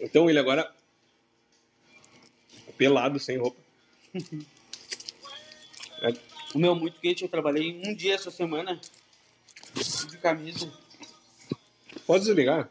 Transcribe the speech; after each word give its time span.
Então 0.00 0.28
ele 0.28 0.38
agora 0.38 0.72
pelado, 2.76 3.18
sem 3.18 3.36
roupa. 3.38 3.58
É, 6.02 6.12
O 6.54 6.58
meu 6.58 6.74
muito 6.74 6.98
quente, 6.98 7.22
eu 7.24 7.28
trabalhei 7.28 7.82
um 7.84 7.94
dia 7.94 8.14
essa 8.14 8.30
semana 8.30 8.80
de 10.08 10.16
camisa. 10.18 10.72
Pode 12.06 12.24
desligar. 12.24 12.70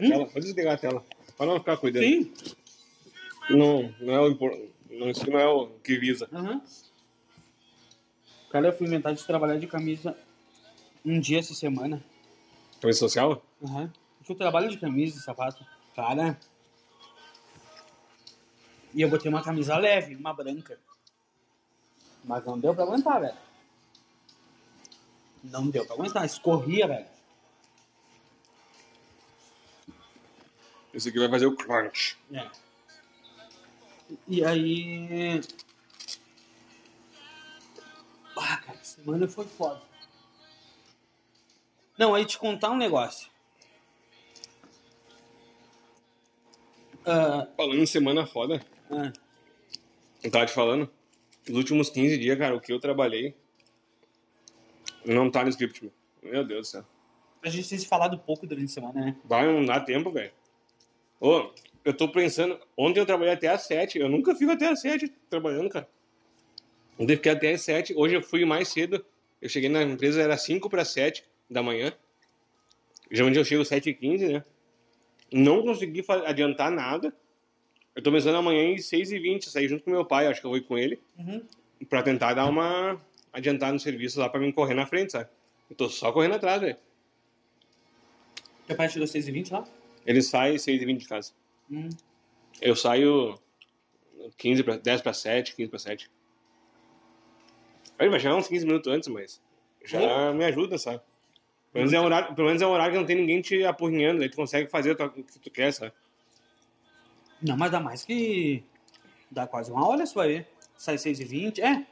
A 0.00 0.04
Hum? 0.04 0.08
tela, 0.08 0.26
pode 0.26 0.46
desligar 0.46 0.74
a 0.74 0.78
tela. 0.78 1.04
Pra 1.36 1.44
não 1.44 1.58
ficar 1.58 1.76
cuidando. 1.76 2.04
Sim. 2.04 2.32
Não, 3.50 3.94
não 4.00 4.14
é 4.14 4.20
o 4.20 4.28
impor- 4.30 4.58
não, 4.88 5.10
isso 5.10 5.28
não 5.30 5.38
é 5.38 5.46
o 5.46 5.66
que 5.84 5.98
visa. 5.98 6.26
Aham. 6.32 6.62
Cara, 8.50 8.68
eu 8.68 8.72
fui 8.78 8.86
inventar 8.86 9.12
de 9.14 9.22
trabalhar 9.26 9.58
de 9.58 9.66
camisa 9.66 10.16
um 11.04 11.20
dia 11.20 11.40
essa 11.40 11.52
semana. 11.52 12.02
Camisa 12.80 13.00
social? 13.00 13.44
Aham. 13.62 13.92
Eu 14.26 14.34
trabalho 14.34 14.70
de 14.70 14.78
camisa 14.78 15.18
e 15.18 15.20
sapato. 15.22 15.62
Cara. 15.94 16.38
E 18.92 19.02
eu 19.02 19.08
botei 19.08 19.30
uma 19.30 19.42
camisa 19.42 19.76
leve, 19.76 20.14
uma 20.14 20.32
branca. 20.32 20.78
Mas 22.24 22.44
não 22.44 22.58
deu 22.58 22.74
pra 22.74 22.84
aguentar, 22.84 23.20
velho. 23.20 23.36
Não 25.42 25.68
deu 25.68 25.84
pra 25.84 25.94
aguentar. 25.94 26.24
Escorria, 26.24 26.88
velho. 26.88 27.06
Esse 30.92 31.08
aqui 31.08 31.18
vai 31.18 31.28
fazer 31.28 31.46
o 31.46 31.56
crunch. 31.56 32.16
É. 32.32 32.50
E 34.28 34.44
aí. 34.44 35.40
Ah, 38.36 38.56
cara, 38.58 38.84
semana 38.84 39.26
foi 39.26 39.46
foda. 39.46 39.82
Não, 41.98 42.14
aí 42.14 42.24
te 42.24 42.38
contar 42.38 42.70
um 42.70 42.76
negócio. 42.76 43.28
Ah, 47.06 47.46
Falando 47.56 47.80
em 47.80 47.86
semana 47.86 48.26
foda, 48.26 48.60
ah, 48.90 49.12
eu 50.22 50.30
tava 50.30 50.46
te 50.46 50.52
falando. 50.52 50.90
Os 51.48 51.54
últimos 51.56 51.90
15 51.90 52.16
dias, 52.18 52.38
cara, 52.38 52.54
o 52.56 52.60
que 52.60 52.72
eu 52.72 52.80
trabalhei 52.80 53.34
não 55.04 55.30
tá 55.30 55.42
no 55.42 55.50
script, 55.50 55.82
meu. 55.84 55.92
Meu 56.22 56.44
Deus 56.44 56.68
do 56.68 56.70
céu. 56.70 56.84
a 57.42 57.48
gente 57.50 57.68
tem 57.68 57.78
se 57.78 57.86
falado 57.86 58.18
pouco 58.18 58.46
durante 58.46 58.64
a 58.64 58.68
semana, 58.68 59.00
né? 59.00 59.16
Vai, 59.24 59.46
não 59.46 59.64
dá 59.64 59.78
tempo, 59.78 60.10
velho. 60.10 60.32
Ô, 61.20 61.50
eu 61.84 61.92
tô 61.94 62.08
pensando, 62.08 62.58
ontem 62.76 63.00
eu 63.00 63.06
trabalhei 63.06 63.34
até 63.34 63.48
às 63.48 63.62
7. 63.62 63.98
Eu 63.98 64.08
nunca 64.08 64.34
fico 64.34 64.50
até 64.50 64.68
às 64.68 64.80
7 64.80 65.12
trabalhando, 65.28 65.68
cara. 65.68 65.86
Ontem 66.98 67.16
fiquei 67.16 67.32
até 67.32 67.52
às 67.52 67.60
7. 67.60 67.92
Hoje 67.94 68.14
eu 68.14 68.22
fui 68.22 68.46
mais 68.46 68.68
cedo. 68.68 69.04
Eu 69.42 69.48
cheguei 69.50 69.68
na 69.68 69.82
empresa, 69.82 70.22
era 70.22 70.38
5 70.38 70.70
para 70.70 70.84
7 70.86 71.22
da 71.50 71.62
manhã. 71.62 71.92
Geralmente 73.10 73.36
eu 73.38 73.44
chego 73.44 73.60
às 73.60 73.68
7 73.68 73.90
e 73.90 73.94
15 73.94 74.28
né? 74.32 74.44
Não 75.36 75.62
consegui 75.62 76.04
adiantar 76.26 76.70
nada. 76.70 77.12
Eu 77.94 78.00
tô 78.02 78.12
pensando 78.12 78.36
amanhã 78.36 78.72
às 78.72 78.84
6 78.86 79.10
e 79.10 79.18
20 79.18 79.50
sair 79.50 79.66
junto 79.68 79.82
com 79.82 79.90
meu 79.90 80.04
pai, 80.04 80.28
acho 80.28 80.40
que 80.40 80.46
eu 80.46 80.50
vou 80.50 80.58
ir 80.58 80.62
com 80.62 80.78
ele, 80.78 81.00
Uhum. 81.18 81.42
pra 81.88 82.02
tentar 82.04 82.34
dar 82.34 82.46
uma 82.46 83.00
adiantada 83.32 83.72
no 83.72 83.80
serviço 83.80 84.20
lá 84.20 84.28
pra 84.28 84.38
mim 84.40 84.52
correr 84.52 84.74
na 84.74 84.86
frente, 84.86 85.10
sabe? 85.10 85.28
Eu 85.68 85.74
tô 85.74 85.88
só 85.88 86.12
correndo 86.12 86.34
atrás, 86.36 86.60
velho. 86.60 86.76
Teu 88.66 88.76
pai 88.76 88.88
chegou 88.88 89.04
às 89.04 89.10
6h20 89.10 89.50
lá? 89.50 89.64
Ele 90.06 90.22
sai 90.22 90.54
às 90.54 90.62
6 90.62 90.80
e 90.80 90.84
20 90.84 91.00
de 91.00 91.08
casa. 91.08 91.32
Hum. 91.70 91.88
Eu 92.62 92.76
saio 92.76 93.36
15 94.36 94.62
pra, 94.62 94.76
10 94.76 95.02
para 95.02 95.12
7, 95.12 95.56
15 95.56 95.68
para 95.68 95.78
7. 95.80 96.10
Ele 97.98 98.10
vai 98.10 98.20
chegar 98.20 98.36
uns 98.36 98.46
15 98.46 98.64
minutos 98.66 98.92
antes, 98.92 99.08
mas 99.08 99.40
já 99.84 100.32
me 100.32 100.44
ajuda, 100.44 100.78
sabe? 100.78 101.00
Pelo 101.74 101.86
menos, 101.86 101.92
é 101.92 102.00
um 102.00 102.04
horário, 102.04 102.34
pelo 102.36 102.46
menos 102.46 102.62
é 102.62 102.66
um 102.68 102.70
horário 102.70 102.92
que 102.92 102.98
não 103.00 103.06
tem 103.06 103.16
ninguém 103.16 103.40
te 103.40 103.64
apurrinhando, 103.64 104.22
aí 104.22 104.28
tu 104.28 104.36
consegue 104.36 104.70
fazer 104.70 104.92
o 104.92 105.10
que 105.10 105.40
tu 105.40 105.50
quer, 105.50 105.72
sabe? 105.72 105.92
Não, 107.42 107.56
mas 107.56 107.72
dá 107.72 107.80
mais 107.80 108.04
que. 108.04 108.62
Dá 109.28 109.44
quase 109.44 109.72
uma 109.72 109.84
hora, 109.84 110.04
vai 110.14 110.28
ver. 110.28 110.48
Sai 110.78 110.94
6h20. 110.94 111.58
É. 111.58 111.84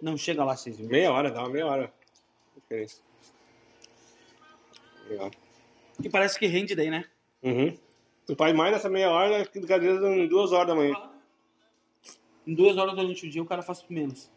Não 0.00 0.16
chega 0.16 0.44
lá 0.44 0.54
6h20. 0.54 0.88
Meia 0.88 1.10
hora, 1.10 1.28
dá 1.28 1.40
uma 1.40 1.48
meia 1.48 1.66
hora. 1.66 1.92
Diferença. 2.54 3.00
Meia 5.08 5.22
hora. 5.24 5.34
Que 6.00 6.08
parece 6.08 6.38
que 6.38 6.46
rende 6.46 6.76
daí, 6.76 6.88
né? 6.88 7.04
Uhum. 7.42 7.76
Tu 8.26 8.36
faz 8.36 8.54
mais 8.54 8.72
dessa 8.72 8.88
meia 8.88 9.10
hora 9.10 9.42
do 9.42 9.66
que 9.66 9.72
às 9.72 9.82
vezes 9.82 10.00
em 10.04 10.28
duas 10.28 10.52
horas 10.52 10.68
da 10.68 10.74
manhã. 10.76 10.94
Em 12.46 12.54
duas 12.54 12.76
horas 12.76 12.94
durante 12.94 13.26
o 13.26 13.30
dia 13.30 13.42
o 13.42 13.46
cara 13.46 13.60
faz 13.60 13.84
menos. 13.90 14.30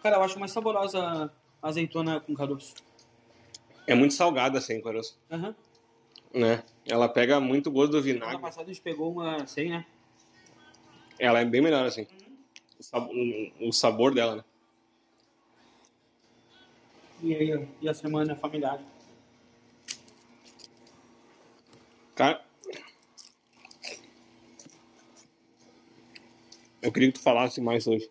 Cara, 0.00 0.16
eu 0.16 0.22
acho 0.22 0.38
mais 0.38 0.52
saborosa 0.52 1.32
azeitona 1.64 2.20
com 2.20 2.34
caroço. 2.34 2.74
É 3.86 3.94
muito 3.94 4.14
salgada 4.14 4.58
assim, 4.58 4.80
caroço. 4.82 5.18
Aham. 5.30 5.54
Né? 6.32 6.62
Ela 6.86 7.08
pega 7.08 7.40
muito 7.40 7.70
gosto 7.70 7.92
do 7.92 8.02
vinagre. 8.02 8.38
passada 8.38 8.70
a 8.70 8.72
gente 8.72 8.82
pegou 8.82 9.10
uma 9.10 9.46
sem, 9.46 9.70
né? 9.70 9.86
Ela 11.18 11.40
é 11.40 11.44
bem 11.44 11.62
melhor 11.62 11.86
assim. 11.86 12.06
O 12.78 12.82
sabor, 12.82 13.14
o 13.60 13.72
sabor 13.72 14.14
dela, 14.14 14.36
né? 14.36 14.44
E 17.22 17.34
aí, 17.34 17.68
e 17.80 17.88
a 17.88 17.94
semana 17.94 18.36
familiar. 18.36 18.78
Cara. 22.14 22.44
Eu 26.82 26.92
queria 26.92 27.10
que 27.10 27.18
tu 27.18 27.22
falasse 27.22 27.60
mais 27.60 27.86
hoje. 27.86 28.10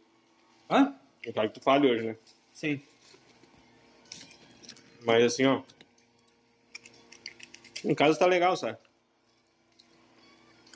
Hã? 0.69 0.95
Eu 1.23 1.31
quero 1.33 1.49
que 1.49 1.59
tu 1.59 1.63
fale 1.63 1.91
hoje, 1.91 2.07
né? 2.07 2.17
Sim. 2.51 2.81
Mas 5.05 5.23
assim, 5.23 5.45
ó. 5.45 5.61
Em 7.83 7.93
casa 7.93 8.17
tá 8.17 8.25
legal, 8.25 8.55
sabe? 8.55 8.77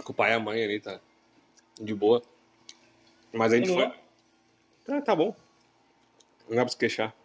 Com 0.04 0.12
o 0.12 0.16
pai 0.16 0.32
e 0.32 0.34
a 0.34 0.40
mãe 0.40 0.64
ali, 0.64 0.80
tá 0.80 1.00
de 1.80 1.94
boa. 1.94 2.22
Mas 3.34 3.54
a 3.54 3.58
gente 3.58 3.70
foi. 3.74 3.92
Tá, 4.86 5.02
tá 5.02 5.16
bom. 5.16 5.36
Não 6.50 6.56
dá 6.56 6.64
pra 6.64 6.70
se 6.72 6.78
queixar. 6.78 7.16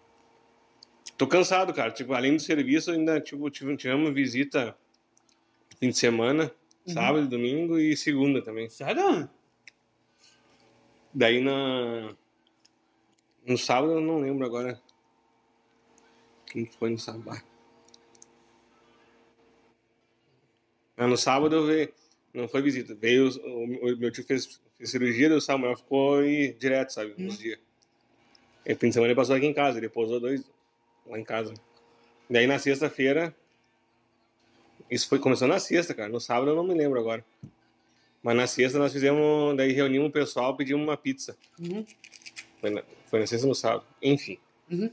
Tô 1.16 1.26
cansado, 1.26 1.72
cara. 1.72 1.90
Tipo, 1.92 2.12
além 2.12 2.36
do 2.36 2.42
serviço, 2.42 2.90
ainda 2.90 3.20
tipo, 3.20 3.48
tive- 3.50 3.76
tivemos 3.76 4.12
visita 4.12 4.76
fim 5.78 5.90
de 5.90 5.96
semana, 5.98 6.52
sábado, 6.86 7.28
domingo 7.28 7.78
e 7.78 7.96
segunda 7.96 8.42
também. 8.42 8.68
Sério? 8.68 9.28
Daí 11.14 11.40
na. 11.40 12.14
No 13.46 13.58
sábado 13.58 13.94
eu 13.94 14.00
não 14.00 14.20
lembro 14.20 14.46
agora. 14.46 14.80
Que 16.52 16.66
foi 16.78 16.90
no 16.90 16.98
sábado? 16.98 17.42
Ah, 20.98 21.06
no 21.06 21.16
sábado 21.16 21.56
eu 21.56 21.66
vi. 21.66 21.94
Não 22.34 22.46
foi 22.46 22.60
visita. 22.60 22.94
Veio. 22.94 23.30
O, 23.42 23.94
o 23.94 23.96
meu 23.96 24.10
tio 24.12 24.22
fez, 24.22 24.60
fez 24.76 24.90
cirurgia, 24.90 25.30
daí 25.30 25.38
o 25.38 25.40
Samuel 25.40 25.78
ficou 25.78 26.18
aí 26.18 26.52
direto, 26.52 26.90
sabe? 26.90 27.14
Uns 27.18 27.38
dias. 27.38 27.58
E 28.66 28.74
fim 28.74 28.88
de 28.88 28.94
semana 28.94 29.10
ele 29.10 29.16
passou 29.16 29.34
aqui 29.34 29.46
em 29.46 29.54
casa, 29.54 29.78
ele 29.78 29.88
pousou 29.88 30.20
dois 30.20 30.44
lá 31.06 31.18
em 31.18 31.24
casa. 31.24 31.54
Daí 32.28 32.46
na 32.46 32.58
sexta-feira. 32.58 33.34
Isso 34.90 35.08
foi 35.08 35.18
começou 35.18 35.48
na 35.48 35.58
sexta, 35.58 35.94
cara. 35.94 36.10
No 36.10 36.20
sábado 36.20 36.50
eu 36.50 36.54
não 36.54 36.64
me 36.64 36.74
lembro 36.74 37.00
agora. 37.00 37.24
Mas 38.22 38.36
na 38.36 38.46
sexta 38.46 38.78
nós 38.78 38.92
fizemos. 38.92 39.56
Daí 39.56 39.72
reunimos 39.72 40.10
o 40.10 40.12
pessoal, 40.12 40.54
pedimos 40.54 40.86
uma 40.86 40.98
pizza. 40.98 41.34
Uhum. 41.58 41.86
Foi 42.60 42.68
na, 42.68 42.82
foi 43.06 43.20
na 43.20 43.26
sexta 43.26 43.46
no 43.46 43.54
sábado. 43.54 43.86
Enfim. 44.02 44.38
Uhum. 44.70 44.90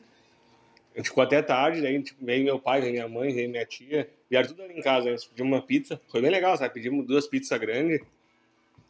A 1.00 1.02
gente 1.02 1.12
ficou 1.12 1.24
até 1.24 1.42
tarde, 1.42 1.82
daí 1.82 2.04
tipo, 2.04 2.26
veio 2.26 2.44
meu 2.44 2.60
pai, 2.60 2.82
veio 2.82 2.92
minha 2.92 3.08
mãe, 3.08 3.34
veio 3.34 3.50
minha 3.50 3.66
tia. 3.66 4.10
Vieram 4.30 4.50
tudo 4.50 4.64
ali 4.64 4.78
em 4.78 4.82
casa, 4.82 5.10
nós 5.10 5.24
pedimos 5.24 5.54
uma 5.54 5.62
pizza. 5.62 6.02
Foi 6.10 6.22
bem 6.22 6.30
legal, 6.30 6.58
sabe? 6.58 6.74
Pedimos 6.74 7.08
duas 7.08 7.26
pizzas 7.26 7.58
grandes, 7.58 8.02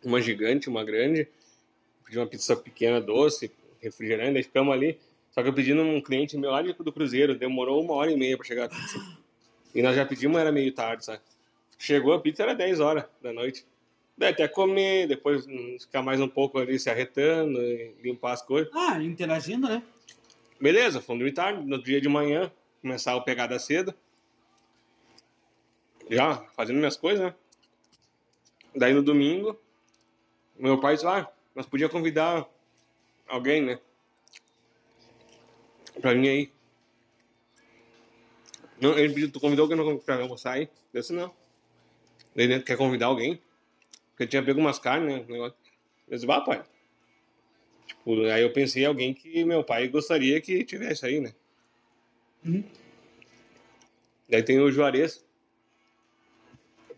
uma 0.04 0.20
gigante, 0.20 0.68
uma 0.68 0.84
grande. 0.84 1.28
Pedimos 2.04 2.24
uma 2.24 2.28
pizza 2.28 2.56
pequena, 2.56 3.00
doce, 3.00 3.52
refrigerante, 3.80 4.34
daí 4.34 4.42
ficamos 4.42 4.74
ali. 4.74 4.98
Só 5.30 5.44
que 5.44 5.50
eu 5.50 5.54
pedi 5.54 5.72
num 5.76 6.02
cliente 6.02 6.36
meu 6.36 6.50
lá 6.50 6.64
do 6.64 6.92
Cruzeiro, 6.92 7.38
demorou 7.38 7.80
uma 7.80 7.94
hora 7.94 8.12
e 8.12 8.18
meia 8.18 8.36
pra 8.36 8.48
chegar 8.48 8.66
a 8.66 8.70
pizza. 8.70 8.98
E 9.76 9.84
nós 9.84 9.96
já 9.96 10.04
pedimos, 10.04 10.42
era 10.42 10.52
meio 10.52 10.74
tarde, 10.74 11.06
sabe? 11.06 11.22
Chegou 11.78 12.14
a 12.14 12.20
pizza, 12.20 12.42
era 12.42 12.56
10 12.56 12.80
horas 12.80 13.06
da 13.22 13.32
noite. 13.32 13.64
Daí 14.18 14.32
até 14.32 14.48
comer, 14.48 15.08
depois 15.08 15.46
hum, 15.46 15.78
ficar 15.80 16.02
mais 16.02 16.20
um 16.20 16.28
pouco 16.28 16.58
ali 16.58 16.80
se 16.80 16.90
arretando, 16.90 17.60
limpar 18.02 18.32
as 18.32 18.42
coisas. 18.42 18.72
Ah, 18.74 19.00
interagindo, 19.00 19.70
né? 19.70 19.84
Beleza, 20.60 21.00
fomos 21.02 21.20
dormir 21.20 21.34
tarde, 21.34 21.66
no 21.66 21.82
dia 21.82 22.02
de 22.02 22.10
manhã, 22.10 22.52
começar 22.82 23.16
o 23.16 23.24
pegada 23.24 23.58
cedo. 23.58 23.94
Já, 26.10 26.36
fazendo 26.56 26.78
minhas 26.78 26.98
coisas, 26.98 27.24
né? 27.24 27.36
Daí 28.76 28.94
no 28.94 29.02
domingo, 29.02 29.58
meu 30.58 30.78
pai 30.78 30.96
disse, 30.96 31.08
ah, 31.08 31.32
nós 31.56 31.66
podíamos 31.66 31.94
convidar 31.94 32.46
alguém, 33.26 33.62
né? 33.62 33.80
Pra 36.02 36.14
vir 36.14 36.28
aí. 36.28 36.52
Não, 38.82 38.98
ele 38.98 39.14
pediu, 39.14 39.32
tu 39.32 39.40
convidou 39.40 39.72
alguém 39.72 39.98
pra 40.00 40.16
almoçar 40.16 40.54
aí? 40.54 40.70
Eu 40.94 41.00
disse, 41.00 41.14
não. 41.14 41.34
Ele 42.36 42.60
quer 42.62 42.76
convidar 42.76 43.06
alguém? 43.06 43.42
Porque 44.12 44.28
tinha 44.28 44.44
pego 44.44 44.60
umas 44.60 44.78
carnes, 44.78 45.26
né? 45.26 45.26
negócio. 45.28 45.58
Eu 46.08 46.16
disse, 46.16 46.26
vá, 46.26 46.42
pai. 46.42 46.64
Tipo, 47.90 48.22
aí 48.26 48.44
eu 48.44 48.54
pensei 48.54 48.84
em 48.84 48.86
alguém 48.86 49.14
que 49.16 49.44
meu 49.44 49.64
pai 49.64 49.88
gostaria 49.88 50.40
que 50.40 50.64
tivesse 50.64 51.06
aí, 51.08 51.20
né? 51.20 51.34
Uhum. 52.46 52.64
Daí 54.30 54.44
tem 54.44 54.60
o 54.60 54.72
Juarez. 54.72 55.26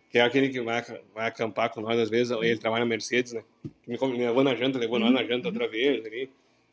que 0.09 0.17
é 0.17 0.21
aquele 0.21 0.49
que 0.49 0.59
vai, 0.59 0.81
vai 1.15 1.27
acampar 1.27 1.69
com 1.69 1.79
nós 1.79 1.97
às 1.97 2.09
vezes, 2.09 2.31
ele 2.41 2.57
trabalha 2.57 2.83
na 2.83 2.89
Mercedes, 2.89 3.31
né? 3.31 3.41
Que 3.83 3.89
me, 3.89 3.97
me 3.97 4.17
levou 4.17 4.43
na 4.43 4.53
janta, 4.53 4.77
levou 4.77 4.99
nós 4.99 5.13
na 5.13 5.23
janta 5.23 5.47
outra 5.47 5.65
vez 5.65 6.05
ali. 6.05 6.29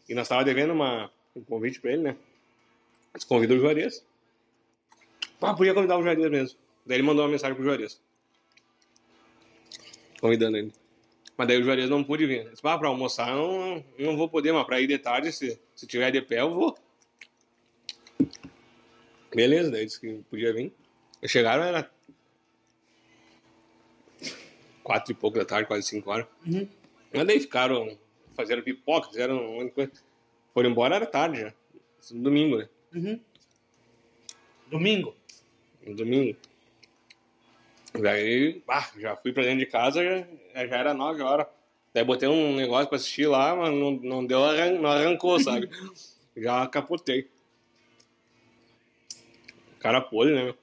E 0.09 0.15
nós 0.15 0.27
tava 0.27 0.45
devendo 0.45 0.73
uma, 0.73 1.09
um 1.37 1.43
convite 1.43 1.81
pra 1.81 1.93
ele, 1.93 2.03
né? 2.03 2.17
Nós 3.15 3.23
convida 3.23 3.55
o 3.55 3.61
Juarez. 3.61 4.05
Ah, 5.41 5.55
podia 5.55 5.75
convidar 5.75 5.97
o 5.97 6.03
Juarez 6.03 6.29
mesmo. 6.29 6.59
Daí 6.85 6.97
ele 6.97 7.07
mandou 7.07 7.25
uma 7.25 7.31
mensagem 7.31 7.55
pro 7.55 7.65
Juarez. 7.65 8.01
Convidando 10.21 10.57
ele. 10.57 10.73
Mas 11.39 11.47
daí 11.47 11.57
o 11.57 11.63
Juarez 11.63 11.89
não 11.89 12.03
pôde 12.03 12.27
vir. 12.27 12.51
Disse, 12.51 12.61
ah, 12.65 12.77
pra 12.77 12.89
almoçar 12.89 13.29
não, 13.29 13.85
não 13.97 14.17
vou 14.17 14.29
poder, 14.29 14.53
mas 14.53 14.67
pra 14.67 14.81
ir 14.81 14.89
de 14.89 14.99
tarde, 14.99 15.31
se, 15.31 15.57
se 15.73 15.87
tiver 15.87 16.11
de 16.11 16.21
pé, 16.21 16.41
eu 16.41 16.53
vou. 16.53 16.77
Beleza, 19.33 19.71
daí 19.71 19.87
disse 19.87 20.01
que 20.01 20.21
podia 20.29 20.53
vir. 20.53 20.73
Chegaram, 21.25 21.63
era 21.63 21.89
quatro 24.83 25.13
e 25.13 25.15
pouco 25.15 25.39
da 25.39 25.45
tarde, 25.45 25.69
quase 25.69 25.87
cinco 25.87 26.11
horas. 26.11 26.27
Uhum. 26.45 26.69
Mas 27.15 27.27
daí 27.27 27.39
ficaram, 27.39 27.97
fizeram 28.37 28.63
pipoca, 28.63 29.09
fizeram 29.09 29.37
um 29.37 29.57
monte 29.59 29.67
de 29.67 29.71
coisa. 29.71 29.93
Foram 30.53 30.71
embora, 30.71 30.97
era 30.97 31.07
tarde 31.07 31.41
já. 31.41 31.55
Domingo, 32.11 32.59
né? 32.59 32.69
Uhum. 32.93 33.21
Domingo. 34.67 35.15
Domingo. 35.87 36.37
Daí, 38.01 38.63
ah, 38.69 38.89
já 38.99 39.17
fui 39.17 39.33
pra 39.33 39.43
dentro 39.43 39.59
de 39.59 39.67
casa, 39.67 40.03
já, 40.05 40.67
já 40.67 40.77
era 40.77 40.95
nove 40.95 41.23
horas. 41.23 41.47
Daí 41.93 42.05
botei 42.05 42.29
um 42.29 42.55
negócio 42.55 42.87
pra 42.89 42.97
assistir 42.97 43.27
lá, 43.27 43.57
mas 43.57 43.73
não, 43.75 43.93
não 43.93 44.27
deu, 44.27 44.41
não 44.81 44.91
arrancou, 44.91 45.41
sabe? 45.41 45.69
já 46.37 46.67
capotei. 46.69 47.29
Cara 49.81 50.01
podre, 50.01 50.35
né, 50.35 50.45
meu? 50.45 50.55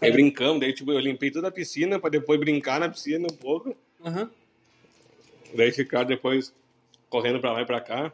Aí 0.00 0.08
É. 0.08 0.12
brincamos, 0.12 0.60
daí 0.60 0.72
tipo, 0.72 0.92
eu 0.92 0.98
limpei 0.98 1.30
toda 1.30 1.48
a 1.48 1.52
piscina 1.52 1.98
pra 1.98 2.10
depois 2.10 2.38
brincar 2.38 2.80
na 2.80 2.88
piscina 2.88 3.26
um 3.30 3.36
pouco. 3.36 3.76
Aham. 4.04 4.30
Daí 5.54 5.70
ficar 5.70 6.04
depois 6.04 6.52
correndo 7.08 7.40
pra 7.40 7.52
lá 7.52 7.62
e 7.62 7.66
pra 7.66 7.80
cá. 7.80 8.12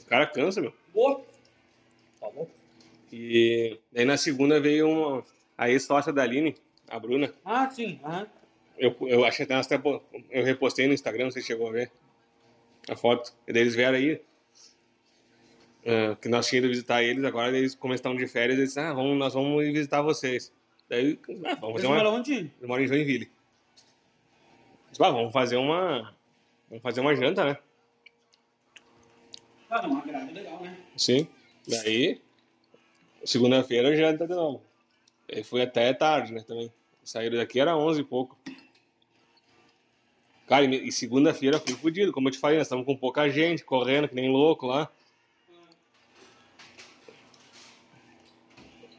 O 0.00 0.06
cara 0.06 0.26
cansa, 0.26 0.60
meu. 0.60 0.72
Boa. 0.92 1.22
Tá 2.20 2.30
bom. 2.30 2.48
E 3.12 3.78
daí 3.92 4.04
na 4.04 4.16
segunda 4.16 4.60
veio 4.60 4.88
uma, 4.88 5.24
a 5.56 5.70
ex-sócia 5.70 6.12
da 6.12 6.22
Aline, 6.22 6.56
a 6.88 6.98
Bruna. 6.98 7.32
Ah, 7.44 7.68
sim. 7.70 8.00
Aham. 8.04 8.26
Eu, 8.76 8.96
eu 9.02 9.24
achei 9.24 9.44
até, 9.44 9.54
até 9.54 9.80
eu 10.30 10.44
repostei 10.44 10.86
no 10.86 10.94
Instagram, 10.94 11.24
não 11.24 11.30
sei 11.30 11.42
se 11.42 11.48
chegou 11.48 11.68
a 11.68 11.72
ver 11.72 11.92
a 12.88 12.96
foto. 12.96 13.32
E 13.46 13.52
daí 13.52 13.62
eles 13.62 13.74
vieram 13.74 13.96
aí, 13.96 14.20
ah, 15.86 16.16
que 16.20 16.28
nós 16.28 16.46
tínhamos 16.46 16.66
ido 16.66 16.74
visitar 16.74 17.02
eles, 17.02 17.24
agora 17.24 17.56
eles, 17.56 17.78
eles 17.82 17.94
estão 17.94 18.16
de 18.16 18.26
férias, 18.26 18.58
eles 18.58 18.70
disseram, 18.70 18.90
ah, 18.90 18.94
vamos, 18.94 19.16
nós 19.16 19.34
vamos 19.34 19.64
ir 19.64 19.72
visitar 19.72 20.02
vocês. 20.02 20.52
Daí, 20.88 21.18
ah, 21.44 21.54
vamos 21.54 21.80
Você 21.80 21.86
fazer 21.86 21.88
mora 21.88 22.08
uma... 22.08 22.18
onde? 22.18 22.50
Eu 22.60 22.68
moro 22.68 22.82
em 22.82 22.86
Joinville. 22.88 23.30
Disse, 24.90 25.02
ah, 25.02 25.10
vamos 25.10 25.32
fazer 25.32 25.56
uma... 25.56 26.14
Vamos 26.68 26.82
fazer 26.82 27.00
uma 27.00 27.14
janta, 27.14 27.44
né? 27.44 27.58
Ah, 29.70 29.86
uma 29.86 30.00
grade 30.02 30.32
legal, 30.32 30.60
né? 30.60 30.76
Sim. 30.96 31.28
Daí, 31.66 32.20
segunda-feira 33.24 33.96
janta 33.96 34.26
de 34.26 34.34
novo. 34.34 34.62
Aí 35.32 35.42
fui 35.42 35.62
até 35.62 35.92
tarde, 35.92 36.32
né, 36.32 36.42
também. 36.46 36.72
Saíram 37.02 37.36
daqui 37.36 37.60
era 37.60 37.76
11 37.76 38.00
e 38.00 38.04
pouco. 38.04 38.38
Cara, 40.46 40.64
e 40.64 40.88
e 40.88 40.92
segunda-feira 40.92 41.58
fui 41.58 41.74
fudido, 41.74 42.12
como 42.12 42.28
eu 42.28 42.32
te 42.32 42.38
falei, 42.38 42.58
nós 42.58 42.66
estamos 42.66 42.84
com 42.84 42.96
pouca 42.96 43.28
gente, 43.28 43.64
correndo 43.64 44.08
que 44.08 44.14
nem 44.14 44.30
louco 44.30 44.66
lá. 44.66 44.90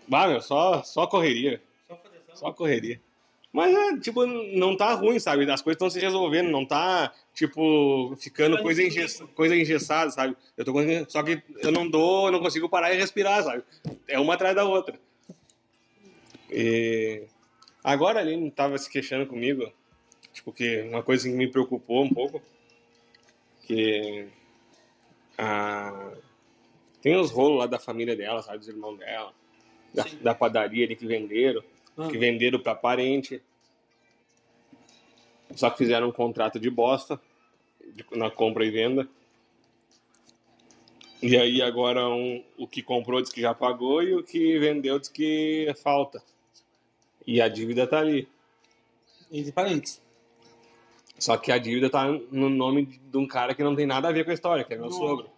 Bah, 0.07 0.27
meu, 0.27 0.41
só, 0.41 0.83
só 0.83 1.07
correria, 1.07 1.61
Só 1.87 1.99
só 2.33 2.51
correria. 2.51 3.01
Mas, 3.51 3.73
é, 3.73 3.97
tipo, 3.99 4.25
não 4.25 4.75
tá 4.75 4.93
ruim, 4.93 5.17
sabe? 5.17 5.49
As 5.49 5.61
coisas 5.61 5.77
estão 5.77 5.89
se 5.89 5.99
resolvendo, 5.99 6.51
não 6.51 6.65
tá, 6.65 7.13
tipo, 7.33 8.13
ficando 8.17 8.61
coisa, 8.61 8.83
engess... 8.83 9.23
coisa 9.33 9.55
engessada, 9.55 10.11
sabe? 10.11 10.35
Eu 10.57 10.65
tô. 10.65 10.73
Só 11.07 11.23
que 11.23 11.41
eu 11.61 11.71
não 11.71 11.89
dou, 11.89 12.29
não 12.31 12.41
consigo 12.41 12.67
parar 12.67 12.93
e 12.93 12.97
respirar, 12.97 13.43
sabe? 13.43 13.63
É 14.07 14.19
uma 14.19 14.33
atrás 14.33 14.53
da 14.55 14.65
outra. 14.65 14.99
E... 16.49 17.23
Agora 17.83 18.21
ele 18.21 18.37
não 18.37 18.49
tava 18.49 18.77
se 18.77 18.89
queixando 18.89 19.27
comigo, 19.27 19.71
tipo, 20.33 20.51
que 20.51 20.81
uma 20.81 21.03
coisa 21.03 21.29
que 21.29 21.35
me 21.35 21.47
preocupou 21.47 22.03
um 22.03 22.09
pouco, 22.09 22.41
que 23.63 24.27
a... 25.37 26.11
tem 27.01 27.15
os 27.15 27.29
rolos 27.31 27.59
lá 27.59 27.67
da 27.67 27.79
família 27.79 28.15
dela, 28.15 28.41
sabe? 28.41 28.59
Dos 28.59 28.67
irmãos 28.67 28.97
dela, 28.97 29.33
da, 29.93 30.03
da 30.21 30.35
padaria 30.35 30.85
ali 30.85 30.95
que 30.95 31.05
venderam 31.05 31.63
Ah. 31.97 32.07
que 32.09 32.17
venderam 32.17 32.59
para 32.59 32.75
parente. 32.75 33.41
Só 35.55 35.69
que 35.69 35.77
fizeram 35.77 36.09
um 36.09 36.11
contrato 36.11 36.59
de 36.59 36.69
bosta 36.69 37.21
de- 37.93 38.05
na 38.17 38.29
compra 38.29 38.65
e 38.65 38.71
venda. 38.71 39.07
E 41.21 41.37
aí 41.37 41.61
agora 41.61 42.09
um, 42.09 42.43
o 42.57 42.67
que 42.67 42.81
comprou 42.83 43.21
diz 43.21 43.31
que 43.31 43.41
já 43.41 43.53
pagou 43.53 44.03
e 44.03 44.13
o 44.13 44.23
que 44.23 44.59
vendeu 44.59 44.99
diz 44.99 45.07
que 45.07 45.73
falta. 45.81 46.21
E 47.25 47.41
a 47.41 47.47
dívida 47.47 47.87
tá 47.87 47.99
ali. 47.99 48.27
Entre 49.31 49.51
parênteses. 49.51 50.01
Só 51.17 51.37
que 51.37 51.51
a 51.51 51.57
dívida 51.57 51.89
tá 51.89 52.05
no 52.07 52.49
nome 52.49 52.85
de 52.85 53.17
um 53.17 53.27
cara 53.27 53.55
que 53.55 53.63
não 53.63 53.75
tem 53.75 53.85
nada 53.85 54.09
a 54.09 54.11
ver 54.11 54.25
com 54.25 54.31
a 54.31 54.33
história, 54.33 54.63
que 54.63 54.73
é 54.73 54.77
meu 54.77 54.91
sogro. 54.91 55.29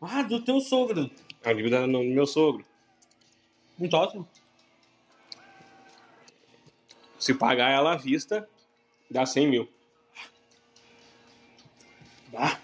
Ah, 0.00 0.22
do 0.22 0.44
teu 0.44 0.60
sogro. 0.60 1.10
A 1.44 1.52
dívida 1.52 1.76
é 1.76 1.80
no 1.80 1.86
nome 1.88 2.08
do 2.08 2.14
meu 2.14 2.26
sogro. 2.26 2.64
Muito 3.76 3.94
ótimo. 3.96 4.28
Se 7.18 7.34
pagar 7.34 7.70
ela 7.70 7.94
à 7.94 7.96
vista, 7.96 8.48
dá 9.10 9.26
100 9.26 9.48
mil. 9.48 9.68
Bah. 12.32 12.60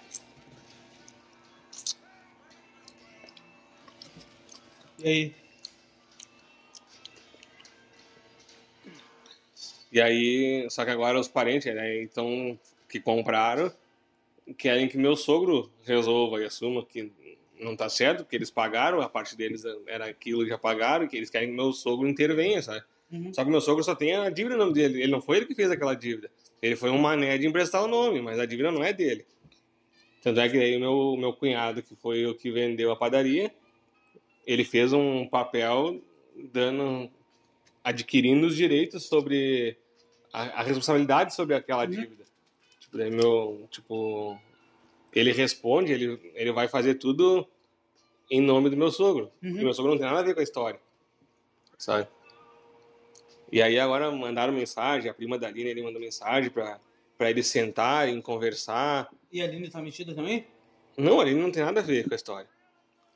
E 4.99 5.09
aí? 5.09 5.44
E 9.95 10.01
aí, 10.01 10.67
só 10.71 10.85
que 10.85 10.91
agora 10.91 11.21
os 11.21 11.29
parentes, 11.29 11.73
né, 11.73 12.03
então, 12.03 12.59
que 12.89 12.99
compraram, 12.99 13.73
querem 14.59 14.89
que 14.89 14.99
meu 14.99 15.15
sogro 15.15 15.71
resolva 15.85 16.43
e 16.43 16.47
assuma 16.47 16.85
que 16.85 17.13
não 17.61 17.77
tá 17.77 17.89
certo, 17.89 18.25
que 18.25 18.35
eles 18.35 18.51
pagaram, 18.51 19.01
a 19.01 19.09
parte 19.09 19.37
deles 19.37 19.63
era 19.87 20.07
aquilo, 20.07 20.45
já 20.49 20.59
pagaram, 20.59 21.07
que 21.07 21.17
eles 21.17 21.31
querem 21.31 21.51
que 21.51 21.55
meu 21.55 21.73
sogro 21.73 22.09
intervenha, 22.09 22.61
sabe? 22.61 22.83
Uhum. 23.13 23.33
Só 23.33 23.45
que 23.45 23.51
meu 23.53 23.61
sogro 23.61 23.85
só 23.85 23.95
tem 23.95 24.17
a 24.17 24.29
dívida 24.31 24.57
no 24.57 24.65
nome 24.65 24.75
dele, 24.75 25.01
ele 25.01 25.13
não 25.13 25.23
foi 25.23 25.37
ele 25.37 25.47
que 25.47 25.55
fez 25.55 25.71
aquela 25.71 25.95
dívida. 25.95 26.29
Ele 26.61 26.75
foi 26.75 26.91
um 26.91 26.99
mané 26.99 27.39
de 27.39 27.47
emprestar 27.47 27.85
o 27.85 27.87
nome, 27.87 28.21
mas 28.21 28.41
a 28.41 28.47
dívida 28.47 28.73
não 28.73 28.83
é 28.83 28.93
dele. 28.93 29.25
Tanto 30.21 30.41
é 30.41 30.49
que 30.49 30.59
aí 30.59 30.77
o 30.77 30.81
meu, 30.81 31.17
meu 31.17 31.33
cunhado, 31.33 31.85
que 31.85 31.95
foi 31.95 32.27
o 32.27 32.35
que 32.35 32.51
vendeu 32.51 32.91
a 32.91 32.97
padaria, 32.97 33.55
ele 34.45 34.65
fez 34.65 34.93
um 34.93 35.25
papel 35.29 36.01
dando 36.53 37.09
adquirindo 37.85 38.49
os 38.49 38.57
direitos 38.57 39.05
sobre 39.05 39.79
a, 40.35 40.61
a 40.61 40.63
responsabilidade 40.63 41.35
sobre 41.35 41.55
aquela 41.55 41.85
Uhum. 41.85 41.91
dívida. 41.91 42.25
Tipo, 42.81 42.99
daí 42.99 43.11
meu, 43.11 43.67
tipo, 43.71 44.39
ele 45.13 45.33
responde, 45.33 45.93
ele, 45.93 46.33
ele 46.35 46.53
vai 46.53 46.67
fazer 46.69 46.97
tudo 46.97 47.47
em 48.31 48.41
nome 48.41 48.69
do 48.69 48.77
meu 48.77 48.91
sogro. 48.91 49.31
Uhum. 49.43 49.51
E 49.51 49.65
meu 49.65 49.73
sogro 49.73 49.93
não 49.93 49.99
tem 49.99 50.07
nada 50.07 50.21
a 50.21 50.25
ver 50.25 50.35
com 50.35 50.41
a 50.41 50.43
história. 50.43 50.81
Sabe? 51.79 52.09
E 53.53 53.63
aí 53.63 53.79
agora 53.79 54.11
mandaram 54.11 54.53
mensagem, 54.53 55.09
a 55.11 55.15
prima 55.15 55.39
da 55.39 55.47
Aline, 55.47 55.71
ele 55.71 55.83
mandou 55.83 56.01
mensagem 56.01 56.51
pra, 56.51 56.81
pra 57.17 57.31
eles 57.31 57.47
sentarem, 57.47 58.21
conversar. 58.21 59.09
E 59.31 59.41
a 59.41 59.45
Aline 59.45 59.71
tá 59.71 59.81
metida 59.81 60.15
também? 60.15 60.47
Não, 60.97 61.21
a 61.21 61.23
Aline 61.23 61.41
não 61.41 61.53
tem 61.53 61.63
nada 61.65 61.81
a 61.81 61.83
ver 61.83 62.09
com 62.09 62.15
a 62.15 62.17
história. 62.17 62.49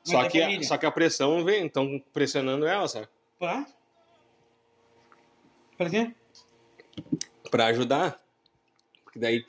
Mas 0.05 0.11
Só 0.11 0.23
da 0.23 0.29
que, 0.29 0.41
a, 0.41 0.63
só 0.63 0.77
que 0.77 0.85
a 0.85 0.91
pressão 0.91 1.43
vem, 1.43 1.65
estão 1.65 2.01
pressionando 2.13 2.65
ela, 2.65 2.87
sabe? 2.87 3.07
Pra? 3.37 3.65
Pra 5.77 5.89
quê? 5.89 6.13
Pra 7.49 7.67
ajudar. 7.67 8.23
Porque 9.03 9.19
daí, 9.19 9.45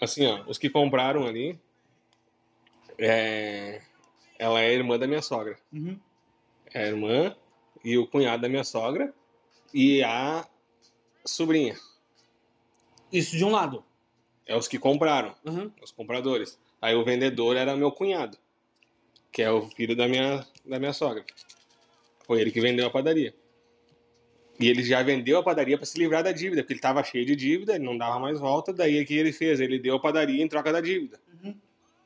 assim, 0.00 0.26
ó, 0.26 0.44
os 0.46 0.58
que 0.58 0.70
compraram 0.70 1.26
ali, 1.26 1.58
é, 2.98 3.82
ela 4.38 4.60
é 4.60 4.72
irmã 4.72 4.98
da 4.98 5.06
minha 5.06 5.22
sogra. 5.22 5.58
Uhum. 5.72 5.98
É 6.72 6.84
a 6.84 6.86
irmã 6.86 7.36
e 7.84 7.96
o 7.98 8.06
cunhado 8.06 8.42
da 8.42 8.48
minha 8.48 8.64
sogra 8.64 9.12
e 9.72 10.02
a 10.02 10.46
sobrinha. 11.24 11.76
Isso 13.12 13.36
de 13.36 13.44
um 13.44 13.50
lado. 13.50 13.84
É 14.46 14.56
os 14.56 14.68
que 14.68 14.78
compraram, 14.78 15.34
Uhum. 15.44 15.70
os 15.82 15.90
compradores. 15.90 16.58
Aí 16.80 16.94
o 16.94 17.04
vendedor 17.04 17.56
era 17.56 17.76
meu 17.76 17.90
cunhado, 17.90 18.38
que 19.32 19.42
é 19.42 19.50
o 19.50 19.68
filho 19.70 19.96
da 19.96 20.06
minha, 20.06 20.46
da 20.64 20.78
minha 20.78 20.92
sogra. 20.92 21.24
Foi 22.26 22.40
ele 22.40 22.50
que 22.50 22.60
vendeu 22.60 22.86
a 22.86 22.90
padaria. 22.90 23.34
E 24.58 24.68
ele 24.68 24.82
já 24.82 25.02
vendeu 25.02 25.38
a 25.38 25.42
padaria 25.42 25.76
para 25.76 25.86
se 25.86 25.98
livrar 25.98 26.24
da 26.24 26.32
dívida, 26.32 26.62
porque 26.62 26.72
ele 26.72 26.78
estava 26.78 27.02
cheio 27.04 27.26
de 27.26 27.36
dívida, 27.36 27.74
ele 27.74 27.84
não 27.84 27.96
dava 27.96 28.18
mais 28.18 28.40
volta. 28.40 28.72
Daí 28.72 29.00
o 29.02 29.06
que 29.06 29.14
ele 29.14 29.32
fez? 29.32 29.60
Ele 29.60 29.78
deu 29.78 29.96
a 29.96 30.00
padaria 30.00 30.42
em 30.42 30.48
troca 30.48 30.72
da 30.72 30.80
dívida. 30.80 31.20
Uhum. 31.42 31.54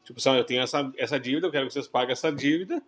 Tipo 0.05 0.19
assim, 0.19 0.37
eu 0.37 0.45
tenho 0.45 0.63
essa, 0.63 0.93
essa 0.97 1.19
dívida, 1.21 1.47
eu 1.47 1.51
quero 1.51 1.67
que 1.69 1.73
vocês 1.73 1.87
paguem 1.87 2.13
essa 2.13 2.33
dívida 2.33 2.83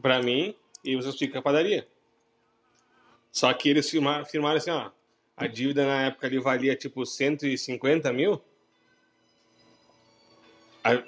para 0.00 0.22
mim 0.22 0.54
e 0.84 0.94
vocês 0.96 1.16
ficam 1.16 1.32
com 1.32 1.38
a 1.38 1.42
padaria. 1.42 1.88
Só 3.32 3.52
que 3.54 3.68
eles 3.68 3.88
firmaram, 3.88 4.26
firmaram 4.26 4.56
assim, 4.56 4.70
ó. 4.70 4.90
A 5.36 5.46
dívida 5.46 5.86
na 5.86 6.02
época 6.02 6.26
ali 6.26 6.38
valia 6.38 6.76
tipo 6.76 7.06
150 7.06 8.12
mil. 8.12 8.42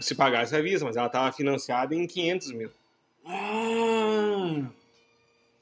Se 0.00 0.14
pagasse, 0.14 0.56
avisa, 0.56 0.86
mas 0.86 0.96
ela 0.96 1.08
tava 1.08 1.32
financiada 1.32 1.94
em 1.94 2.06
500 2.06 2.52
mil. 2.52 2.70
Ah, 3.26 4.66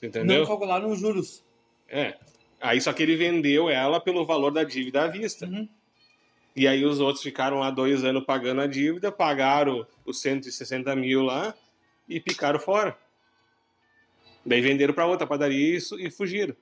Entendeu? 0.01 0.39
não 0.41 0.47
calcularam 0.47 0.91
os 0.91 1.01
juros. 1.01 1.43
É. 1.91 2.17
Aí 2.61 2.81
só 2.81 2.93
que 2.93 3.03
ele 3.03 3.17
vendeu 3.17 3.69
ela 3.69 4.01
pelo 4.01 4.25
valor 4.25 4.53
da 4.53 4.65
dívida 4.65 5.03
à 5.03 5.09
vista. 5.09 5.47
Uhum. 5.47 5.69
E 6.55 6.67
aí 6.67 6.85
os 6.85 7.01
outros 7.01 7.23
ficaram 7.23 7.59
lá 7.59 7.71
dois 7.71 8.05
anos 8.05 8.25
pagando 8.25 8.61
a 8.61 8.67
dívida, 8.67 9.11
pagaram 9.13 9.87
os 10.05 10.21
160 10.21 10.95
mil 10.97 11.23
lá 11.23 11.55
e 12.09 12.21
picaram 12.21 12.59
fora. 12.59 12.97
Daí 14.45 14.61
venderam 14.61 14.95
para 14.95 15.07
outra 15.07 15.27
padaria 15.27 15.77
e, 15.77 15.81
su- 15.81 15.99
e 15.99 16.11
fugiram. 16.11 16.57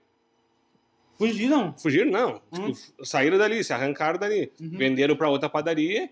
Fugiram. 1.16 1.74
Fugiram 1.76 2.10
não. 2.10 2.42
Hum. 2.52 2.72
Tipo, 2.72 3.04
saíram 3.04 3.38
dali, 3.38 3.62
se 3.64 3.72
arrancaram 3.72 4.18
dali. 4.18 4.52
Uhum. 4.60 4.76
Venderam 4.78 5.16
para 5.16 5.28
outra 5.28 5.48
padaria 5.48 6.10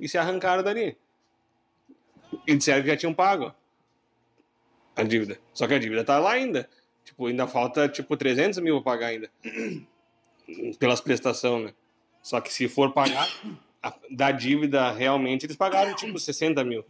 e 0.00 0.08
se 0.08 0.18
arrancaram 0.18 0.62
dali. 0.62 0.96
E 2.46 2.56
disseram 2.56 2.82
que 2.82 2.88
já 2.88 2.96
tinham 2.96 3.14
pago 3.14 3.54
a 4.96 5.02
dívida. 5.02 5.38
Só 5.54 5.66
que 5.66 5.74
a 5.74 5.78
dívida 5.78 6.02
tá 6.04 6.18
lá 6.18 6.32
ainda. 6.32 6.68
Tipo, 7.08 7.24
ainda 7.26 7.46
falta 7.46 7.88
tipo 7.88 8.18
300 8.18 8.58
mil 8.58 8.82
pra 8.82 8.92
pagar 8.92 9.06
ainda. 9.06 9.30
Pelas 10.78 11.00
prestações, 11.00 11.64
né? 11.64 11.74
Só 12.22 12.38
que 12.38 12.52
se 12.52 12.68
for 12.68 12.92
pagar 12.92 13.26
a- 13.82 13.94
da 14.10 14.30
dívida 14.30 14.90
realmente, 14.92 15.46
eles 15.46 15.56
pagaram 15.56 15.94
tipo 15.94 16.18
60 16.18 16.62
mil. 16.62 16.84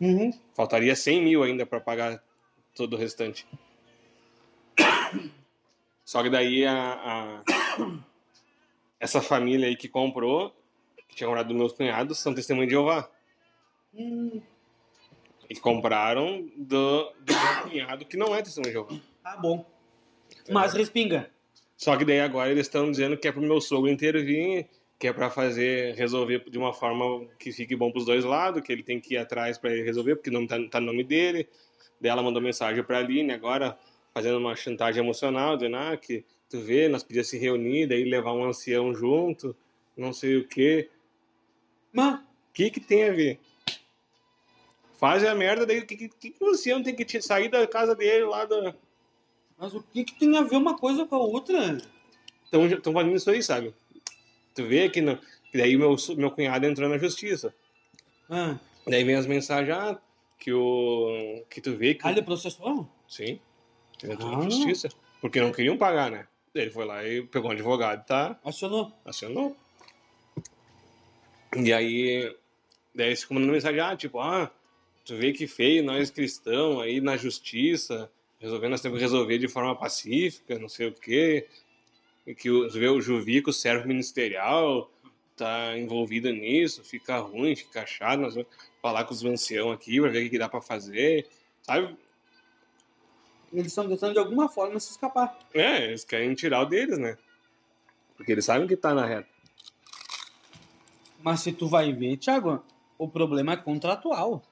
Uhum. 0.00 0.32
Faltaria 0.52 0.96
100 0.96 1.22
mil 1.22 1.44
ainda 1.44 1.64
para 1.64 1.78
pagar 1.80 2.20
todo 2.74 2.94
o 2.94 2.98
restante. 2.98 3.46
Só 6.04 6.20
que 6.24 6.28
daí 6.30 6.66
a, 6.66 6.74
a- 6.74 7.42
essa 8.98 9.22
família 9.22 9.68
aí 9.68 9.76
que 9.76 9.88
comprou, 9.88 10.50
que 11.08 11.14
tinha 11.14 11.28
comprado 11.28 11.46
dos 11.48 11.56
meus 11.56 11.72
cunhados, 11.72 12.18
são 12.18 12.34
testemunhas 12.34 12.66
de 12.68 12.74
Jeová. 12.74 13.08
Hum, 13.94 14.42
E 15.50 15.56
compraram 15.56 16.48
do, 16.56 17.12
do 17.20 17.32
meu 17.32 17.62
cunhado 17.62 18.04
que 18.04 18.16
não 18.16 18.34
é 18.34 18.42
de 18.42 18.50
Jeová. 18.50 18.94
tá 19.22 19.36
bom. 19.36 19.66
Mas 20.50 20.72
respinga. 20.72 21.30
Só 21.76 21.96
que 21.96 22.04
daí 22.04 22.20
agora 22.20 22.50
eles 22.50 22.66
estão 22.66 22.90
dizendo 22.90 23.16
que 23.16 23.26
é 23.26 23.32
pro 23.32 23.40
meu 23.42 23.60
sogro 23.60 23.90
intervir, 23.90 24.66
que 24.98 25.08
é 25.08 25.12
para 25.12 25.28
fazer, 25.28 25.94
resolver 25.96 26.48
de 26.48 26.56
uma 26.56 26.72
forma 26.72 27.26
que 27.38 27.50
fique 27.50 27.74
bom 27.74 27.90
pros 27.90 28.04
dois 28.04 28.24
lados, 28.24 28.62
que 28.62 28.72
ele 28.72 28.84
tem 28.84 29.00
que 29.00 29.14
ir 29.14 29.18
atrás 29.18 29.58
para 29.58 29.70
resolver, 29.70 30.16
porque 30.16 30.30
não 30.30 30.46
tá, 30.46 30.56
tá 30.70 30.80
no 30.80 30.86
nome 30.86 31.02
dele. 31.02 31.48
Daí 32.00 32.10
ela 32.10 32.22
mandou 32.22 32.40
mensagem 32.40 32.82
pra 32.84 32.98
Aline 32.98 33.32
agora, 33.32 33.76
fazendo 34.14 34.38
uma 34.38 34.54
chantagem 34.54 35.02
emocional, 35.02 35.56
dizendo 35.56 35.76
ah, 35.76 35.96
que 35.96 36.24
tu 36.48 36.60
vê, 36.60 36.88
nós 36.88 37.02
podíamos 37.02 37.28
se 37.28 37.38
reunir, 37.38 37.86
daí 37.86 38.04
levar 38.04 38.32
um 38.32 38.44
ancião 38.44 38.94
junto, 38.94 39.56
não 39.96 40.12
sei 40.12 40.36
o 40.36 40.46
quê. 40.46 40.88
Mas, 41.92 42.20
O 42.20 42.22
que 42.52 42.70
que 42.70 42.80
tem 42.80 43.08
a 43.08 43.12
ver? 43.12 43.40
Faz 45.02 45.24
a 45.24 45.34
merda, 45.34 45.66
daí 45.66 45.80
o 45.80 45.84
que, 45.84 45.96
que, 45.96 46.08
que 46.30 46.44
o 46.44 46.50
ancião 46.50 46.80
tem 46.80 46.94
que 46.94 47.20
sair 47.20 47.48
da 47.48 47.66
casa 47.66 47.92
dele 47.92 48.22
lá 48.22 48.44
da... 48.44 48.72
mas 49.58 49.74
o 49.74 49.82
que, 49.82 50.04
que 50.04 50.14
tem 50.14 50.38
a 50.38 50.42
ver 50.42 50.54
uma 50.54 50.78
coisa 50.78 51.04
com 51.04 51.16
a 51.16 51.18
outra? 51.18 51.78
Estão 52.44 52.92
fazendo 52.92 53.16
isso 53.16 53.28
aí, 53.28 53.42
sabe? 53.42 53.74
Tu 54.54 54.64
vê 54.64 54.88
que, 54.88 55.00
não, 55.00 55.16
que 55.16 55.58
daí 55.58 55.76
meu, 55.76 55.96
meu 56.16 56.30
cunhado 56.30 56.66
entrou 56.66 56.88
na 56.88 56.98
justiça. 56.98 57.52
Ah, 58.30 58.56
Daí 58.86 59.02
vem 59.02 59.16
as 59.16 59.26
mensagens, 59.26 59.76
ah, 59.76 60.00
que 60.38 60.52
o. 60.52 61.42
que 61.50 61.60
tu 61.60 61.76
vê 61.76 61.94
que. 61.94 62.06
ah 62.06 62.12
ele 62.12 62.22
processou? 62.22 62.88
Sim. 63.08 63.40
Ele 64.04 64.12
entrou 64.12 64.30
Ah. 64.30 64.36
na 64.36 64.44
justiça. 64.44 64.88
Porque 65.20 65.40
não 65.40 65.50
queriam 65.50 65.76
pagar, 65.76 66.12
né? 66.12 66.28
Ele 66.54 66.70
foi 66.70 66.84
lá 66.84 67.04
e 67.04 67.22
pegou 67.24 67.50
um 67.50 67.54
advogado, 67.54 68.06
tá? 68.06 68.38
Acionou. 68.44 68.92
Acionou. 69.04 69.56
E 71.56 71.72
aí. 71.72 72.32
Daí 72.94 73.16
ficou 73.16 73.34
mandando 73.34 73.52
mensagem, 73.52 73.80
ah, 73.80 73.96
tipo, 73.96 74.20
ah, 74.20 74.48
tu 75.04 75.16
vê 75.16 75.32
que 75.32 75.46
feio, 75.46 75.84
nós 75.84 76.10
cristãos 76.10 76.80
aí 76.82 77.00
na 77.00 77.16
justiça, 77.16 78.10
resolvendo, 78.38 78.72
nós 78.72 78.80
temos 78.80 78.98
que 78.98 79.04
resolver 79.04 79.38
de 79.38 79.48
forma 79.48 79.74
pacífica, 79.76 80.58
não 80.58 80.68
sei 80.68 80.88
o 80.88 80.92
quê. 80.92 81.48
E 82.26 82.34
que 82.34 82.50
o, 82.50 82.68
tu 82.68 82.78
vê 82.78 82.88
o 82.88 83.00
Juvico, 83.00 83.52
servo 83.52 83.88
ministerial, 83.88 84.90
tá 85.36 85.76
envolvido 85.76 86.30
nisso, 86.30 86.84
fica 86.84 87.18
ruim, 87.18 87.56
fica 87.56 87.84
chato, 87.84 88.20
nós 88.20 88.34
vamos 88.34 88.48
falar 88.80 89.04
com 89.04 89.14
os 89.14 89.24
anciãos 89.24 89.74
aqui 89.74 90.00
pra 90.00 90.10
ver 90.10 90.18
o 90.18 90.22
que, 90.22 90.30
que 90.30 90.38
dá 90.38 90.48
pra 90.48 90.60
fazer. 90.60 91.26
Sabe? 91.62 91.96
Eles 93.52 93.66
estão 93.66 93.88
tentando 93.88 94.14
de 94.14 94.18
alguma 94.18 94.48
forma 94.48 94.78
se 94.80 94.92
escapar. 94.92 95.38
É, 95.52 95.84
eles 95.84 96.04
querem 96.04 96.34
tirar 96.34 96.62
o 96.62 96.66
deles, 96.66 96.98
né? 96.98 97.18
Porque 98.16 98.32
eles 98.32 98.44
sabem 98.44 98.66
que 98.66 98.76
tá 98.76 98.94
na 98.94 99.04
reta. 99.04 99.28
Mas 101.22 101.40
se 101.40 101.52
tu 101.52 101.68
vai 101.68 101.92
ver, 101.92 102.16
Thiago, 102.16 102.64
o 102.98 103.08
problema 103.08 103.52
é 103.52 103.56
contratual. 103.56 104.42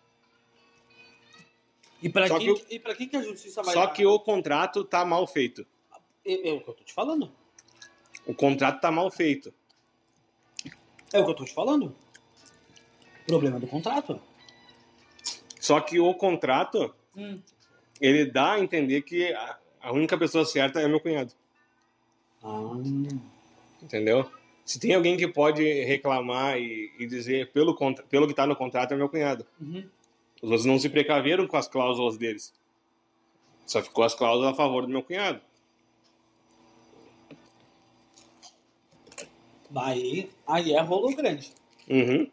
E 2.02 2.10
Só 2.28 2.38
quem, 2.38 2.54
que 2.54 2.94
quem 2.96 3.08
que 3.08 3.16
a 3.16 3.22
justiça 3.22 3.62
vai 3.62 3.74
Só 3.74 3.86
dar? 3.86 3.92
que 3.92 4.06
o 4.06 4.18
contrato 4.18 4.84
tá 4.84 5.04
mal 5.04 5.26
feito. 5.26 5.66
É, 6.24 6.48
é 6.50 6.52
o 6.52 6.60
que 6.60 6.70
eu 6.70 6.74
tô 6.74 6.84
te 6.84 6.92
falando. 6.94 7.30
O 8.26 8.34
contrato 8.34 8.80
tá 8.80 8.90
mal 8.90 9.10
feito. 9.10 9.52
É 11.12 11.20
o 11.20 11.24
que 11.24 11.30
eu 11.30 11.34
tô 11.34 11.44
te 11.44 11.52
falando. 11.52 11.94
Problema 13.26 13.58
do 13.60 13.66
contrato. 13.66 14.20
Só 15.60 15.80
que 15.80 16.00
o 16.00 16.14
contrato, 16.14 16.94
Hum. 17.16 17.40
ele 18.00 18.24
dá 18.24 18.52
a 18.52 18.60
entender 18.60 19.02
que 19.02 19.32
a, 19.32 19.58
a 19.80 19.92
única 19.92 20.16
pessoa 20.16 20.44
certa 20.44 20.80
é 20.80 20.88
meu 20.88 21.00
cunhado. 21.00 21.32
Ah. 22.42 22.72
Entendeu? 23.82 24.30
Se 24.64 24.78
tem 24.78 24.94
alguém 24.94 25.16
que 25.16 25.26
pode 25.28 25.62
reclamar 25.84 26.58
e, 26.58 26.92
e 26.98 27.06
dizer 27.06 27.50
pelo, 27.52 27.76
pelo 28.08 28.28
que 28.28 28.34
tá 28.34 28.46
no 28.46 28.56
contrato, 28.56 28.94
é 28.94 28.96
meu 28.96 29.08
cunhado. 29.08 29.46
Uhum. 29.60 29.84
Os 30.42 30.50
outros 30.50 30.64
não 30.64 30.78
se 30.78 30.88
precaveram 30.88 31.46
com 31.46 31.56
as 31.56 31.68
cláusulas 31.68 32.16
deles. 32.16 32.52
Só 33.66 33.82
ficou 33.82 34.04
as 34.04 34.14
cláusulas 34.14 34.52
a 34.52 34.56
favor 34.56 34.82
do 34.82 34.88
meu 34.88 35.02
cunhado. 35.02 35.40
Aí, 39.76 40.28
aí 40.46 40.72
é 40.72 40.80
rolo 40.80 41.14
grande. 41.14 41.52
Uhum. 41.88 42.28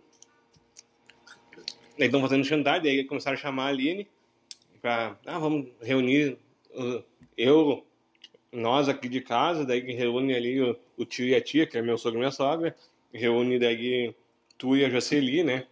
Daí 1.98 2.08
estão 2.08 2.22
fazendo 2.22 2.46
chantagem, 2.46 2.84
daí 2.84 3.04
começaram 3.04 3.38
a 3.38 3.40
chamar 3.40 3.66
a 3.66 3.68
Aline 3.68 4.08
pra. 4.82 5.18
Ah, 5.26 5.40
vamos 5.40 5.68
reunir 5.82 6.38
uh, 6.74 7.04
eu, 7.38 7.86
nós 8.52 8.88
aqui 8.88 9.10
de 9.10 9.22
casa, 9.22 9.66
daí 9.66 9.82
reúne 9.94 10.34
ali 10.34 10.62
o, 10.62 10.78
o 10.96 11.06
tio 11.06 11.28
e 11.28 11.36
a 11.36 11.42
tia, 11.42 11.68
que 11.68 11.78
é 11.78 11.82
meu 11.82 11.98
sogro 11.98 12.18
e 12.18 12.22
minha 12.22 12.32
sogra, 12.32 12.76
reúne 13.14 13.60
daí 13.60 14.16
tu 14.58 14.76
e 14.76 14.86
a 14.86 14.90
Jocely, 14.90 15.44
né? 15.44 15.68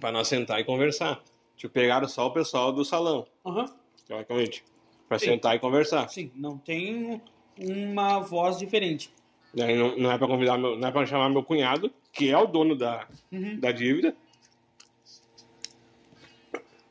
Pra 0.00 0.12
nós 0.12 0.28
sentar 0.28 0.60
e 0.60 0.64
conversar. 0.64 1.22
Tipo, 1.56 1.72
pegaram 1.72 2.06
só 2.08 2.26
o 2.26 2.32
pessoal 2.32 2.72
do 2.72 2.84
salão, 2.84 3.26
Aham. 3.44 3.66
teoricamente. 4.06 4.64
Pra 5.08 5.18
Sim. 5.18 5.26
sentar 5.26 5.56
e 5.56 5.58
conversar. 5.58 6.08
Sim, 6.08 6.30
não 6.34 6.58
tem 6.58 7.20
uma 7.58 8.18
voz 8.20 8.58
diferente. 8.58 9.12
Não, 9.54 9.96
não 9.96 10.12
é 10.12 10.18
pra 10.18 10.26
convidar 10.26 10.58
meu, 10.58 10.76
não 10.76 10.88
é 10.88 10.92
pra 10.92 11.06
chamar 11.06 11.30
meu 11.30 11.42
cunhado, 11.42 11.90
que 12.12 12.30
é 12.30 12.36
o 12.36 12.46
dono 12.46 12.76
da, 12.76 13.08
Uhum. 13.32 13.58
da 13.58 13.72
dívida. 13.72 14.14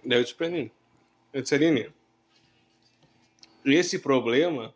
Daí 0.04 0.20
eu 0.20 0.24
disse 0.24 0.36
pra 0.36 0.48
Aline, 0.48 0.72
eu 1.34 1.42
disse, 1.42 1.56
Aline, 1.56 1.90
esse 3.66 4.00
problema 4.00 4.74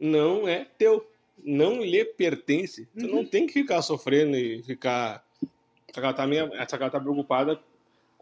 não 0.00 0.48
é 0.48 0.64
teu, 0.76 1.06
não 1.42 1.82
lhe 1.82 2.04
pertence. 2.04 2.86
Tu 2.98 3.06
não 3.06 3.24
tem 3.24 3.46
que 3.46 3.52
ficar 3.52 3.80
sofrendo 3.82 4.36
e 4.36 4.62
ficar... 4.62 5.24
Que 5.92 6.00
ela 6.00 6.12
tá, 6.14 6.24
só 6.68 6.76
que 6.78 6.82
ela 6.82 6.90
tá 6.90 6.98
preocupada 6.98 7.62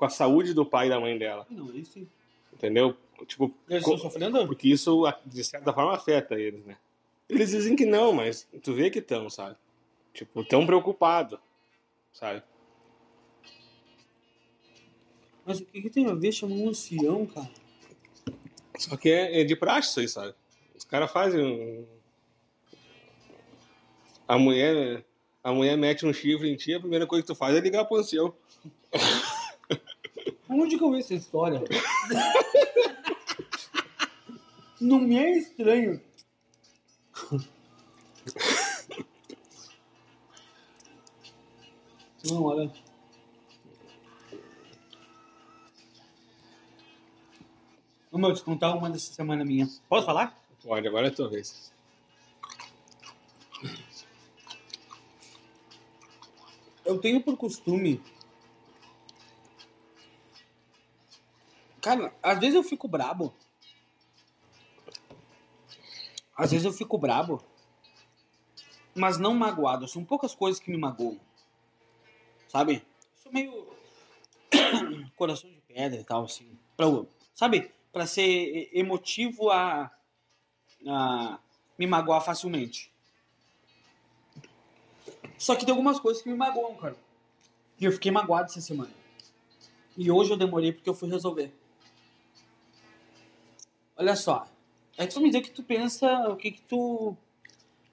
com 0.01 0.07
a 0.07 0.09
saúde 0.09 0.55
do 0.55 0.65
pai 0.65 0.87
e 0.87 0.89
da 0.89 0.99
mãe 0.99 1.19
dela, 1.19 1.47
Não, 1.51 1.67
sim. 1.85 2.09
entendeu? 2.55 2.97
Tipo, 3.27 3.55
Eles 3.69 3.83
estão 3.83 3.99
sofrendo? 3.99 4.47
porque 4.47 4.67
isso, 4.67 5.05
de 5.27 5.45
certa 5.45 5.75
forma, 5.75 5.93
afeta 5.93 6.41
eles, 6.41 6.65
né? 6.65 6.79
Eles 7.29 7.51
dizem 7.51 7.77
que 7.77 7.85
não, 7.85 8.11
mas 8.11 8.49
tu 8.63 8.73
vê 8.73 8.89
que 8.89 8.99
estão, 9.01 9.29
sabe? 9.29 9.57
Tipo, 10.15 10.43
tão 10.43 10.65
preocupado, 10.65 11.39
sabe? 12.15 12.43
Mas 15.45 15.61
o 15.61 15.67
que, 15.67 15.83
que 15.83 15.91
tem 15.91 16.07
a 16.09 16.15
ver 16.15 16.33
chamar 16.33 16.55
um 16.55 16.71
ancião, 16.71 17.27
cara? 17.27 17.51
Só 18.79 18.97
que 18.97 19.11
é, 19.11 19.43
é 19.43 19.45
de 19.45 19.55
praxe 19.55 19.91
isso 19.91 20.01
aí, 20.01 20.09
sabe? 20.09 20.35
Os 20.75 20.85
caras 20.85 21.11
fazem 21.13 21.45
um... 21.45 21.87
A 24.27 24.39
mulher, 24.39 25.05
a 25.45 25.53
mulher 25.53 25.77
mete 25.77 26.07
um 26.07 26.13
chifre 26.15 26.49
em 26.51 26.57
ti, 26.57 26.73
a 26.73 26.81
primeira 26.81 27.07
coisa 27.07 27.23
que 27.23 27.27
tu 27.27 27.35
faz 27.35 27.55
é 27.55 27.61
ligar 27.61 27.85
pro 27.85 27.99
ancião. 27.99 28.33
Onde 30.51 30.77
que 30.77 30.83
eu 30.83 30.91
vi 30.91 30.99
essa 30.99 31.15
história? 31.15 31.63
Não 34.81 34.99
me 34.99 35.17
é 35.17 35.39
estranho. 35.39 36.01
Não, 42.29 42.43
olha. 42.43 42.73
Ô, 48.11 48.19
meu, 48.19 48.35
te 48.35 48.43
contar 48.43 48.75
uma 48.75 48.91
dessa 48.91 49.13
semana 49.13 49.45
minha. 49.45 49.69
Posso 49.89 50.05
falar? 50.05 50.37
Pode, 50.65 50.89
agora 50.89 51.07
é 51.07 51.11
a 51.11 51.15
tua 51.15 51.29
vez. 51.29 51.73
Eu 56.85 56.99
tenho 56.99 57.21
por 57.23 57.37
costume. 57.37 58.03
Cara, 61.81 62.15
às 62.23 62.39
vezes 62.39 62.55
eu 62.55 62.63
fico 62.63 62.87
brabo. 62.87 63.35
Às 66.37 66.51
vezes 66.51 66.65
eu 66.65 66.73
fico 66.73 66.99
brabo. 66.99 67.43
Mas 68.95 69.19
não 69.19 69.35
magoado. 69.35 69.89
São 69.89 70.05
poucas 70.05 70.35
coisas 70.35 70.61
que 70.61 70.71
me 70.71 70.77
magoam. 70.77 71.19
Sabe? 72.49 72.85
Sou 73.23 73.33
meio. 73.33 73.67
Coração 75.17 75.51
de 75.51 75.61
pedra 75.61 76.01
e 76.01 76.05
tal, 76.05 76.25
assim. 76.25 76.59
Pra, 76.77 76.87
sabe? 77.35 77.73
Pra 77.93 78.07
ser 78.07 78.71
emotivo 78.73 79.51
a. 79.51 79.91
a 80.87 81.39
me 81.79 81.87
magoar 81.87 82.23
facilmente. 82.23 82.93
Só 85.39 85.57
que 85.57 85.65
tem 85.65 85.73
algumas 85.73 85.99
coisas 85.99 86.23
que 86.23 86.29
me 86.29 86.37
magoam, 86.37 86.77
cara. 86.77 86.97
E 87.81 87.87
eu 87.87 87.93
fiquei 87.93 88.13
magoado 88.13 88.51
essa 88.51 88.61
semana. 88.61 88.93
E 89.97 90.11
hoje 90.11 90.31
eu 90.31 90.37
demorei 90.37 90.73
porque 90.73 90.91
eu 90.91 90.95
fui 90.95 91.09
resolver. 91.09 91.55
Olha 94.01 94.17
só. 94.17 94.47
É 94.97 95.07
que 95.07 95.13
tu 95.13 95.21
me 95.21 95.27
dizer 95.29 95.41
o 95.41 95.43
que 95.43 95.51
tu 95.51 95.63
pensa, 95.63 96.29
o 96.31 96.37
que 96.37 96.53
que 96.53 96.63
tu... 96.63 97.15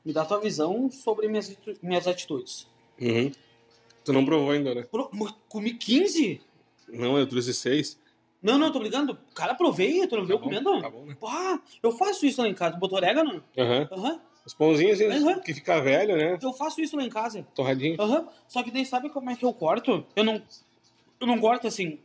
Me 0.06 0.14
dá 0.14 0.24
tua 0.24 0.40
visão 0.40 0.90
sobre 0.90 1.28
minhas, 1.28 1.56
minhas 1.84 2.08
atitudes. 2.08 2.66
Uhum. 3.00 3.30
Tu 4.06 4.14
não 4.14 4.24
provou 4.24 4.52
ainda, 4.52 4.74
né? 4.74 4.84
Pro, 4.84 5.12
comi 5.50 5.74
15? 5.74 6.40
Não, 6.88 7.18
eu 7.18 7.28
trouxe 7.28 7.54
seis. 7.54 8.00
Não, 8.42 8.58
não, 8.58 8.72
tô 8.72 8.80
ligando. 8.82 9.18
Cara, 9.36 9.54
provei, 9.54 10.08
tu 10.08 10.16
não 10.16 10.26
viu 10.26 10.38
Tá 10.38 10.44
bom, 10.44 10.50
comendo? 10.50 10.82
Tá 10.82 10.90
bom, 10.90 11.06
né? 11.06 11.18
Pá, 11.20 11.62
eu 11.84 11.92
faço 11.92 12.26
isso 12.26 12.42
lá 12.42 12.48
em 12.48 12.54
casa. 12.54 12.78
Botou 12.78 12.98
orégano? 12.98 13.44
Aham. 13.58 13.90
Aham. 13.92 14.22
Os 14.46 14.54
pãozinhos 14.54 15.02
Uhum. 15.02 15.42
que 15.42 15.54
fica 15.54 15.82
velho, 15.82 16.16
né? 16.16 16.40
Eu 16.42 16.54
faço 16.54 16.80
isso 16.80 16.96
lá 16.96 17.04
em 17.04 17.10
casa. 17.10 17.46
Torradinho. 17.54 18.02
Aham. 18.02 18.30
Só 18.48 18.64
que 18.64 18.72
daí 18.72 18.86
sabe 18.86 19.10
como 19.10 19.30
é 19.30 19.36
que 19.36 19.44
eu 19.44 19.52
corto? 19.54 20.06
Eu 20.16 20.24
não. 20.24 20.42
Eu 21.20 21.28
não 21.28 21.38
corto 21.38 21.68
assim. 21.68 22.00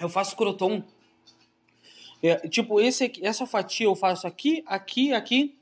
Eu 0.00 0.08
faço 0.08 0.36
croton. 0.36 0.84
É, 2.22 2.36
tipo, 2.48 2.80
esse 2.80 3.12
essa 3.22 3.46
fatia 3.46 3.86
eu 3.86 3.94
faço 3.96 4.26
aqui, 4.26 4.62
aqui, 4.66 5.12
aqui. 5.12 5.58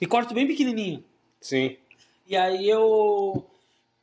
E 0.00 0.06
corto 0.06 0.34
bem 0.34 0.46
pequenininho. 0.46 1.02
Sim. 1.40 1.76
E 2.26 2.36
aí 2.36 2.68
eu. 2.68 3.46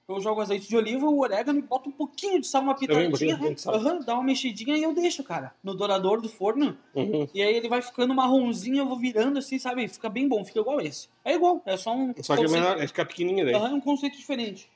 Eu 0.07 0.19
jogo 0.19 0.41
azeite 0.41 0.67
de 0.67 0.75
oliva, 0.75 1.05
o 1.05 1.19
orégano 1.19 1.59
e 1.59 1.61
boto 1.61 1.87
um 1.87 1.91
pouquinho 1.91 2.41
de 2.41 2.47
sal, 2.47 2.63
uma 2.63 2.71
um 2.71 2.75
pitadinha. 2.75 3.55
sal. 3.55 3.75
Aham, 3.75 3.99
dá 3.99 4.15
uma 4.15 4.23
mexidinha 4.23 4.75
e 4.75 4.81
eu 4.81 4.91
deixo, 4.91 5.23
cara. 5.23 5.53
No 5.63 5.75
dourador 5.75 6.19
do 6.19 6.27
forno. 6.27 6.75
Uhum. 6.95 7.27
E 7.31 7.43
aí 7.43 7.55
ele 7.55 7.69
vai 7.69 7.79
ficando 7.79 8.11
marronzinho, 8.15 8.77
eu 8.77 8.87
vou 8.87 8.97
virando 8.97 9.37
assim, 9.37 9.59
sabe? 9.59 9.87
Fica 9.87 10.09
bem 10.09 10.27
bom, 10.27 10.43
fica 10.43 10.59
igual 10.61 10.81
esse. 10.81 11.07
É 11.23 11.35
igual, 11.35 11.61
é 11.63 11.77
só 11.77 11.95
um. 11.95 12.11
Só 12.23 12.35
que 12.35 12.41
é 12.41 12.45
conceito- 12.45 12.51
menor, 12.63 12.81
é 12.81 12.87
ficar 12.87 13.05
pequenininho 13.05 13.45
daí. 13.45 13.53
Aham, 13.53 13.69
é 13.69 13.73
um 13.75 13.81
conceito 13.81 14.17
diferente. 14.17 14.67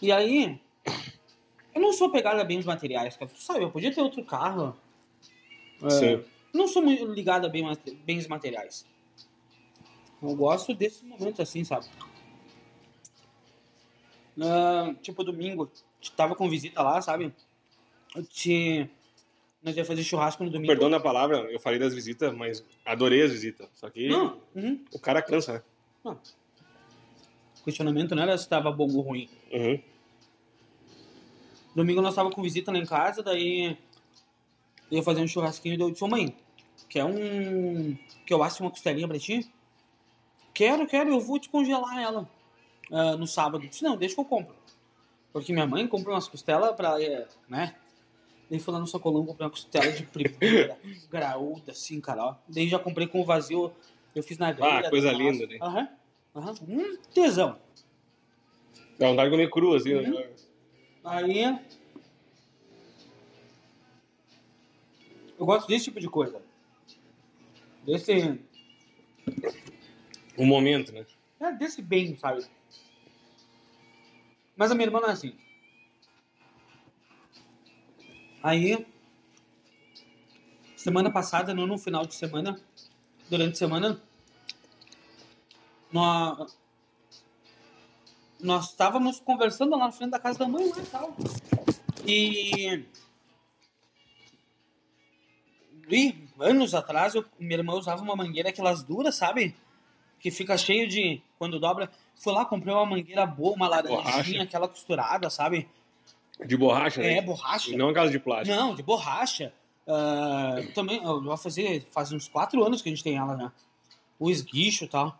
E 0.00 0.10
aí, 0.10 0.58
eu 1.74 1.82
não 1.82 1.92
sou 1.92 2.08
pegado 2.10 2.40
a 2.40 2.44
bens 2.44 2.64
materiais, 2.64 3.14
cara. 3.18 3.30
Tu 3.30 3.38
sabe, 3.42 3.64
eu 3.64 3.70
podia 3.70 3.92
ter 3.94 4.00
outro 4.00 4.24
carro. 4.24 4.74
É, 5.82 6.24
não 6.52 6.68
sou 6.68 6.82
muito 6.82 7.04
ligado 7.06 7.46
a 7.46 7.50
bens 8.04 8.26
materiais. 8.28 8.86
Eu 10.22 10.36
gosto 10.36 10.74
desse 10.74 11.04
momento 11.04 11.42
assim, 11.42 11.64
sabe? 11.64 11.86
Ah, 14.40 14.94
tipo, 15.02 15.24
domingo, 15.24 15.70
tava 16.16 16.34
com 16.34 16.48
visita 16.48 16.82
lá, 16.82 17.02
sabe? 17.02 17.32
Eu 18.14 18.24
te... 18.24 18.88
Nós 19.62 19.76
ia 19.76 19.84
fazer 19.84 20.02
churrasco 20.02 20.42
no 20.42 20.50
domingo. 20.50 20.72
Perdão 20.72 20.88
na 20.88 20.98
palavra, 20.98 21.38
eu 21.50 21.60
falei 21.60 21.78
das 21.78 21.94
visitas, 21.94 22.32
mas 22.34 22.64
adorei 22.84 23.22
as 23.22 23.30
visitas. 23.30 23.68
Só 23.74 23.88
que 23.88 24.08
Não, 24.08 24.40
uhum. 24.54 24.84
o 24.92 24.98
cara 24.98 25.22
cansa, 25.22 25.64
né? 26.04 26.16
questionamento 27.64 28.14
não 28.14 28.22
era 28.22 28.36
se 28.36 28.48
tava 28.48 28.70
bom 28.72 28.88
ou 28.92 29.00
ruim. 29.00 29.28
Uhum. 29.52 29.80
Domingo 31.74 32.02
nós 32.02 32.14
tava 32.14 32.30
com 32.30 32.42
visita 32.42 32.70
lá 32.70 32.78
em 32.78 32.84
casa, 32.84 33.22
daí 33.22 33.78
eu 34.92 34.98
ia 34.98 35.02
fazer 35.02 35.22
um 35.22 35.26
churrasquinho 35.26 35.74
e 35.74 35.80
eu 35.80 35.90
disse, 35.90 36.06
mãe, 36.06 36.36
quer 36.86 37.02
um. 37.02 37.96
que 38.26 38.34
eu 38.34 38.42
asse 38.42 38.60
uma 38.60 38.70
costelinha 38.70 39.08
pra 39.08 39.18
ti? 39.18 39.50
Quero, 40.52 40.86
quero, 40.86 41.08
eu 41.08 41.18
vou 41.18 41.38
te 41.38 41.48
congelar 41.48 41.98
ela 41.98 42.28
ah, 42.90 43.16
no 43.16 43.26
sábado. 43.26 43.64
Eu 43.64 43.70
disse, 43.70 43.82
não, 43.82 43.96
deixa 43.96 44.14
que 44.14 44.20
eu 44.20 44.24
compro. 44.26 44.54
Porque 45.32 45.50
minha 45.50 45.66
mãe 45.66 45.88
comprou 45.88 46.14
umas 46.14 46.28
costelas 46.28 46.76
pra. 46.76 47.02
eh, 47.02 47.26
né? 47.48 47.74
Daí 48.50 48.60
fui 48.60 48.74
lá 48.74 48.78
no 48.78 48.86
sacolão, 48.86 49.24
comprei 49.24 49.46
uma 49.46 49.50
costela 49.50 49.90
de 49.90 50.02
primeira, 50.02 50.78
graúda, 51.10 51.72
assim, 51.72 51.98
cara, 51.98 52.26
ó. 52.26 52.34
Daí 52.46 52.68
já 52.68 52.78
comprei 52.78 53.06
com 53.06 53.22
o 53.22 53.24
vazio, 53.24 53.72
eu 54.14 54.22
fiz 54.22 54.36
na 54.36 54.52
grelha. 54.52 54.88
Ah, 54.88 54.90
coisa 54.90 55.10
linda, 55.10 55.46
né? 55.46 55.56
Aham, 55.62 55.88
aham. 56.36 56.54
Hum, 56.68 56.98
tesão. 57.14 57.58
Dá 58.98 59.08
vontade 59.08 59.30
de 59.30 59.36
comer 59.36 59.50
cru, 59.50 59.74
assim. 59.74 59.94
Uhum. 59.94 60.02
né? 60.02 60.28
Aí. 61.02 61.58
Eu 65.42 65.46
gosto 65.46 65.66
desse 65.66 65.86
tipo 65.86 65.98
de 65.98 66.08
coisa. 66.08 66.40
Desse. 67.84 68.40
Um 70.38 70.46
momento, 70.46 70.92
né? 70.92 71.04
É, 71.40 71.50
desse 71.50 71.82
bem, 71.82 72.16
sabe? 72.16 72.46
Mas 74.56 74.70
a 74.70 74.76
minha 74.76 74.86
irmã 74.86 75.00
não 75.00 75.08
é 75.08 75.10
assim. 75.10 75.36
Aí. 78.40 78.86
Semana 80.76 81.10
passada, 81.10 81.52
no, 81.52 81.66
no 81.66 81.76
final 81.76 82.06
de 82.06 82.14
semana, 82.14 82.56
durante 83.28 83.54
a 83.54 83.58
semana, 83.58 84.00
nós. 85.92 86.56
Nós 88.38 88.70
estávamos 88.70 89.18
conversando 89.18 89.72
lá 89.72 89.86
na 89.86 89.90
frente 89.90 90.12
da 90.12 90.20
casa 90.20 90.38
da 90.38 90.46
mãe 90.46 90.68
lá 90.68 90.78
e 90.78 90.86
tal. 90.86 91.16
E. 92.06 92.84
E 95.92 96.14
anos 96.40 96.74
atrás, 96.74 97.14
eu, 97.14 97.24
minha 97.38 97.58
irmã 97.58 97.74
usava 97.74 98.02
uma 98.02 98.16
mangueira 98.16 98.48
aquelas 98.48 98.82
duras, 98.82 99.14
sabe? 99.14 99.54
Que 100.18 100.30
fica 100.30 100.56
cheio 100.56 100.88
de. 100.88 101.20
Quando 101.38 101.60
dobra. 101.60 101.90
Fui 102.16 102.32
lá, 102.32 102.44
comprei 102.44 102.72
uma 102.72 102.86
mangueira 102.86 103.26
boa, 103.26 103.54
uma 103.54 103.68
laranjinha, 103.68 104.02
Borracha. 104.02 104.42
aquela 104.42 104.68
costurada, 104.68 105.28
sabe? 105.28 105.68
De 106.46 106.56
borracha, 106.56 107.00
né? 107.00 107.18
É, 107.18 107.22
borracha. 107.22 107.70
E 107.70 107.76
não 107.76 107.90
aquelas 107.90 108.10
de 108.10 108.18
plástico. 108.18 108.56
Não, 108.56 108.74
de 108.74 108.82
borracha. 108.82 109.52
Ah, 109.86 110.56
também, 110.74 111.02
eu 111.04 111.22
vou 111.22 111.36
fazer. 111.36 111.86
Faz 111.90 112.10
uns 112.12 112.26
quatro 112.28 112.64
anos 112.64 112.80
que 112.80 112.88
a 112.88 112.92
gente 112.92 113.04
tem 113.04 113.16
ela, 113.16 113.36
né? 113.36 113.52
O 114.18 114.30
esguicho 114.30 114.84
e 114.84 114.88
tal. 114.88 115.16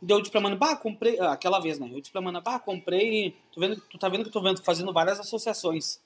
Daí 0.00 0.16
eu 0.16 0.20
disse 0.20 0.30
pra 0.32 0.40
mana, 0.40 0.56
bah, 0.56 0.76
comprei. 0.76 1.18
ah, 1.20 1.32
Aquela 1.32 1.60
vez, 1.60 1.78
né? 1.78 1.88
Eu 1.92 2.00
disse 2.00 2.10
pra 2.12 2.20
mana, 2.20 2.40
bah, 2.40 2.58
comprei. 2.58 3.36
Tu, 3.52 3.60
vendo, 3.60 3.76
tu 3.80 3.98
tá 3.98 4.08
vendo 4.08 4.22
que 4.22 4.28
eu 4.28 4.32
tô 4.32 4.40
vendo, 4.42 4.62
fazendo 4.62 4.92
várias 4.92 5.20
associações. 5.20 6.00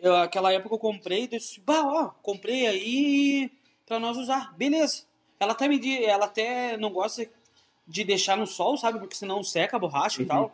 Eu, 0.00 0.16
aquela 0.16 0.52
época 0.52 0.74
eu 0.74 0.78
comprei, 0.78 1.26
disse, 1.26 1.60
bah, 1.60 1.82
ó, 1.84 2.08
comprei 2.22 2.66
aí 2.66 3.50
pra 3.86 3.98
nós 3.98 4.16
usar. 4.16 4.54
Beleza. 4.56 5.04
Ela 5.38 5.52
até 5.52 5.68
me 5.68 6.04
ela 6.04 6.26
até 6.26 6.76
não 6.76 6.90
gosta 6.90 7.28
de 7.86 8.04
deixar 8.04 8.36
no 8.36 8.46
sol, 8.46 8.76
sabe? 8.76 8.98
Porque 8.98 9.14
senão 9.16 9.42
seca 9.42 9.76
a 9.76 9.80
borracha 9.80 10.20
e 10.20 10.22
Uhum. 10.24 10.28
tal. 10.28 10.52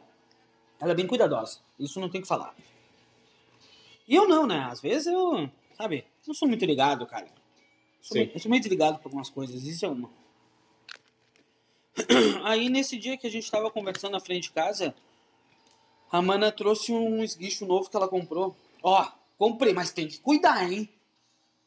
Ela 0.81 0.93
é 0.93 0.95
bem 0.95 1.07
cuidadosa. 1.07 1.61
Isso 1.79 2.01
não 2.01 2.09
tem 2.09 2.21
o 2.21 2.23
que 2.23 2.29
falar. 2.29 2.55
E 4.09 4.15
eu 4.15 4.29
não, 4.29 4.47
né? 4.47 4.69
Às 4.71 4.81
vezes 4.81 5.07
eu, 5.09 5.51
sabe, 5.77 6.05
não 6.27 6.35
sou 6.35 6.49
muito 6.49 6.65
ligado, 6.65 7.07
cara. 7.07 7.27
Sou 8.01 8.17
meio, 8.17 8.31
eu 8.35 8.41
sou 8.41 8.51
meio 8.51 8.63
desligado 8.63 8.99
pra 8.99 9.09
algumas 9.09 9.29
coisas, 9.29 9.65
isso 9.65 9.85
é 9.85 9.89
uma. 9.89 10.09
Aí 12.45 12.69
nesse 12.69 12.97
dia 12.97 13.17
que 13.17 13.27
a 13.27 13.31
gente 13.31 13.51
tava 13.51 13.71
conversando 13.71 14.13
na 14.13 14.21
frente 14.21 14.45
de 14.45 14.53
casa, 14.53 14.95
a 16.11 16.21
mana 16.23 16.53
trouxe 16.53 16.93
um 16.93 17.23
esguicho 17.23 17.67
novo 17.67 17.91
que 17.91 17.97
ela 17.97 18.07
comprou. 18.09 18.55
Ó, 18.83 19.09
comprei, 19.39 19.73
mas 19.73 19.93
tem 19.93 20.09
que 20.09 20.19
cuidar, 20.19 20.71
hein? 20.71 20.89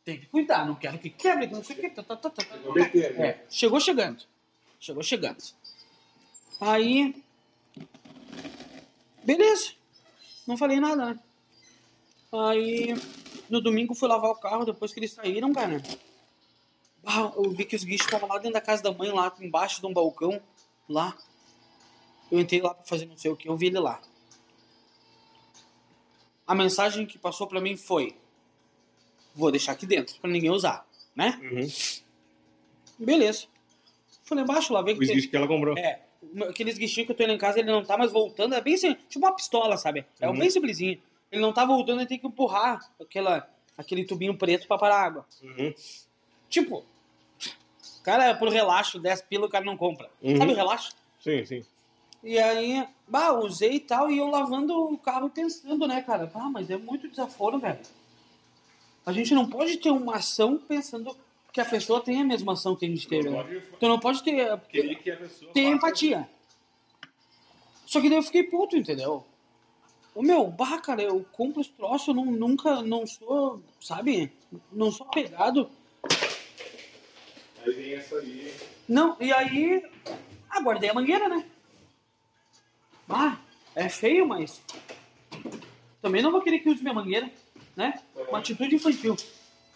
Tem 0.03 0.19
que 0.19 0.25
cuidar, 0.27 0.65
não 0.65 0.75
quero 0.75 0.97
que 0.97 1.09
quebre, 1.09 1.47
que 1.47 1.53
não 1.53 1.63
sei 1.63 1.75
o 1.75 1.79
que. 1.79 1.89
Tá, 1.89 2.03
tá, 2.03 2.15
tá, 2.15 2.29
tá, 2.29 2.43
tá, 2.43 2.57
tá. 2.57 3.23
É, 3.23 3.45
chegou 3.49 3.79
chegando. 3.79 4.23
Chegou 4.79 5.03
chegando. 5.03 5.43
Aí. 6.59 7.23
Beleza. 9.23 9.73
Não 10.47 10.57
falei 10.57 10.79
nada, 10.79 11.13
né? 11.13 11.19
Aí. 12.31 12.95
No 13.49 13.61
domingo 13.61 13.95
fui 13.95 14.07
lavar 14.07 14.31
o 14.31 14.35
carro, 14.35 14.65
depois 14.65 14.93
que 14.93 14.99
eles 14.99 15.11
saíram, 15.11 15.51
cara. 15.53 15.81
Ah, 17.05 17.31
eu 17.35 17.49
vi 17.51 17.65
que 17.65 17.75
os 17.75 17.83
guichos 17.83 18.05
estavam 18.05 18.29
lá 18.29 18.37
dentro 18.37 18.53
da 18.53 18.61
casa 18.61 18.83
da 18.83 18.91
mãe, 18.91 19.11
lá 19.11 19.33
embaixo 19.39 19.81
de 19.81 19.87
um 19.87 19.93
balcão. 19.93 20.41
Lá. 20.87 21.17
Eu 22.31 22.39
entrei 22.39 22.61
lá 22.61 22.73
pra 22.73 22.85
fazer 22.85 23.05
não 23.05 23.17
sei 23.17 23.31
o 23.31 23.35
que, 23.35 23.49
eu 23.49 23.57
vi 23.57 23.67
ele 23.67 23.79
lá. 23.79 23.99
A 26.49 26.55
mensagem 26.55 27.05
que 27.05 27.17
passou 27.19 27.45
pra 27.45 27.61
mim 27.61 27.77
foi: 27.77 28.15
Vou 29.35 29.51
deixar 29.51 29.73
aqui 29.73 29.85
dentro, 29.85 30.15
pra 30.19 30.29
ninguém 30.29 30.49
usar, 30.49 30.83
né? 31.15 31.39
Uhum. 31.43 31.67
Beleza. 32.97 33.45
Fui 34.23 34.35
lá 34.35 34.43
embaixo, 34.43 34.73
lá 34.73 34.81
ver 34.81 34.91
O 34.91 34.99
que 34.99 35.01
tem- 35.05 35.09
esguicho 35.15 35.29
que 35.29 35.37
ela 35.37 35.47
comprou. 35.47 35.77
É, 35.77 36.01
aqueles 36.49 36.77
guichinhos 36.77 37.05
que 37.05 37.11
eu 37.11 37.15
tenho 37.15 37.29
lá 37.29 37.35
em 37.35 37.39
casa, 37.39 37.59
ele 37.59 37.71
não 37.71 37.85
tá 37.85 37.97
mais 37.97 38.11
voltando. 38.11 38.55
É 38.55 38.61
bem 38.61 38.73
assim, 38.73 38.95
tipo 39.07 39.25
uma 39.25 39.35
pistola, 39.35 39.77
sabe? 39.77 40.05
É 40.19 40.27
um 40.27 40.31
Uhum. 40.33 40.39
bem 40.39 40.49
simplesinho. 40.49 40.99
Ele 41.31 41.41
não 41.41 41.53
tá 41.53 41.63
voltando, 41.65 41.99
ele 41.99 42.07
tem 42.09 42.17
que 42.19 42.25
empurrar 42.27 42.79
aquela, 42.99 43.47
aquele 43.77 44.03
tubinho 44.05 44.35
preto 44.35 44.67
pra 44.67 44.77
parar 44.77 44.95
a 44.95 45.03
água. 45.05 45.25
Uhum. 45.43 45.73
Tipo, 46.49 46.83
O 47.99 48.01
cara, 48.01 48.33
por 48.33 48.47
relaxo, 48.49 48.97
10 48.97 49.21
pila, 49.21 49.45
o 49.45 49.49
cara 49.49 49.63
não 49.63 49.77
compra. 49.77 50.09
Uhum. 50.21 50.37
Sabe 50.37 50.51
o 50.51 50.55
relaxo? 50.55 50.91
Sim, 51.21 51.45
sim. 51.45 51.63
E 52.23 52.37
aí, 52.37 52.85
bah, 53.07 53.31
usei 53.33 53.75
e 53.75 53.79
tal, 53.79 54.09
e 54.11 54.17
eu 54.17 54.27
lavando 54.27 54.73
o 54.91 54.97
carro 54.97 55.29
pensando, 55.29 55.87
né, 55.87 56.01
cara? 56.01 56.29
Ah, 56.33 56.49
mas 56.49 56.69
é 56.69 56.77
muito 56.77 57.07
desaforo, 57.07 57.59
velho. 57.59 57.79
A 59.05 59.11
gente 59.13 59.33
não 59.33 59.47
pode 59.49 59.77
ter 59.77 59.89
uma 59.89 60.17
ação 60.17 60.57
pensando 60.57 61.15
que 61.51 61.61
a 61.61 61.65
pessoa 61.65 62.01
tem 62.01 62.21
a 62.21 62.25
mesma 62.25 62.53
ação 62.53 62.75
que 62.75 62.85
a 62.85 62.89
gente 62.89 63.07
teve. 63.07 63.29
né? 63.29 63.63
Tu 63.79 63.87
não 63.87 63.99
pode 63.99 64.21
ter, 64.23 64.59
que 64.69 65.11
a 65.11 65.17
pessoa 65.17 65.51
ter 65.51 65.61
empatia. 65.61 66.29
Só 67.85 67.99
que 67.99 68.09
daí 68.09 68.17
eu 68.19 68.23
fiquei 68.23 68.43
puto, 68.43 68.77
entendeu? 68.77 69.25
O 70.13 70.21
meu, 70.21 70.47
bah, 70.47 70.79
cara, 70.79 71.01
eu 71.01 71.25
compro 71.31 71.61
os 71.61 71.67
troços, 71.67 72.09
eu 72.09 72.13
não, 72.13 72.25
nunca, 72.25 72.81
não 72.83 73.07
sou, 73.07 73.63
sabe? 73.79 74.31
Não 74.71 74.91
sou 74.91 75.07
apegado. 75.07 75.71
Aí 77.65 77.73
vem 77.73 77.93
essa 77.93 78.15
ali. 78.15 78.53
Não, 78.87 79.15
e 79.19 79.31
aí, 79.31 79.83
ah, 80.49 80.61
guardei 80.61 80.89
a 80.89 80.93
mangueira, 80.93 81.29
né? 81.29 81.45
Ah, 83.09 83.37
é 83.75 83.89
feio, 83.89 84.27
mas 84.27 84.61
também 86.01 86.21
não 86.21 86.31
vou 86.31 86.41
querer 86.41 86.59
que 86.59 86.69
use 86.69 86.81
minha 86.81 86.93
mangueira, 86.93 87.29
né? 87.75 87.99
Uma 88.29 88.37
atitude 88.37 88.75
infantil. 88.75 89.15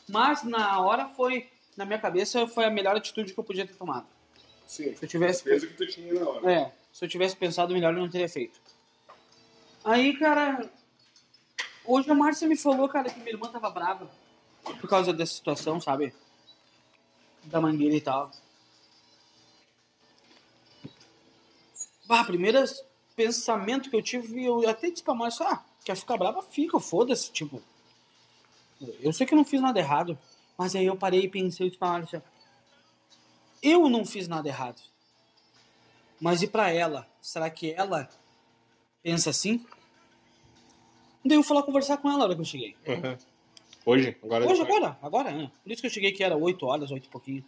Mas 0.08 0.44
na 0.44 0.80
hora 0.82 1.08
foi, 1.10 1.50
na 1.76 1.86
minha 1.86 2.00
cabeça, 2.00 2.48
foi 2.48 2.66
a 2.66 2.70
melhor 2.70 2.96
atitude 2.96 3.34
que 3.34 3.40
eu 3.40 3.44
podia 3.44 3.66
ter 3.66 3.74
tomado. 3.74 4.06
Sim. 4.68 4.96
Se 4.96 5.06
eu 5.06 5.10
tivesse 5.10 5.44
Peso 5.44 5.68
que 5.68 5.74
tu 5.74 5.88
tinha 5.88 6.14
na 6.14 6.30
hora. 6.30 6.52
É, 6.52 6.72
se 6.92 7.04
eu 7.04 7.10
tivesse 7.10 7.36
pensado 7.36 7.74
melhor, 7.74 7.94
eu 7.94 8.02
não 8.02 8.10
teria 8.10 8.30
feito. 8.30 8.62
Aí, 9.84 10.16
cara, 10.18 10.70
hoje 11.84 12.10
a 12.10 12.14
Márcia 12.14 12.48
me 12.48 12.56
falou, 12.56 12.88
cara, 12.88 13.10
que 13.10 13.20
minha 13.20 13.32
irmã 13.32 13.50
tava 13.50 13.70
brava 13.70 14.10
por 14.64 14.90
causa 14.90 15.12
dessa 15.12 15.34
situação, 15.34 15.82
sabe? 15.82 16.14
Da 17.46 17.60
mangueira 17.60 17.96
e 17.96 18.02
tal. 18.02 18.32
Bah, 22.06 22.24
primeiros 22.24 22.84
pensamento 23.16 23.90
que 23.90 23.96
eu 23.96 24.02
tive, 24.02 24.44
eu 24.44 24.68
até 24.68 24.90
disse 24.90 25.04
pra 25.04 25.14
Márcia, 25.14 25.48
ah, 25.48 25.64
quer 25.84 25.96
ficar 25.96 26.18
brava, 26.18 26.42
fica, 26.42 26.80
foda-se, 26.80 27.32
tipo. 27.32 27.62
Eu 29.00 29.14
sei 29.14 29.26
que 29.26 29.34
eu 29.34 29.38
não 29.38 29.46
fiz 29.46 29.62
nada 29.62 29.80
errado, 29.80 30.18
mas 30.58 30.76
aí 30.76 30.86
eu 30.86 30.96
parei 30.96 31.22
e 31.22 31.30
pensei 31.30 31.68
disse 31.68 31.80
pra 31.80 31.90
Márcia, 31.90 32.24
eu 33.62 33.90
não 33.90 34.06
fiz 34.06 34.28
nada 34.28 34.48
errado. 34.48 34.82
Mas 36.20 36.42
e 36.42 36.48
pra 36.48 36.72
ela? 36.72 37.08
Será 37.22 37.50
que 37.50 37.72
ela 37.72 38.10
pensa 39.02 39.30
assim? 39.30 39.66
Daí 41.24 41.38
eu 41.38 41.44
fui 41.44 41.56
lá 41.56 41.64
conversar 41.64 41.98
com 41.98 42.10
ela 42.10 42.20
na 42.20 42.24
hora 42.26 42.36
que 42.36 42.42
eu 42.42 42.46
cheguei. 42.46 42.76
Uhum. 42.88 43.18
Hoje? 43.86 44.18
Agora 44.24 44.50
Hoje, 44.50 44.62
agora, 44.62 44.98
agora, 45.02 45.32
né? 45.32 45.52
Por 45.64 45.72
isso 45.72 45.82
que 45.82 45.88
eu 45.88 45.92
cheguei 45.92 46.12
que 46.12 46.24
era 46.24 46.38
8 46.38 46.66
horas, 46.66 46.92
8 46.92 47.06
e 47.06 47.10
pouquinho. 47.10 47.46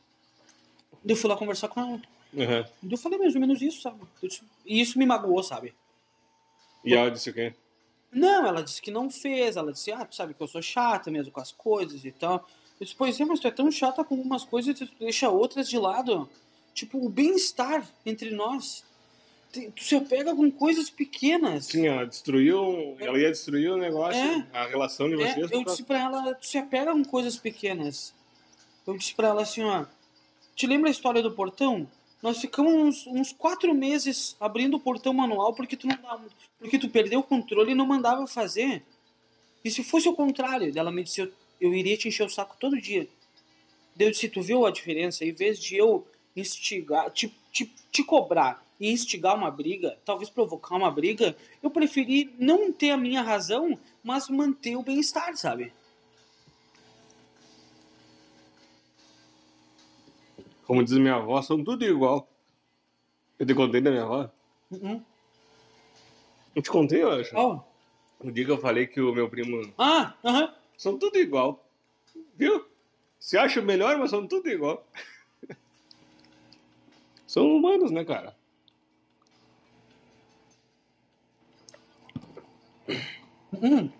Daí 1.03 1.15
eu 1.15 1.15
fui 1.15 1.29
lá 1.29 1.37
conversar 1.37 1.67
com 1.67 1.79
ela. 1.81 2.01
Uhum. 2.35 2.91
Eu 2.91 2.97
falei 2.97 3.17
mais 3.17 3.33
ou 3.33 3.41
menos 3.41 3.61
isso, 3.61 3.81
sabe? 3.81 4.01
Eu 4.21 4.29
E 4.65 4.81
isso 4.81 4.99
me 4.99 5.05
magoou, 5.05 5.41
sabe? 5.41 5.73
E 6.83 6.93
ela 6.93 7.09
disse 7.09 7.29
o 7.29 7.33
quê? 7.33 7.53
Não, 8.11 8.45
ela 8.45 8.61
disse 8.63 8.81
que 8.81 8.91
não 8.91 9.09
fez. 9.09 9.55
Ela 9.57 9.71
disse, 9.71 9.91
ah, 9.91 10.05
tu 10.05 10.15
sabe 10.15 10.33
que 10.33 10.41
eu 10.41 10.47
sou 10.47 10.61
chata 10.61 11.09
mesmo 11.11 11.31
com 11.31 11.39
as 11.41 11.51
coisas 11.51 12.03
e 12.05 12.11
tal. 12.11 12.47
Eu 12.79 12.85
disse, 12.85 12.95
pois 12.95 13.19
é, 13.19 13.25
mas 13.25 13.39
tu 13.39 13.47
é 13.47 13.51
tão 13.51 13.71
chata 13.71 14.03
com 14.03 14.15
algumas 14.15 14.43
coisas 14.43 14.79
e 14.79 14.85
tu 14.85 14.91
deixa 14.99 15.29
outras 15.29 15.69
de 15.69 15.77
lado. 15.79 16.29
Tipo, 16.73 17.03
o 17.03 17.09
bem-estar 17.09 17.87
entre 18.05 18.31
nós. 18.31 18.83
Tu 19.53 19.83
se 19.83 19.95
apega 19.95 20.35
com 20.35 20.51
coisas 20.51 20.89
pequenas. 20.89 21.67
Sim, 21.67 21.87
ela 21.87 22.05
destruiu. 22.05 22.97
Ela 22.99 23.17
ia 23.17 23.29
destruir 23.31 23.71
o 23.71 23.77
negócio, 23.77 24.19
É. 24.21 24.45
a 24.53 24.67
relação 24.67 25.07
de 25.07 25.15
É, 25.15 25.17
vocês. 25.33 25.49
eu 25.51 25.63
por 25.63 25.71
disse 25.71 25.83
pra 25.83 25.99
ela, 25.99 26.35
tu 26.35 26.45
se 26.45 26.57
apega 26.57 26.91
com 26.91 27.03
coisas 27.05 27.37
pequenas. 27.37 28.13
Eu 28.85 28.97
disse 28.97 29.15
pra 29.15 29.29
ela 29.29 29.41
assim, 29.43 29.63
ó. 29.63 29.85
Te 30.55 30.67
lembra 30.67 30.89
a 30.89 30.91
história 30.91 31.21
do 31.21 31.31
portão? 31.31 31.89
Nós 32.21 32.39
ficamos 32.39 32.73
uns, 32.73 33.07
uns 33.07 33.31
quatro 33.31 33.73
meses 33.73 34.35
abrindo 34.39 34.77
o 34.77 34.79
portão 34.79 35.13
manual 35.13 35.53
porque 35.53 35.75
tu, 35.75 35.87
não 35.87 35.97
dava- 35.97 36.25
porque 36.57 36.79
tu 36.79 36.89
perdeu 36.89 37.19
o 37.19 37.23
controle 37.23 37.71
e 37.71 37.75
não 37.75 37.85
mandava 37.85 38.25
fazer. 38.25 38.83
E 39.63 39.69
se 39.69 39.83
fosse 39.83 40.07
o 40.07 40.13
contrário? 40.15 40.71
Ela 40.75 40.91
me 40.91 41.03
disse, 41.03 41.21
eu, 41.21 41.31
eu 41.59 41.73
iria 41.73 41.97
te 41.97 42.07
encher 42.07 42.25
o 42.25 42.29
saco 42.29 42.55
todo 42.59 42.79
dia. 42.79 43.07
Daí 43.95 44.07
eu 44.07 44.11
disse, 44.11 44.29
tu 44.29 44.41
viu 44.41 44.65
a 44.65 44.71
diferença? 44.71 45.23
Em 45.23 45.31
vez 45.31 45.59
de 45.59 45.77
eu 45.77 46.05
instigar, 46.35 47.09
te, 47.11 47.33
te, 47.51 47.71
te 47.91 48.03
cobrar 48.03 48.65
e 48.79 48.91
instigar 48.91 49.35
uma 49.35 49.49
briga, 49.49 49.97
talvez 50.03 50.29
provocar 50.29 50.75
uma 50.75 50.91
briga, 50.91 51.35
eu 51.63 51.69
preferi 51.69 52.33
não 52.37 52.71
ter 52.71 52.91
a 52.91 52.97
minha 52.97 53.21
razão, 53.21 53.79
mas 54.03 54.27
manter 54.29 54.75
o 54.75 54.83
bem-estar, 54.83 55.35
sabe? 55.37 55.71
Como 60.65 60.83
diz 60.83 60.97
minha 60.97 61.15
avó, 61.15 61.41
são 61.41 61.63
tudo 61.63 61.85
igual. 61.85 62.27
Eu 63.37 63.45
te 63.45 63.53
contei 63.53 63.81
da 63.81 63.91
minha 63.91 64.03
avó? 64.03 64.29
Uhum. 64.71 65.03
Eu 66.55 66.61
te 66.61 66.69
contei, 66.69 67.03
eu 67.03 67.11
acho. 67.11 67.37
Oh. 67.37 67.59
O 68.19 68.31
dia 68.31 68.45
que 68.45 68.51
eu 68.51 68.57
falei 68.57 68.87
que 68.87 68.99
o 68.99 69.13
meu 69.13 69.29
primo. 69.29 69.73
Ah, 69.77 70.15
aham. 70.23 70.53
São 70.77 70.97
tudo 70.97 71.17
igual. 71.17 71.63
Viu? 72.35 72.65
Se 73.19 73.37
acha 73.37 73.61
melhor, 73.61 73.97
mas 73.97 74.09
são 74.09 74.25
tudo 74.27 74.49
igual. 74.49 74.85
são 77.27 77.55
humanos, 77.55 77.91
né, 77.91 78.03
cara? 78.03 78.35
Uhum. 83.53 83.91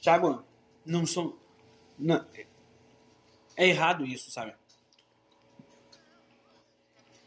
Thiago, 0.00 0.44
não 0.84 1.06
sou. 1.06 1.38
Não. 1.98 2.26
É 3.56 3.68
errado 3.68 4.04
isso, 4.04 4.30
sabe? 4.30 4.54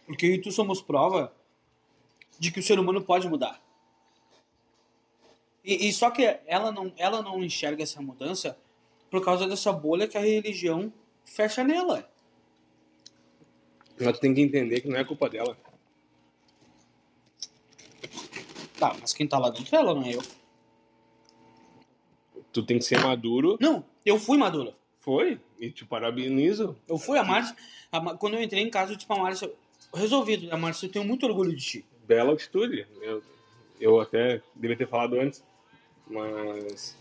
Porque 0.05 0.25
eu 0.25 0.35
e 0.35 0.41
tu 0.41 0.51
somos 0.51 0.81
prova 0.81 1.33
de 2.37 2.51
que 2.51 2.59
o 2.59 2.63
ser 2.63 2.79
humano 2.79 3.01
pode 3.01 3.27
mudar. 3.27 3.61
E, 5.63 5.87
e 5.87 5.93
só 5.93 6.11
que 6.11 6.23
ela 6.45 6.71
não, 6.71 6.93
ela 6.95 7.21
não 7.21 7.43
enxerga 7.43 7.81
essa 7.81 8.01
mudança 8.01 8.57
por 9.09 9.23
causa 9.23 9.47
dessa 9.47 9.71
bolha 9.71 10.07
que 10.07 10.17
a 10.17 10.21
religião 10.21 10.93
fecha 11.23 11.63
nela. 11.63 12.09
Mas 13.99 14.17
tu 14.17 14.19
tem 14.19 14.33
que 14.33 14.41
entender 14.41 14.81
que 14.81 14.87
não 14.87 14.97
é 14.97 15.03
culpa 15.03 15.29
dela. 15.29 15.57
Tá, 18.77 18.95
mas 18.99 19.13
quem 19.13 19.27
tá 19.27 19.39
lá 19.39 19.49
dentro 19.49 19.75
é 19.75 19.79
ela, 19.79 19.95
não 19.95 20.03
é 20.03 20.15
eu. 20.15 20.21
Tu 22.51 22.63
tem 22.63 22.77
que 22.77 22.85
ser 22.85 22.99
maduro. 22.99 23.57
Não, 23.59 23.83
eu 24.05 24.19
fui 24.19 24.37
maduro. 24.37 24.73
Foi. 24.99 25.39
E 25.59 25.71
te 25.71 25.85
parabenizo. 25.85 26.75
Eu 26.87 26.97
fui 26.97 27.17
a 27.17 27.23
Márcia. 27.23 27.55
a 27.91 28.15
quando 28.17 28.35
eu 28.35 28.43
entrei 28.43 28.63
em 28.63 28.69
casa, 28.69 28.91
eu 28.91 28.95
disse 28.95 29.07
pra 29.07 29.17
Márcia, 29.17 29.51
resolvido, 29.93 30.51
a 30.51 30.57
Márcia, 30.57 30.87
eu 30.87 30.91
tenho 30.91 31.05
muito 31.05 31.25
orgulho 31.25 31.55
de 31.55 31.63
ti. 31.63 31.85
Bela 32.07 32.33
atitude. 32.33 32.87
Eu, 33.01 33.23
eu 33.79 33.99
até 33.99 34.41
devia 34.55 34.77
ter 34.77 34.87
falado 34.87 35.19
antes. 35.19 35.43
Mas. 36.07 36.97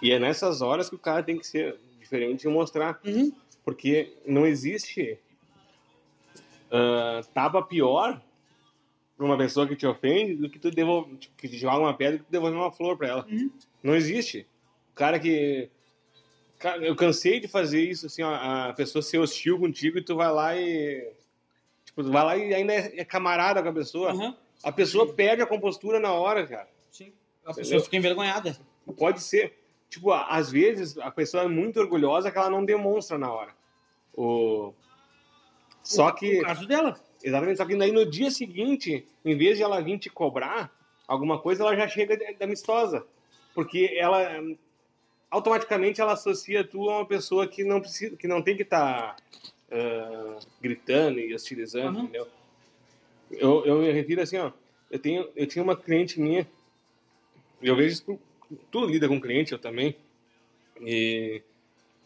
E 0.00 0.10
é 0.10 0.18
nessas 0.18 0.62
horas 0.62 0.88
que 0.88 0.94
o 0.94 0.98
cara 0.98 1.22
tem 1.22 1.38
que 1.38 1.46
ser 1.46 1.76
diferente 1.98 2.44
e 2.44 2.48
mostrar. 2.48 3.00
Uhum. 3.04 3.32
Porque 3.64 4.12
não 4.26 4.46
existe 4.46 5.18
ah, 6.72 7.20
tapa 7.34 7.60
pior 7.62 8.18
pra 9.14 9.26
uma 9.26 9.36
pessoa 9.36 9.68
que 9.68 9.76
te 9.76 9.86
ofende 9.86 10.36
do 10.36 10.48
que 10.48 10.58
tu 10.58 10.70
devolve, 10.70 11.18
que 11.36 11.46
te 11.46 11.58
joga 11.58 11.78
uma 11.78 11.94
pedra 11.94 12.16
e 12.16 12.18
que 12.20 12.24
tu 12.24 12.32
devolve 12.32 12.56
uma 12.56 12.72
flor 12.72 12.96
pra 12.96 13.08
ela. 13.08 13.26
Uhum. 13.30 13.50
Não 13.82 13.94
existe. 13.94 14.46
O 14.90 14.94
cara 14.94 15.20
que. 15.20 15.68
Cara, 16.58 16.82
eu 16.82 16.96
cansei 16.96 17.40
de 17.40 17.48
fazer 17.48 17.82
isso, 17.82 18.06
assim, 18.06 18.22
ó, 18.22 18.32
a 18.32 18.72
pessoa 18.72 19.02
ser 19.02 19.18
hostil 19.18 19.58
contigo 19.58 19.98
e 19.98 20.02
tu 20.02 20.16
vai 20.16 20.32
lá 20.32 20.56
e. 20.56 21.12
Tipo, 21.96 22.10
vai 22.10 22.24
lá 22.24 22.36
e 22.36 22.54
ainda 22.54 22.72
é 22.72 23.00
é 23.00 23.04
camarada 23.04 23.62
com 23.62 23.68
a 23.68 23.72
pessoa. 23.72 24.12
Uhum. 24.14 24.34
A 24.62 24.72
pessoa 24.72 25.12
perde 25.12 25.42
a 25.42 25.46
compostura 25.46 25.98
na 26.00 26.12
hora, 26.12 26.46
cara. 26.46 26.68
Sim. 26.90 27.12
A 27.44 27.52
pessoa 27.52 27.80
fica 27.80 27.96
envergonhada. 27.96 28.56
Pode 28.96 29.20
ser. 29.20 29.58
Tipo, 29.90 30.12
às 30.12 30.50
vezes 30.50 30.96
a 30.98 31.10
pessoa 31.10 31.44
é 31.44 31.48
muito 31.48 31.78
orgulhosa 31.78 32.30
que 32.30 32.38
ela 32.38 32.48
não 32.48 32.64
demonstra 32.64 33.18
na 33.18 33.30
hora. 33.30 33.54
O... 34.14 34.72
Só 35.82 36.10
que. 36.12 36.40
O 36.40 36.44
caso 36.44 36.66
dela. 36.66 36.98
Exatamente, 37.22 37.58
só 37.58 37.64
que 37.64 37.76
daí 37.76 37.92
no 37.92 38.04
dia 38.04 38.30
seguinte, 38.30 39.06
em 39.24 39.36
vez 39.36 39.56
de 39.56 39.62
ela 39.62 39.80
vir 39.80 39.98
te 39.98 40.10
cobrar 40.10 40.72
alguma 41.06 41.38
coisa, 41.40 41.62
ela 41.62 41.76
já 41.76 41.86
chega 41.86 42.16
de- 42.16 42.34
de 42.34 42.42
amistosa. 42.44 43.06
Porque 43.54 43.94
ela 43.96 44.42
automaticamente 45.30 46.00
ela 46.00 46.12
associa 46.12 46.62
tu 46.66 46.90
a 46.90 46.98
uma 46.98 47.06
pessoa 47.06 47.46
que 47.46 47.64
não 47.64 47.80
precisa, 47.80 48.16
que 48.16 48.26
não 48.26 48.42
tem 48.42 48.56
que 48.56 48.62
estar 48.62 49.16
gritando 50.60 51.18
e 51.20 51.34
hostilizando, 51.34 51.98
Uhum. 51.98 52.04
entendeu? 52.04 52.28
Eu, 53.30 53.64
eu 53.64 53.78
me 53.78 53.90
refiro 53.90 54.20
assim, 54.20 54.36
ó, 54.36 54.52
eu 54.90 54.98
tenho 54.98 55.28
eu 55.34 55.46
tinha 55.46 55.62
uma 55.62 55.76
cliente 55.76 56.20
minha, 56.20 56.46
eu 57.62 57.74
vejo 57.76 57.94
isso, 57.94 58.20
tu 58.70 58.84
lida 58.86 59.08
com 59.08 59.20
cliente, 59.20 59.52
eu 59.52 59.58
também. 59.58 59.96
E 60.80 61.42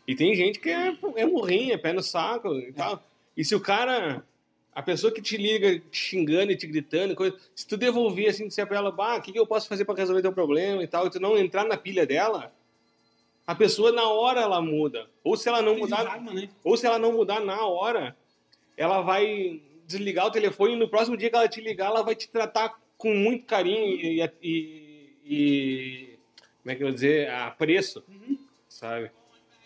e 0.06 0.14
tem 0.14 0.36
gente 0.36 0.60
que 0.60 0.70
é, 0.70 0.96
é 1.16 1.26
morrinha, 1.26 1.76
pé 1.76 1.92
no 1.92 2.00
saco 2.02 2.54
e 2.60 2.72
tal. 2.72 3.02
E 3.36 3.44
se 3.44 3.56
o 3.56 3.60
cara, 3.60 4.24
a 4.72 4.80
pessoa 4.80 5.12
que 5.12 5.20
te 5.20 5.36
liga 5.36 5.80
te 5.80 5.96
xingando 5.98 6.52
e 6.52 6.56
te 6.56 6.64
gritando, 6.64 7.16
coisa, 7.16 7.36
se 7.56 7.66
tu 7.66 7.76
devolver 7.76 8.28
assim, 8.28 8.46
disser 8.46 8.68
pra 8.68 8.76
ela, 8.76 8.92
bah, 8.92 9.16
o 9.16 9.20
que, 9.22 9.32
que 9.32 9.38
eu 9.38 9.46
posso 9.46 9.68
fazer 9.68 9.84
pra 9.84 9.96
resolver 9.96 10.22
teu 10.22 10.32
problema 10.32 10.80
e 10.80 10.86
tal, 10.86 11.08
e 11.08 11.10
tu 11.10 11.18
não 11.18 11.36
entrar 11.36 11.64
na 11.64 11.76
pilha 11.76 12.06
dela, 12.06 12.54
a 13.46 13.54
pessoa 13.54 13.92
na 13.92 14.08
hora 14.08 14.40
ela 14.40 14.60
muda. 14.60 15.08
Ou 15.22 15.36
se 15.36 15.48
ela 15.48 15.62
não 15.62 15.76
mudar, 15.78 16.20
né? 16.20 16.48
ou 16.64 16.76
se 16.76 16.86
ela 16.86 16.98
não 16.98 17.12
mudar 17.12 17.40
na 17.40 17.64
hora, 17.66 18.16
ela 18.76 19.00
vai 19.02 19.60
desligar 19.86 20.26
o 20.26 20.30
telefone 20.30 20.72
e 20.72 20.76
no 20.76 20.88
próximo 20.88 21.16
dia 21.16 21.30
que 21.30 21.36
ela 21.36 21.48
te 21.48 21.60
ligar, 21.60 21.86
ela 21.86 22.02
vai 22.02 22.14
te 22.16 22.28
tratar 22.28 22.74
com 22.98 23.14
muito 23.14 23.44
carinho 23.46 23.86
e, 23.86 24.20
e, 24.42 25.12
e- 25.24 26.18
como 26.62 26.72
é 26.72 26.74
que 26.74 26.82
eu 26.82 26.86
vou 26.88 26.94
dizer, 26.94 27.30
apreço, 27.30 28.02
Uhum. 28.08 28.36
sabe? 28.68 29.10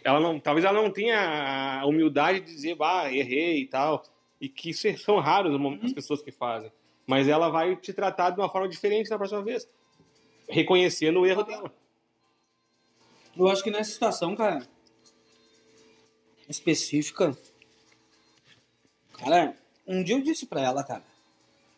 Ela 0.05 0.21
não, 0.21 0.39
talvez 0.39 0.65
ela 0.65 0.81
não 0.83 0.91
tenha 0.91 1.81
a 1.81 1.87
humildade 1.87 2.41
de 2.41 2.47
dizer, 2.53 2.75
bah, 2.75 3.11
errei 3.13 3.61
e 3.63 3.67
tal, 3.67 4.03
e 4.41 4.49
que 4.49 4.71
isso 4.71 4.87
são 4.99 5.19
raros 5.19 5.53
os 5.55 5.59
mom- 5.61 5.79
as 5.83 5.93
pessoas 5.93 6.21
que 6.23 6.31
fazem. 6.31 6.71
Mas 7.07 7.29
ela 7.29 7.49
vai 7.49 7.77
te 7.77 7.93
tratar 7.93 8.31
de 8.31 8.41
uma 8.41 8.49
forma 8.51 8.69
diferente 8.69 9.09
na 9.11 9.17
próxima 9.19 9.43
vez, 9.43 9.67
reconhecendo 10.49 11.21
o 11.21 11.27
erro 11.27 11.43
dela. 11.43 11.73
Eu 13.41 13.49
acho 13.49 13.65
que 13.65 13.71
nessa 13.71 13.91
situação, 13.91 14.37
cara, 14.37 14.69
específica, 16.47 17.35
cara, 19.15 19.57
um 19.87 20.03
dia 20.05 20.15
eu 20.15 20.21
disse 20.21 20.45
pra 20.45 20.61
ela, 20.61 20.85
cara, 20.85 21.03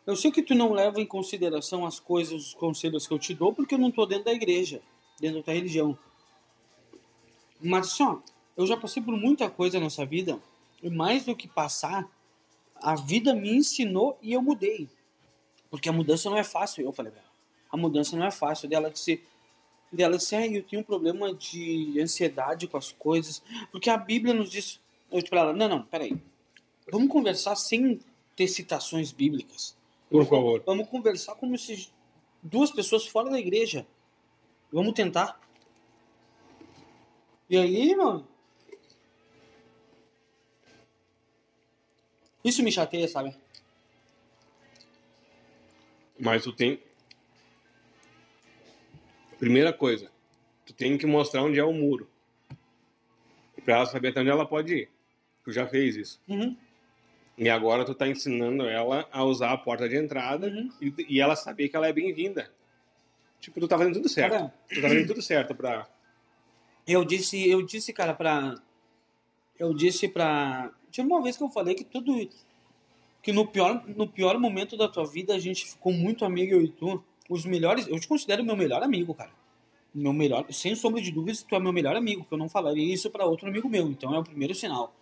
eu 0.05 0.16
sei 0.16 0.33
que 0.33 0.42
tu 0.42 0.57
não 0.57 0.72
leva 0.72 1.01
em 1.01 1.07
consideração 1.07 1.87
as 1.87 2.01
coisas, 2.01 2.48
os 2.48 2.55
conselhos 2.55 3.07
que 3.07 3.14
eu 3.14 3.18
te 3.20 3.33
dou, 3.33 3.55
porque 3.55 3.77
eu 3.77 3.79
não 3.79 3.92
tô 3.92 4.05
dentro 4.05 4.25
da 4.25 4.33
igreja, 4.33 4.83
dentro 5.20 5.38
da 5.38 5.44
tua 5.44 5.55
religião. 5.55 5.96
Mas, 7.61 7.92
assim, 7.92 8.03
ó, 8.03 8.18
eu 8.57 8.66
já 8.66 8.77
passei 8.77 9.01
por 9.01 9.16
muita 9.16 9.48
coisa 9.48 9.79
nessa 9.79 10.05
vida, 10.05 10.42
e 10.83 10.90
mais 10.90 11.27
do 11.27 11.37
que 11.37 11.46
passar, 11.46 12.11
a 12.75 12.96
vida 12.96 13.37
me 13.37 13.55
ensinou 13.55 14.18
e 14.20 14.33
eu 14.33 14.42
mudei. 14.42 14.88
Porque 15.70 15.88
a 15.88 15.92
mudança 15.92 16.29
não 16.29 16.37
é 16.37 16.42
fácil, 16.42 16.85
eu 16.85 16.92
falei 16.92 17.12
pra 17.12 17.20
ela. 17.20 17.31
A 17.70 17.77
mudança 17.77 18.16
não 18.16 18.27
é 18.27 18.33
fácil. 18.33 18.68
Dela 18.68 18.90
disse, 18.90 19.22
dela 19.92 20.16
"Ah, 20.16 20.46
eu 20.46 20.62
tenho 20.62 20.81
um 20.81 20.85
problema 20.85 21.35
de 21.35 22.00
ansiedade 22.00 22.66
com 22.66 22.76
as 22.76 22.90
coisas, 22.92 23.42
porque 23.70 23.90
a 23.90 23.96
Bíblia 23.96 24.33
nos 24.33 24.50
diz. 24.50 24.81
Eu 25.11 25.18
disse 25.18 25.28
pra 25.28 25.40
ela, 25.40 25.52
não, 25.52 25.68
não, 25.68 25.83
peraí. 25.83 26.16
Vamos 26.90 27.11
conversar 27.11 27.55
sem 27.55 28.00
ter 28.35 28.48
citações 28.48 29.12
bíblicas. 29.12 29.76
Por 30.11 30.26
favor. 30.26 30.62
Vamos 30.64 30.88
conversar 30.88 31.35
como 31.35 31.57
se 31.59 31.90
duas 32.42 32.70
pessoas 32.70 33.07
fora 33.07 33.31
da 33.31 33.38
igreja. 33.38 33.87
Vamos 34.72 34.94
tentar. 34.94 35.38
E 37.48 37.57
aí, 37.59 37.94
mano? 37.94 38.26
Isso 42.42 42.62
me 42.62 42.72
chateia, 42.72 43.07
sabe? 43.07 43.37
Mas 46.18 46.42
tu 46.44 46.52
tem. 46.52 46.81
Primeira 49.42 49.72
coisa, 49.72 50.09
tu 50.64 50.72
tem 50.72 50.96
que 50.96 51.05
mostrar 51.05 51.42
onde 51.42 51.59
é 51.59 51.64
o 51.64 51.72
muro. 51.72 52.09
Pra 53.64 53.74
ela 53.74 53.87
saber 53.87 54.11
até 54.11 54.20
onde 54.20 54.31
ela 54.31 54.46
pode 54.46 54.72
ir. 54.72 54.88
Tu 55.42 55.50
já 55.50 55.66
fez 55.66 55.96
isso. 55.96 56.20
Uhum, 56.28 56.57
E 57.37 57.50
agora 57.50 57.85
tu 57.85 57.92
tá 57.92 58.07
ensinando 58.07 58.68
ela 58.68 59.05
a 59.11 59.24
usar 59.24 59.50
a 59.50 59.59
porta 59.59 59.88
de 59.88 59.96
entrada 59.96 60.46
uhum. 60.46 60.70
e, 60.81 60.94
e 61.09 61.20
ela 61.20 61.35
saber 61.35 61.68
que 61.68 61.74
ela 61.74 61.88
é 61.88 61.92
bem-vinda. 61.92 62.52
Tipo, 63.40 63.59
tu 63.59 63.66
tá 63.66 63.76
fazendo 63.76 63.94
tudo 63.94 64.09
certo. 64.09 64.31
Cara, 64.33 64.55
Tu 64.68 64.76
tá 64.76 64.88
fazendo 64.88 65.07
tudo 65.09 65.20
certo 65.20 65.57
pra. 65.57 65.88
Eu 66.87 67.05
disse, 67.05 67.44
eu 67.48 67.62
disse, 67.62 67.92
cara, 67.92 68.14
pra. 68.14 68.55
Eu 69.59 69.74
disse 69.74 70.07
pra. 70.07 70.70
Tinha 70.88 71.05
uma 71.05 71.20
vez 71.20 71.37
que 71.37 71.42
eu 71.42 71.50
falei 71.50 71.74
que 71.74 71.83
tudo. 71.83 72.31
Que 73.20 73.33
no 73.33 73.44
pior, 73.48 73.83
no 73.88 74.07
pior 74.07 74.38
momento 74.38 74.76
da 74.76 74.87
tua 74.87 75.05
vida 75.05 75.35
a 75.35 75.40
gente 75.40 75.66
ficou 75.66 75.92
muito 75.92 76.24
amigo, 76.24 76.55
eu 76.55 76.62
e 76.62 76.68
tu. 76.68 77.05
Os 77.32 77.44
melhores. 77.46 77.86
Eu 77.88 77.98
te 77.98 78.06
considero 78.06 78.44
meu 78.44 78.56
melhor 78.56 78.82
amigo, 78.82 79.14
cara. 79.14 79.30
Meu 79.94 80.12
melhor. 80.12 80.44
Sem 80.52 80.74
sombra 80.74 81.00
de 81.00 81.10
dúvidas, 81.10 81.42
tu 81.42 81.54
é 81.54 81.60
meu 81.60 81.72
melhor 81.72 81.96
amigo, 81.96 82.24
que 82.24 82.32
eu 82.32 82.38
não 82.38 82.48
falaria 82.48 82.92
isso 82.92 83.10
pra 83.10 83.24
outro 83.24 83.48
amigo 83.48 83.68
meu. 83.68 83.86
Então 83.88 84.14
é 84.14 84.18
o 84.18 84.22
primeiro 84.24 84.54
sinal. 84.54 84.94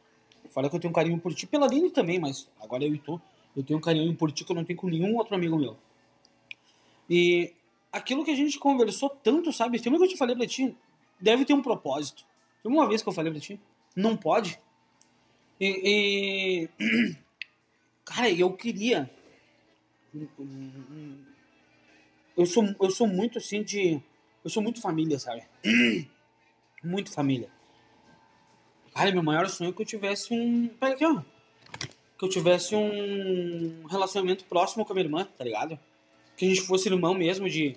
Fala 0.50 0.68
que 0.70 0.76
eu 0.76 0.80
tenho 0.80 0.90
um 0.90 0.94
carinho 0.94 1.18
por 1.18 1.34
ti, 1.34 1.46
pela 1.46 1.66
Aline 1.66 1.90
também, 1.90 2.18
mas 2.18 2.48
agora 2.60 2.84
eu 2.84 2.94
e 2.94 2.98
tu. 2.98 3.20
Eu 3.56 3.62
tenho 3.64 3.78
um 3.78 3.82
carinho 3.82 4.14
por 4.14 4.30
ti 4.30 4.44
que 4.44 4.52
eu 4.52 4.56
não 4.56 4.64
tenho 4.64 4.78
com 4.78 4.88
nenhum 4.88 5.16
outro 5.16 5.34
amigo 5.34 5.56
meu. 5.58 5.76
E 7.08 7.52
aquilo 7.92 8.24
que 8.24 8.30
a 8.30 8.36
gente 8.36 8.58
conversou 8.58 9.10
tanto, 9.10 9.52
sabe? 9.52 9.80
Tem 9.80 9.90
uma 9.90 9.98
que 9.98 10.04
eu 10.04 10.08
te 10.08 10.16
falei 10.16 10.36
pra 10.36 10.46
ti, 10.46 10.74
deve 11.20 11.44
ter 11.44 11.52
um 11.54 11.62
propósito. 11.62 12.24
Tem 12.62 12.70
uma 12.70 12.86
vez 12.88 13.02
que 13.02 13.08
eu 13.08 13.12
falei 13.12 13.32
pra 13.32 13.40
ti, 13.40 13.58
não 13.96 14.16
pode. 14.16 14.58
E. 15.60 16.68
e- 16.78 17.16
Cara, 18.04 18.30
eu 18.30 18.52
queria. 18.52 19.08
Eu 22.40 22.46
sou, 22.46 22.74
eu 22.80 22.90
sou 22.90 23.06
muito 23.06 23.36
assim 23.36 23.62
de. 23.62 24.00
Eu 24.42 24.48
sou 24.48 24.62
muito 24.62 24.80
família, 24.80 25.18
sabe? 25.18 25.42
Muito 26.82 27.12
família. 27.12 27.50
Cara, 28.94 29.12
meu 29.12 29.22
maior 29.22 29.46
sonho 29.50 29.68
é 29.68 29.72
que 29.74 29.82
eu 29.82 29.86
tivesse 29.86 30.32
um. 30.32 30.66
Pera 30.66 30.94
aqui, 30.94 31.04
ó. 31.04 31.20
Que 32.18 32.24
eu 32.24 32.28
tivesse 32.30 32.74
um 32.74 33.84
relacionamento 33.86 34.46
próximo 34.46 34.86
com 34.86 34.92
a 34.92 34.94
minha 34.94 35.04
irmã, 35.04 35.28
tá 35.36 35.44
ligado? 35.44 35.78
Que 36.38 36.46
a 36.46 36.48
gente 36.48 36.62
fosse 36.62 36.88
irmão 36.88 37.12
mesmo 37.12 37.50
de. 37.50 37.76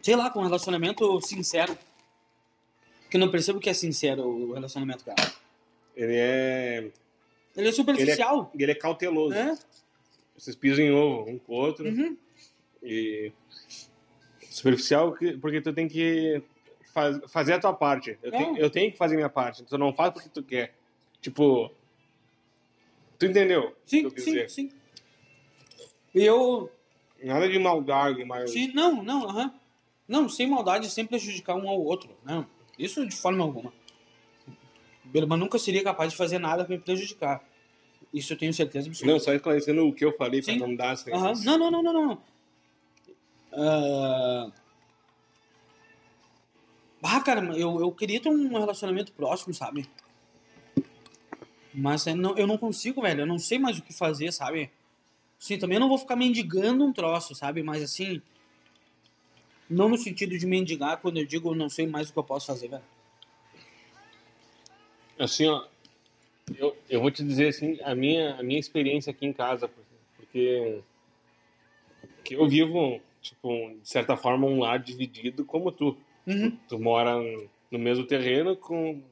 Sei 0.00 0.16
lá, 0.16 0.30
com 0.30 0.40
um 0.40 0.44
relacionamento 0.44 1.20
sincero. 1.20 1.76
Que 3.10 3.18
eu 3.18 3.20
não 3.20 3.30
percebo 3.30 3.60
que 3.60 3.68
é 3.68 3.74
sincero 3.74 4.26
o 4.26 4.54
relacionamento, 4.54 5.04
cara. 5.04 5.30
Ele 5.94 6.16
é. 6.16 6.90
Ele 7.54 7.68
é 7.68 7.72
superficial. 7.72 8.50
Ele 8.58 8.72
é 8.72 8.74
cauteloso. 8.74 9.34
né? 9.34 9.58
Vocês 10.34 10.56
pisam 10.56 10.82
em 10.82 10.90
ovo 10.90 11.28
um 11.28 11.38
com 11.38 11.52
o 11.52 11.56
outro. 11.56 11.86
Uhum. 11.86 12.16
E. 12.82 13.32
Superficial 14.50 15.12
que- 15.12 15.36
porque 15.36 15.60
tu 15.60 15.72
tem 15.72 15.86
que 15.88 16.42
faz- 16.92 17.20
fazer 17.30 17.52
a 17.54 17.60
tua 17.60 17.72
parte. 17.72 18.18
Eu, 18.22 18.32
É. 18.32 18.38
tenho, 18.38 18.56
eu 18.58 18.70
tenho 18.70 18.90
que 18.92 18.98
fazer 18.98 19.14
a 19.14 19.18
minha 19.18 19.28
parte. 19.28 19.62
Tu 19.64 19.78
não 19.78 19.92
faz 19.92 20.12
porque 20.12 20.28
tu 20.28 20.42
quer. 20.42 20.74
Tipo. 21.20 21.70
Tu 23.18 23.26
entendeu? 23.26 23.74
Sim, 23.84 24.08
sim, 24.10 24.14
dizer? 24.14 24.50
sim. 24.50 24.70
E 26.14 26.24
eu. 26.24 26.70
Nada 27.22 27.48
de 27.48 27.58
maldade, 27.58 28.24
mas. 28.24 28.50
Sim, 28.52 28.72
não, 28.74 29.02
não, 29.02 29.28
aham. 29.28 29.54
Não, 30.06 30.28
sem 30.28 30.46
maldade, 30.48 30.88
sem 30.90 31.04
prejudicar 31.04 31.54
um 31.56 31.68
ao 31.68 31.80
outro. 31.80 32.16
Não, 32.24 32.46
isso 32.78 33.04
de 33.06 33.14
forma 33.16 33.42
alguma. 33.44 33.72
Irmão 35.12 35.36
nunca 35.38 35.58
seria 35.58 35.82
capaz 35.82 36.12
de 36.12 36.16
fazer 36.18 36.38
nada 36.38 36.64
pra 36.64 36.76
me 36.76 36.80
prejudicar. 36.82 37.42
Isso 38.12 38.32
eu 38.32 38.38
tenho 38.38 38.52
certeza 38.54 38.88
absoluta. 38.88 39.12
Não, 39.12 39.20
só 39.20 39.34
esclarecendo 39.34 39.86
o 39.86 39.92
que 39.92 40.04
eu 40.04 40.16
falei 40.16 40.40
pra 40.42 40.52
Sim. 40.52 40.58
não 40.60 40.74
dar 40.74 40.92
essa. 40.94 41.10
Aham. 41.14 41.32
Não, 41.44 41.58
não, 41.58 41.70
não, 41.70 41.82
não, 41.82 41.92
não. 41.92 42.22
Ah, 43.58 44.52
Ah, 47.02 47.20
cara, 47.20 47.40
eu, 47.56 47.80
eu 47.80 47.92
queria 47.92 48.20
ter 48.20 48.28
um 48.28 48.58
relacionamento 48.58 49.12
próximo, 49.12 49.54
sabe? 49.54 49.88
Mas 51.72 52.06
eu 52.06 52.16
não, 52.16 52.36
eu 52.36 52.46
não 52.46 52.58
consigo, 52.58 53.02
velho. 53.02 53.22
Eu 53.22 53.26
não 53.26 53.38
sei 53.38 53.58
mais 53.58 53.78
o 53.78 53.82
que 53.82 53.92
fazer, 53.92 54.32
sabe? 54.32 54.70
Sim, 55.38 55.58
também 55.58 55.78
não 55.78 55.88
vou 55.88 55.98
ficar 55.98 56.16
mendigando 56.16 56.84
um 56.84 56.92
troço, 56.92 57.34
sabe? 57.34 57.62
Mas 57.62 57.82
assim. 57.82 58.20
Não 59.70 59.88
no 59.88 59.98
sentido 59.98 60.36
de 60.36 60.46
mendigar 60.46 60.96
quando 60.98 61.18
eu 61.18 61.26
digo 61.26 61.50
eu 61.50 61.54
não 61.54 61.68
sei 61.68 61.86
mais 61.86 62.08
o 62.08 62.12
que 62.12 62.18
eu 62.18 62.24
posso 62.24 62.46
fazer, 62.46 62.68
velho. 62.68 62.82
Assim, 65.18 65.46
ó. 65.46 65.66
Eu, 66.56 66.76
eu 66.88 67.00
vou 67.00 67.10
te 67.10 67.22
dizer 67.22 67.48
assim, 67.48 67.78
a 67.82 67.94
minha, 67.94 68.36
a 68.36 68.42
minha 68.42 68.58
experiência 68.58 69.10
aqui 69.10 69.26
em 69.26 69.32
casa, 69.32 69.70
porque. 70.16 70.82
Que 72.24 72.34
eu 72.34 72.48
vivo, 72.48 73.00
tipo, 73.28 73.48
de 73.82 73.88
certa 73.88 74.16
forma, 74.16 74.46
um 74.46 74.60
lar 74.60 74.78
dividido 74.78 75.44
como 75.44 75.70
tu. 75.72 75.96
Uhum, 76.26 76.56
Tu 76.68 76.78
mora 76.78 77.14
no 77.70 77.78
mesmo 77.78 78.04
terreno 78.06 78.54
com, 78.56 79.02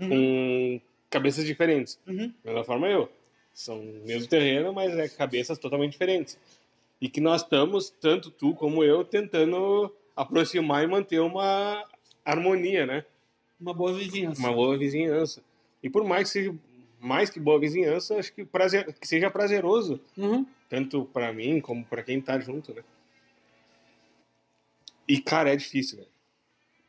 uhum, 0.00 0.08
com 0.08 0.80
cabeças 1.10 1.44
diferentes. 1.44 1.98
uhum. 2.06 2.32
Da 2.44 2.50
mesma 2.52 2.64
forma 2.64 2.88
eu. 2.88 3.08
São 3.52 3.78
o 3.80 4.02
mesmo 4.06 4.28
terreno, 4.28 4.72
mas 4.72 4.96
é 4.96 5.08
cabeças 5.08 5.58
totalmente 5.58 5.92
diferentes. 5.92 6.38
E 7.00 7.08
que 7.08 7.20
nós 7.20 7.42
estamos, 7.42 7.90
tanto 7.90 8.30
tu 8.30 8.54
como 8.54 8.82
eu, 8.84 9.04
tentando 9.04 9.92
aproximar 10.16 10.82
e 10.84 10.86
manter 10.86 11.20
uma 11.20 11.84
harmonia, 12.24 12.86
né? 12.86 13.04
Uma 13.60 13.74
boa 13.74 13.92
vizinhança. 13.92 14.40
Uma 14.40 14.52
boa 14.52 14.76
vizinhança. 14.78 15.42
E 15.82 15.90
por 15.90 16.04
mais 16.04 16.24
que 16.28 16.38
seja 16.38 16.54
mais 17.00 17.30
que 17.30 17.38
boa 17.38 17.58
vizinhança, 17.60 18.16
acho 18.16 18.32
que, 18.32 18.44
prazer, 18.44 18.92
que 19.00 19.06
seja 19.06 19.30
prazeroso, 19.30 20.00
Uhum. 20.16 20.44
tanto 20.68 21.04
pra 21.12 21.32
mim 21.32 21.60
como 21.60 21.84
pra 21.84 22.02
quem 22.02 22.20
tá 22.20 22.38
junto, 22.40 22.72
né? 22.74 22.82
E, 25.08 25.20
cara, 25.20 25.52
é 25.52 25.56
difícil, 25.56 25.98
velho. 25.98 26.10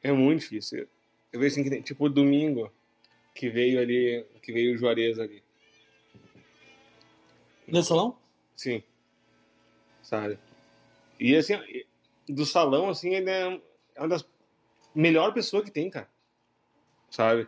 É 0.03 0.11
muito 0.11 0.41
difícil. 0.41 0.87
Eu 1.31 1.39
vejo 1.39 1.53
assim 1.53 1.63
que 1.63 1.69
tem, 1.69 1.81
tipo, 1.81 2.09
domingo, 2.09 2.71
que 3.33 3.49
veio 3.49 3.79
ali, 3.79 4.25
que 4.41 4.51
veio 4.51 4.73
o 4.75 4.77
Juarez 4.77 5.17
ali. 5.19 5.41
No 7.67 7.81
salão? 7.83 8.17
Sim. 8.55 8.83
Sabe? 10.01 10.39
E 11.19 11.35
assim, 11.35 11.53
do 12.27 12.45
salão, 12.45 12.89
assim, 12.89 13.13
ele 13.13 13.29
é 13.29 13.61
uma 13.97 14.07
das 14.07 14.25
melhores 14.95 15.33
pessoas 15.33 15.63
que 15.63 15.71
tem, 15.71 15.89
cara. 15.89 16.09
Sabe? 17.11 17.47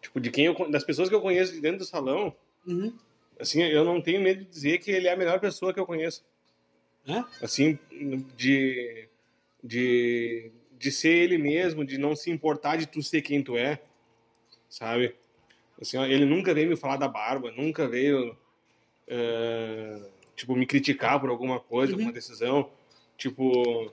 Tipo, 0.00 0.20
de 0.20 0.30
quem 0.30 0.46
eu, 0.46 0.70
das 0.70 0.84
pessoas 0.84 1.08
que 1.08 1.14
eu 1.14 1.20
conheço 1.20 1.52
de 1.52 1.60
dentro 1.60 1.78
do 1.78 1.84
salão, 1.84 2.34
Uhum. 2.66 2.96
assim, 3.40 3.62
eu 3.62 3.84
não 3.84 4.00
tenho 4.00 4.20
medo 4.20 4.44
de 4.44 4.50
dizer 4.50 4.78
que 4.78 4.90
ele 4.90 5.06
é 5.08 5.12
a 5.12 5.16
melhor 5.16 5.38
pessoa 5.40 5.72
que 5.72 5.78
eu 5.80 5.86
conheço. 5.86 6.24
É? 7.06 7.24
Assim, 7.44 7.78
de, 8.36 9.08
de, 9.62 10.50
de 10.78 10.90
ser 10.90 11.10
ele 11.14 11.38
mesmo, 11.38 11.84
de 11.84 11.98
não 11.98 12.16
se 12.16 12.30
importar 12.30 12.76
de 12.76 12.86
tu 12.86 13.02
ser 13.02 13.22
quem 13.22 13.42
tu 13.42 13.56
é, 13.56 13.80
sabe? 14.68 15.14
Assim, 15.80 15.96
ó, 15.96 16.04
ele 16.04 16.24
nunca 16.24 16.52
veio 16.54 16.68
me 16.68 16.76
falar 16.76 16.96
da 16.96 17.08
barba, 17.08 17.50
nunca 17.52 17.88
veio, 17.88 18.36
eh, 19.08 20.00
tipo, 20.36 20.54
me 20.54 20.66
criticar 20.66 21.20
por 21.20 21.28
alguma 21.30 21.58
coisa, 21.60 21.92
Uhum. 21.92 21.98
alguma 21.98 22.12
decisão. 22.12 22.70
Tipo, 23.16 23.92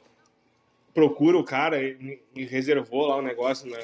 procura 0.94 1.38
o 1.38 1.44
cara 1.44 1.82
e 1.84 2.20
reservou 2.46 3.08
lá 3.08 3.18
o 3.18 3.22
negócio 3.22 3.70
na, 3.70 3.78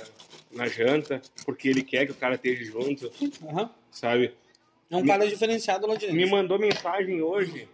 na 0.52 0.68
janta, 0.68 1.22
porque 1.46 1.68
ele 1.70 1.84
quer 1.84 2.06
que 2.06 2.12
o 2.12 2.16
cara 2.16 2.36
esteja 2.36 2.64
junto, 2.66 3.12
Aham. 3.48 3.70
sabe? 3.92 4.34
É 4.90 4.96
um 4.96 5.02
Me- 5.02 5.08
cara 5.08 5.28
diferenciado 5.28 5.88
lá 5.88 5.96
de 5.96 6.08
Me 6.08 6.14
dentro. 6.14 6.32
mandou 6.32 6.60
mensagem 6.60 7.22
hoje. 7.22 7.68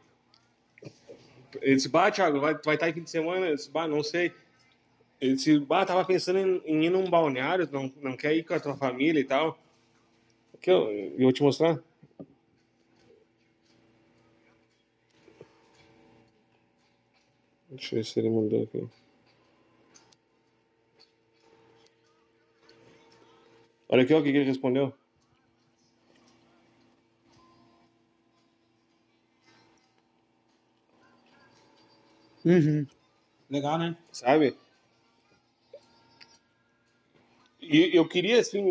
Ele 1.62 1.76
disse, 1.76 1.90
bah, 1.90 2.12
Thiago, 2.12 2.40
vai, 2.40 2.54
vai 2.64 2.76
estar 2.76 2.86
aí 2.86 2.94
fim 2.94 3.04
de 3.04 3.10
semana? 3.10 3.48
Eu 3.48 3.56
disse, 3.56 3.70
bah, 3.70 3.88
não 3.88 4.04
sei. 4.04 4.32
Ele 5.20 5.36
disse, 5.36 5.60
bah, 5.60 5.86
tava 5.86 6.06
pensando 6.06 6.40
em, 6.40 6.62
em 6.66 6.86
ir 6.86 6.90
num 6.90 7.10
balneário, 7.10 7.68
não, 7.72 7.92
não 8.02 8.16
quer 8.16 8.36
ir 8.36 8.44
com 8.44 8.54
a 8.54 8.60
tua 8.60 8.76
família 8.76 9.20
e 9.20 9.24
tal. 9.24 9.58
Aqui, 10.54 10.72
ó, 10.72 10.90
eu 10.90 11.20
vou 11.20 11.32
te 11.32 11.44
mostrar. 11.44 11.80
Deixa 17.70 17.96
eu 17.96 18.00
ver 18.00 18.06
se 18.06 18.20
ele 18.20 18.30
mandou 18.30 18.64
aqui. 18.64 18.88
Olha 23.88 24.04
aqui, 24.04 24.14
ó, 24.14 24.20
o 24.20 24.24
que 24.24 24.30
ele 24.30 24.44
respondeu. 24.44 24.94
Uhum. 32.46 32.86
Legal, 33.50 33.78
né? 33.78 33.98
sabe? 34.12 34.56
E 37.62 37.96
eu 37.96 38.08
queria, 38.08 38.40
assim, 38.40 38.64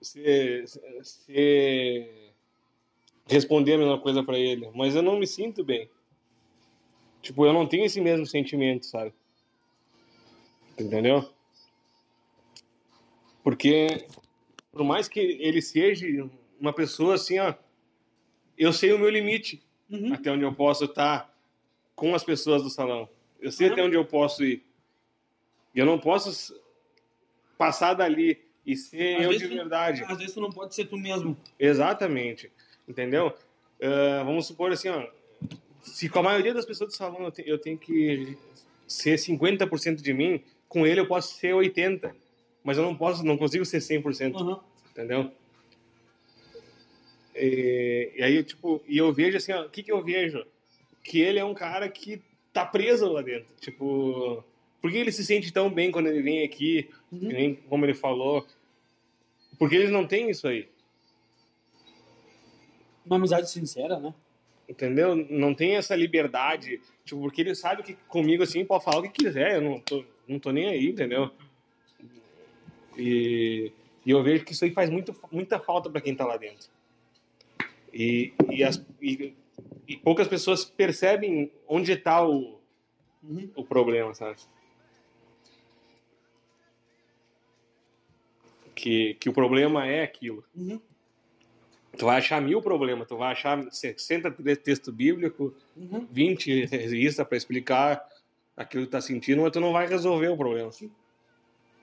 ser, 0.00 0.64
ser- 1.02 2.32
responder 3.26 3.74
a 3.74 3.78
mesma 3.78 4.00
coisa 4.00 4.22
pra 4.22 4.38
ele, 4.38 4.70
mas 4.74 4.94
eu 4.94 5.02
não 5.02 5.18
me 5.18 5.26
sinto 5.26 5.64
bem. 5.64 5.90
Tipo, 7.20 7.44
eu 7.44 7.52
não 7.52 7.66
tenho 7.66 7.84
esse 7.84 8.00
mesmo 8.00 8.24
sentimento, 8.26 8.86
sabe? 8.86 9.12
Entendeu? 10.78 11.28
Porque, 13.42 14.06
por 14.70 14.84
mais 14.84 15.08
que 15.08 15.18
ele 15.20 15.60
seja 15.60 16.06
uma 16.60 16.72
pessoa 16.72 17.14
assim, 17.14 17.38
ó, 17.38 17.54
eu 18.56 18.72
sei 18.72 18.92
o 18.92 18.98
meu 18.98 19.08
limite 19.10 19.62
Uhum. 19.90 20.12
até 20.14 20.30
onde 20.30 20.44
eu 20.44 20.54
posso 20.54 20.84
estar 20.84 21.29
com 22.00 22.14
as 22.14 22.24
pessoas 22.24 22.62
do 22.62 22.70
salão. 22.70 23.06
Eu 23.38 23.52
sei 23.52 23.66
Uhum. 23.66 23.72
até 23.74 23.82
onde 23.82 23.94
eu 23.94 24.06
posso 24.06 24.42
ir. 24.42 24.64
Eu 25.74 25.84
não 25.84 25.98
posso 25.98 26.58
passar 27.58 27.92
dali 27.92 28.40
e 28.64 28.74
ser 28.74 29.16
Às 29.16 29.22
eu 29.24 29.32
de 29.36 29.48
tu- 29.48 29.54
verdade. 29.54 30.02
Às 30.04 30.16
vezes 30.16 30.32
tu 30.32 30.40
não 30.40 30.50
pode 30.50 30.74
ser 30.74 30.86
tu 30.86 30.96
mesmo. 30.96 31.36
Exatamente. 31.58 32.50
Entendeu? 32.88 33.36
Ah, 33.82 34.22
vamos 34.24 34.46
supor 34.46 34.72
assim, 34.72 34.88
ó. 34.88 35.06
Se 35.82 36.08
com 36.08 36.20
a 36.20 36.22
maioria 36.22 36.54
das 36.54 36.64
pessoas 36.64 36.90
do 36.90 36.96
salão 36.96 37.22
eu, 37.22 37.30
te- 37.30 37.44
eu 37.46 37.58
tenho 37.58 37.76
que 37.76 38.36
ser 38.86 39.18
50% 39.18 40.00
de 40.02 40.14
mim, 40.14 40.42
com 40.68 40.86
ele 40.86 41.00
eu 41.00 41.06
posso 41.06 41.34
ser 41.34 41.54
80%. 41.54 42.14
Mas 42.64 42.78
eu 42.78 42.82
não 42.82 42.96
posso, 42.96 43.22
não 43.24 43.36
consigo 43.36 43.64
ser 43.66 43.80
100% 43.82 44.40
Uhum. 44.40 44.58
entendeu? 44.90 45.30
E, 47.34 48.12
e 48.16 48.22
aí, 48.22 48.42
tipo, 48.42 48.82
e 48.88 48.96
eu 48.98 49.12
vejo 49.12 49.36
assim, 49.36 49.52
o 49.52 49.68
que 49.68 49.82
que 49.82 49.92
eu 49.92 50.02
vejo? 50.02 50.44
Que 51.02 51.20
ele 51.20 51.38
é 51.38 51.44
um 51.44 51.54
cara 51.54 51.88
que 51.88 52.22
tá 52.52 52.64
preso 52.66 53.10
lá 53.10 53.22
dentro. 53.22 53.54
Tipo, 53.60 54.44
por 54.80 54.90
que 54.90 54.98
ele 54.98 55.12
se 55.12 55.24
sente 55.24 55.52
tão 55.52 55.70
bem 55.72 55.90
quando 55.90 56.08
ele 56.08 56.22
vem 56.22 56.42
aqui, 56.44 56.88
Uhum. 57.12 57.18
nem 57.28 57.54
como 57.54 57.84
ele 57.84 57.94
falou? 57.94 58.46
Porque 59.58 59.76
eles 59.76 59.90
não 59.90 60.06
têm 60.06 60.30
isso 60.30 60.46
aí, 60.48 60.68
Uma 63.04 63.16
amizade 63.16 63.50
sincera, 63.50 63.98
né? 63.98 64.14
entendeu? 64.68 65.16
Não 65.16 65.52
tem 65.52 65.74
essa 65.74 65.96
liberdade, 65.96 66.80
tipo, 67.04 67.20
porque 67.22 67.40
ele 67.40 67.54
sabe 67.56 67.82
que 67.82 67.94
comigo, 68.06 68.42
assim, 68.44 68.64
pode 68.64 68.84
falar 68.84 68.98
o 69.00 69.02
que 69.02 69.24
quiser, 69.24 69.56
eu 69.56 69.60
não 69.60 69.80
tô, 69.80 70.04
não 70.28 70.38
tô 70.38 70.52
nem 70.52 70.68
aí, 70.68 70.86
entendeu? 70.90 71.28
E, 72.96 73.72
e 74.06 74.10
eu 74.10 74.22
vejo 74.22 74.44
que 74.44 74.52
isso 74.52 74.64
aí 74.64 74.70
faz 74.70 74.88
muito, 74.90 75.14
muita 75.32 75.58
falta 75.58 75.90
para 75.90 76.00
quem 76.00 76.14
tá 76.14 76.24
lá 76.24 76.36
dentro. 76.36 76.68
E, 77.92 78.32
e, 78.50 78.62
as, 78.62 78.80
e, 79.02 79.34
e 79.92 79.96
poucas 79.96 80.28
pessoas 80.28 80.64
percebem 80.64 81.50
onde 81.68 81.96
tá 81.96 82.26
o, 82.26 82.60
Uhum. 83.22 83.50
o 83.54 83.64
problema, 83.64 84.14
sabe? 84.14 84.38
Que, 88.74 89.14
que 89.14 89.28
o 89.28 89.32
problema 89.32 89.86
é 89.86 90.02
aquilo. 90.02 90.44
Uhum. 90.54 90.80
Tu 91.98 92.06
vai 92.06 92.18
achar 92.18 92.40
mil 92.40 92.62
problemas, 92.62 93.06
tu 93.08 93.16
vai 93.16 93.32
achar 93.32 93.60
60 93.70 94.30
te- 94.30 94.56
texto 94.56 94.92
bíblico, 94.92 95.54
Uhum. 95.76 96.06
20 96.10 96.64
revistas 96.66 97.26
para 97.26 97.36
explicar 97.36 98.08
aquilo 98.56 98.84
que 98.84 98.90
tá 98.92 99.00
sentindo, 99.00 99.42
mas 99.42 99.50
tu 99.52 99.60
não 99.60 99.72
vai 99.72 99.86
resolver 99.86 100.28
o 100.28 100.36
problema, 100.36 100.70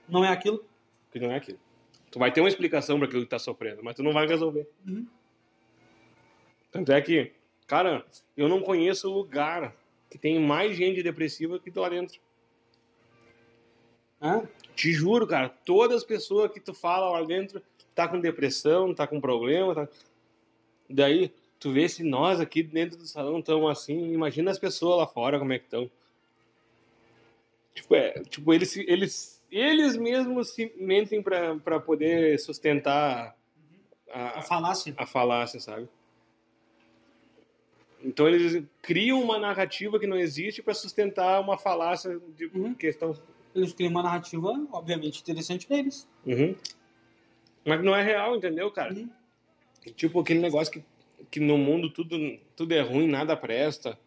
Não 0.08 0.24
é 0.24 0.30
aquilo? 0.30 0.64
que 1.12 1.20
não 1.20 1.32
é 1.32 1.36
aquilo. 1.38 1.60
Tu 2.12 2.20
vai 2.20 2.32
ter 2.32 2.40
uma 2.42 2.48
explicação 2.50 2.98
para 2.98 3.08
aquilo 3.08 3.24
que 3.24 3.30
tá 3.30 3.40
sofrendo, 3.40 3.84
mas 3.84 3.96
tu 3.96 4.02
não 4.04 4.14
vai 4.14 4.26
resolver. 4.28 4.68
Uhum. 4.88 5.06
Tanto 6.72 6.92
é 6.92 7.02
que, 7.02 7.32
cara, 7.68 8.04
eu 8.36 8.48
não 8.48 8.62
conheço 8.62 9.12
lugar 9.12 9.76
que 10.10 10.18
tem 10.18 10.40
mais 10.40 10.76
gente 10.76 11.04
depressiva 11.04 11.60
que 11.60 11.70
tu 11.70 11.82
lá 11.82 11.90
dentro. 11.90 12.20
Ah, 14.20 14.42
Te 14.76 14.92
juro, 14.92 15.28
cara, 15.28 15.50
todas 15.64 15.98
as 15.98 16.04
pessoas 16.04 16.52
que 16.52 16.60
tu 16.60 16.74
fala 16.74 17.10
lá 17.12 17.26
dentro 17.26 17.62
tá 17.94 18.08
com 18.08 18.20
depressão, 18.20 18.94
tá 18.94 19.06
com 19.06 19.22
problema, 19.22 19.76
tá... 19.76 19.88
Daí, 20.90 21.32
tu 21.60 21.72
vê 21.72 21.88
se 21.90 22.04
nós 22.04 22.40
aqui 22.40 22.64
dentro 22.64 22.98
do 22.98 23.06
salão 23.06 23.40
estamos 23.40 23.70
assim, 23.70 24.14
imagina 24.14 24.50
as 24.50 24.58
pessoas 24.58 24.98
lá 24.98 25.08
fora 25.08 25.38
como 25.38 25.54
é 25.54 25.60
que 25.60 25.66
estão. 25.66 25.90
Tipo, 27.76 27.96
é, 27.96 28.12
tipo 28.24 28.54
eles, 28.54 28.76
eles, 28.78 29.44
eles 29.52 29.98
mesmos 29.98 30.50
se 30.50 30.74
mentem 30.78 31.22
pra, 31.22 31.56
pra 31.56 31.80
poder 31.80 32.40
sustentar 32.40 33.36
a 34.12 34.40
a, 34.40 34.42
falácia. 34.42 34.94
a 34.98 35.06
falácia, 35.06 35.60
sabe? 35.60 35.88
Então 38.04 38.28
eles 38.28 38.64
criam 38.82 39.22
uma 39.22 39.40
narrativa 39.40 40.00
que 40.00 40.08
não 40.08 40.18
existe 40.18 40.62
pra 40.62 40.74
sustentar 40.74 41.40
uma 41.42 41.58
falácia 41.58 42.20
de 42.36 42.46
Uhum. 42.46 42.74
questão 42.74 43.16
Eles 43.56 43.74
criam 43.74 43.90
uma 43.90 44.04
narrativa, 44.04 44.50
obviamente, 44.72 45.20
interessante 45.20 45.66
pra 45.66 45.78
eles. 45.80 46.08
Uhum. 46.26 46.56
Mas 47.66 47.84
não 47.84 47.96
é 47.96 48.04
real, 48.04 48.36
entendeu, 48.36 48.70
cara? 48.72 48.94
Uhum. 48.94 49.10
Tipo 49.96 50.20
aquele 50.20 50.40
negócio 50.40 50.72
que, 50.72 50.84
que 51.32 51.40
no 51.40 51.58
mundo 51.58 51.90
tudo, 51.90 52.16
tudo 52.56 52.72
é 52.74 52.82
ruim, 52.82 53.08
nada 53.08 53.36
presta. 53.36 53.98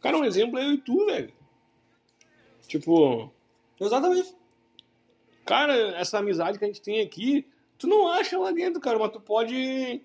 Cara, 0.00 0.16
um 0.16 0.24
exemplo 0.24 0.58
é 0.58 0.64
eu 0.64 0.72
e 0.74 0.78
tu, 0.78 1.04
velho. 1.06 1.32
Tipo, 2.68 3.30
Exatamente. 3.80 4.34
cara, 5.44 5.74
essa 5.96 6.18
amizade 6.18 6.58
que 6.58 6.64
a 6.64 6.68
gente 6.68 6.80
tem 6.80 7.00
aqui, 7.00 7.44
tu 7.76 7.86
não 7.88 8.08
acha 8.08 8.38
lá 8.38 8.52
dentro, 8.52 8.80
cara, 8.80 8.98
mas 8.98 9.10
tu 9.10 9.20
pode 9.20 10.00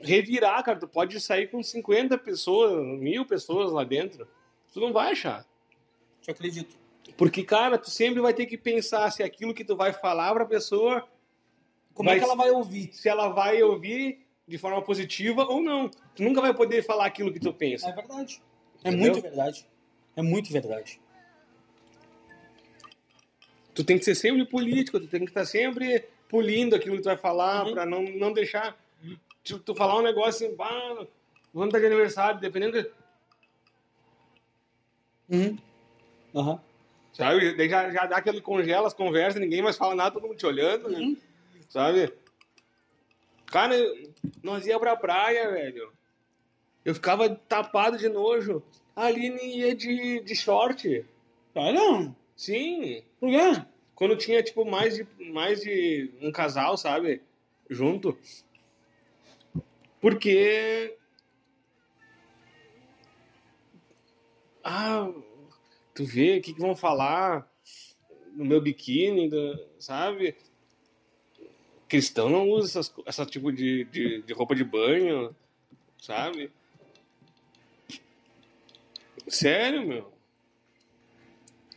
revirar, 0.00 0.62
cara. 0.64 0.78
Tu 0.78 0.88
pode 0.88 1.20
sair 1.20 1.48
com 1.50 1.62
50 1.62 2.16
pessoas, 2.18 2.84
mil 2.98 3.24
pessoas 3.26 3.72
lá 3.72 3.84
dentro. 3.84 4.26
Tu 4.72 4.80
não 4.80 4.92
vai 4.92 5.12
achar. 5.12 5.44
Te 6.20 6.30
acredito. 6.30 6.76
Porque, 7.16 7.42
cara, 7.42 7.78
tu 7.78 7.90
sempre 7.90 8.20
vai 8.20 8.34
ter 8.34 8.46
que 8.46 8.56
pensar 8.58 9.10
se 9.10 9.22
aquilo 9.22 9.54
que 9.54 9.64
tu 9.64 9.74
vai 9.76 9.92
falar 9.92 10.32
pra 10.34 10.44
pessoa 10.44 11.06
Como 11.94 12.08
Vai- 12.08 12.16
é 12.16 12.20
que 12.20 12.24
ela 12.26 12.36
vai 12.36 12.50
ouvir? 12.50 12.90
se 12.92 13.08
ela 13.08 13.28
vai 13.30 13.60
ouvir 13.62 14.24
de 14.46 14.56
forma 14.56 14.80
positiva 14.82 15.44
ou 15.44 15.60
não. 15.60 15.88
Tu 16.14 16.22
nunca 16.22 16.40
vai 16.40 16.54
poder 16.54 16.82
falar 16.84 17.06
aquilo 17.06 17.32
que 17.32 17.40
tu 17.40 17.52
pensa. 17.52 17.88
É 17.88 17.92
verdade. 17.92 18.40
É 18.84 18.88
Entendeu? 18.90 19.12
muito 19.12 19.22
verdade. 19.22 19.66
É 20.16 20.22
muito 20.22 20.52
verdade. 20.52 21.00
Tu 23.74 23.84
tem 23.84 23.98
que 23.98 24.04
ser 24.04 24.14
sempre 24.14 24.44
político, 24.44 24.98
tu 25.00 25.06
tem 25.06 25.20
que 25.24 25.30
estar 25.30 25.44
sempre 25.44 26.04
polindo 26.28 26.74
aquilo 26.76 26.96
que 26.96 27.02
tu 27.02 27.06
vai 27.06 27.16
falar 27.16 27.66
Uhum. 27.66 27.72
pra 27.72 27.86
não, 27.86 28.02
não 28.02 28.32
deixar. 28.32 28.76
Tipo, 29.48 29.60
tu 29.60 29.74
falar 29.74 29.96
um 29.96 30.02
negócio 30.02 30.46
assim, 30.46 30.54
pá, 30.54 30.68
vamos 31.54 31.68
estar 31.68 31.78
de 31.78 31.86
aniversário, 31.86 32.38
dependendo. 32.38 32.82
de- 32.82 32.90
Uhum. 35.30 35.58
Aham. 36.34 36.60
Sabe? 37.14 37.54
Daí 37.54 37.66
já, 37.68 37.90
já 37.90 38.04
dá 38.04 38.18
aquele 38.18 38.42
congela 38.42 38.86
as 38.86 38.92
conversas, 38.92 39.40
ninguém 39.40 39.62
mais 39.62 39.78
fala 39.78 39.94
nada, 39.94 40.10
todo 40.10 40.26
mundo 40.28 40.36
te 40.36 40.44
olhando, 40.44 40.90
né? 40.90 40.98
Uhum. 40.98 41.16
sabe? 41.70 42.12
Cara, 43.46 43.74
nós 44.42 44.66
ia 44.66 44.78
pra 44.78 44.94
praia, 44.96 45.50
velho. 45.50 45.90
Eu 46.84 46.94
ficava 46.94 47.26
tapado 47.34 47.96
de 47.96 48.06
nojo. 48.10 48.62
A 48.94 49.06
Aline 49.06 49.40
ia 49.56 49.74
de, 49.74 50.20
de 50.20 50.36
short. 50.36 51.06
Olha, 51.54 52.14
Sim. 52.36 53.02
por 53.18 53.30
quê? 53.30 53.62
Quando 53.94 54.14
tinha, 54.14 54.42
tipo, 54.42 54.66
mais 54.66 54.94
de, 54.96 55.06
mais 55.32 55.62
de 55.62 56.10
um 56.20 56.30
casal, 56.30 56.76
sabe? 56.76 57.22
Junto. 57.70 58.16
Porque. 60.00 60.96
Ah. 64.62 65.10
Tu 65.94 66.04
vê 66.04 66.38
o 66.38 66.42
que, 66.42 66.54
que 66.54 66.60
vão 66.60 66.76
falar 66.76 67.50
no 68.34 68.44
meu 68.44 68.60
biquíni, 68.60 69.28
sabe? 69.80 70.36
Cristão 71.88 72.30
não 72.30 72.48
usa 72.48 72.68
essas, 72.68 72.94
essa 73.04 73.26
tipo 73.26 73.50
de, 73.50 73.84
de, 73.86 74.22
de 74.22 74.32
roupa 74.32 74.54
de 74.54 74.62
banho, 74.62 75.34
sabe? 76.00 76.52
Sério, 79.26 79.86
meu. 79.86 80.12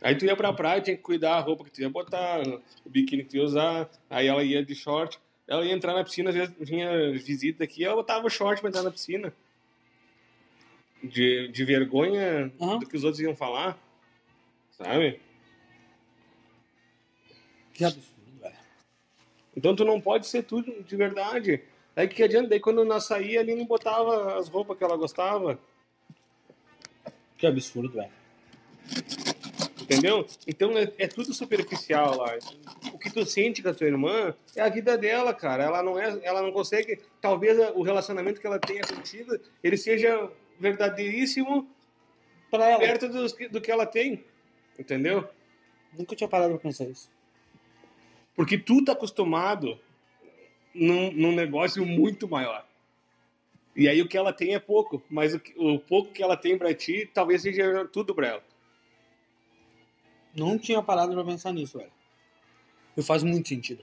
Aí 0.00 0.16
tu 0.16 0.24
ia 0.24 0.36
pra 0.36 0.52
praia, 0.52 0.80
tinha 0.80 0.96
que 0.96 1.02
cuidar 1.02 1.36
a 1.36 1.40
roupa 1.40 1.64
que 1.64 1.70
tu 1.70 1.80
ia 1.80 1.90
botar, 1.90 2.42
o 2.84 2.90
biquíni 2.90 3.24
que 3.24 3.30
tu 3.30 3.36
ia 3.36 3.42
usar, 3.42 3.90
aí 4.10 4.26
ela 4.26 4.44
ia 4.44 4.64
de 4.64 4.74
short, 4.74 5.18
ela 5.52 5.66
ia 5.66 5.74
entrar 5.74 5.92
na 5.92 6.02
piscina, 6.02 6.30
às 6.30 6.34
vezes 6.34 6.54
vinha 6.58 7.12
visita 7.12 7.62
aqui, 7.62 7.84
ela 7.84 7.94
botava 7.94 8.26
o 8.26 8.30
short 8.30 8.58
pra 8.62 8.70
entrar 8.70 8.82
na 8.82 8.90
piscina. 8.90 9.34
De, 11.04 11.48
de 11.48 11.64
vergonha 11.64 12.50
Aham. 12.58 12.78
do 12.78 12.86
que 12.86 12.96
os 12.96 13.04
outros 13.04 13.20
iam 13.20 13.36
falar, 13.36 13.78
sabe? 14.70 15.20
Que 17.74 17.84
absurdo, 17.84 18.40
velho. 18.40 18.56
Então 19.54 19.76
tu 19.76 19.84
não 19.84 20.00
pode 20.00 20.26
ser 20.26 20.42
tudo 20.44 20.82
de 20.84 20.96
verdade. 20.96 21.62
Aí 21.94 22.08
que 22.08 22.22
adianta? 22.22 22.48
Daí 22.48 22.60
quando 22.60 22.82
nós 22.82 23.04
saía, 23.04 23.40
ali 23.40 23.54
não 23.54 23.66
botava 23.66 24.38
as 24.38 24.48
roupas 24.48 24.78
que 24.78 24.84
ela 24.84 24.96
gostava. 24.96 25.58
Que 27.36 27.46
absurdo, 27.46 27.92
velho. 27.92 28.12
Entendeu? 29.82 30.26
Então 30.46 30.78
é, 30.78 30.90
é 30.96 31.08
tudo 31.08 31.34
superficial 31.34 32.16
lá. 32.16 32.38
Que 33.02 33.10
tu 33.12 33.24
sente 33.26 33.62
com 33.62 33.68
a 33.68 33.74
tua 33.74 33.86
irmã 33.88 34.34
é 34.54 34.60
a 34.62 34.68
vida 34.68 34.96
dela, 34.96 35.34
cara. 35.34 35.64
Ela 35.64 35.82
não 35.82 35.98
é, 35.98 36.20
ela 36.22 36.40
não 36.42 36.52
consegue. 36.52 37.00
Talvez 37.20 37.58
o 37.74 37.82
relacionamento 37.82 38.40
que 38.40 38.46
ela 38.46 38.58
tenha 38.58 38.82
contigo 38.82 39.36
ele 39.62 39.76
seja 39.76 40.30
verdadeiríssimo 40.60 41.68
Pra 42.50 42.68
ela. 42.70 42.78
perto 42.78 43.36
que- 43.36 43.48
do 43.48 43.60
que 43.60 43.70
ela 43.72 43.86
tem. 43.86 44.24
Entendeu? 44.78 45.28
Nunca 45.98 46.14
tinha 46.14 46.28
parado 46.28 46.52
pra 46.54 46.62
pensar 46.62 46.84
isso. 46.84 47.10
Porque 48.36 48.56
tu 48.56 48.84
tá 48.84 48.92
acostumado 48.92 49.78
num, 50.74 51.10
num 51.12 51.32
negócio 51.34 51.84
muito 51.84 52.28
maior. 52.28 52.66
E 53.74 53.88
aí 53.88 54.00
o 54.00 54.08
que 54.08 54.16
ela 54.16 54.32
tem 54.32 54.54
é 54.54 54.58
pouco, 54.58 55.02
mas 55.10 55.34
o, 55.34 55.40
o 55.56 55.78
pouco 55.78 56.12
que 56.12 56.22
ela 56.22 56.36
tem 56.36 56.56
pra 56.56 56.72
ti 56.74 57.10
talvez 57.12 57.42
seja 57.42 57.84
tudo 57.86 58.14
pra 58.14 58.28
ela. 58.28 58.44
Não 60.34 60.58
tinha 60.58 60.82
parado 60.82 61.12
pra 61.14 61.24
pensar 61.24 61.52
nisso, 61.52 61.78
velho. 61.78 61.90
E 62.96 63.02
faz 63.02 63.22
muito 63.22 63.48
sentido. 63.48 63.82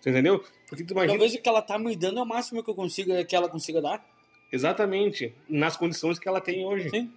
Você 0.00 0.10
entendeu? 0.10 0.44
Porque 0.68 0.84
tu 0.84 0.92
imagina 0.92 1.12
Talvez 1.14 1.34
o 1.34 1.42
que 1.42 1.48
ela 1.48 1.62
tá 1.62 1.78
me 1.78 1.94
dando 1.96 2.18
é 2.18 2.22
o 2.22 2.26
máximo 2.26 2.62
que 2.62 2.70
eu 2.70 2.74
consiga, 2.74 3.24
que 3.24 3.34
ela 3.36 3.48
consiga 3.48 3.80
dar. 3.82 4.04
exatamente 4.52 5.32
nas 5.48 5.76
condições 5.76 6.18
que 6.18 6.28
ela 6.28 6.40
tem 6.40 6.64
hoje. 6.64 6.90
Sim. 6.90 7.12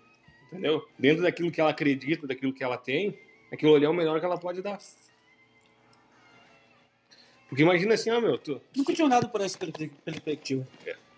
Entendeu? 0.52 0.88
Dentro 0.98 1.22
daquilo 1.24 1.52
que 1.52 1.62
ela 1.62 1.70
acredita, 1.70 2.26
daquilo 2.26 2.52
que 2.54 2.64
ela 2.64 2.78
tem, 2.78 3.18
aquilo 3.52 3.76
ali 3.76 3.86
é 3.86 3.90
o 3.90 3.94
melhor 3.94 4.20
que 4.20 4.26
ela 4.26 4.38
pode 4.40 4.62
dar. 4.62 4.80
Porque 7.48 7.64
imagina 7.64 7.94
assim, 7.96 8.10
ó, 8.12 8.22
meu, 8.22 8.38
tu, 8.38 8.62
Nunca 8.76 8.94
tinha 8.94 9.06
olhado 9.06 9.30
por 9.30 9.42
essa 9.42 9.58
perspe- 9.58 9.92
perspectiva. 10.06 10.68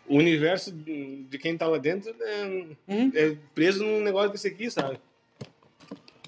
o 0.07 0.17
universo 0.17 0.71
de 0.71 1.23
de 1.23 1.37
quem 1.37 1.57
tá 1.57 1.67
lá 1.67 1.77
dentro 1.77 2.13
é, 2.21 2.45
Uhum. 2.87 3.11
é 3.13 3.37
preso 3.53 3.83
num 3.85 4.01
negócio 4.01 4.31
desse 4.31 4.47
aqui, 4.47 4.69
sabe? 4.71 4.99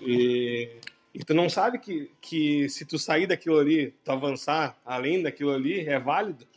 E, 0.01 0.69
e 1.13 1.23
tu 1.23 1.33
não 1.33 1.47
sabe 1.47 1.77
que, 1.77 2.11
que 2.19 2.67
se 2.69 2.85
tu 2.85 2.97
sair 2.97 3.27
daquilo 3.27 3.59
ali, 3.59 3.91
tu 4.03 4.11
avançar 4.11 4.75
além 4.83 5.21
daquilo 5.21 5.53
ali, 5.53 5.87
é 5.87 5.99
válido. 5.99 6.47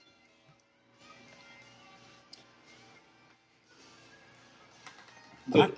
Ah. 5.55 5.71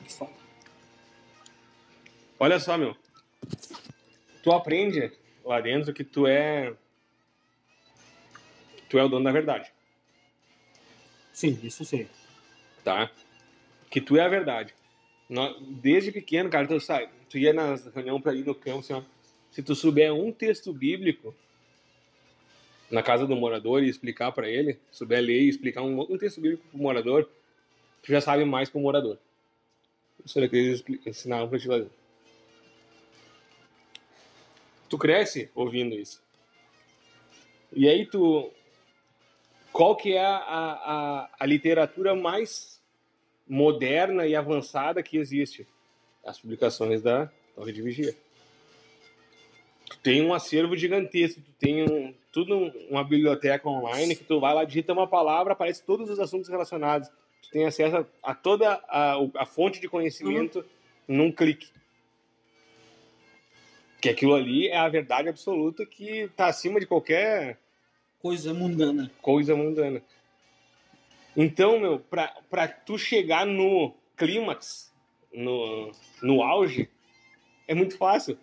Olha 2.38 2.60
só, 2.60 2.78
meu. 2.78 2.96
Tu 4.42 4.52
aprende 4.52 5.12
lá 5.44 5.60
dentro 5.60 5.92
que 5.92 6.04
tu 6.04 6.26
é. 6.26 6.74
Tu 8.88 8.98
é 8.98 9.04
o 9.04 9.08
dono 9.08 9.24
da 9.24 9.32
verdade, 9.32 9.70
Sim, 11.30 11.60
isso 11.62 11.84
sim. 11.84 12.08
tá? 12.82 13.10
Que 13.90 14.00
tu 14.00 14.16
é 14.16 14.22
a 14.22 14.28
verdade. 14.28 14.74
Desde 15.82 16.10
pequeno, 16.10 16.48
cara, 16.48 16.66
tu 16.66 16.80
sai. 16.80 17.08
Tu 17.28 17.38
ia 17.38 17.52
nas 17.52 17.86
reuniões 17.86 18.22
pra 18.22 18.34
ir 18.34 18.44
no 18.44 18.54
campo, 18.54 18.78
assim, 18.78 18.94
ó. 18.94 19.02
Se 19.50 19.62
tu 19.62 19.74
souber 19.74 20.12
um 20.12 20.32
texto 20.32 20.72
bíblico 20.72 21.34
na 22.90 23.02
casa 23.02 23.26
do 23.26 23.36
morador 23.36 23.82
e 23.82 23.88
explicar 23.88 24.32
pra 24.32 24.48
ele, 24.48 24.78
souber 24.90 25.20
ler 25.20 25.42
e 25.42 25.48
explicar 25.48 25.82
um, 25.82 26.00
um 26.00 26.16
texto 26.16 26.40
bíblico 26.40 26.66
pro 26.68 26.78
morador, 26.78 27.28
tu 28.02 28.10
já 28.10 28.20
sabe 28.20 28.44
mais 28.44 28.70
que 28.70 28.78
o 28.78 28.80
morador. 28.80 29.18
Isso 30.24 30.38
era 30.38 30.48
que 30.48 30.56
eles 30.56 30.84
ensinavam 31.06 31.48
pra 31.48 31.58
te 31.58 31.66
fazer. 31.66 31.90
Tu 34.88 34.96
cresce 34.96 35.50
ouvindo 35.54 35.94
isso. 35.94 36.22
E 37.72 37.86
aí 37.86 38.06
tu. 38.06 38.50
Qual 39.70 39.94
que 39.94 40.14
é 40.14 40.24
a, 40.24 40.38
a, 40.38 41.30
a 41.38 41.46
literatura 41.46 42.14
mais 42.14 42.77
moderna 43.48 44.26
e 44.26 44.34
avançada 44.36 45.02
que 45.02 45.16
existe? 45.16 45.66
As 46.24 46.38
publicações 46.38 47.00
da 47.02 47.30
Torre 47.54 47.72
de 47.72 47.82
Vigia. 47.82 48.14
Tu 49.90 49.98
tem 50.00 50.22
um 50.22 50.34
acervo 50.34 50.76
gigantesco, 50.76 51.40
tu 51.40 51.50
tem 51.58 51.82
um, 51.82 52.14
tudo 52.30 52.54
um- 52.56 52.72
uma 52.90 53.02
biblioteca 53.02 53.68
online 53.68 54.14
que 54.14 54.24
tu 54.24 54.38
vai 54.38 54.54
lá, 54.54 54.64
digita 54.64 54.92
uma 54.92 55.06
palavra, 55.06 55.54
aparece 55.54 55.82
todos 55.82 56.10
os 56.10 56.20
assuntos 56.20 56.48
relacionados. 56.48 57.08
Tu 57.42 57.50
tem 57.50 57.64
acesso 57.64 57.96
a, 57.96 58.30
a 58.30 58.34
toda 58.34 58.74
a, 58.88 59.14
a 59.36 59.46
fonte 59.46 59.80
de 59.80 59.88
conhecimento 59.88 60.64
num 61.06 61.32
clique. 61.32 61.70
Que 64.00 64.10
aquilo 64.10 64.34
ali 64.34 64.68
é 64.68 64.76
a 64.76 64.88
verdade 64.88 65.28
absoluta 65.28 65.84
que 65.86 66.20
está 66.20 66.46
acima 66.46 66.78
de 66.78 66.86
qualquer 66.86 67.58
Coisa 68.20 68.52
mundana. 68.52 69.10
coisa 69.22 69.56
mundana. 69.56 70.02
Então, 71.40 71.78
meu, 71.78 72.00
pra, 72.00 72.34
pra 72.50 72.66
tu 72.66 72.98
chegar 72.98 73.46
no 73.46 73.94
clímax, 74.16 74.92
no, 75.32 75.92
no 76.20 76.42
auge, 76.42 76.90
é 77.68 77.74
muito 77.76 77.96
fácil. 77.96 78.36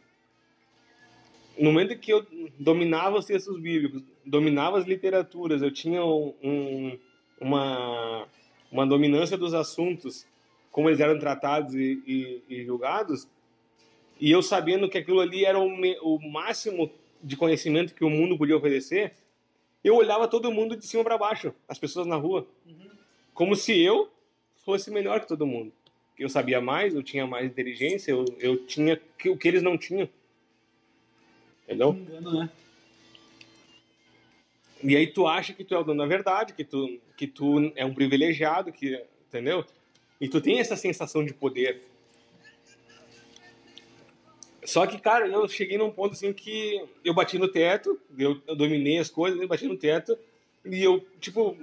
No 1.60 1.74
momento 1.74 2.00
que 2.00 2.14
eu 2.14 2.26
dominava 2.58 3.18
os 3.18 3.26
textos 3.26 3.60
bíblicos, 3.60 4.02
dominava 4.26 4.78
as 4.78 4.86
literaturas, 4.86 5.62
eu 5.62 5.72
tinha 5.72 6.06
um- 6.06 6.34
um- 6.42 7.00
uma, 7.42 8.28
uma 8.72 8.88
dominância 8.88 9.38
dos 9.38 9.54
assuntos, 9.54 10.26
como 10.72 10.88
eles 10.90 11.02
eram 11.02 11.20
tratados 11.20 11.74
e, 11.76 12.02
e- 12.08 12.44
e 12.48 12.64
julgados, 12.66 13.28
e 14.22 14.32
eu 14.32 14.42
sabendo 14.42 14.88
que 14.90 14.98
aquilo 14.98 15.20
ali 15.20 15.44
era 15.44 15.60
o, 15.60 15.70
me- 15.70 16.00
o 16.02 16.18
máximo 16.32 16.90
de 17.22 17.36
conhecimento 17.36 17.94
que 17.94 18.06
o 18.06 18.10
mundo 18.10 18.38
podia 18.38 18.56
oferecer, 18.56 19.14
eu 19.84 19.96
olhava 19.96 20.28
todo 20.28 20.52
mundo 20.52 20.76
de 20.76 20.86
cima 20.86 21.04
para 21.04 21.18
baixo, 21.18 21.54
as 21.68 21.78
pessoas 21.78 22.08
na 22.08 22.16
rua, 22.16 22.48
como 23.36 23.56
se 23.56 23.80
eu 23.80 24.10
fosse 24.64 24.90
melhor 24.90 25.20
que 25.20 25.28
todo 25.28 25.46
mundo. 25.46 25.72
Eu 26.18 26.30
sabia 26.30 26.62
mais, 26.62 26.96
eu 26.96 27.04
tinha 27.04 27.28
mais 27.28 27.46
inteligência, 27.46 28.12
eu, 28.12 28.26
eu 28.40 28.66
tinha 28.66 29.00
o 29.26 29.38
que 29.38 29.48
eles 29.48 29.62
não 29.62 29.78
tinham. 29.78 30.10
Entendeu? 31.66 31.94
Mundano, 31.94 32.40
né? 32.40 32.50
E 34.82 34.96
aí 34.96 35.08
tu 35.08 35.28
acha 35.28 35.54
que 35.54 35.64
tu 35.64 35.76
é 35.76 35.80
o 35.80 35.84
dono 35.84 36.02
da 36.02 36.06
verdade, 36.06 36.54
que 36.54 36.64
tu, 36.64 37.00
que 37.18 37.28
tu 37.28 37.72
é 37.76 37.86
um 37.86 37.94
privilegiado, 37.94 38.72
que, 38.72 39.04
entendeu? 39.28 39.66
E 40.22 40.30
tu 40.30 40.40
tem 40.40 40.60
essa 40.60 40.78
sensação 40.78 41.26
de 41.26 41.34
poder. 41.34 41.82
Só 44.64 44.88
que, 44.88 44.98
cara, 44.98 45.28
eu 45.28 45.48
cheguei 45.48 45.78
num 45.78 45.92
ponto 45.92 46.14
assim 46.14 46.32
que 46.32 46.82
eu 47.04 47.14
bati 47.14 47.38
no 47.38 47.48
teto, 47.48 48.00
eu, 48.18 48.42
eu 48.48 48.56
dominei 48.56 48.98
as 48.98 49.10
coisas, 49.10 49.40
eu 49.42 49.48
bati 49.48 49.68
no 49.68 49.76
teto, 49.76 50.18
e 50.64 50.84
eu, 50.84 51.06
tipo, 51.20 51.58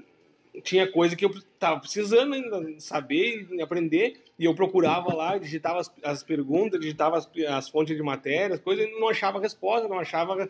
tinha 0.61 0.91
coisa 0.91 1.17
que 1.17 1.25
eu 1.25 1.33
tava 1.59 1.81
precisando 1.81 2.35
ainda 2.35 2.79
saber 2.79 3.49
e 3.51 3.63
aprender, 3.63 4.23
e 4.39 4.45
eu 4.45 4.55
procurava 4.55 5.15
lá, 5.15 5.39
digitava 5.39 5.81
as, 5.81 5.91
as 6.03 6.23
perguntas, 6.23 6.81
digitava 6.81 7.17
as, 7.17 7.29
as 7.49 7.69
fontes 7.69 7.97
de 7.97 8.03
matéria, 8.03 8.55
as 8.55 8.61
coisas, 8.61 8.87
e 8.87 9.01
não 9.01 9.09
achava 9.09 9.41
resposta, 9.41 9.89
não 9.89 9.99
achava 9.99 10.49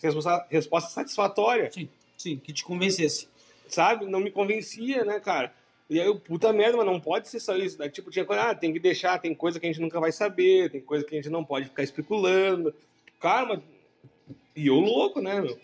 resposta, 0.00 0.46
resposta 0.48 0.90
satisfatória 0.90 1.70
Sim, 1.72 1.88
sim, 2.16 2.36
que 2.36 2.52
te 2.52 2.64
convencesse. 2.64 3.28
sabe? 3.68 4.06
Não 4.06 4.20
me 4.20 4.30
convencia, 4.30 5.04
né, 5.04 5.18
cara? 5.18 5.52
E 5.88 5.98
aí 5.98 6.06
eu, 6.06 6.14
puta 6.20 6.52
merda, 6.52 6.76
mas 6.76 6.86
não 6.86 7.00
pode 7.00 7.28
ser 7.28 7.40
só 7.40 7.56
isso. 7.56 7.76
Daí, 7.76 7.90
tipo, 7.90 8.12
tinha 8.12 8.24
coisa, 8.24 8.50
ah, 8.50 8.54
tem 8.54 8.72
que 8.72 8.78
deixar, 8.78 9.18
tem 9.18 9.34
coisa 9.34 9.58
que 9.58 9.66
a 9.66 9.68
gente 9.68 9.80
nunca 9.80 9.98
vai 9.98 10.12
saber, 10.12 10.70
tem 10.70 10.80
coisa 10.80 11.04
que 11.04 11.12
a 11.12 11.18
gente 11.18 11.28
não 11.28 11.44
pode 11.44 11.66
ficar 11.66 11.82
especulando. 11.82 12.72
Cara, 13.18 13.46
mas... 13.46 13.60
E 14.54 14.68
eu 14.68 14.76
louco, 14.76 15.20
né, 15.20 15.40
meu? 15.40 15.58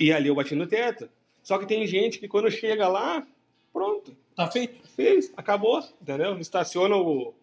E 0.00 0.10
ali 0.10 0.28
eu 0.28 0.34
bati 0.34 0.54
no 0.54 0.66
teto. 0.66 1.10
Só 1.44 1.58
que 1.58 1.66
tem 1.66 1.86
gente 1.86 2.18
que 2.18 2.26
quando 2.26 2.50
chega 2.50 2.88
lá, 2.88 3.24
pronto, 3.72 4.16
Tá 4.34 4.50
feito? 4.50 4.88
fez, 4.96 5.30
acabou, 5.36 5.78
entendeu? 6.00 6.38
Estaciona 6.38 6.96
o... 6.96 7.34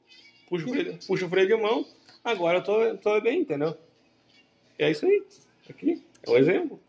Puxa 0.49 0.65
o 0.65 0.69
freio, 0.69 0.99
puxa 1.07 1.25
o 1.25 1.29
freio 1.29 1.47
de 1.47 1.55
mão, 1.55 1.85
agora 2.23 2.57
eu 2.57 2.63
tô, 2.63 2.97
tô 2.97 3.21
bem, 3.21 3.41
entendeu? 3.41 3.77
É 4.77 4.89
isso 4.91 5.05
aí. 5.05 5.23
Aqui, 5.69 6.03
é 6.23 6.29
um 6.29 6.37
exemplo. 6.37 6.79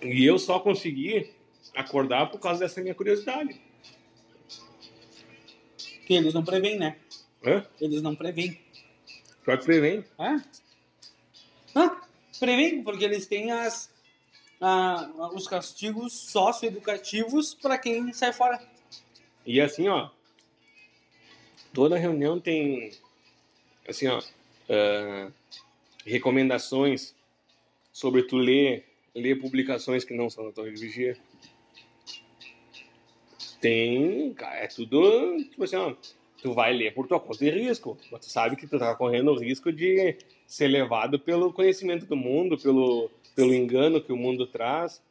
E 0.00 0.24
eu 0.24 0.38
só 0.38 0.58
consegui 0.60 1.30
acordar 1.74 2.30
por 2.30 2.40
causa 2.40 2.60
dessa 2.60 2.80
minha 2.80 2.94
curiosidade. 2.94 3.60
Que 6.06 6.14
eles 6.14 6.32
não 6.32 6.44
preveem, 6.44 6.78
né? 6.78 6.96
Hã? 7.44 7.66
Eles 7.80 8.00
não 8.00 8.14
preveem. 8.14 8.58
Pior 9.44 9.58
que 9.58 9.64
prevém. 9.64 10.04
É? 10.18 10.36
Hã? 11.76 12.00
Preveem, 12.38 12.82
porque 12.82 13.04
eles 13.04 13.26
têm 13.26 13.50
as, 13.52 13.90
os 15.34 15.46
castigos 15.46 16.12
socioeducativos 16.12 17.54
para 17.54 17.78
quem 17.78 18.12
sai 18.12 18.32
fora. 18.32 18.60
E 19.44 19.60
assim, 19.60 19.88
ó, 19.88 20.08
toda 21.72 21.98
reunião 21.98 22.40
tem, 22.40 22.92
assim, 23.88 24.06
ó, 24.06 24.22
ah, 24.68 25.30
recomendações 26.06 27.14
sobre 27.92 28.22
tu 28.22 28.36
ler, 28.36 28.86
ler 29.14 29.40
publicações 29.40 30.04
que 30.04 30.14
não 30.14 30.30
são 30.30 30.50
da 30.50 30.62
de 30.62 30.70
Vigia. 30.70 31.16
Tem, 33.60 34.34
é 34.40 34.66
tudo, 34.66 35.36
tipo 35.44 35.64
assim, 35.64 35.76
ó, 35.76 35.94
tu 36.42 36.52
vai 36.52 36.72
ler 36.72 36.94
por 36.94 37.06
tua 37.06 37.20
conta 37.20 37.38
de 37.38 37.50
risco, 37.50 37.96
mas 38.10 38.26
tu 38.26 38.30
sabe 38.30 38.56
que 38.56 38.66
tu 38.66 38.78
tá 38.78 38.94
correndo 38.96 39.30
o 39.30 39.38
risco 39.38 39.72
de 39.72 40.16
ser 40.52 40.68
levado 40.68 41.18
pelo 41.18 41.50
conhecimento 41.50 42.04
do 42.04 42.14
mundo, 42.14 42.58
pelo, 42.58 43.10
pelo 43.34 43.54
engano 43.54 44.02
que 44.02 44.12
o 44.12 44.16
mundo 44.18 44.46
traz, 44.46 45.02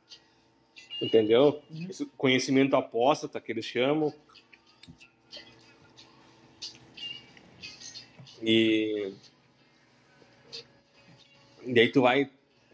entendeu? 1.02 1.60
Uhum. 1.72 1.88
Esse 1.90 2.06
conhecimento 2.16 2.76
apóstata 2.76 3.42
que 3.42 3.52
eles 3.52 3.66
chamam. 3.66 4.14
E 8.40 9.14
e 11.66 11.80
aí 11.80 11.92
tu 11.92 12.02
vai, 12.04 12.30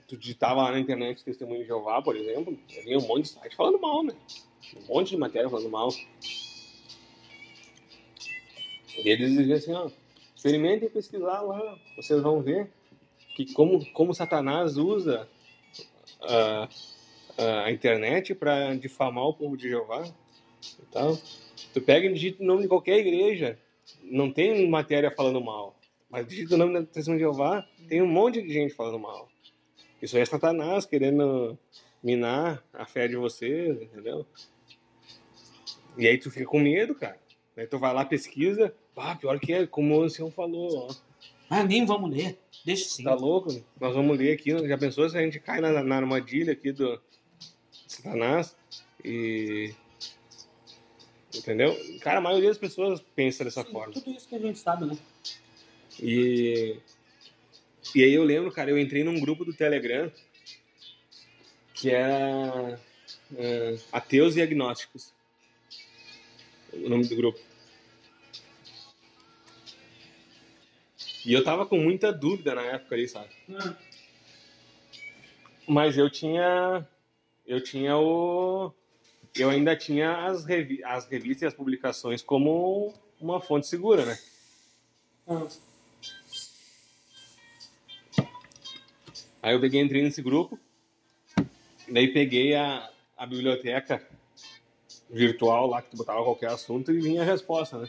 tu 0.06 0.18
digitava 0.18 0.64
lá 0.64 0.72
na 0.72 0.80
internet 0.80 1.24
Testemunho 1.24 1.62
de 1.62 1.68
Jeová, 1.68 2.02
por 2.02 2.18
exemplo, 2.18 2.60
vinha 2.84 2.98
um 2.98 3.08
monte 3.08 3.24
de 3.24 3.30
site 3.30 3.56
falando 3.56 3.80
mal, 3.80 4.04
né? 4.04 4.14
Um 4.76 4.94
monte 4.94 5.12
de 5.12 5.18
matéria 5.18 5.50
falando 5.50 5.70
mal. 5.70 5.88
E 8.98 9.10
eles 9.10 9.32
diziam 9.32 9.58
assim, 9.58 9.72
ó, 9.72 9.90
experimentem 10.48 10.90
pesquisar 10.90 11.42
lá, 11.42 11.78
vocês 11.96 12.22
vão 12.22 12.42
ver 12.42 12.70
que 13.36 13.54
como, 13.54 13.86
como 13.92 14.14
Satanás 14.14 14.78
usa 14.78 15.28
a, 16.22 16.70
a, 17.38 17.64
a 17.66 17.72
internet 17.72 18.34
para 18.34 18.74
difamar 18.76 19.26
o 19.26 19.34
povo 19.34 19.58
de 19.58 19.70
Jeová. 19.70 20.06
Então, 20.88 21.20
tu 21.74 21.82
pega 21.82 22.08
e 22.08 22.14
digita 22.14 22.42
o 22.42 22.46
nome 22.46 22.64
de 22.64 22.68
qualquer 22.68 22.98
igreja, 22.98 23.60
não 24.04 24.32
tem 24.32 24.68
matéria 24.70 25.12
falando 25.12 25.42
mal. 25.42 25.78
Mas 26.10 26.26
digita 26.26 26.56
o 26.56 26.58
nome 26.58 26.74
da 26.74 26.86
Testemunho 26.86 27.20
de 27.20 27.26
Jeová, 27.26 27.68
tem 27.90 28.02
um 28.02 28.08
monte 28.08 28.42
de 28.42 28.52
gente 28.52 28.74
falando 28.74 29.00
mal. 29.00 29.30
Isso 30.02 30.18
é 30.18 30.24
Satanás 30.24 30.86
querendo 30.86 31.58
minar 32.02 32.64
a 32.74 32.86
fé 32.86 33.08
de 33.08 33.18
vocês, 33.18 33.82
entendeu? 33.82 34.26
E 35.98 36.08
aí 36.08 36.18
tu 36.18 36.32
fica 36.32 36.46
com 36.46 36.60
medo, 36.60 36.96
cara. 36.96 37.20
Aí 37.58 37.66
tu 37.66 37.80
vai 37.80 37.94
lá, 37.94 38.06
pesquisa, 38.06 38.74
ah, 38.96 39.16
pior 39.16 39.40
que 39.40 39.52
é, 39.52 39.66
como 39.66 39.98
o 39.98 40.04
ancião 40.04 40.30
falou, 40.30 40.90
ó. 40.90 40.96
Ah, 41.50 41.64
nem 41.64 41.86
vamos 41.86 42.12
ler. 42.12 42.38
Deixa 42.64 42.90
sim. 42.90 43.04
Tá 43.04 43.16
louco? 43.16 43.50
Nós 43.80 43.96
vamos 43.96 44.18
ler 44.18 44.34
aqui. 44.34 44.52
Já 44.68 44.78
pensou 44.78 45.10
se 45.10 45.18
a 45.18 45.22
gente 45.22 45.40
cai 45.40 45.62
na, 45.62 45.82
na 45.82 45.96
armadilha 45.96 46.54
aqui 46.54 46.72
do 46.72 47.02
Satanás? 47.88 48.56
E. 49.04 49.74
Entendeu? 51.34 51.76
Cara, 52.02 52.18
a 52.18 52.22
maioria 52.22 52.50
das 52.50 52.58
pessoas 52.58 53.02
pensa 53.16 53.44
dessa 53.44 53.64
Sim, 53.64 53.72
forma. 53.72 53.94
Tudo 53.94 54.12
isso 54.12 54.28
que 54.28 54.36
a 54.36 54.40
gente 54.40 54.60
sabe, 54.60 54.86
né? 54.86 54.98
E. 56.02 56.78
E 57.96 58.04
aí 58.04 58.14
eu 58.14 58.24
lembro, 58.24 58.52
cara, 58.52 58.70
eu 58.70 58.78
entrei 58.78 59.04
num 59.04 59.20
grupo 59.20 59.46
do 59.46 59.54
Telegram 59.54 60.12
que 61.74 61.92
era 61.92 62.80
é, 63.38 63.78
Ateus 63.92 64.36
e 64.36 64.42
Agnósticos. 64.42 65.14
O 66.84 66.90
nome 66.90 67.08
do 67.08 67.16
grupo. 67.16 67.40
E 71.26 71.34
eu 71.34 71.44
tava 71.44 71.66
com 71.66 71.78
muita 71.78 72.14
dúvida 72.14 72.56
na 72.56 72.62
época 72.62 72.96
ali, 72.96 73.08
sabe? 73.08 73.30
Mas 75.68 75.98
eu 75.98 76.10
tinha. 76.10 76.88
Eu 77.46 77.62
tinha 77.62 77.98
o. 77.98 78.74
Eu 79.36 79.50
ainda 79.50 79.76
tinha 79.76 80.26
as, 80.26 80.46
revi 80.46 80.84
as 80.84 81.06
revistas 81.06 81.42
e 81.42 81.46
as 81.48 81.54
publicações 81.54 82.22
como 82.22 82.94
uma 83.20 83.42
fonte 83.42 83.68
segura, 83.68 84.06
né? 84.06 84.18
Ah. 85.28 85.48
Aí 89.42 89.54
eu 89.54 89.62
peguei, 89.62 89.82
entrei 89.82 90.02
nesse 90.02 90.22
grupo, 90.22 90.60
daí 91.90 92.12
peguei 92.12 92.56
a, 92.56 92.90
a 93.16 93.26
biblioteca 93.26 94.06
virtual 95.10 95.68
lá, 95.68 95.82
que 95.82 95.92
tu 95.92 95.98
botava 95.98 96.24
qualquer 96.24 96.50
assunto 96.50 96.92
e 96.92 97.00
vinha 97.00 97.22
a 97.22 97.26
resposta, 97.26 97.78
né? 97.78 97.88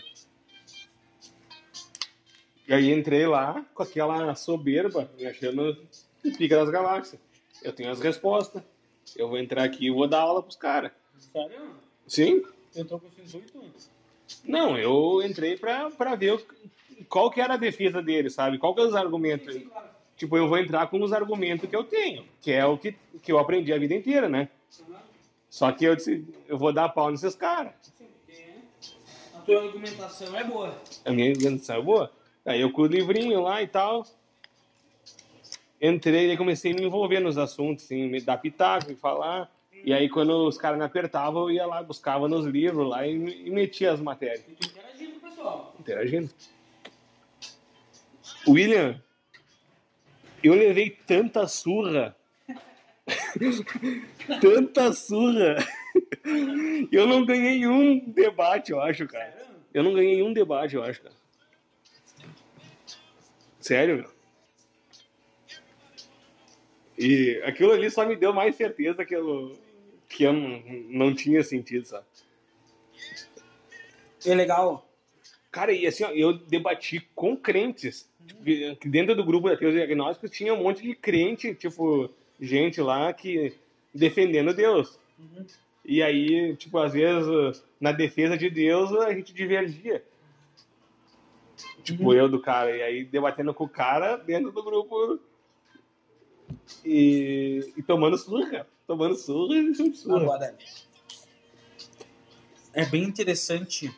E 2.66 2.74
aí 2.74 2.92
entrei 2.92 3.26
lá 3.26 3.64
com 3.74 3.82
aquela 3.82 4.34
soberba, 4.34 5.10
me 5.16 5.26
achando 5.26 5.76
o 6.24 6.36
pica 6.36 6.56
das 6.56 6.68
galáxias. 6.68 7.20
Eu 7.62 7.72
tenho 7.72 7.90
as 7.90 8.00
respostas, 8.00 8.62
eu 9.16 9.28
vou 9.28 9.38
entrar 9.38 9.64
aqui 9.64 9.86
e 9.86 9.90
vou 9.90 10.06
dar 10.06 10.20
aula 10.20 10.42
pros 10.42 10.56
caras. 10.56 10.92
Sério? 11.32 11.70
Sim? 12.06 12.42
Entrou 12.76 13.00
com 13.00 13.08
esses 13.08 13.34
oito? 13.34 13.64
Não, 14.44 14.76
eu 14.76 15.22
entrei 15.22 15.56
pra, 15.56 15.90
pra 15.90 16.14
ver 16.14 16.44
qual 17.08 17.30
que 17.30 17.40
era 17.40 17.54
a 17.54 17.58
defesa 17.58 18.02
dele, 18.02 18.28
sabe? 18.28 18.58
Qual 18.58 18.74
que 18.74 18.80
é 18.82 18.84
os 18.84 18.94
argumentos. 18.94 19.54
Sim, 19.54 19.60
claro. 19.60 19.88
Tipo, 20.16 20.36
eu 20.36 20.48
vou 20.48 20.58
entrar 20.58 20.88
com 20.88 21.00
os 21.00 21.12
argumentos 21.12 21.68
que 21.68 21.76
eu 21.76 21.84
tenho, 21.84 22.24
que 22.42 22.52
é 22.52 22.66
o 22.66 22.76
que, 22.76 22.94
que 23.22 23.32
eu 23.32 23.38
aprendi 23.38 23.72
a 23.72 23.78
vida 23.78 23.94
inteira, 23.94 24.28
né? 24.28 24.48
Aham. 24.80 25.07
Só 25.50 25.72
que 25.72 25.84
eu 25.84 25.96
disse, 25.96 26.24
eu 26.46 26.58
vou 26.58 26.72
dar 26.72 26.88
pau 26.90 27.10
nesses 27.10 27.34
caras. 27.34 27.72
A 29.34 29.38
tua 29.40 29.62
argumentação 29.64 30.36
é 30.36 30.44
boa. 30.44 30.76
A 31.04 31.10
minha 31.12 31.30
organização 31.32 31.76
é 31.76 31.82
boa. 31.82 32.12
Aí 32.44 32.60
eu 32.60 32.70
com 32.70 32.82
o 32.82 32.86
livrinho 32.86 33.40
lá 33.42 33.62
e 33.62 33.66
tal. 33.66 34.06
Entrei 35.80 36.32
e 36.32 36.36
comecei 36.36 36.72
a 36.72 36.74
me 36.74 36.82
envolver 36.84 37.20
nos 37.20 37.38
assuntos, 37.38 37.84
assim, 37.84 38.08
me 38.08 38.20
dar 38.20 38.38
pitaco 38.38 38.90
e 38.90 38.96
falar. 38.96 39.50
E 39.72 39.92
aí 39.92 40.08
quando 40.08 40.46
os 40.46 40.58
caras 40.58 40.78
me 40.78 40.84
apertavam, 40.84 41.42
eu 41.44 41.50
ia 41.52 41.66
lá, 41.66 41.82
buscava 41.82 42.28
nos 42.28 42.44
livros 42.44 42.88
lá 42.88 43.06
e, 43.06 43.46
e 43.46 43.50
metia 43.50 43.92
as 43.92 44.00
matérias, 44.00 44.44
E 44.48 44.52
interagindo 44.66 45.20
pessoal. 45.20 45.74
interagindo. 45.78 46.30
William, 48.46 49.00
eu 50.42 50.54
levei 50.54 50.90
tanta 50.90 51.46
surra. 51.46 52.16
tanta 54.40 54.92
surra. 54.92 55.56
eu 56.92 57.06
não 57.06 57.24
ganhei 57.24 57.66
um 57.66 57.98
debate, 58.10 58.72
eu 58.72 58.80
acho, 58.80 59.06
cara. 59.06 59.34
Eu 59.72 59.82
não 59.82 59.94
ganhei 59.94 60.22
um 60.22 60.32
debate, 60.32 60.76
eu 60.76 60.82
acho, 60.82 61.02
cara. 61.02 61.14
Sério, 63.60 63.96
meu. 63.96 64.18
E 66.98 67.40
aquilo 67.44 67.72
ali 67.72 67.90
só 67.90 68.04
me 68.04 68.16
deu 68.16 68.32
mais 68.32 68.56
certeza 68.56 69.04
que 69.04 69.14
eu, 69.14 69.56
que 70.08 70.24
eu 70.24 70.32
não, 70.32 70.62
não 70.88 71.14
tinha 71.14 71.42
sentido, 71.44 71.86
sabe? 71.86 72.04
É 74.26 74.34
legal. 74.34 74.88
Cara, 75.50 75.72
e 75.72 75.86
assim, 75.86 76.04
ó, 76.04 76.10
eu 76.10 76.32
debati 76.32 77.00
com 77.14 77.36
crentes. 77.36 78.10
Tipo, 78.26 78.88
dentro 78.88 79.14
do 79.14 79.24
grupo 79.24 79.48
da 79.48 79.56
Teus 79.56 79.74
Diagnósticos 79.74 80.30
tinha 80.30 80.52
um 80.52 80.62
monte 80.62 80.82
de 80.82 80.94
crente, 80.94 81.54
tipo, 81.54 82.10
gente 82.40 82.80
lá 82.80 83.12
que 83.12 83.54
defendendo 83.94 84.54
Deus. 84.54 84.98
Uhum. 85.18 85.46
E 85.84 86.02
aí, 86.02 86.54
tipo, 86.56 86.78
às 86.78 86.92
vezes, 86.92 87.62
na 87.80 87.92
defesa 87.92 88.36
de 88.36 88.50
Deus, 88.50 88.92
a 88.92 89.12
gente 89.12 89.32
divergia. 89.32 90.04
Tipo, 91.82 92.04
Uhum. 92.04 92.12
eu 92.12 92.28
do 92.28 92.40
cara. 92.40 92.76
E 92.76 92.82
aí, 92.82 93.04
debatendo 93.04 93.54
com 93.54 93.64
o 93.64 93.68
cara 93.68 94.16
dentro 94.16 94.52
do 94.52 94.62
grupo. 94.62 95.18
E, 96.84 97.72
e 97.76 97.82
tomando 97.82 98.18
surra. 98.18 98.66
Tomando 98.86 99.16
surra 99.16 99.54
e 99.56 99.94
surra. 99.94 100.22
Agora, 100.22 100.58
é 102.74 102.84
bem 102.84 103.04
interessante 103.04 103.90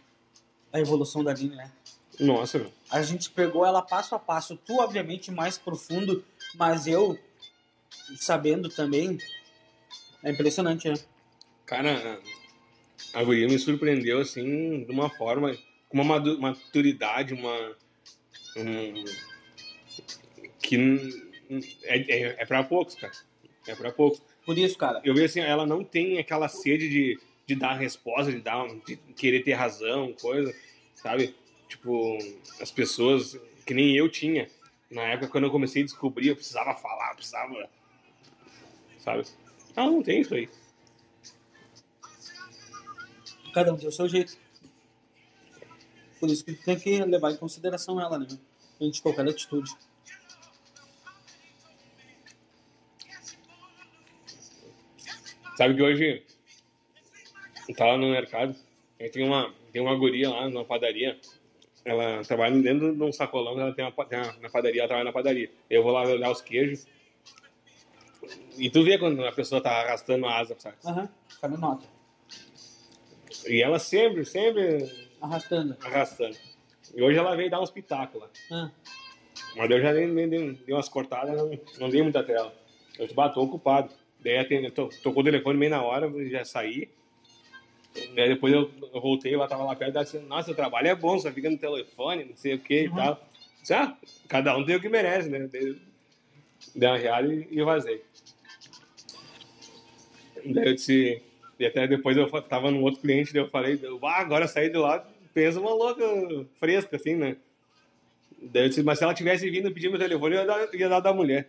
a 0.73 0.81
evolução 0.81 1.25
da 1.25 1.33
Aline, 1.33 1.57
né? 1.57 1.73
Nossa, 2.19 2.59
meu. 2.59 2.73
A 2.91 3.03
gente 3.03 3.31
pegou 3.31 3.65
ela 3.65 3.83
passo 3.83 4.15
a 4.15 4.19
passo. 4.19 4.57
Tu, 4.57 4.77
obviamente, 4.79 5.31
mais 5.31 5.59
profundo, 5.59 6.25
mas 6.55 6.87
eu, 6.87 7.19
sabendo 8.17 8.69
também, 8.69 9.19
é 10.23 10.31
impressionante, 10.31 10.89
né? 10.89 10.95
Cara, 11.67 12.21
a 13.15 13.25
guria 13.25 13.47
me 13.47 13.59
surpreendeu, 13.59 14.21
assim, 14.21 14.85
de 14.85 14.91
uma 14.91 15.09
forma, 15.09 15.57
com 15.89 16.01
uma 16.01 16.19
maturidade, 16.39 17.35
uma... 17.35 17.77
um- 18.57 19.05
que 20.63 20.77
é, 21.85 21.99
é, 21.99 22.37
é 22.39 22.47
pra 22.47 22.63
poucos, 22.63 22.95
cara. 22.95 23.13
É 23.67 23.75
pra 23.75 23.91
poucos. 23.93 24.23
Por 24.45 24.57
isso, 24.57 24.77
cara. 24.79 25.01
Eu 25.05 25.15
vejo 25.15 25.27
assim, 25.27 25.41
ela 25.41 25.67
não 25.67 25.85
tem 25.85 26.19
aquela 26.19 26.49
sede 26.49 26.89
de, 26.89 27.19
de 27.47 27.55
dar 27.55 27.75
resposta, 27.75 28.31
de, 28.31 28.41
dar, 28.41 28.67
de 28.87 28.97
querer 29.17 29.43
ter 29.43 29.53
razão, 29.55 30.13
coisa, 30.21 30.55
sabe? 30.95 31.35
Tipo, 31.69 32.19
as 32.61 32.71
pessoas, 32.71 33.39
que 33.67 33.75
nem 33.75 33.97
eu 33.97 34.09
tinha, 34.09 34.49
na 34.91 35.03
época 35.03 35.29
quando 35.29 35.45
eu 35.45 35.51
comecei 35.51 35.83
a 35.83 35.85
descobrir, 35.85 36.29
eu 36.29 36.37
precisava 36.37 36.75
falar, 36.75 37.15
precisava, 37.15 37.69
sabe? 38.99 39.25
Ela 39.77 39.91
não 39.91 40.03
tem 40.03 40.21
isso 40.21 40.35
aí. 40.35 40.49
Cada 43.53 43.73
um 43.73 43.77
tem 43.77 43.89
o 43.89 43.93
seu 43.93 44.09
jeito. 44.09 44.37
Por 46.19 46.29
isso 46.29 46.45
que 46.45 46.53
tem 46.55 46.79
que 46.79 47.03
levar 47.05 47.33
em 47.33 47.37
consideração 47.37 48.01
ela, 48.01 48.19
né? 48.19 48.27
Antes 48.81 48.97
de 48.97 49.03
qualquer 49.03 49.29
atitude. 49.29 49.71
Sabe 55.57 55.75
que 55.75 55.83
hoje 55.83 56.23
eu 57.69 57.75
tava 57.75 57.97
no 57.97 58.11
mercado, 58.11 58.55
aí 58.99 59.11
tem 59.11 59.25
uma, 59.27 59.53
tem 59.73 59.83
uma 59.83 59.95
guria 59.95 60.31
lá 60.31 60.49
numa 60.49 60.65
padaria, 60.65 61.19
ela 61.85 62.23
trabalha 62.25 62.61
dentro 62.61 62.95
de 62.95 63.03
um 63.03 63.13
sacolão, 63.13 63.59
ela 63.61 63.73
tem 63.73 63.85
uma, 63.85 63.93
tem 64.07 64.19
uma- 64.19 64.33
na 64.41 64.49
padaria, 64.49 64.81
ela 64.81 64.89
trabalha 64.89 65.05
na 65.05 65.13
padaria. 65.13 65.51
Eu 65.69 65.83
vou 65.83 65.93
lá 65.93 66.03
olhar 66.03 66.31
os 66.31 66.41
queijos. 66.41 66.87
E 68.61 68.69
tu 68.69 68.85
vê 68.85 68.99
quando 68.99 69.25
a 69.25 69.33
pessoa 69.33 69.61
tá 69.63 69.71
arrastando 69.71 70.27
a 70.27 70.39
asa, 70.39 70.55
sabe? 70.59 70.77
Aham, 70.85 71.09
cara 71.41 71.57
nota. 71.57 71.87
E 73.49 73.63
ela 73.63 73.79
sempre, 73.79 74.25
sempre 74.27 75.09
Arrastando. 75.21 75.77
arrastando. 75.83 76.37
E 76.95 77.03
hoje 77.03 77.19
ela 77.19 77.35
veio 77.35 77.51
dar 77.51 77.61
uns 77.63 77.71
pitacos 77.71 78.21
lá. 78.21 78.29
Ah, 78.53 78.71
Mas 79.57 79.71
eu 79.71 79.81
já 79.81 79.93
dei, 79.95 80.27
dei, 80.29 80.59
umas 80.69 80.89
cortadas, 80.91 81.35
não, 81.37 81.59
não 81.79 81.89
dei 81.89 82.03
muita 82.03 82.23
tela. 82.23 82.55
Eu 82.99 83.09
te 83.09 83.15
bato 83.15 83.41
ocupado. 83.41 83.95
Daí 84.23 84.37
atende, 84.37 84.71
to, 84.71 84.91
tocou 85.03 85.23
o 85.23 85.25
telefone 85.25 85.59
meio 85.59 85.71
na 85.71 85.83
hora, 85.83 86.13
já 86.29 86.45
saí. 86.45 86.87
Daí 88.15 88.29
depois 88.29 88.53
eu, 88.53 88.71
eu 88.93 89.01
voltei, 89.01 89.33
ela 89.33 89.49
tava 89.49 89.65
lá 89.65 89.75
perto, 89.75 89.95
ela 89.97 90.05
disse, 90.05 90.19
nossa, 90.19 90.45
seu 90.47 90.55
trabalho 90.55 90.89
é 90.89 90.95
bom, 90.95 91.19
só 91.19 91.33
fica 91.33 91.49
no 91.49 91.57
telefone, 91.57 92.27
não 92.27 92.37
sei 92.37 92.55
o 92.55 92.59
que 92.59 92.81
Uhum. 92.89 92.93
e 92.93 92.95
tal. 92.97 93.27
Disse, 93.63 93.73
ah, 93.73 93.97
cada 94.29 94.55
um 94.57 94.65
tem 94.67 94.77
o 94.77 94.81
que 94.81 94.89
merece, 94.91 95.31
né? 95.31 95.49
Daí, 95.51 95.81
dei 96.75 96.89
uma 96.89 96.99
riada 96.99 97.33
e, 97.33 97.49
e 97.51 97.63
vazei. 97.63 98.05
Daí 100.45 100.69
eu 100.69 100.75
disse, 100.75 101.23
e 101.59 101.67
até 101.67 101.87
depois 101.87 102.17
eu 102.17 102.29
tava 102.43 102.71
num 102.71 102.83
outro 102.83 103.01
cliente, 103.01 103.33
daí 103.33 103.43
eu 103.43 103.49
falei, 103.49 103.81
ah, 104.03 104.21
agora 104.21 104.45
eu 104.45 104.49
saí 104.49 104.71
de 104.71 104.79
lá, 104.79 105.07
pensa 105.35 105.61
uma 105.61 105.75
louca 105.75 106.05
fresca, 106.59 106.97
assim, 106.97 107.15
né? 107.15 107.37
Daí 108.43 108.65
eu 108.65 108.69
disse, 108.69 108.83
mas 108.83 108.99
se 108.99 109.05
ela 109.05 109.15
tivesse 109.15 109.49
vindo 109.51 109.73
pedir 109.73 109.91
meu 109.91 109.99
telefone, 109.99 110.37
eu 110.37 110.41
ia 110.41 110.47
dar, 110.47 110.75
ia 110.75 110.89
dar 110.89 111.01
da 111.01 111.13
mulher. 111.13 111.49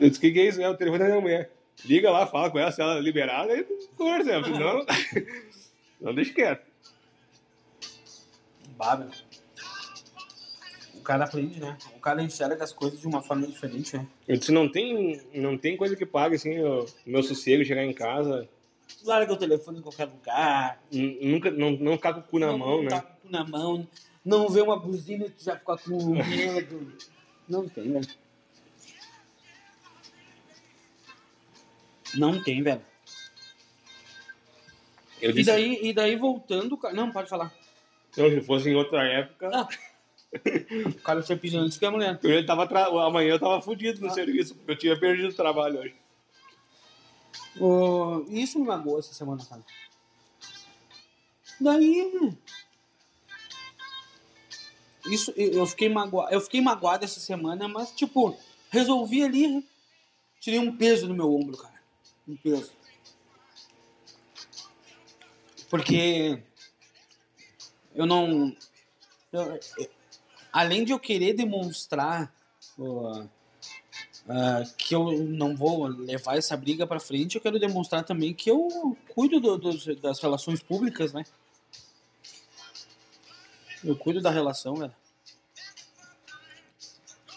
Eu 0.00 0.08
disse, 0.08 0.18
o 0.18 0.20
que, 0.20 0.32
que 0.32 0.40
é 0.40 0.48
isso? 0.48 0.62
É 0.62 0.68
o 0.68 0.76
telefone 0.76 1.00
da 1.00 1.08
minha 1.08 1.20
mulher. 1.20 1.50
Liga 1.84 2.10
lá, 2.10 2.26
fala 2.26 2.50
com 2.50 2.58
ela, 2.58 2.70
se 2.70 2.80
ela 2.80 3.00
liberar, 3.00 3.48
aí 3.48 3.64
conversa. 3.96 4.42
Falei, 4.42 4.86
Não, 6.00 6.14
deixa 6.14 6.32
quieto. 6.32 6.66
Bárbaro. 8.76 9.10
O 11.04 11.06
cara 11.06 11.24
aprende, 11.26 11.60
né? 11.60 11.76
O 11.94 12.00
cara 12.00 12.22
enxerga 12.22 12.64
as 12.64 12.72
coisas 12.72 12.98
de 12.98 13.06
uma 13.06 13.20
forma 13.20 13.46
diferente, 13.46 13.94
né? 13.94 14.06
Eu 14.26 14.38
disse, 14.38 14.50
não 14.50 14.66
tem, 14.66 15.20
não 15.34 15.58
tem 15.58 15.76
coisa 15.76 15.94
que 15.94 16.06
pague, 16.06 16.36
assim, 16.36 16.58
o 16.60 16.86
meu 17.04 17.22
sossego, 17.22 17.62
chegar 17.62 17.84
em 17.84 17.92
casa, 17.92 18.48
Larga 19.04 19.34
o 19.34 19.36
telefone 19.36 19.80
em 19.80 19.82
qualquer 19.82 20.06
lugar. 20.06 20.80
n- 20.90 21.18
nunca, 21.20 21.50
não, 21.50 21.72
não 21.72 21.92
ficar 21.96 22.14
com 22.14 22.20
o 22.20 22.22
cu 22.22 22.38
na 22.38 22.46
não 22.46 22.56
mão, 22.58 22.88
tá 22.88 22.96
né? 22.96 23.02
com 23.02 23.06
o 23.08 23.20
cu 23.20 23.30
na 23.30 23.44
mão. 23.44 23.88
Não 24.24 24.48
vê 24.48 24.62
uma 24.62 24.78
buzina 24.78 25.26
e 25.26 25.30
tu 25.30 25.44
já 25.44 25.58
fica 25.58 25.76
com 25.76 26.14
medo. 26.14 26.92
Não 27.46 27.68
tem, 27.68 27.92
velho. 27.92 28.08
Não 32.14 32.42
tem, 32.42 32.62
velho. 32.62 32.82
Eu 35.20 35.30
E 35.30 35.32
disse, 35.34 35.50
daí, 35.50 35.78
e 35.82 35.92
daí 35.92 36.16
voltando, 36.16 36.78
não, 36.94 37.10
pode 37.12 37.28
falar. 37.28 37.52
não, 38.16 38.30
se 38.30 38.40
fosse 38.40 38.70
em 38.70 38.74
outra 38.74 39.02
época, 39.04 39.50
Ah. 39.52 39.68
O 40.96 41.00
cara 41.02 41.22
tinha 41.22 41.38
pedido 41.38 41.62
antes 41.62 41.78
que 41.78 41.86
a 41.86 41.90
mulher. 41.90 42.18
já 42.22 42.46
tava 42.46 42.66
tra... 42.66 42.86
amanhã 42.86 43.30
eu 43.34 43.38
tava 43.40 43.60
fudido 43.62 44.00
no 44.00 44.08
Ah. 44.08 44.10
serviço, 44.10 44.54
porque 44.56 44.72
eu 44.72 44.78
tinha 44.78 44.98
perdido 44.98 45.28
o 45.28 45.34
trabalho 45.34 45.78
hoje. 45.80 45.94
Ô, 47.60 48.24
isso 48.28 48.58
me 48.58 48.66
magoou 48.66 48.98
essa 48.98 49.14
semana, 49.14 49.44
cara. 49.44 49.64
Daí. 51.60 52.34
Isso, 55.06 55.32
eu 55.36 55.64
fiquei 55.66 55.88
magoado. 55.88 56.34
Eu 56.34 56.40
fiquei 56.40 56.60
magoado 56.60 57.04
essa 57.04 57.20
semana, 57.20 57.68
mas, 57.68 57.92
tipo, 57.92 58.36
resolvi 58.70 59.22
ali. 59.22 59.64
Tirei 60.40 60.58
um 60.58 60.76
peso 60.76 61.06
no 61.06 61.14
meu 61.14 61.32
ombro, 61.32 61.56
cara. 61.56 61.74
Um 62.26 62.36
peso. 62.36 62.72
Porque. 65.70 66.42
Eu 67.94 68.06
não. 68.06 68.54
eu- 69.32 69.60
além 70.54 70.84
de 70.84 70.92
eu 70.92 70.98
querer 71.00 71.34
demonstrar. 71.34 72.32
ah, 74.26 74.62
que 74.78 74.94
eu 74.94 75.12
não 75.24 75.54
vou 75.54 75.86
levar 75.86 76.38
essa 76.38 76.56
briga 76.56 76.86
pra 76.86 76.98
frente, 76.98 77.34
eu 77.36 77.40
quero 77.42 77.58
demonstrar 77.58 78.04
também 78.04 78.32
que 78.32 78.50
eu 78.50 78.96
cuido 79.08 79.38
do- 79.38 79.58
dos- 79.58 79.84
das 80.00 80.18
relações 80.20 80.62
públicas, 80.62 81.12
né? 81.12 81.24
Eu 83.84 83.94
cuido 83.96 84.22
da 84.22 84.30
relação, 84.30 84.76
velho. 84.76 84.94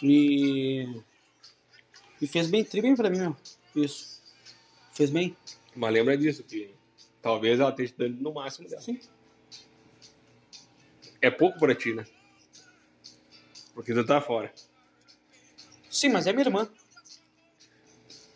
E. 0.02 1.02
E 2.22 2.28
fez 2.28 2.48
bem, 2.48 2.64
tri 2.64 2.82
bem 2.82 2.96
pra 2.96 3.10
mim, 3.10 3.20
meu. 3.20 3.38
Isso. 3.76 4.22
Fez 4.94 5.10
bem? 5.10 5.36
Mas 5.76 5.94
lembra 5.94 6.18
disso, 6.18 6.44
que 6.44 6.74
talvez 7.22 7.60
ela 7.60 7.70
esteja 7.72 7.94
dando 7.98 8.22
no 8.22 8.34
máximo 8.34 8.68
dela. 8.70 8.82
Sim. 8.82 9.00
É 11.22 11.30
pouco 11.30 11.60
pra 11.60 11.76
ti, 11.76 11.94
né? 11.94 12.06
Porque 13.78 13.94
tu 13.94 14.04
tá 14.04 14.20
fora. 14.20 14.52
Sim, 15.88 16.10
mas 16.10 16.26
é 16.26 16.34
minha 16.34 16.44
irmã. 16.48 16.68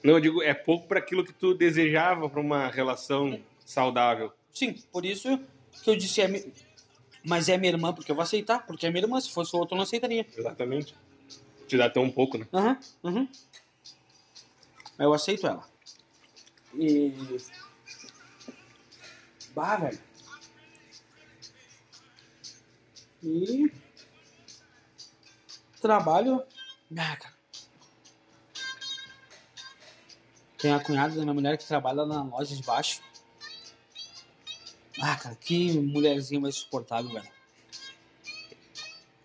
Não, 0.03 0.13
eu 0.13 0.19
digo, 0.19 0.43
é 0.43 0.53
pouco 0.53 0.87
para 0.87 0.99
aquilo 0.99 1.25
que 1.25 1.33
tu 1.33 1.55
desejava 1.55 2.29
para 2.29 2.39
uma 2.39 2.67
relação 2.67 3.41
saudável. 3.65 4.31
Sim, 4.53 4.73
por 4.91 5.03
isso 5.03 5.39
que 5.83 5.89
eu 5.89 5.95
disse, 5.95 6.21
é 6.21 6.27
mi- 6.27 6.53
mas 7.25 7.49
é 7.49 7.57
minha 7.57 7.71
irmã, 7.71 7.91
porque 7.91 8.11
eu 8.11 8.15
vou 8.15 8.21
aceitar, 8.21 8.67
porque 8.67 8.85
é 8.85 8.91
minha 8.91 9.01
irmã, 9.03 9.19
se 9.19 9.31
fosse 9.31 9.55
outro 9.55 9.73
eu 9.73 9.77
não 9.77 9.83
aceitaria. 9.83 10.27
Exatamente. 10.37 10.93
Te 11.67 11.75
dá 11.75 11.89
tão 11.89 12.07
pouco, 12.11 12.37
né? 12.37 12.47
Aham, 12.53 12.79
uhum. 13.03 13.27
Eu 14.99 15.11
aceito 15.11 15.47
ela. 15.47 15.67
E. 16.75 17.11
Bah, 19.55 19.75
velho. 19.77 19.99
E. 23.23 23.71
Trabalho. 25.81 26.43
Ah, 26.97 27.15
cara. 27.15 27.33
Tem 30.57 30.71
a 30.73 30.79
cunhada 30.79 31.15
da 31.15 31.21
minha 31.21 31.33
mulher 31.33 31.57
que 31.57 31.65
trabalha 31.65 32.05
na 32.05 32.21
loja 32.23 32.55
de 32.55 32.61
baixo. 32.61 33.01
Ah, 35.01 35.15
cara, 35.15 35.35
que 35.35 35.79
mulherzinha 35.79 36.39
mais 36.39 36.55
suportável, 36.55 37.11
velho. 37.11 37.27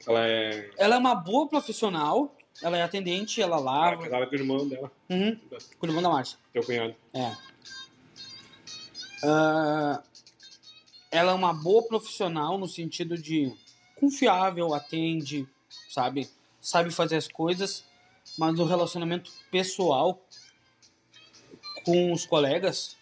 Ela 0.06 0.26
é 0.26 0.70
Ela 0.78 0.94
é 0.94 0.98
uma 0.98 1.14
boa 1.14 1.46
profissional, 1.48 2.34
ela 2.62 2.78
é 2.78 2.82
atendente, 2.82 3.42
ela 3.42 3.56
ela 3.58 3.60
é 3.60 3.90
lava. 3.90 4.02
casada 4.04 4.26
com 4.26 4.32
o 4.32 4.38
irmão 4.38 4.68
dela, 4.68 4.90
Uhum. 5.10 5.36
Com 5.78 5.86
o 5.86 5.88
irmão 5.90 6.02
da 6.02 6.08
Márcia. 6.08 6.38
teu 6.52 6.64
cunhado. 6.64 6.94
É. 7.12 7.36
Ah, 9.24 10.02
ela 11.10 11.32
é 11.32 11.34
uma 11.34 11.52
boa 11.52 11.82
profissional 11.86 12.56
no 12.56 12.68
sentido 12.68 13.18
de 13.18 13.52
confiável, 13.96 14.72
atende, 14.72 15.46
sabe? 15.90 16.30
Sabe 16.66 16.90
fazer 16.90 17.14
as 17.14 17.28
coisas, 17.28 17.84
mas 18.36 18.52
no 18.56 18.64
relacionamento 18.64 19.30
pessoal 19.52 20.20
com 21.84 22.12
os 22.12 22.26
colegas, 22.26 22.96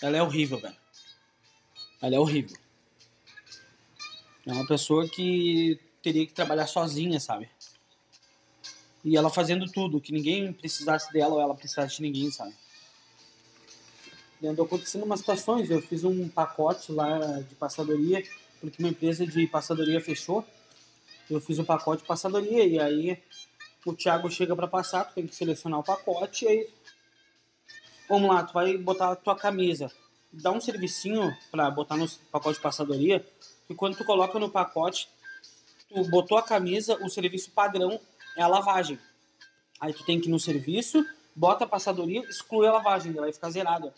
ela 0.00 0.16
é 0.16 0.22
horrível, 0.22 0.58
velho. 0.58 0.74
Ela 2.00 2.16
é 2.16 2.18
horrível. 2.18 2.56
É 4.46 4.52
uma 4.54 4.66
pessoa 4.66 5.06
que 5.06 5.78
teria 6.02 6.26
que 6.26 6.32
trabalhar 6.32 6.66
sozinha, 6.66 7.20
sabe? 7.20 7.50
E 9.04 9.18
ela 9.18 9.28
fazendo 9.28 9.70
tudo, 9.70 10.00
que 10.00 10.14
ninguém 10.14 10.50
precisasse 10.50 11.12
dela 11.12 11.34
ou 11.34 11.40
ela 11.42 11.54
precisasse 11.54 11.96
de 11.96 12.02
ninguém, 12.02 12.30
sabe? 12.30 12.54
E 14.40 14.46
andou 14.46 14.64
acontecendo 14.64 15.04
umas 15.04 15.20
situações. 15.20 15.68
Eu 15.68 15.82
fiz 15.82 16.04
um 16.04 16.26
pacote 16.26 16.90
lá 16.90 17.18
de 17.42 17.54
passadoria, 17.54 18.24
porque 18.62 18.82
uma 18.82 18.88
empresa 18.88 19.26
de 19.26 19.46
passadoria 19.46 20.00
fechou. 20.00 20.42
Eu 21.30 21.40
fiz 21.40 21.60
um 21.60 21.64
pacote 21.64 22.02
de 22.02 22.08
passadoria 22.08 22.66
e 22.66 22.80
aí 22.80 23.22
o 23.86 23.94
Thiago 23.94 24.28
chega 24.28 24.56
para 24.56 24.66
passar, 24.66 25.04
tu 25.04 25.14
tem 25.14 25.26
que 25.28 25.34
selecionar 25.34 25.78
o 25.78 25.84
pacote 25.84 26.44
e 26.44 26.48
aí 26.48 26.68
vamos 28.08 28.28
lá, 28.28 28.42
tu 28.42 28.52
vai 28.52 28.76
botar 28.76 29.12
a 29.12 29.16
tua 29.16 29.36
camisa. 29.36 29.92
Dá 30.32 30.50
um 30.50 30.60
servicinho 30.60 31.36
para 31.50 31.70
botar 31.70 31.96
no 31.96 32.08
pacote 32.32 32.56
de 32.56 32.62
passadoria 32.62 33.24
e 33.68 33.74
quando 33.74 33.96
tu 33.96 34.04
coloca 34.04 34.40
no 34.40 34.50
pacote, 34.50 35.08
tu 35.88 36.02
botou 36.10 36.36
a 36.36 36.42
camisa, 36.42 36.98
o 37.00 37.08
serviço 37.08 37.52
padrão 37.52 38.00
é 38.36 38.42
a 38.42 38.48
lavagem. 38.48 38.98
Aí 39.80 39.92
tu 39.92 40.04
tem 40.04 40.20
que 40.20 40.28
ir 40.28 40.32
no 40.32 40.40
serviço, 40.40 41.06
bota 41.34 41.64
a 41.64 41.68
passadoria, 41.68 42.22
exclui 42.28 42.66
a 42.66 42.72
lavagem, 42.72 43.12
ela 43.12 43.22
vai 43.22 43.32
ficar 43.32 43.50
zerada. 43.50 43.94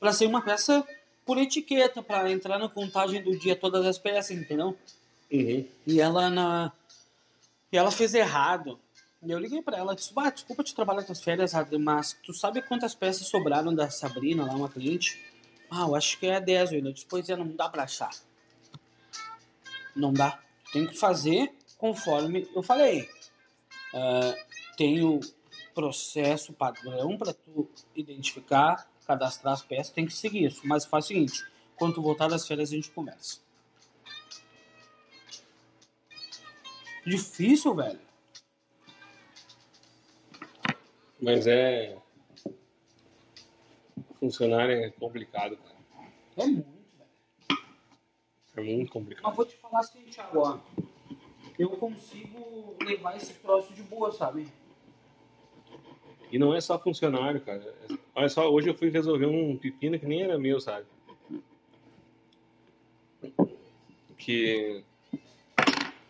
Pra 0.00 0.12
ser 0.12 0.24
uma 0.24 0.42
peça 0.42 0.86
por 1.26 1.36
etiqueta, 1.36 2.02
pra 2.02 2.30
entrar 2.30 2.58
na 2.58 2.68
contagem 2.68 3.22
do 3.22 3.38
dia 3.38 3.54
todas 3.54 3.84
as 3.84 3.98
peças, 3.98 4.34
entendeu? 4.34 4.74
Uhum. 5.30 5.66
E 5.86 6.00
ela 6.00 6.30
na 6.30 6.72
e 7.70 7.76
ela 7.76 7.90
fez 7.90 8.14
errado. 8.14 8.80
E 9.22 9.30
eu 9.30 9.38
liguei 9.38 9.60
pra 9.62 9.76
ela, 9.76 9.94
disse: 9.94 10.14
"Bah, 10.14 10.30
desculpa 10.30 10.64
te 10.64 10.74
trabalhar 10.74 11.04
com 11.04 11.12
as 11.12 11.22
férias, 11.22 11.52
mas 11.80 12.16
tu 12.24 12.32
sabe 12.32 12.62
quantas 12.62 12.94
peças 12.94 13.26
sobraram 13.26 13.74
da 13.74 13.90
Sabrina 13.90 14.44
lá, 14.44 14.54
uma 14.54 14.68
cliente?" 14.68 15.20
"Ah, 15.70 15.82
eu 15.82 15.94
acho 15.94 16.18
que 16.18 16.26
é 16.26 16.40
10, 16.40 16.72
eu 16.72 16.92
disse: 16.92 17.06
"Pois 17.06 17.28
é, 17.28 17.36
não 17.36 17.48
dá 17.48 17.68
pra 17.68 17.82
achar." 17.84 18.10
Não 19.94 20.12
dá. 20.12 20.40
Tem 20.72 20.86
que 20.86 20.96
fazer 20.96 21.52
conforme 21.76 22.48
eu 22.54 22.62
falei. 22.62 23.08
Ah, 23.94 24.34
tem 24.76 25.04
o 25.04 25.20
processo 25.74 26.52
padrão 26.52 27.16
para 27.16 27.32
tu 27.32 27.68
identificar, 27.94 28.88
cadastrar 29.06 29.54
as 29.54 29.62
peças, 29.62 29.90
tem 29.92 30.06
que 30.06 30.12
seguir 30.12 30.46
isso. 30.46 30.62
Mas 30.64 30.84
faz 30.84 31.04
o 31.04 31.08
seguinte, 31.08 31.44
quando 31.76 31.94
tu 31.94 32.02
voltar 32.02 32.28
das 32.28 32.46
férias 32.46 32.70
a 32.70 32.74
gente 32.74 32.90
conversa. 32.90 33.40
Difícil, 37.08 37.74
velho. 37.74 38.00
Mas 41.20 41.46
é. 41.46 41.96
Funcionário 44.20 44.74
é 44.74 44.90
complicado, 44.90 45.56
cara. 45.56 45.76
É 46.36 46.46
muito, 46.46 46.66
velho. 46.98 47.60
É 48.56 48.60
muito 48.60 48.92
complicado. 48.92 49.24
Mas 49.24 49.36
vou 49.36 49.46
te 49.46 49.56
falar 49.56 49.80
assim, 49.80 50.02
Thiago, 50.04 50.38
ó. 50.38 50.58
Eu 51.58 51.70
consigo 51.70 52.76
levar 52.84 53.16
esse 53.16 53.34
troço 53.34 53.72
de 53.72 53.82
boa, 53.82 54.12
sabe? 54.12 54.46
E 56.30 56.38
não 56.38 56.54
é 56.54 56.60
só 56.60 56.78
funcionário, 56.78 57.40
cara. 57.40 57.74
Olha 58.14 58.28
só, 58.28 58.48
hoje 58.48 58.68
eu 58.68 58.74
fui 58.74 58.90
resolver 58.90 59.26
um 59.26 59.56
pepino 59.56 59.98
que 59.98 60.06
nem 60.06 60.22
era 60.22 60.38
meu, 60.38 60.60
sabe? 60.60 60.86
Que 64.18 64.84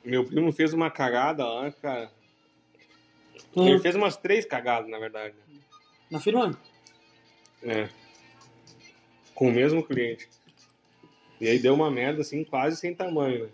meu 0.04 0.24
primo 0.24 0.52
fez 0.52 0.72
uma 0.72 0.90
cagada 0.90 1.46
lá, 1.46 1.70
cara. 1.72 2.10
Ele 3.56 3.76
Hum. 3.76 3.80
fez 3.80 3.94
umas 3.94 4.16
três 4.16 4.44
cagadas, 4.44 4.90
na 4.90 4.98
verdade. 4.98 5.34
Na 6.10 6.20
firma? 6.20 6.58
É. 7.62 7.88
Com 9.34 9.48
o 9.48 9.52
mesmo 9.52 9.82
cliente. 9.82 10.28
E 11.40 11.46
aí 11.48 11.58
deu 11.58 11.74
uma 11.74 11.90
merda 11.90 12.20
assim, 12.22 12.42
quase 12.44 12.76
sem 12.76 12.94
tamanho, 12.94 13.44
né? 13.46 13.50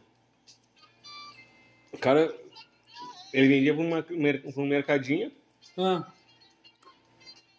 O 1.92 1.98
cara, 1.98 2.34
ele 3.32 3.48
vendia 3.48 3.74
pra, 3.74 3.82
uma, 3.82 4.02
pra 4.02 4.62
um 4.62 4.66
mercadinho, 4.66 5.30
Ah, 5.78 6.06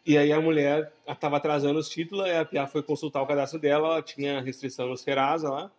e 0.05 0.17
aí 0.17 0.31
a 0.31 0.39
mulher 0.39 0.93
ela 1.05 1.15
tava 1.15 1.37
atrasando 1.37 1.79
os 1.79 1.89
títulos, 1.89 2.25
aí 2.25 2.37
a 2.37 2.45
Pia 2.45 2.67
foi 2.67 2.83
consultar 2.83 3.21
o 3.21 3.27
cadastro 3.27 3.59
dela, 3.59 3.87
ela 3.87 4.01
tinha 4.01 4.39
restrição 4.41 4.87
no 4.87 4.97
Serasa 4.97 5.49
lá. 5.49 5.71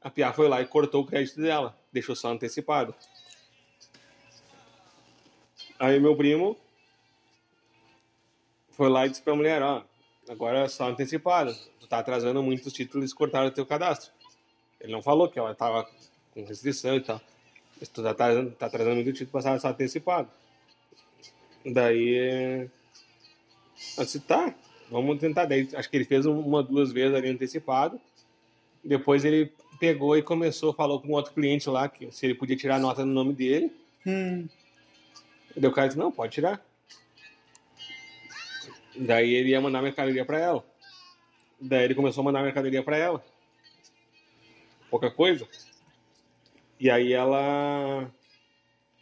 A 0.00 0.08
Pia 0.10 0.32
foi 0.32 0.48
lá 0.48 0.60
e 0.62 0.66
cortou 0.66 1.02
o 1.02 1.06
crédito 1.06 1.40
dela, 1.40 1.76
deixou 1.98 2.16
só 2.16 2.32
antecipado. 2.32 2.94
Aí 5.78 6.00
meu 6.00 6.16
primo 6.16 6.56
foi 8.70 8.88
lá 8.88 9.06
e 9.06 9.10
disse 9.10 9.22
pra 9.22 9.34
mulher, 9.34 9.62
ó, 9.62 9.84
agora 10.28 10.60
é 10.60 10.68
só 10.68 10.88
antecipado. 10.88 11.54
Tu 11.80 11.86
tá 11.86 11.98
atrasando 11.98 12.42
muito 12.42 12.66
os 12.66 12.72
títulos, 12.72 13.02
eles 13.02 13.14
cortaram 13.14 13.50
teu 13.50 13.66
cadastro. 13.66 14.12
Ele 14.80 14.92
não 14.92 15.02
falou 15.02 15.28
que 15.28 15.38
ela 15.38 15.54
tava 15.54 15.88
com 16.32 16.44
restrição 16.44 16.96
e 16.96 17.00
tal. 17.00 17.20
Mas 17.78 17.88
tu 17.88 18.02
tá 18.02 18.10
atrasando, 18.10 18.50
tá 18.52 18.66
atrasando 18.66 18.96
muito 18.96 19.12
título, 19.12 19.30
passava 19.30 19.58
só 19.58 19.68
antecipado. 19.68 20.28
Daí 21.64 22.70
eu 23.96 24.04
disse, 24.04 24.20
tá, 24.20 24.54
vamos 24.90 25.18
tentar. 25.18 25.44
Daí, 25.46 25.68
acho 25.74 25.88
que 25.88 25.96
ele 25.96 26.04
fez 26.04 26.26
uma, 26.26 26.62
duas 26.62 26.92
vezes 26.92 27.16
ali 27.16 27.28
antecipado. 27.28 28.00
Depois 28.82 29.24
ele 29.24 29.52
pegou 29.78 30.16
e 30.16 30.22
começou, 30.22 30.72
falou 30.72 31.00
com 31.00 31.12
outro 31.12 31.32
cliente 31.32 31.68
lá 31.68 31.88
que 31.88 32.10
se 32.10 32.26
ele 32.26 32.34
podia 32.34 32.56
tirar 32.56 32.76
a 32.76 32.80
nota 32.80 33.04
no 33.04 33.12
nome 33.12 33.32
dele. 33.32 33.72
hum. 34.06 34.48
Daí 35.56 35.70
o 35.70 35.74
cara 35.74 35.88
disse, 35.88 35.98
não, 35.98 36.12
pode 36.12 36.32
tirar. 36.32 36.64
Daí 38.96 39.34
ele 39.34 39.50
ia 39.50 39.60
mandar 39.60 39.82
mercadoria 39.82 40.24
pra 40.24 40.38
ela. 40.38 40.64
Daí 41.60 41.84
ele 41.84 41.94
começou 41.94 42.22
a 42.22 42.24
mandar 42.24 42.42
mercadoria 42.42 42.82
pra 42.82 42.96
ela. 42.96 43.24
Pouca 44.90 45.10
coisa. 45.10 45.48
E 46.78 46.90
aí 46.90 47.12
ela. 47.12 48.08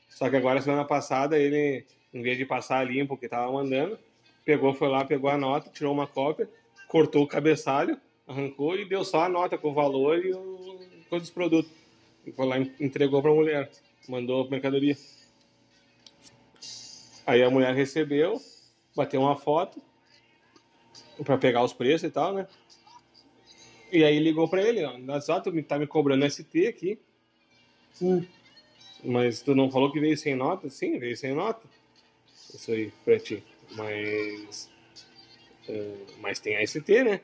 Só 0.08 0.30
que 0.30 0.36
agora, 0.36 0.62
semana 0.62 0.84
passada, 0.84 1.38
ele, 1.38 1.84
em 2.12 2.22
vez 2.22 2.38
de 2.38 2.46
passar 2.46 2.86
limpo 2.86 3.18
que 3.18 3.28
tava 3.28 3.52
mandando, 3.52 3.98
pegou, 4.44 4.72
foi 4.72 4.88
lá, 4.88 5.04
pegou 5.04 5.28
a 5.28 5.36
nota, 5.36 5.70
tirou 5.70 5.92
uma 5.92 6.06
cópia, 6.06 6.48
cortou 6.88 7.22
o 7.22 7.28
cabeçalho, 7.28 8.00
arrancou 8.26 8.76
e 8.78 8.84
deu 8.84 9.04
só 9.04 9.20
a 9.24 9.28
nota 9.28 9.56
com 9.56 9.70
o 9.70 9.74
valor 9.74 10.24
e 10.24 10.32
o, 10.32 10.78
todos 11.08 11.28
os 11.28 11.34
produtos. 11.34 11.70
E 12.26 12.32
foi 12.32 12.46
lá 12.46 12.58
e 12.58 12.72
entregou 12.80 13.22
pra 13.22 13.32
mulher. 13.32 13.70
Mandou 14.08 14.46
a 14.46 14.50
mercadoria. 14.50 14.96
Aí 17.26 17.42
a 17.42 17.50
mulher 17.50 17.74
recebeu, 17.74 18.40
bateu 18.94 19.20
uma 19.20 19.36
foto 19.36 19.80
pra 21.24 21.36
pegar 21.38 21.64
os 21.64 21.72
preços 21.72 22.08
e 22.08 22.10
tal, 22.12 22.32
né? 22.34 22.46
E 23.90 24.04
aí 24.04 24.18
ligou 24.18 24.48
pra 24.48 24.62
ele, 24.62 24.84
ó, 24.84 25.20
só 25.20 25.40
tu 25.40 25.50
tá 25.62 25.78
me 25.78 25.86
cobrando 25.86 26.24
ST 26.28 26.66
aqui, 26.66 26.98
Hum. 28.02 28.24
mas 29.02 29.40
tu 29.40 29.54
não 29.54 29.70
falou 29.70 29.90
que 29.90 29.98
veio 30.00 30.16
sem 30.16 30.34
nota? 30.34 30.68
Sim, 30.68 30.98
veio 30.98 31.16
sem 31.16 31.32
nota. 31.34 31.66
Isso 32.52 32.70
aí 32.70 32.92
pra 33.04 33.18
ti. 33.18 33.42
Mas. 33.72 34.70
eh, 35.68 35.96
mas 36.20 36.38
tem 36.38 36.56
a 36.56 36.66
ST, 36.66 37.04
né? 37.04 37.20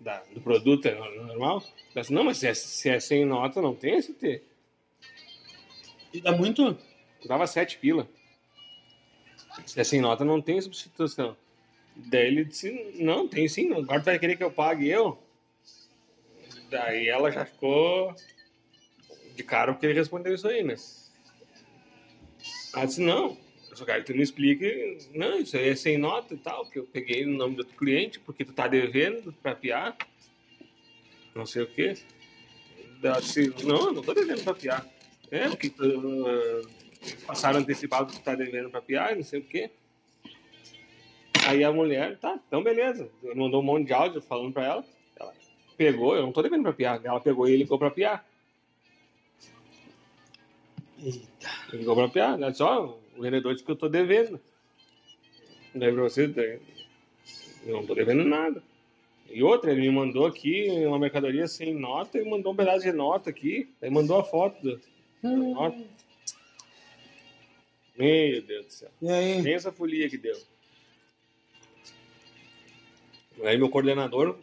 Da, 0.00 0.22
do 0.32 0.40
produto 0.40 0.86
é 0.86 0.94
normal. 0.94 1.62
Disse, 1.94 2.12
Não, 2.12 2.24
mas 2.24 2.38
se 2.38 2.48
é, 2.48 2.54
se 2.54 2.88
é 2.88 2.98
sem 2.98 3.24
nota, 3.24 3.60
não 3.60 3.74
tem 3.74 4.00
ST. 4.00 4.42
E 6.12 6.20
dá 6.20 6.32
muito? 6.32 6.76
Dava 7.26 7.46
sete 7.46 7.78
pila. 7.78 8.08
Se 9.66 9.78
é 9.80 9.84
sem 9.84 10.00
nota, 10.00 10.24
não 10.24 10.40
tem 10.40 10.60
substituição. 10.60 11.36
Daí 11.94 12.28
ele 12.28 12.44
disse, 12.44 12.92
não, 12.94 13.28
tem 13.28 13.46
sim, 13.48 13.72
agora 13.72 14.00
tu 14.00 14.04
vai 14.06 14.18
querer 14.18 14.36
que 14.36 14.44
eu 14.44 14.50
pague 14.50 14.88
eu? 14.88 15.18
Daí 16.70 17.08
ela 17.08 17.30
já 17.30 17.44
ficou 17.44 18.14
de 19.34 19.42
cara 19.42 19.72
porque 19.72 19.86
ele 19.86 19.98
respondeu 19.98 20.34
isso 20.34 20.48
aí, 20.48 20.62
né? 20.62 20.76
Ela 22.74 22.86
disse, 22.86 23.00
não, 23.00 23.36
só 23.72 23.84
que 23.84 24.02
tu 24.02 24.14
me 24.14 24.22
explique, 24.22 24.98
não, 25.14 25.38
isso 25.38 25.56
aí 25.56 25.68
é 25.68 25.76
sem 25.76 25.96
nota 25.96 26.34
e 26.34 26.36
tal, 26.36 26.66
que 26.66 26.78
eu 26.78 26.84
peguei 26.84 27.24
no 27.24 27.36
nome 27.36 27.56
do 27.56 27.64
cliente, 27.64 28.18
porque 28.20 28.44
tu 28.44 28.52
tá 28.52 28.66
devendo 28.66 29.32
pra 29.42 29.54
piar, 29.54 29.96
não 31.34 31.46
sei 31.46 31.62
o 31.62 31.66
quê. 31.66 31.94
Ela 33.02 33.20
disse, 33.20 33.52
não, 33.64 33.92
não 33.92 34.02
tô 34.02 34.12
devendo 34.12 34.42
pra 34.42 34.54
piar. 34.54 34.86
É, 35.30 35.48
porque 35.48 35.70
tu, 35.70 35.84
uh, 35.84 36.68
passaram 37.26 37.60
antecipado 37.60 38.12
que 38.12 38.18
tu 38.18 38.24
tá 38.24 38.34
devendo 38.34 38.70
pra 38.70 38.82
piar, 38.82 39.16
não 39.16 39.22
sei 39.22 39.40
o 39.40 39.44
quê. 39.44 39.70
Aí 41.46 41.64
a 41.64 41.72
mulher, 41.72 42.18
tá, 42.18 42.38
então 42.46 42.62
beleza. 42.62 43.10
Ele 43.22 43.34
mandou 43.34 43.62
um 43.62 43.64
monte 43.64 43.86
de 43.86 43.92
áudio 43.92 44.20
falando 44.20 44.52
pra 44.52 44.64
ela. 44.64 44.84
Ela 45.18 45.32
pegou, 45.76 46.14
eu 46.14 46.22
não 46.22 46.32
tô 46.32 46.42
devendo 46.42 46.62
pra 46.62 46.72
piar. 46.72 47.00
Ela 47.02 47.20
pegou 47.20 47.48
e 47.48 47.56
ligou 47.56 47.78
pra 47.78 47.90
piar. 47.90 48.28
Eita. 51.02 51.50
Ligou 51.72 51.94
pra 51.94 52.08
piar. 52.08 52.34
Ela 52.34 52.50
disse, 52.50 52.62
ó, 52.62 52.94
o 53.20 53.22
vendedor 53.22 53.52
disse 53.52 53.64
que 53.64 53.70
eu 53.70 53.76
tô 53.76 53.86
devendo. 53.86 54.40
Daí 55.74 55.92
pra 55.92 56.02
você, 56.02 56.26
daí, 56.26 56.58
eu 57.66 57.76
não 57.76 57.86
tô 57.86 57.94
devendo 57.94 58.24
nada. 58.24 58.62
E 59.28 59.42
outra, 59.42 59.70
ele 59.70 59.82
me 59.82 59.90
mandou 59.90 60.24
aqui 60.24 60.70
uma 60.86 60.98
mercadoria 60.98 61.46
sem 61.46 61.74
nota 61.74 62.18
e 62.18 62.24
mandou 62.24 62.54
um 62.54 62.56
pedaço 62.56 62.80
de 62.80 62.92
nota 62.92 63.28
aqui. 63.28 63.68
Aí 63.82 63.90
mandou 63.90 64.18
a 64.18 64.24
foto 64.24 64.56
da 64.64 64.78
da 65.22 65.36
nota. 65.36 65.84
Meu 67.98 68.40
Deus 68.40 68.66
do 68.66 68.72
céu. 68.72 68.90
E 69.02 69.10
aí? 69.10 69.42
Nem 69.42 69.52
essa 69.52 69.70
folia 69.70 70.08
que 70.08 70.16
deu. 70.16 70.40
Aí 73.44 73.58
meu 73.58 73.68
coordenador 73.68 74.38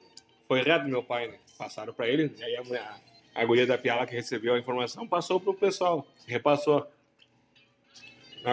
foi 0.48 0.62
reto 0.62 0.86
do 0.86 0.92
meu 0.92 1.02
pai, 1.02 1.28
né? 1.30 1.40
Passaram 1.58 1.94
pra 1.94 2.08
ele, 2.08 2.32
aí 2.44 2.56
a, 2.56 3.00
a 3.34 3.44
guria 3.44 3.66
da 3.66 3.76
piala 3.76 4.06
que 4.06 4.14
recebeu 4.14 4.54
a 4.54 4.60
informação 4.60 5.08
passou 5.08 5.40
pro 5.40 5.56
pessoal, 5.56 6.06
repassou 6.28 6.88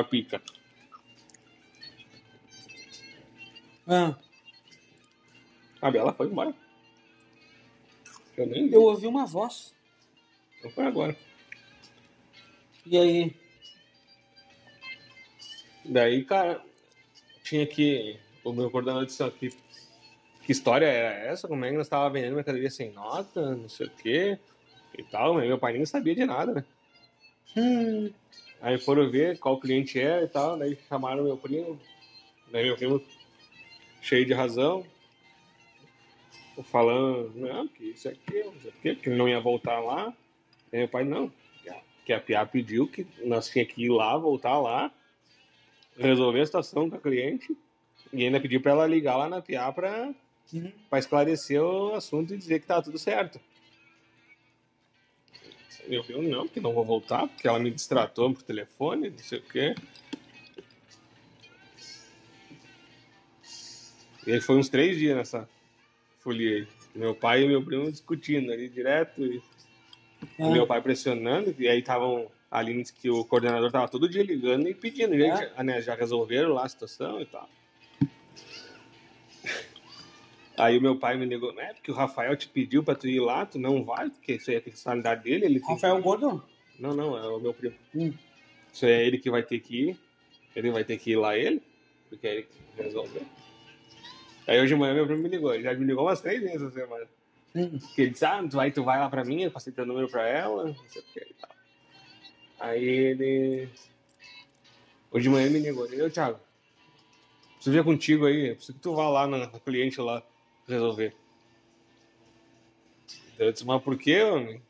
a 0.00 0.04
pica. 0.04 0.42
Ah, 3.86 4.16
A 5.80 5.90
Bela 5.90 6.12
foi 6.14 6.26
embora. 6.26 6.54
Eu 8.36 8.46
nem 8.46 8.72
eu 8.72 8.82
ouvi 8.82 9.06
uma 9.06 9.26
voz. 9.26 9.74
Não 10.62 10.70
foi 10.70 10.86
agora. 10.86 11.16
E 12.86 12.96
aí? 12.96 13.36
Daí, 15.84 16.24
cara, 16.24 16.62
tinha 17.42 17.66
que. 17.66 18.18
O 18.42 18.52
meu 18.52 18.70
coordenador 18.70 19.06
disse 19.06 19.22
aqui. 19.22 19.50
Que 20.42 20.52
história 20.52 20.86
era 20.86 21.30
essa? 21.30 21.48
Como 21.48 21.64
é 21.64 21.70
que 21.70 21.76
nós 21.76 21.86
estávamos 21.86 22.12
vendendo 22.14 22.34
mercadoria 22.34 22.70
sem 22.70 22.90
nota, 22.92 23.54
não 23.54 23.68
sei 23.68 23.86
o 23.86 23.90
quê 23.90 24.38
e 24.96 25.02
tal, 25.02 25.34
mas 25.34 25.46
meu 25.46 25.58
pai 25.58 25.72
nem 25.72 25.86
sabia 25.86 26.14
de 26.14 26.24
nada, 26.24 26.52
né? 26.54 26.64
Hum. 27.56 28.12
Aí 28.64 28.78
foram 28.78 29.10
ver 29.10 29.38
qual 29.38 29.60
cliente 29.60 30.00
era 30.00 30.24
e 30.24 30.26
tal, 30.26 30.56
daí 30.58 30.74
chamaram 30.88 31.22
meu 31.22 31.36
primo. 31.36 31.78
Daí 32.50 32.64
meu 32.64 32.74
primo, 32.74 33.04
cheio 34.00 34.24
de 34.24 34.32
razão, 34.32 34.86
falando, 36.70 37.30
não, 37.34 37.68
que 37.68 37.90
isso 37.90 38.08
aqui, 38.08 38.42
não 38.42 38.58
sei 38.62 38.70
o 38.70 38.74
quê, 38.80 38.94
que 38.94 39.10
ele 39.10 39.16
não 39.16 39.28
ia 39.28 39.38
voltar 39.38 39.80
lá. 39.80 40.14
Aí 40.72 40.78
meu 40.78 40.88
pai, 40.88 41.04
não, 41.04 41.30
que 42.06 42.12
a 42.14 42.18
PA 42.18 42.46
pediu 42.46 42.88
que 42.88 43.06
nós 43.22 43.50
tinha 43.50 43.66
que 43.66 43.84
ir 43.84 43.90
lá, 43.90 44.16
voltar 44.16 44.58
lá, 44.58 44.90
resolver 45.98 46.40
a 46.40 46.46
situação 46.46 46.88
com 46.88 46.96
a 46.96 47.00
cliente, 47.00 47.54
e 48.14 48.24
ainda 48.24 48.40
pediu 48.40 48.62
para 48.62 48.72
ela 48.72 48.86
ligar 48.86 49.18
lá 49.18 49.28
na 49.28 49.42
PA 49.42 49.70
para 49.72 50.14
Uhum. 50.52 50.70
para 50.90 50.98
esclarecer 50.98 51.60
o 51.60 51.94
assunto 51.94 52.34
e 52.34 52.36
dizer 52.36 52.60
que 52.60 52.66
tá 52.66 52.80
tudo 52.80 52.98
certo. 52.98 53.40
Eu, 55.86 56.04
eu 56.08 56.22
não, 56.22 56.46
porque 56.46 56.60
não 56.60 56.72
vou 56.72 56.84
voltar, 56.84 57.26
porque 57.28 57.46
ela 57.46 57.58
me 57.58 57.70
distratou 57.70 58.32
por 58.32 58.42
telefone, 58.42 59.10
não 59.10 59.18
sei 59.18 59.38
o 59.38 59.42
quê. 59.42 59.74
E 64.26 64.32
aí 64.32 64.40
foi 64.40 64.56
uns 64.56 64.68
três 64.68 64.96
dias 64.96 65.16
nessa 65.16 65.48
folia 66.20 66.56
aí. 66.56 66.68
Meu 66.94 67.14
pai 67.14 67.42
e 67.42 67.48
meu 67.48 67.62
primo 67.62 67.90
discutindo 67.90 68.52
ali 68.52 68.68
direto. 68.68 69.22
E 69.22 69.42
Ah, 70.38 70.48
meu 70.48 70.66
pai 70.66 70.80
pressionando, 70.80 71.54
e 71.58 71.68
aí 71.68 71.80
estavam 71.80 72.30
ali 72.50 72.82
que 72.84 73.10
o 73.10 73.24
coordenador 73.24 73.70
tava 73.70 73.88
todo 73.88 74.08
dia 74.08 74.22
ligando 74.22 74.68
e 74.68 74.74
pedindo, 74.74 75.16
gente, 75.16 75.50
ah, 75.56 75.62
né, 75.62 75.82
já 75.82 75.94
resolveram 75.94 76.54
lá 76.54 76.64
a 76.64 76.68
situação 76.68 77.20
e 77.20 77.26
tal. 77.26 77.48
Aí 80.56 80.78
o 80.78 80.80
meu 80.80 80.96
pai 80.96 81.16
me 81.16 81.26
ligou, 81.26 81.58
é 81.60 81.72
porque 81.74 81.90
o 81.90 81.94
Rafael 81.94 82.36
te 82.36 82.48
pediu 82.48 82.82
pra 82.82 82.94
tu 82.94 83.08
ir 83.08 83.18
lá, 83.18 83.44
tu 83.44 83.58
não 83.58 83.84
vai, 83.84 84.08
porque 84.08 84.34
isso 84.34 84.50
aí 84.50 84.56
é 84.56 84.58
a 84.60 84.62
personalidade 84.62 85.24
dele, 85.24 85.46
ele 85.46 85.58
Rafael 85.58 85.96
que... 85.96 86.02
Gordo? 86.02 86.44
Não, 86.78 86.94
não, 86.94 87.18
é 87.18 87.26
o 87.28 87.40
meu 87.40 87.52
primo. 87.52 87.74
Hum. 87.94 88.12
Isso 88.72 88.86
aí 88.86 88.92
é 88.92 89.06
ele 89.06 89.18
que 89.18 89.30
vai 89.30 89.42
ter 89.42 89.58
que 89.58 89.90
ir, 89.90 90.00
ele 90.54 90.70
vai 90.70 90.84
ter 90.84 90.96
que 90.96 91.10
ir 91.10 91.16
lá 91.16 91.36
ele, 91.36 91.60
porque 92.08 92.26
é 92.26 92.34
ele 92.34 92.42
que 92.44 92.82
resolveu. 92.82 93.22
Aí 94.46 94.58
hoje 94.60 94.74
de 94.74 94.76
manhã 94.76 94.94
meu 94.94 95.06
primo 95.06 95.22
me 95.22 95.28
ligou, 95.28 95.52
ele 95.52 95.64
já 95.64 95.74
me 95.74 95.84
ligou 95.84 96.04
umas 96.04 96.20
três 96.20 96.40
vezes 96.40 96.62
essa 96.62 96.70
semana. 96.70 97.06
Hum. 97.56 97.78
Que 97.94 98.02
ele 98.02 98.10
disse, 98.12 98.24
ah, 98.24 98.40
tu 98.48 98.56
vai, 98.56 98.70
tu 98.70 98.84
vai 98.84 98.98
lá 98.98 99.08
pra 99.08 99.24
mim, 99.24 99.42
eu 99.42 99.50
passei 99.50 99.72
teu 99.72 99.84
número 99.84 100.08
pra 100.08 100.28
ela, 100.28 100.66
não 100.66 100.74
sei 100.88 101.02
o 101.02 101.04
que 101.12 101.20
e 101.20 101.34
tal. 101.34 101.50
Aí 102.60 102.84
ele. 102.84 103.68
Hoje 105.10 105.24
de 105.24 105.30
manhã 105.30 105.46
ele 105.46 105.58
me 105.58 105.66
ligou, 105.66 105.86
ele, 105.86 106.02
ô 106.02 106.10
Thiago, 106.10 106.38
preciso 107.54 107.74
ver 107.74 107.84
contigo 107.84 108.26
aí, 108.26 108.54
preciso 108.54 108.74
que 108.74 108.80
tu 108.80 108.94
vá 108.94 109.08
lá 109.08 109.26
na, 109.26 109.38
na 109.38 109.60
cliente 109.60 110.00
lá 110.00 110.22
resolver. 110.66 111.14
Eu 113.38 113.52
disse, 113.52 113.66
mas 113.66 113.82
por 113.82 113.98
quê, 113.98 114.22
homem? 114.22 114.62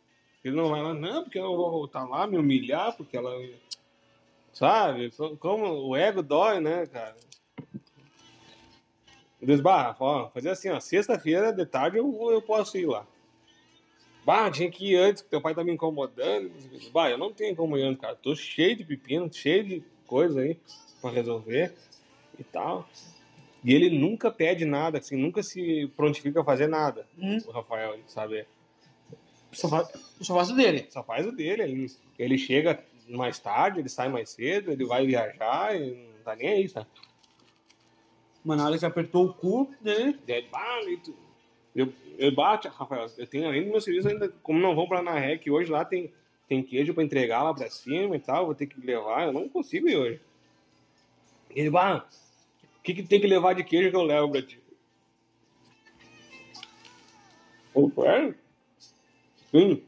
Ele 0.43 0.57
não 0.57 0.69
vai 0.69 0.83
lá, 0.83 0.95
não, 0.95 1.23
porque 1.23 1.39
eu 1.39 1.57
vou 1.57 1.71
voltar 1.71 2.05
lá, 2.05 2.27
me 2.27 2.37
humilhar, 2.37 2.97
porque 2.97 3.17
ela. 3.17 3.33
Sabe? 4.53 5.11
Como 5.39 5.89
o 5.89 5.97
ego 5.97 6.23
dói, 6.23 6.61
né, 6.61 6.87
cara? 6.87 7.17
Eu 9.41 9.47
disse, 9.47 9.63
bah, 9.63 9.95
ó, 9.99 10.31
fazer 10.31 10.51
assim, 10.51 10.71
ó, 10.71 10.81
sexta-feira 10.81 11.53
de 11.53 11.67
tarde 11.67 11.99
eu, 11.99 12.31
eu 12.31 12.41
posso 12.41 12.79
ir 12.79 12.87
lá. 12.87 13.07
Bah, 14.25 14.51
tinha 14.51 14.71
que 14.71 14.93
ir 14.93 14.97
antes, 14.97 15.23
que 15.23 15.29
teu 15.29 15.41
pai 15.41 15.55
tá 15.55 15.63
me 15.63 15.73
incomodando. 15.73 16.51
Bah, 16.93 17.11
eu 17.11 17.19
não 17.19 17.33
tenho 17.33 17.55
como 17.55 17.77
ir 17.77 17.83
antes, 17.83 18.01
cara. 18.01 18.17
Tô 18.17 18.35
cheio 18.35 18.75
de 18.75 18.85
pepino, 18.85 19.31
cheio 19.31 19.65
de 19.65 19.85
coisa 20.07 20.41
aí 20.41 20.59
pra 21.01 21.11
resolver 21.11 21.75
e 22.39 22.45
tal. 22.45 22.89
E 23.65 23.73
ele 23.75 23.89
nunca 23.99 24.31
pede 24.31 24.67
nada, 24.67 24.99
assim, 24.99 25.17
nunca 25.17 25.43
se 25.43 25.91
prontifica 25.97 26.43
a 26.43 26.45
fazer 26.45 26.67
nada. 26.67 27.07
Hum. 27.19 27.39
O 27.47 27.51
Rafael, 27.51 27.99
sabe? 28.07 28.47
Só, 29.53 29.69
fa... 29.69 29.89
Só 30.21 30.35
faço 30.35 30.55
dele. 30.55 30.87
Só 30.91 31.03
faz 31.03 31.27
o 31.27 31.33
dele. 31.33 31.63
Ele, 31.63 31.87
ele 32.19 32.37
chega 32.39 32.85
mais 33.09 33.39
tarde, 33.39 33.81
ele 33.81 33.89
sai 33.89 34.09
mais 34.11 34.31
cedo, 34.31 34.71
ele 34.71 34.85
vai 34.85 35.07
viajar 35.07 35.75
e 35.75 35.95
não 35.95 36.23
tá 36.25 36.37
nem 36.37 36.49
aí, 36.49 36.69
sabe? 36.69 36.87
Mano, 38.45 38.63
na 38.63 38.69
hora 38.69 38.79
que 38.79 38.85
apertou 38.85 39.27
o 39.27 39.33
cu 39.33 39.73
dele. 39.81 40.21
E 40.29 40.33
aí, 40.33 40.47
bah, 40.51 40.83
e 40.83 40.97
tu- 40.99 41.17
eu, 41.75 41.91
eu 42.19 42.35
bate, 42.35 42.69
Rafael, 42.69 43.07
eu 43.17 43.27
tenho 43.27 43.47
além 43.47 43.65
do 43.65 43.71
meu 43.71 43.81
serviço 43.81 44.09
ainda, 44.09 44.29
como 44.43 44.61
não 44.61 44.75
vão 44.77 44.87
pra 44.87 45.03
Narrec, 45.03 45.51
hoje 45.51 45.71
lá 45.71 45.85
tem, 45.85 46.13
tem 46.47 46.63
queijo 46.63 46.93
pra 46.93 47.03
entregar 47.03 47.43
lá 47.43 47.55
pra 47.55 47.71
cima 47.71 48.15
e 48.17 48.21
tal, 48.21 48.45
vou 48.47 48.55
ter 48.55 48.67
que 48.67 48.79
levar, 48.81 49.27
eu 49.27 49.33
não 49.33 49.49
consigo 49.49 49.89
ir 49.89 49.97
hoje. 49.97 50.21
Ele, 51.51 51.71
bah, 51.71 52.05
o 52.07 52.34
que, 52.85 52.95
que 52.95 53.03
tem 53.03 53.19
que 53.19 53.27
levar 53.27 53.55
de 53.55 53.65
queijo 53.65 53.91
que 53.91 53.97
eu 53.97 54.03
levo 54.03 54.31
pra 54.31 54.43
ti? 54.43 54.63
Ô, 57.73 57.91
sério? 57.91 58.39
Sim. 59.51 59.83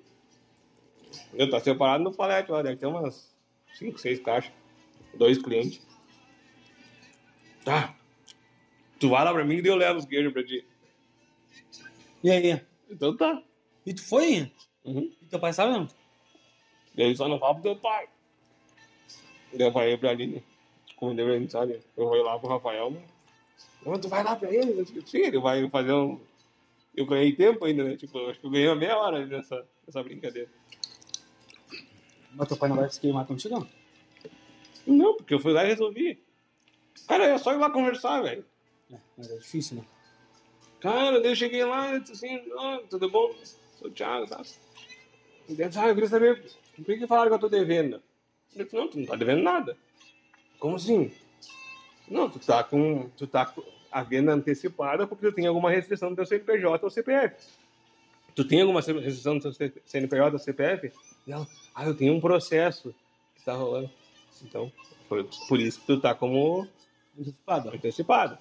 Eu 1.35 1.51
tá 1.51 1.61
separado 1.61 2.03
no 2.03 2.15
palete 2.15 2.51
lá, 2.51 2.63
deve 2.63 2.77
ter 2.77 2.87
umas 2.87 3.37
5, 3.75 3.99
6 3.99 4.21
caixas. 4.21 4.53
Dois 5.15 5.39
clientes. 5.39 5.87
Tá. 7.65 7.95
Tu 8.99 9.11
vai 9.11 9.25
lá 9.25 9.33
pra 9.33 9.45
mim 9.45 9.57
e 9.57 9.67
eu 9.67 9.77
levo 9.77 9.99
os 9.99 10.07
queijos 10.07 10.33
pra 10.33 10.43
ti. 10.43 10.67
E 12.25 12.31
aí? 12.31 12.61
Então 12.91 13.15
tá. 13.15 13.43
E 13.85 13.93
tu 13.93 14.03
foi? 14.03 14.51
Uhum. 14.85 15.13
E 15.21 15.27
teu 15.27 15.39
pai 15.39 15.53
sabe 15.53 15.73
não? 15.73 15.87
E 16.97 17.03
aí 17.03 17.15
só 17.15 17.29
não 17.29 17.39
fala 17.39 17.55
pro 17.55 17.63
teu 17.63 17.77
pai. 17.77 18.09
Eu 19.53 19.73
falei 19.73 19.97
pra 19.99 20.11
Aline, 20.11 20.43
pra 20.99 21.51
sabe? 21.51 21.81
Eu 21.97 22.07
vou 22.07 22.17
ir 22.17 22.23
lá 22.23 22.39
pro 22.39 22.49
Rafael, 22.49 22.91
mas. 22.91 24.01
Tu 24.01 24.09
vai 24.09 24.25
lá 24.25 24.35
pra 24.35 24.53
ele. 24.53 24.85
Disse, 24.85 25.03
Sim, 25.07 25.19
ele 25.19 25.39
vai 25.39 25.69
fazer 25.71 25.93
um. 25.93 26.21
Eu 26.97 27.07
ganhei 27.07 27.33
tempo 27.33 27.65
ainda, 27.65 27.85
né? 27.85 27.97
Tipo, 27.97 28.19
eu 28.19 28.31
acho 28.31 28.41
que 28.41 28.47
eu 28.47 28.51
ganhei 28.51 28.69
uma 28.69 28.75
meia 28.75 28.97
hora 28.97 29.25
nessa, 29.27 29.67
nessa 29.87 30.03
brincadeira. 30.03 30.49
Mas 32.33 32.49
teu 32.49 32.57
pai 32.57 32.69
não 32.69 32.77
vai 32.77 32.91
se 32.91 33.01
queimar 33.01 33.27
contigo, 33.27 33.55
não? 33.59 33.69
Não, 34.87 35.17
porque 35.17 35.35
eu 35.35 35.41
fui 35.41 35.53
lá 35.53 35.65
e 35.65 35.69
resolvi. 35.69 36.19
Cara, 37.07 37.25
é 37.25 37.39
só 37.39 37.53
ir 37.53 37.59
lá 37.59 37.71
conversar, 37.71 38.23
velho. 38.23 38.45
É, 38.93 38.97
mas 39.17 39.31
é 39.31 39.37
difícil, 39.37 39.77
né? 39.77 39.85
Cara, 40.81 41.19
eu 41.19 41.35
cheguei 41.35 41.65
lá 41.65 41.95
e 41.95 42.01
disse 42.01 42.13
assim, 42.13 42.43
ah, 42.59 42.81
tudo 42.89 43.11
bom? 43.11 43.35
Sou 43.79 43.89
o 43.89 43.91
Thiago, 43.91 44.27
tá? 44.27 44.43
E 45.49 45.55
daí, 45.55 45.71
ah, 45.77 45.89
eu 45.89 45.95
queria 45.95 46.09
saber, 46.09 46.43
por 46.75 46.85
que 46.85 46.99
que 46.99 47.07
falaram 47.07 47.31
que 47.31 47.35
eu 47.35 47.41
tô 47.41 47.49
devendo? 47.49 48.03
Eu 48.55 48.65
disse, 48.65 48.77
não, 48.77 48.89
tu 48.89 48.99
não 48.99 49.07
tá 49.07 49.17
devendo 49.17 49.43
nada. 49.43 49.77
Como 50.59 50.77
assim? 50.77 51.13
Não, 52.09 52.31
tu 52.31 52.39
tá 52.39 52.63
com, 52.63 53.09
tu 53.17 53.27
tá 53.27 53.53
a 53.91 54.03
venda 54.03 54.33
antecipada 54.33 55.07
porque 55.07 55.27
tu 55.27 55.35
tem 55.35 55.47
alguma 55.47 55.71
restrição 55.71 56.11
do 56.11 56.17
teu 56.17 56.27
CNPJ 56.27 56.85
ou 56.85 56.91
CPF. 56.91 57.37
Tu 58.35 58.45
tem 58.45 58.61
alguma 58.61 58.81
restrição 58.81 59.39
do 59.39 59.53
teu 59.53 59.71
CNPJ 59.87 60.33
ou 60.33 60.39
CPF? 60.39 60.93
Ela, 61.27 61.47
ah, 61.75 61.87
eu 61.87 61.97
tenho 61.97 62.15
um 62.15 62.21
processo 62.21 62.95
que 63.35 63.45
tá 63.45 63.55
rolando. 63.55 63.91
Então, 64.43 64.71
foi 65.09 65.29
por 65.49 65.59
isso 65.59 65.81
que 65.81 65.87
tu 65.87 66.01
tá 66.01 66.15
como 66.15 66.69
Antecipado. 67.19 67.71
antecipado. 67.71 68.39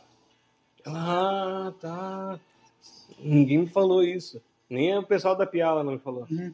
Ah, 0.86 1.74
tá. 1.80 2.40
Ninguém 3.20 3.60
me 3.60 3.68
falou 3.68 4.04
isso. 4.04 4.42
Nem 4.70 4.98
o 4.98 5.04
pessoal 5.04 5.36
da 5.36 5.46
Piala 5.46 5.84
não 5.84 5.94
me 5.94 6.00
falou. 6.00 6.28
Uhum. 6.30 6.54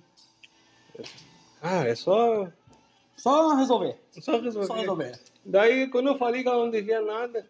Ah, 1.62 1.86
é 1.88 1.96
só, 1.96 2.48
Só 3.22 3.54
resolver. 3.54 4.00
só 4.20 4.40
resolver. 4.40 4.66
Só 4.66 4.74
resolver. 4.74 5.20
Daí, 5.46 5.88
quando 5.90 6.08
eu 6.08 6.18
falei 6.18 6.42
que 6.42 6.48
ela 6.48 6.58
não 6.58 6.72
devia 6.72 7.02
nada, 7.02 7.48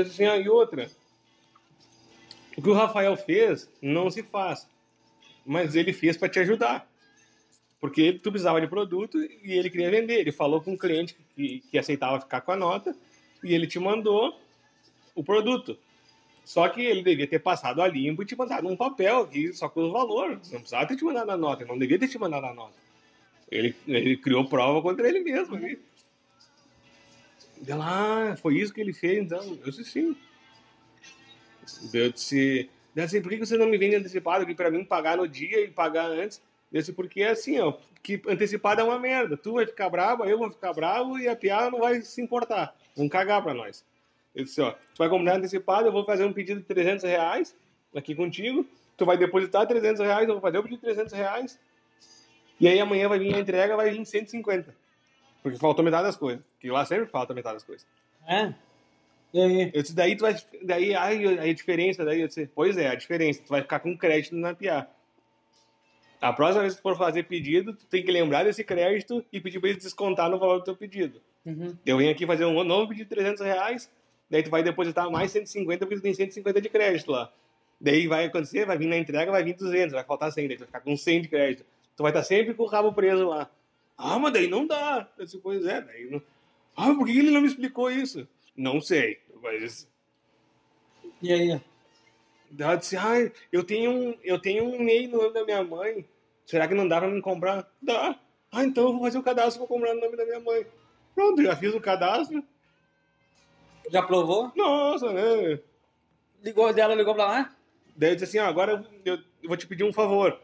assim, 0.00 0.24
ah, 0.24 0.36
e 0.36 0.48
outra. 0.48 0.90
O 2.58 2.60
que 2.60 2.68
o 2.68 2.74
Rafael 2.74 3.16
fez, 3.16 3.68
não 3.80 4.10
se 4.10 4.24
faz. 4.24 4.66
Mas 5.46 5.76
ele 5.76 5.92
fez 5.92 6.16
para 6.16 6.28
te 6.28 6.40
ajudar. 6.40 6.90
Porque 7.80 8.14
tu 8.14 8.32
precisava 8.32 8.60
de 8.60 8.66
produto 8.66 9.16
e 9.22 9.52
ele 9.52 9.70
queria 9.70 9.92
vender. 9.92 10.18
Ele 10.18 10.32
falou 10.32 10.60
com 10.60 10.72
um 10.72 10.76
cliente 10.76 11.16
que, 11.36 11.60
que 11.70 11.78
aceitava 11.78 12.20
ficar 12.20 12.40
com 12.40 12.50
a 12.50 12.56
nota 12.56 12.92
e 13.44 13.54
ele 13.54 13.68
te 13.68 13.78
mandou 13.78 14.36
o 15.14 15.22
produto. 15.22 15.78
Só 16.44 16.68
que 16.68 16.82
ele 16.82 17.04
devia 17.04 17.28
ter 17.28 17.38
passado 17.38 17.80
a 17.80 17.86
limpo 17.86 18.24
e 18.24 18.26
te 18.26 18.34
mandado 18.34 18.66
um 18.66 18.76
papel 18.76 19.20
aqui 19.20 19.52
só 19.52 19.68
com 19.68 19.86
os 19.86 19.92
valores. 19.92 20.50
Não 20.50 20.58
precisava 20.58 20.86
ter 20.86 20.96
te 20.96 21.04
mandado 21.04 21.30
a 21.30 21.36
nota, 21.36 21.64
não 21.64 21.78
devia 21.78 21.96
ter 21.96 22.08
te 22.08 22.18
mandado 22.18 22.46
a 22.46 22.52
nota. 22.52 22.89
Ele, 23.50 23.74
ele 23.86 24.16
criou 24.16 24.48
prova 24.48 24.80
contra 24.80 25.08
ele 25.08 25.20
mesmo. 25.20 25.56
aqui. 25.56 25.78
Ela, 27.66 28.32
ah, 28.32 28.36
foi 28.36 28.58
isso 28.58 28.72
que 28.72 28.80
ele 28.80 28.92
fez, 28.92 29.18
então. 29.18 29.58
Eu 29.64 29.70
disse 29.70 29.84
sim. 29.84 30.16
Eu 31.92 32.10
disse, 32.10 32.70
eu 32.96 33.04
disse, 33.04 33.20
por 33.20 33.30
que 33.30 33.38
você 33.38 33.56
não 33.56 33.68
me 33.68 33.78
vende 33.78 33.96
antecipado 33.96 34.42
aqui 34.42 34.54
pra 34.54 34.70
mim 34.70 34.84
pagar 34.84 35.16
no 35.16 35.28
dia 35.28 35.60
e 35.60 35.68
pagar 35.68 36.06
antes? 36.06 36.40
Eu 36.72 36.80
disse, 36.80 36.92
porque 36.92 37.22
é 37.22 37.30
assim, 37.30 37.58
ó, 37.58 37.74
que 38.02 38.20
antecipado 38.26 38.80
é 38.80 38.84
uma 38.84 38.98
merda. 38.98 39.36
Tu 39.36 39.52
vai 39.52 39.66
ficar 39.66 39.90
bravo, 39.90 40.24
eu 40.24 40.38
vou 40.38 40.50
ficar 40.50 40.72
bravo 40.72 41.18
e 41.18 41.28
a 41.28 41.36
piada 41.36 41.70
não 41.70 41.80
vai 41.80 42.00
se 42.02 42.20
importar. 42.22 42.74
Vão 42.96 43.08
cagar 43.08 43.42
pra 43.42 43.54
nós. 43.54 43.84
Eu 44.34 44.44
disse, 44.44 44.60
ó, 44.60 44.72
tu 44.72 44.98
vai 44.98 45.08
comprar 45.08 45.36
antecipado, 45.36 45.88
eu 45.88 45.92
vou 45.92 46.04
fazer 46.04 46.24
um 46.24 46.32
pedido 46.32 46.60
de 46.60 46.66
300 46.66 47.04
reais 47.04 47.54
aqui 47.94 48.14
contigo, 48.14 48.64
tu 48.96 49.04
vai 49.04 49.16
depositar 49.16 49.66
300 49.66 50.00
reais, 50.00 50.28
eu 50.28 50.34
vou 50.34 50.40
fazer 50.40 50.58
o 50.58 50.62
pedido 50.62 50.78
de 50.78 50.86
300 50.86 51.12
reais, 51.12 51.58
e 52.60 52.68
aí 52.68 52.78
amanhã 52.78 53.08
vai 53.08 53.18
vir 53.18 53.34
a 53.34 53.40
entrega, 53.40 53.76
vai 53.76 53.90
vir 53.90 54.04
150. 54.04 54.74
Porque 55.42 55.58
faltou 55.58 55.84
metade 55.84 56.04
das 56.04 56.16
coisas. 56.16 56.44
Que 56.60 56.70
lá 56.70 56.84
sempre 56.84 57.06
falta 57.06 57.32
metade 57.32 57.54
das 57.54 57.64
coisas. 57.64 57.86
É? 58.28 58.52
E 59.32 59.40
aí? 59.40 59.70
Eu 59.72 59.82
disse, 59.82 59.94
daí 59.94 60.16
tu 60.16 60.22
vai. 60.22 60.36
Daí, 60.62 60.94
ai, 60.94 61.38
aí 61.38 61.50
a 61.50 61.54
diferença, 61.54 62.04
daí 62.04 62.20
eu 62.20 62.28
disse, 62.28 62.50
pois 62.54 62.76
é, 62.76 62.88
a 62.88 62.94
diferença, 62.94 63.42
tu 63.42 63.48
vai 63.48 63.62
ficar 63.62 63.80
com 63.80 63.96
crédito 63.96 64.36
na 64.36 64.54
PIA. 64.54 64.86
A 66.20 66.32
próxima 66.34 66.62
vez 66.62 66.74
que 66.74 66.80
tu 66.80 66.82
for 66.82 66.98
fazer 66.98 67.22
pedido, 67.22 67.72
tu 67.72 67.86
tem 67.86 68.04
que 68.04 68.12
lembrar 68.12 68.44
desse 68.44 68.62
crédito 68.62 69.24
e 69.32 69.40
pedir 69.40 69.58
pra 69.58 69.70
eles 69.70 69.82
descontar 69.82 70.28
no 70.28 70.38
valor 70.38 70.58
do 70.58 70.64
teu 70.64 70.76
pedido. 70.76 71.20
Uhum. 71.46 71.74
Eu 71.86 71.96
venho 71.96 72.10
aqui 72.10 72.26
fazer 72.26 72.44
um 72.44 72.62
novo 72.62 72.88
pedido 72.88 73.08
de 73.08 73.14
300 73.14 73.40
reais, 73.40 73.90
daí 74.28 74.42
tu 74.42 74.50
vai 74.50 74.62
depositar 74.62 75.10
mais 75.10 75.30
150 75.30 75.86
porque 75.86 75.96
tu 75.96 76.02
tem 76.02 76.12
150 76.12 76.60
de 76.60 76.68
crédito 76.68 77.10
lá. 77.10 77.32
Daí 77.80 78.06
vai 78.06 78.26
acontecer, 78.26 78.66
vai 78.66 78.76
vir 78.76 78.86
na 78.86 78.98
entrega, 78.98 79.32
vai 79.32 79.42
vir 79.42 79.54
200, 79.54 79.94
vai 79.94 80.04
faltar 80.04 80.30
100, 80.30 80.48
daí 80.48 80.56
tu 80.58 80.60
vai 80.60 80.66
ficar 80.66 80.80
com 80.80 80.94
100 80.94 81.22
de 81.22 81.28
crédito. 81.28 81.64
Tu 82.00 82.02
vai 82.02 82.12
estar 82.12 82.22
sempre 82.22 82.54
com 82.54 82.62
o 82.62 82.66
rabo 82.66 82.94
preso 82.94 83.28
lá. 83.28 83.50
Ah, 83.98 84.18
mas 84.18 84.32
daí 84.32 84.48
não 84.48 84.66
dá. 84.66 85.06
Eu 85.18 85.26
disse, 85.26 85.36
pois 85.36 85.66
é, 85.66 85.82
daí 85.82 86.10
não... 86.10 86.22
Ah, 86.74 86.94
por 86.94 87.04
que 87.04 87.18
ele 87.18 87.30
não 87.30 87.42
me 87.42 87.46
explicou 87.46 87.90
isso? 87.90 88.26
Não 88.56 88.80
sei, 88.80 89.20
mas 89.42 89.86
E 91.20 91.30
aí? 91.30 91.60
ela 92.58 92.76
disse, 92.76 92.96
ai, 92.96 93.30
eu 93.52 93.62
tenho 93.62 93.90
um, 93.90 94.18
eu 94.24 94.38
tenho 94.40 94.64
um 94.64 94.82
MEI 94.82 95.08
no 95.08 95.18
nome 95.18 95.34
da 95.34 95.44
minha 95.44 95.62
mãe, 95.62 96.06
Será 96.46 96.66
que 96.66 96.72
não 96.72 96.88
dá 96.88 97.00
pra 97.00 97.10
me 97.10 97.20
comprar? 97.20 97.70
Dá. 97.82 98.18
Ah, 98.50 98.64
então 98.64 98.84
eu 98.84 98.92
vou 98.94 99.02
fazer 99.02 99.18
o 99.18 99.22
cadastro, 99.22 99.58
vou 99.58 99.68
comprar 99.68 99.94
no 99.94 100.00
nome 100.00 100.16
da 100.16 100.24
minha 100.24 100.40
mãe. 100.40 100.66
Pronto, 101.14 101.42
já 101.42 101.54
fiz 101.54 101.74
o 101.74 101.80
cadastro. 101.82 102.42
Já 103.90 104.02
provou? 104.02 104.50
Nossa, 104.56 105.12
né? 105.12 105.60
Ligou 106.42 106.72
dela, 106.72 106.94
ligou 106.94 107.14
pra 107.14 107.26
lá? 107.26 107.56
Daí 107.94 108.12
eu 108.12 108.14
disse 108.16 108.24
assim, 108.24 108.38
ó, 108.38 108.48
agora 108.48 108.86
eu, 109.04 109.18
eu 109.42 109.48
vou 109.48 109.56
te 109.58 109.66
pedir 109.66 109.84
um 109.84 109.92
favor. 109.92 110.40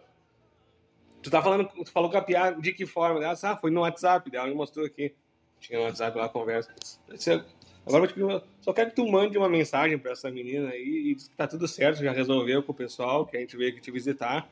Tu 1.26 1.30
tá 1.30 1.42
falando, 1.42 1.68
tu 1.68 1.90
falou 1.90 2.08
com 2.08 2.16
a 2.16 2.22
Pia 2.22 2.52
de 2.52 2.72
que 2.72 2.86
forma? 2.86 3.18
Ela 3.20 3.34
disse, 3.34 3.44
ah, 3.44 3.56
foi 3.56 3.68
no 3.68 3.80
WhatsApp, 3.80 4.30
ela 4.32 4.46
me 4.46 4.54
mostrou 4.54 4.86
aqui. 4.86 5.12
Tinha 5.58 5.80
no 5.80 5.86
WhatsApp 5.86 6.16
lá 6.16 6.26
a 6.26 6.28
conversa. 6.28 6.72
Disse, 7.12 7.42
agora 7.84 8.04
eu 8.04 8.06
te 8.06 8.14
pedir 8.14 8.42
só 8.60 8.72
quero 8.72 8.90
que 8.90 8.94
tu 8.94 9.10
mande 9.10 9.36
uma 9.36 9.48
mensagem 9.48 9.98
pra 9.98 10.12
essa 10.12 10.30
menina 10.30 10.68
aí 10.68 11.10
e 11.10 11.14
diz 11.16 11.26
que 11.26 11.34
tá 11.34 11.48
tudo 11.48 11.66
certo, 11.66 12.04
já 12.04 12.12
resolveu 12.12 12.62
com 12.62 12.70
o 12.70 12.74
pessoal, 12.74 13.26
que 13.26 13.36
a 13.36 13.40
gente 13.40 13.56
veio 13.56 13.72
aqui 13.72 13.80
te 13.80 13.90
visitar 13.90 14.48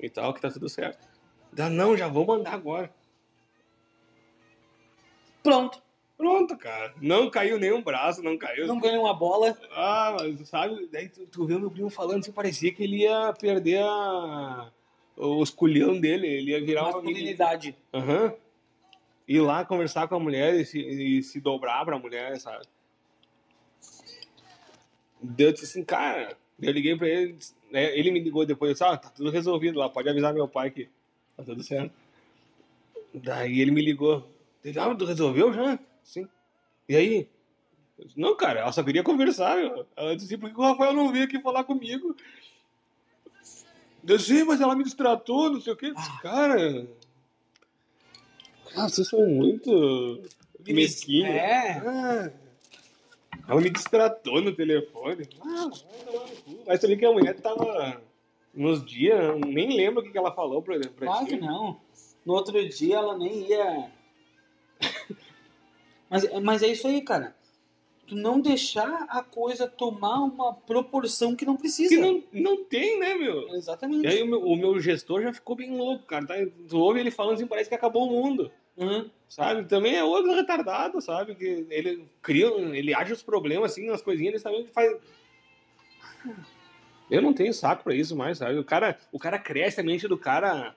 e 0.00 0.10
tal, 0.10 0.34
que 0.34 0.40
tá 0.40 0.50
tudo 0.50 0.68
certo. 0.68 1.06
Dá, 1.52 1.70
não, 1.70 1.96
já 1.96 2.08
vou 2.08 2.26
mandar 2.26 2.54
agora. 2.54 2.90
Pronto. 5.44 5.80
Pronto, 6.16 6.56
cara. 6.56 6.92
Não 7.00 7.30
caiu 7.30 7.56
nenhum 7.56 7.84
braço, 7.84 8.20
não 8.20 8.36
caiu. 8.36 8.66
Não 8.66 8.80
ganhou 8.80 9.04
uma 9.04 9.14
bola. 9.14 9.56
Ah, 9.70 10.16
mas 10.18 10.48
sabe, 10.48 10.88
daí 10.90 11.08
tu, 11.08 11.24
tu 11.28 11.46
vê 11.46 11.54
o 11.54 11.60
meu 11.60 11.70
primo 11.70 11.88
falando 11.88 12.18
assim, 12.18 12.32
parecia 12.32 12.72
que 12.72 12.82
ele 12.82 13.02
ia 13.02 13.32
perder 13.32 13.80
a... 13.84 14.72
o 15.16 15.42
esculhão 15.42 15.98
dele, 15.98 16.26
ele 16.26 16.50
ia 16.50 16.64
virar 16.64 16.84
uma 16.84 16.92
Masculinidade. 16.92 17.76
Aham. 17.92 18.34
Ir 19.26 19.40
lá 19.40 19.64
conversar 19.64 20.06
com 20.06 20.14
a 20.14 20.20
mulher 20.20 20.54
e 20.54 20.64
se, 20.64 20.78
e 20.78 21.22
se 21.22 21.40
dobrar 21.40 21.84
pra 21.84 21.98
mulher, 21.98 22.38
sabe? 22.38 22.64
Daí 25.20 25.46
Eu 25.46 25.52
disse 25.52 25.64
assim, 25.64 25.84
cara, 25.84 26.36
eu 26.60 26.70
liguei 26.70 26.96
pra 26.96 27.08
ele, 27.08 27.36
né, 27.70 27.98
ele 27.98 28.10
me 28.10 28.20
ligou 28.20 28.46
depois, 28.46 28.68
eu 28.68 28.74
disse, 28.74 28.84
ah, 28.84 28.96
tá 28.96 29.08
tudo 29.08 29.30
resolvido 29.30 29.78
lá, 29.78 29.88
pode 29.88 30.08
avisar 30.08 30.32
meu 30.32 30.46
pai 30.46 30.70
que 30.70 30.88
tá 31.36 31.42
tudo 31.42 31.62
certo. 31.62 31.92
Daí 33.12 33.60
ele 33.60 33.70
me 33.70 33.82
ligou, 33.82 34.28
ele, 34.62 34.78
ah, 34.78 34.94
tu 34.94 35.04
resolveu 35.04 35.52
já? 35.52 35.78
Sim. 36.04 36.28
E 36.88 36.94
aí? 36.94 37.28
Disse, 37.98 38.20
não, 38.20 38.36
cara, 38.36 38.60
ela 38.60 38.72
só 38.72 38.82
queria 38.82 39.02
conversar, 39.02 39.56
meu. 39.56 39.86
Ela 39.96 40.14
disse 40.14 40.34
assim, 40.34 40.40
por 40.40 40.50
que 40.50 40.60
o 40.60 40.62
Rafael 40.62 40.92
não 40.92 41.10
veio 41.10 41.24
aqui 41.24 41.40
falar 41.40 41.64
comigo? 41.64 42.14
Eu 44.06 44.18
"Sim, 44.18 44.44
mas 44.44 44.60
ela 44.60 44.74
me 44.76 44.84
distratou, 44.84 45.50
não 45.50 45.60
sei 45.60 45.72
o 45.72 45.76
quê. 45.76 45.86
Eu 45.86 45.94
cara... 46.22 46.86
Ah, 48.76 48.88
vocês 48.88 49.08
são 49.08 49.26
muito 49.26 50.22
mesquinhos. 50.66 51.30
É. 51.30 51.78
Ah, 51.78 52.30
ela 53.48 53.60
me 53.60 53.70
distratou 53.70 54.40
no 54.42 54.54
telefone. 54.54 55.28
Ah. 55.40 55.70
Mas 56.66 56.80
também 56.80 56.98
que 56.98 57.04
a 57.06 57.12
mulher 57.12 57.38
tava 57.40 58.02
nos 58.52 58.84
dias, 58.84 59.18
nem 59.46 59.76
lembro 59.76 60.00
o 60.00 60.04
que 60.04 60.10
que 60.10 60.18
ela 60.18 60.32
falou 60.34 60.62
pra, 60.62 60.78
pra 60.78 61.06
Claro 61.06 61.26
ti. 61.26 61.36
que 61.36 61.40
não. 61.40 61.80
No 62.24 62.34
outro 62.34 62.68
dia 62.68 62.96
ela 62.96 63.16
nem 63.16 63.48
ia. 63.48 63.90
mas, 66.10 66.24
mas 66.42 66.62
é 66.62 66.68
isso 66.68 66.86
aí, 66.86 67.02
cara. 67.02 67.35
Tu 68.06 68.14
não 68.14 68.40
deixar 68.40 69.04
a 69.08 69.22
coisa 69.22 69.66
tomar 69.66 70.20
uma 70.20 70.54
proporção 70.54 71.34
que 71.34 71.44
não 71.44 71.56
precisa. 71.56 71.88
Que 71.88 72.00
não, 72.00 72.22
não 72.32 72.64
tem, 72.64 73.00
né, 73.00 73.14
meu? 73.16 73.48
E 73.48 73.56
Exatamente. 73.56 74.06
aí 74.06 74.22
o 74.22 74.26
meu, 74.26 74.40
o 74.42 74.56
meu 74.56 74.78
gestor 74.80 75.22
já 75.22 75.32
ficou 75.32 75.56
bem 75.56 75.76
louco, 75.76 76.04
cara. 76.04 76.24
Tá? 76.26 76.34
Tu 76.68 76.78
ouve 76.78 77.00
ele 77.00 77.10
falando 77.10 77.34
assim, 77.34 77.46
parece 77.46 77.68
que 77.68 77.74
acabou 77.74 78.06
o 78.08 78.10
mundo. 78.10 78.50
Uhum. 78.76 79.10
Sabe? 79.28 79.64
Também 79.64 79.96
é 79.96 80.04
outro 80.04 80.32
retardado, 80.34 81.00
sabe? 81.00 81.34
Que 81.34 81.66
ele 81.68 82.06
cria, 82.22 82.46
ele 82.46 82.94
age 82.94 83.12
os 83.12 83.22
problemas 83.22 83.72
assim, 83.72 83.86
nas 83.86 84.02
coisinhas, 84.02 84.34
ele 84.34 84.42
também 84.42 84.66
faz. 84.66 84.96
Eu 87.10 87.22
não 87.22 87.32
tenho 87.32 87.52
saco 87.54 87.84
pra 87.84 87.94
isso 87.94 88.14
mais, 88.14 88.38
sabe? 88.38 88.58
O 88.58 88.64
cara, 88.64 88.98
o 89.12 89.18
cara 89.18 89.38
cresce, 89.38 89.80
a 89.80 89.84
mente 89.84 90.06
do 90.06 90.18
cara, 90.18 90.74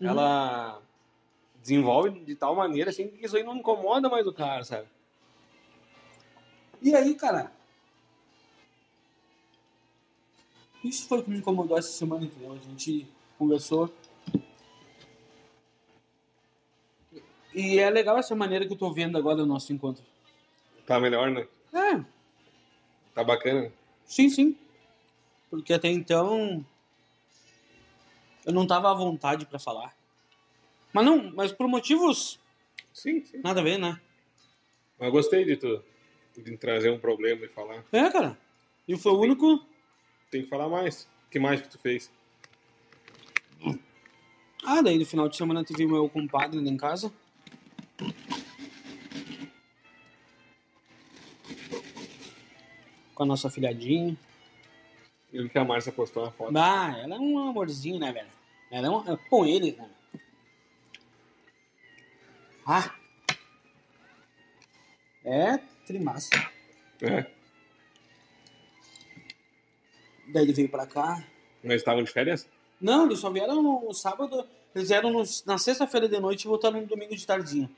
Uhum. 0.00 0.08
ela 0.08 0.80
desenvolve 1.60 2.10
de 2.20 2.34
tal 2.34 2.54
maneira 2.54 2.90
assim 2.90 3.08
que 3.08 3.24
isso 3.24 3.36
aí 3.36 3.42
não 3.42 3.56
incomoda 3.56 4.08
mais 4.08 4.26
o 4.26 4.32
cara, 4.32 4.62
sabe? 4.62 4.86
E 6.82 6.94
aí, 6.94 7.14
cara? 7.14 7.50
Isso 10.84 11.08
foi 11.08 11.18
o 11.18 11.22
que 11.24 11.30
me 11.30 11.38
incomodou 11.38 11.76
essa 11.78 11.88
semana, 11.90 12.24
entendeu? 12.24 12.52
A 12.52 12.56
gente 12.58 13.06
conversou. 13.38 13.92
E 17.54 17.78
é 17.78 17.88
legal 17.90 18.18
essa 18.18 18.34
maneira 18.36 18.66
que 18.66 18.72
eu 18.72 18.76
tô 18.78 18.92
vendo 18.92 19.16
agora 19.16 19.42
o 19.42 19.46
nosso 19.46 19.72
encontro. 19.72 20.04
Tá 20.86 21.00
melhor, 21.00 21.30
né? 21.30 21.48
É, 21.72 22.04
Tá 23.14 23.24
bacana. 23.24 23.72
sim, 24.04 24.28
sim. 24.28 24.56
Porque 25.50 25.72
até 25.72 25.88
então 25.88 26.64
eu 28.44 28.52
não 28.52 28.66
tava 28.66 28.90
à 28.90 28.94
vontade 28.94 29.46
pra 29.46 29.58
falar. 29.58 29.96
Mas 30.92 31.04
não, 31.04 31.32
mas 31.34 31.50
por 31.50 31.66
motivos 31.66 32.38
Sim, 32.92 33.24
sim. 33.24 33.40
nada 33.42 33.60
a 33.60 33.64
ver, 33.64 33.78
né? 33.78 33.98
Mas 34.98 35.10
gostei 35.10 35.44
de 35.44 35.56
tu 35.56 35.82
de 36.42 36.56
trazer 36.56 36.90
um 36.90 36.98
problema 36.98 37.44
e 37.44 37.48
falar. 37.48 37.84
É, 37.92 38.10
cara. 38.10 38.38
E 38.86 38.96
foi 38.96 39.12
o 39.12 39.20
único. 39.20 39.64
Tem 40.30 40.42
que 40.42 40.48
falar 40.48 40.68
mais. 40.68 41.04
O 41.26 41.30
que 41.30 41.38
mais 41.38 41.60
que 41.60 41.68
tu 41.68 41.78
fez? 41.78 42.10
Ah, 44.64 44.82
daí 44.82 44.98
no 44.98 45.06
final 45.06 45.28
de 45.28 45.36
semana 45.36 45.64
tive 45.64 45.84
o 45.84 45.88
meu 45.88 46.08
compadre 46.08 46.60
lá 46.60 46.68
em 46.68 46.76
casa. 46.76 47.12
Com 53.14 53.22
a 53.22 53.26
nossa 53.26 53.48
filhadinha. 53.48 54.16
Vi 55.32 55.48
que 55.48 55.58
a 55.58 55.64
Márcia 55.64 55.92
postou 55.92 56.22
uma 56.22 56.32
foto. 56.32 56.56
Ah, 56.56 56.96
ela 56.98 57.16
é 57.16 57.18
um 57.18 57.38
amorzinho, 57.38 57.98
né, 57.98 58.12
velho? 58.12 58.28
Ela 58.70 58.86
é 58.86 58.90
um. 58.90 59.12
é 59.12 59.16
Com 59.28 59.46
ele, 59.46 59.72
né? 59.72 59.90
Ah! 62.66 62.94
É 65.24 65.58
trimassa. 65.86 66.30
É. 67.00 67.26
Daí 70.28 70.42
ele 70.42 70.52
veio 70.52 70.68
pra 70.68 70.86
cá. 70.86 71.24
Mas 71.62 71.76
estavam 71.76 72.02
de 72.02 72.10
férias? 72.10 72.48
Não, 72.80 73.06
eles 73.06 73.20
só 73.20 73.30
vieram 73.30 73.62
no 73.62 73.92
sábado. 73.94 74.46
Eles 74.74 74.88
vieram 74.88 75.10
no- 75.10 75.22
na 75.46 75.58
sexta-feira 75.58 76.08
de 76.08 76.18
noite 76.20 76.44
e 76.44 76.48
voltaram 76.48 76.80
no 76.80 76.86
domingo 76.86 77.14
de 77.16 77.26
tardinha. 77.26 77.70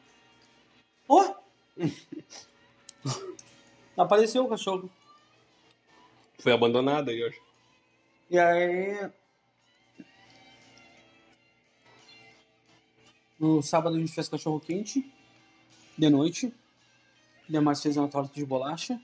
Ó! 1.09 1.35
Apareceu 3.97 4.45
o 4.45 4.49
cachorro. 4.49 4.91
Foi 6.39 6.53
abandonada 6.53 7.11
aí 7.11 7.23
hoje. 7.23 7.41
E 8.31 8.39
aí. 8.39 9.11
No 13.39 13.63
sábado 13.63 13.97
a 13.97 14.01
gente 14.01 14.13
fez 14.13 14.29
cachorro 14.29 14.61
quente. 14.61 15.13
De 15.97 16.09
noite. 16.11 16.53
Demais 17.49 17.83
fez 17.83 17.97
uma 17.97 18.09
torta 18.09 18.35
de 18.35 18.45
bolacha. 18.45 19.01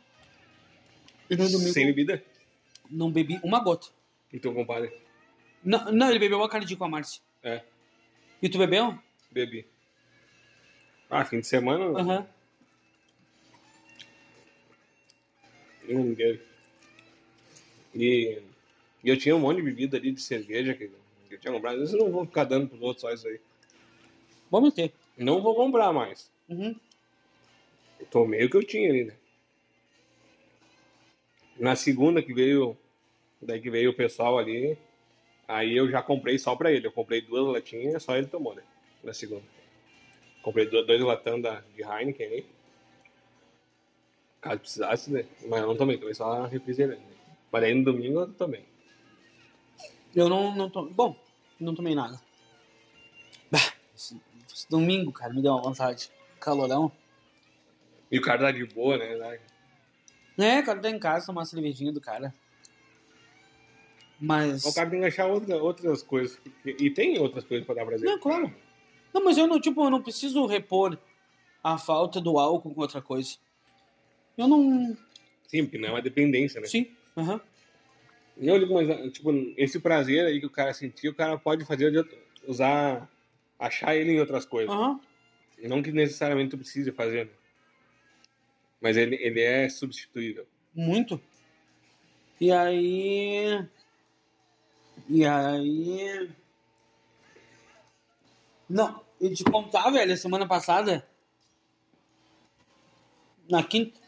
E 1.30 1.36
no 1.36 1.48
domingo 1.48 1.72
Sem 1.72 1.86
bebida? 1.86 2.22
não 2.90 3.10
bebi 3.10 3.40
uma 3.42 3.60
gota. 3.60 3.88
E 4.32 4.38
teu 4.38 4.52
compadre? 4.52 4.92
Não, 5.64 5.90
não 5.90 6.10
ele 6.10 6.18
bebeu 6.18 6.42
a 6.42 6.48
cardi 6.48 6.76
com 6.76 6.84
a 6.84 6.88
Márcia. 6.88 7.22
É, 7.42 7.62
E 8.42 8.48
tu 8.48 8.58
bebeu? 8.58 8.98
bebi. 9.30 9.66
Ah, 11.08 11.24
fim 11.24 11.40
de 11.40 11.46
semana 11.46 11.84
Aham. 11.98 12.26
eu 15.86 15.98
não 15.98 16.14
bebo. 16.14 16.42
E, 17.94 18.42
e 19.02 19.08
eu 19.08 19.16
tinha 19.16 19.36
um 19.36 19.40
monte 19.40 19.56
de 19.56 19.62
bebida 19.62 19.96
ali 19.96 20.12
de 20.12 20.20
cerveja 20.20 20.74
que, 20.74 20.88
que 21.28 21.34
eu 21.34 21.38
tinha 21.38 21.52
comprado. 21.52 21.82
Eu 21.82 21.98
não 21.98 22.10
vou 22.10 22.26
ficar 22.26 22.44
dando 22.44 22.68
pros 22.68 22.82
outros 22.82 23.02
só 23.02 23.12
isso 23.12 23.26
aí. 23.28 23.40
Vamos 24.50 24.74
ter. 24.74 24.92
Não 25.16 25.40
vou 25.42 25.54
comprar 25.54 25.92
mais. 25.92 26.30
Uhum. 26.48 26.74
Tomei 28.14 28.44
o 28.44 28.48
que 28.48 28.56
eu 28.56 28.62
tinha 28.62 28.88
ali, 28.88 29.06
né? 29.06 29.16
Na 31.58 31.74
segunda 31.74 32.22
que 32.22 32.32
veio, 32.32 32.78
daí 33.42 33.60
que 33.60 33.68
veio 33.68 33.90
o 33.90 33.96
pessoal 33.96 34.38
ali, 34.38 34.78
aí 35.48 35.76
eu 35.76 35.90
já 35.90 36.00
comprei 36.00 36.38
só 36.38 36.54
pra 36.54 36.70
ele. 36.70 36.86
Eu 36.86 36.92
comprei 36.92 37.20
duas 37.20 37.52
latinhas, 37.52 38.00
só 38.04 38.16
ele 38.16 38.28
tomou, 38.28 38.54
né? 38.54 38.62
Na 39.02 39.12
segunda. 39.12 39.42
Comprei 40.42 40.64
dois, 40.64 41.00
latão 41.00 41.40
da, 41.40 41.64
de 41.74 41.82
Heineken 41.82 42.26
aí. 42.28 42.46
Caso 44.40 44.60
precisasse, 44.60 45.10
né? 45.10 45.26
Mas 45.48 45.62
eu 45.62 45.66
não 45.66 45.76
tomei, 45.76 45.98
tomei 45.98 46.14
só 46.14 46.44
refrigerante. 46.44 47.00
Né? 47.00 47.16
Mas 47.50 47.64
aí 47.64 47.74
no 47.74 47.82
domingo 47.82 48.20
eu 48.20 48.32
tomei. 48.32 48.64
Eu 50.14 50.28
não, 50.28 50.54
não 50.54 50.70
tomei. 50.70 50.94
Bom, 50.94 51.16
não 51.58 51.74
tomei 51.74 51.96
nada. 51.96 52.20
Bah, 53.50 53.72
esse, 53.92 54.20
esse 54.54 54.70
domingo, 54.70 55.10
cara, 55.10 55.34
me 55.34 55.42
deu 55.42 55.50
uma 55.50 55.62
vontade. 55.62 56.12
Calorão. 56.38 56.92
E 58.10 58.18
o 58.18 58.22
cara 58.22 58.40
tá 58.40 58.52
de 58.52 58.64
boa, 58.66 58.96
né? 58.96 59.38
É, 60.38 60.62
cara, 60.62 60.80
tá 60.80 60.90
em 60.90 60.98
casa 60.98 61.26
tomar 61.26 61.40
uma 61.40 61.46
cervejinha 61.46 61.92
do 61.92 62.00
cara. 62.00 62.34
Mas. 64.20 64.64
O 64.64 64.74
cara 64.74 64.90
tem 64.90 65.00
que 65.00 65.06
achar 65.06 65.26
outra, 65.26 65.56
outras 65.56 66.02
coisas. 66.02 66.40
E 66.64 66.90
tem 66.90 67.18
outras 67.18 67.44
coisas 67.44 67.66
pra 67.66 67.74
dar 67.74 67.84
pra 67.84 67.94
ele. 67.94 68.04
Não, 68.04 68.18
claro. 68.18 68.52
Não, 69.12 69.24
mas 69.24 69.36
eu 69.38 69.46
não, 69.46 69.60
tipo, 69.60 69.84
eu 69.84 69.90
não 69.90 70.02
preciso 70.02 70.44
repor 70.46 70.98
a 71.62 71.78
falta 71.78 72.20
do 72.20 72.38
álcool 72.38 72.74
com 72.74 72.80
outra 72.80 73.00
coisa. 73.00 73.36
Eu 74.36 74.48
não. 74.48 74.96
Sim, 75.46 75.64
porque 75.64 75.78
não 75.78 75.88
é 75.88 75.92
uma 75.92 76.02
dependência, 76.02 76.60
né? 76.60 76.66
Sim. 76.66 76.90
Não, 77.16 78.54
eu 78.54 78.58
digo, 78.58 78.74
mas, 78.74 79.12
tipo, 79.12 79.30
esse 79.56 79.78
prazer 79.78 80.26
aí 80.26 80.40
que 80.40 80.46
o 80.46 80.50
cara 80.50 80.72
sentiu, 80.74 81.12
o 81.12 81.14
cara 81.14 81.38
pode 81.38 81.64
fazer 81.64 82.04
usar, 82.48 83.08
achar 83.58 83.94
ele 83.94 84.12
em 84.12 84.20
outras 84.20 84.44
coisas. 84.44 84.74
E 85.58 85.68
não 85.68 85.82
que 85.82 85.92
necessariamente 85.92 86.50
tu 86.50 86.58
precise 86.58 86.90
fazer. 86.90 87.26
né? 87.26 87.30
Mas 88.84 88.98
ele, 88.98 89.16
ele 89.16 89.40
é 89.40 89.66
substituível. 89.66 90.46
Muito. 90.74 91.18
E 92.38 92.52
aí. 92.52 93.66
E 95.08 95.24
aí. 95.24 96.30
Não, 98.68 99.02
eu 99.18 99.34
te 99.34 99.42
contar, 99.42 99.88
velho, 99.88 100.14
semana 100.18 100.46
passada. 100.46 101.08
Na 103.48 103.62
quinta. 103.64 103.98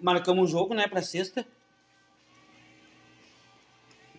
Marcamos 0.00 0.42
um 0.42 0.52
jogo, 0.52 0.74
né, 0.74 0.88
pra 0.88 1.00
sexta. 1.00 1.46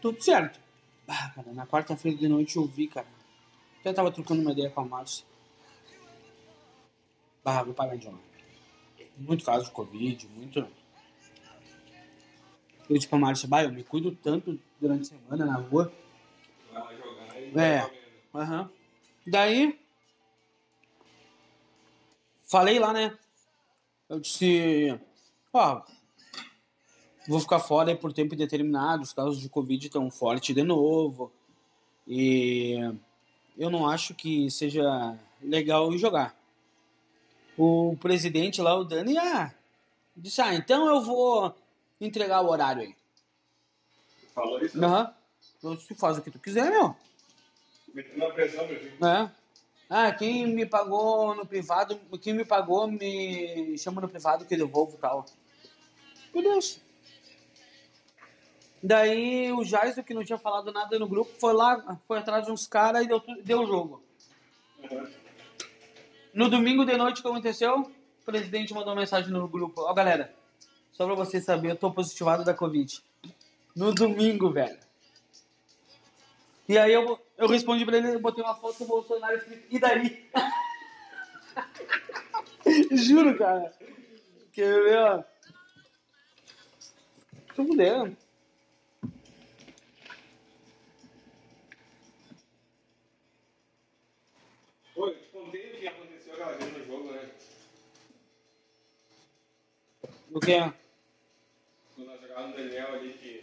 Tudo 0.01 0.23
certo. 0.23 0.61
Ah, 1.09 1.29
cara, 1.35 1.51
na 1.51 1.67
quarta-feira 1.67 2.17
de 2.17 2.29
noite 2.29 2.55
eu 2.55 2.65
vi, 2.65 2.87
cara. 2.87 3.07
Até 3.81 3.91
tava 3.91 4.13
trocando 4.13 4.41
uma 4.41 4.53
ideia 4.53 4.69
com 4.69 4.79
a 4.79 4.85
Márcia. 4.85 5.25
Ah, 7.43 7.63
vou 7.63 7.73
parar 7.73 7.97
de 7.97 8.05
jogar. 8.05 8.34
Muito 9.17 9.45
caso 9.45 9.65
de 9.65 9.71
Covid, 9.71 10.27
muito. 10.29 10.59
Eu 12.89 12.95
disse 12.95 13.07
pra 13.07 13.17
Márcia, 13.17 13.47
eu 13.63 13.71
me 13.71 13.83
cuido 13.83 14.11
tanto 14.11 14.59
durante 14.79 15.01
a 15.01 15.17
semana 15.17 15.45
na 15.45 15.55
rua. 15.55 15.91
Vai 16.71 16.97
jogar 16.97 17.41
e 17.41 17.59
É. 17.59 17.91
Aham. 18.33 18.69
Daí, 19.25 19.79
falei 22.43 22.77
lá, 22.77 22.93
né? 22.93 23.17
Eu 24.07 24.19
disse, 24.19 24.99
ó, 25.51 25.81
vou 27.27 27.39
ficar 27.39 27.59
fora 27.59 27.89
aí 27.89 27.97
por 27.97 28.13
tempo 28.13 28.35
indeterminado, 28.35 29.01
os 29.01 29.13
casos 29.13 29.41
de 29.41 29.49
Covid 29.49 29.87
estão 29.87 30.11
fortes 30.11 30.53
de 30.53 30.61
novo. 30.61 31.31
E 32.07 32.75
eu 33.57 33.69
não 33.71 33.89
acho 33.89 34.13
que 34.13 34.51
seja 34.51 35.17
legal 35.41 35.91
jogar. 35.97 36.37
O 37.57 37.95
presidente 38.01 38.61
lá, 38.61 38.75
o 38.75 38.83
Dani, 38.83 39.17
ah, 39.17 39.53
disse, 40.15 40.41
ah, 40.41 40.53
então 40.53 40.87
eu 40.87 41.01
vou 41.01 41.55
entregar 42.01 42.41
o 42.41 42.49
horário 42.49 42.81
aí. 42.83 42.95
Falou 44.33 44.59
isso? 44.63 44.83
Aham. 44.83 45.13
Disse, 45.75 45.95
faz 45.95 46.17
o 46.17 46.21
que 46.21 46.29
tu 46.31 46.37
quiser, 46.39 46.69
meu. 46.69 46.95
Metendo 47.93 48.17
uma 48.25 48.33
pressão 48.33 48.67
pra 48.67 48.77
ti. 48.77 48.91
É. 49.01 49.31
Ah, 49.89 50.11
quem 50.11 50.47
me 50.47 50.65
pagou 50.65 51.33
no 51.35 51.45
privado, 51.45 51.97
quem 52.21 52.33
me 52.33 52.43
pagou 52.43 52.87
me 52.87 53.77
chama 53.77 54.01
no 54.01 54.09
privado 54.09 54.43
que 54.45 54.53
eu 54.55 54.57
devolvo 54.59 54.95
e 54.97 54.99
tal. 54.99 55.25
Meu 56.33 56.43
Deus. 56.43 56.81
Daí 58.83 59.51
o 59.53 59.63
Jaiso, 59.63 60.03
que 60.03 60.13
não 60.13 60.23
tinha 60.25 60.37
falado 60.37 60.71
nada 60.71 60.99
no 60.99 61.07
grupo, 61.07 61.31
foi 61.39 61.53
lá, 61.53 61.97
foi 62.07 62.17
atrás 62.19 62.45
de 62.45 62.51
uns 62.51 62.67
caras 62.67 63.03
e 63.03 63.07
deu, 63.07 63.19
tu- 63.19 63.41
deu 63.43 63.61
o 63.61 63.65
jogo. 63.67 64.03
No 66.35 66.49
domingo 66.49 66.83
de 66.83 66.97
noite, 66.97 67.21
o 67.21 67.23
que 67.23 67.29
aconteceu? 67.29 67.79
O 67.79 68.25
presidente 68.25 68.73
mandou 68.73 68.89
uma 68.89 68.99
mensagem 68.99 69.31
no 69.31 69.47
grupo. 69.47 69.83
Ó, 69.83 69.93
galera, 69.93 70.35
só 70.91 71.05
pra 71.05 71.15
vocês 71.15 71.45
saberem, 71.45 71.71
eu 71.71 71.77
tô 71.77 71.89
positivado 71.89 72.43
da 72.43 72.53
Covid. 72.53 73.01
No 73.73 73.95
domingo, 73.95 74.51
velho. 74.51 74.77
E 76.67 76.77
aí 76.77 76.91
eu, 76.91 77.17
eu 77.37 77.47
respondi 77.47 77.85
pra 77.85 77.97
ele, 77.97 78.15
eu 78.15 78.19
botei 78.19 78.43
uma 78.43 78.53
foto 78.53 78.79
do 78.79 78.85
Bolsonaro 78.85 79.41
e 79.69 79.79
daí? 79.79 80.29
Juro, 82.91 83.37
cara. 83.37 83.71
Que, 84.51 84.61
meu... 84.61 85.23
Tô 87.55 87.65
fudendo. 87.65 88.17
O 100.35 100.39
que? 100.41 100.59
Quando 101.95 102.07
nós 102.07 102.19
jogávamos 102.19 102.55
o 102.55 102.57
Daniel 102.57 102.93
ali 102.93 103.13
que. 103.13 103.41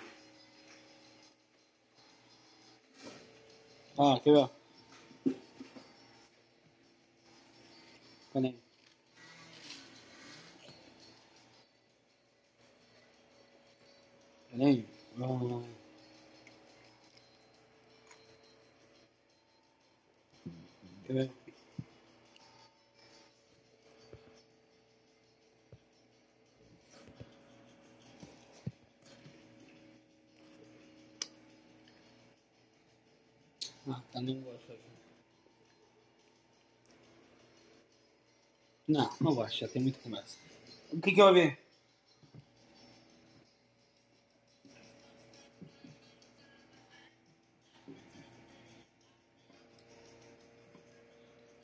Ah, 3.98 4.20
quer 4.22 4.32
ver? 4.34 4.50
Cadê? 8.34 8.54
Peraí. 14.50 14.86
Ah. 15.18 15.62
Quer 21.06 21.12
ver? 21.14 21.41
Não 33.86 34.40
gosto. 34.40 34.72
Não, 38.88 39.10
não 39.20 39.34
gosto, 39.34 39.58
já 39.58 39.68
tem 39.68 39.82
muita 39.82 39.98
conversa. 40.00 40.36
O 40.92 41.00
que 41.00 41.12
que 41.12 41.20
eu 41.20 41.26
ouvi? 41.26 41.56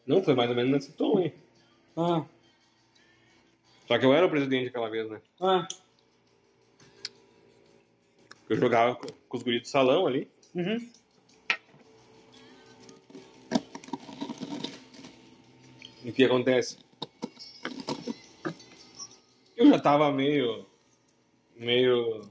Não, 0.06 0.22
foi 0.22 0.34
mais 0.34 0.48
ou 0.48 0.56
menos 0.56 0.72
nesse 0.72 0.92
tom, 0.92 1.20
hein? 1.20 1.34
Ah, 1.96 2.24
Só 3.86 3.98
que 3.98 4.04
eu 4.04 4.14
era 4.14 4.26
o 4.26 4.30
presidente 4.30 4.68
aquela 4.68 4.88
vez, 4.88 5.08
né? 5.10 5.20
ah, 5.40 5.66
Eu 8.48 8.56
jogava 8.56 8.94
com 8.96 9.06
com 9.28 9.36
os 9.36 9.42
guris 9.42 9.62
do 9.62 9.68
salão 9.68 10.06
ali. 10.06 10.30
uhum. 10.54 10.90
E 16.08 16.10
o 16.10 16.14
que 16.14 16.24
acontece? 16.24 16.78
Eu 19.54 19.68
já 19.68 19.78
tava 19.78 20.10
meio. 20.10 20.64
meio. 21.54 22.22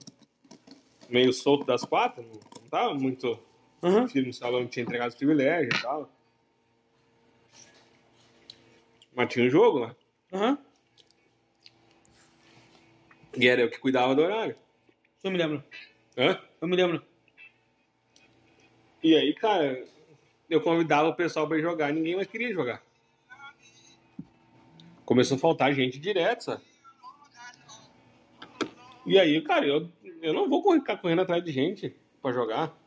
meio 1.07 1.31
solto 1.31 1.63
das 1.63 1.83
quatro, 1.83 2.23
não 2.23 2.39
não 2.59 2.69
tava 2.69 2.93
muito 2.95 3.39
Uhum. 3.83 4.07
firme 4.07 4.29
no 4.29 4.33
salão, 4.33 4.65
tinha 4.67 4.81
entregado 4.81 5.09
os 5.09 5.15
privilégios 5.15 5.77
e 5.77 5.81
tal. 5.83 6.11
Mas 9.13 9.31
tinha 9.31 9.45
um 9.45 9.49
jogo 9.49 9.77
lá. 9.77 9.95
Uhum. 10.31 10.57
E 13.37 13.47
era 13.47 13.61
eu 13.61 13.69
que 13.69 13.77
cuidava 13.77 14.15
do 14.15 14.23
horário. 14.23 14.55
Eu 15.23 15.29
me 15.29 15.37
lembro. 15.37 15.63
Hã? 16.17 16.41
Eu 16.59 16.67
me 16.67 16.75
lembro. 16.75 17.05
E 19.03 19.15
aí, 19.15 19.35
cara, 19.35 19.85
eu 20.49 20.61
convidava 20.61 21.09
o 21.09 21.15
pessoal 21.15 21.47
pra 21.47 21.59
ir 21.59 21.61
jogar, 21.61 21.93
ninguém 21.93 22.15
mais 22.15 22.27
queria 22.27 22.51
jogar. 22.51 22.86
Começou 25.07 25.37
a 25.37 25.39
faltar 25.39 25.73
gente 25.73 25.97
direto, 25.97 26.43
sabe? 26.43 26.61
E 29.05 29.17
aí, 29.17 29.41
cara, 29.41 29.65
eu, 29.65 29.89
eu 30.21 30.33
não 30.33 30.49
vou 30.49 30.61
ficar 30.73 30.97
correndo 30.97 31.21
atrás 31.21 31.41
de 31.41 31.49
gente 31.49 31.95
pra 32.21 32.33
jogar. 32.33 32.77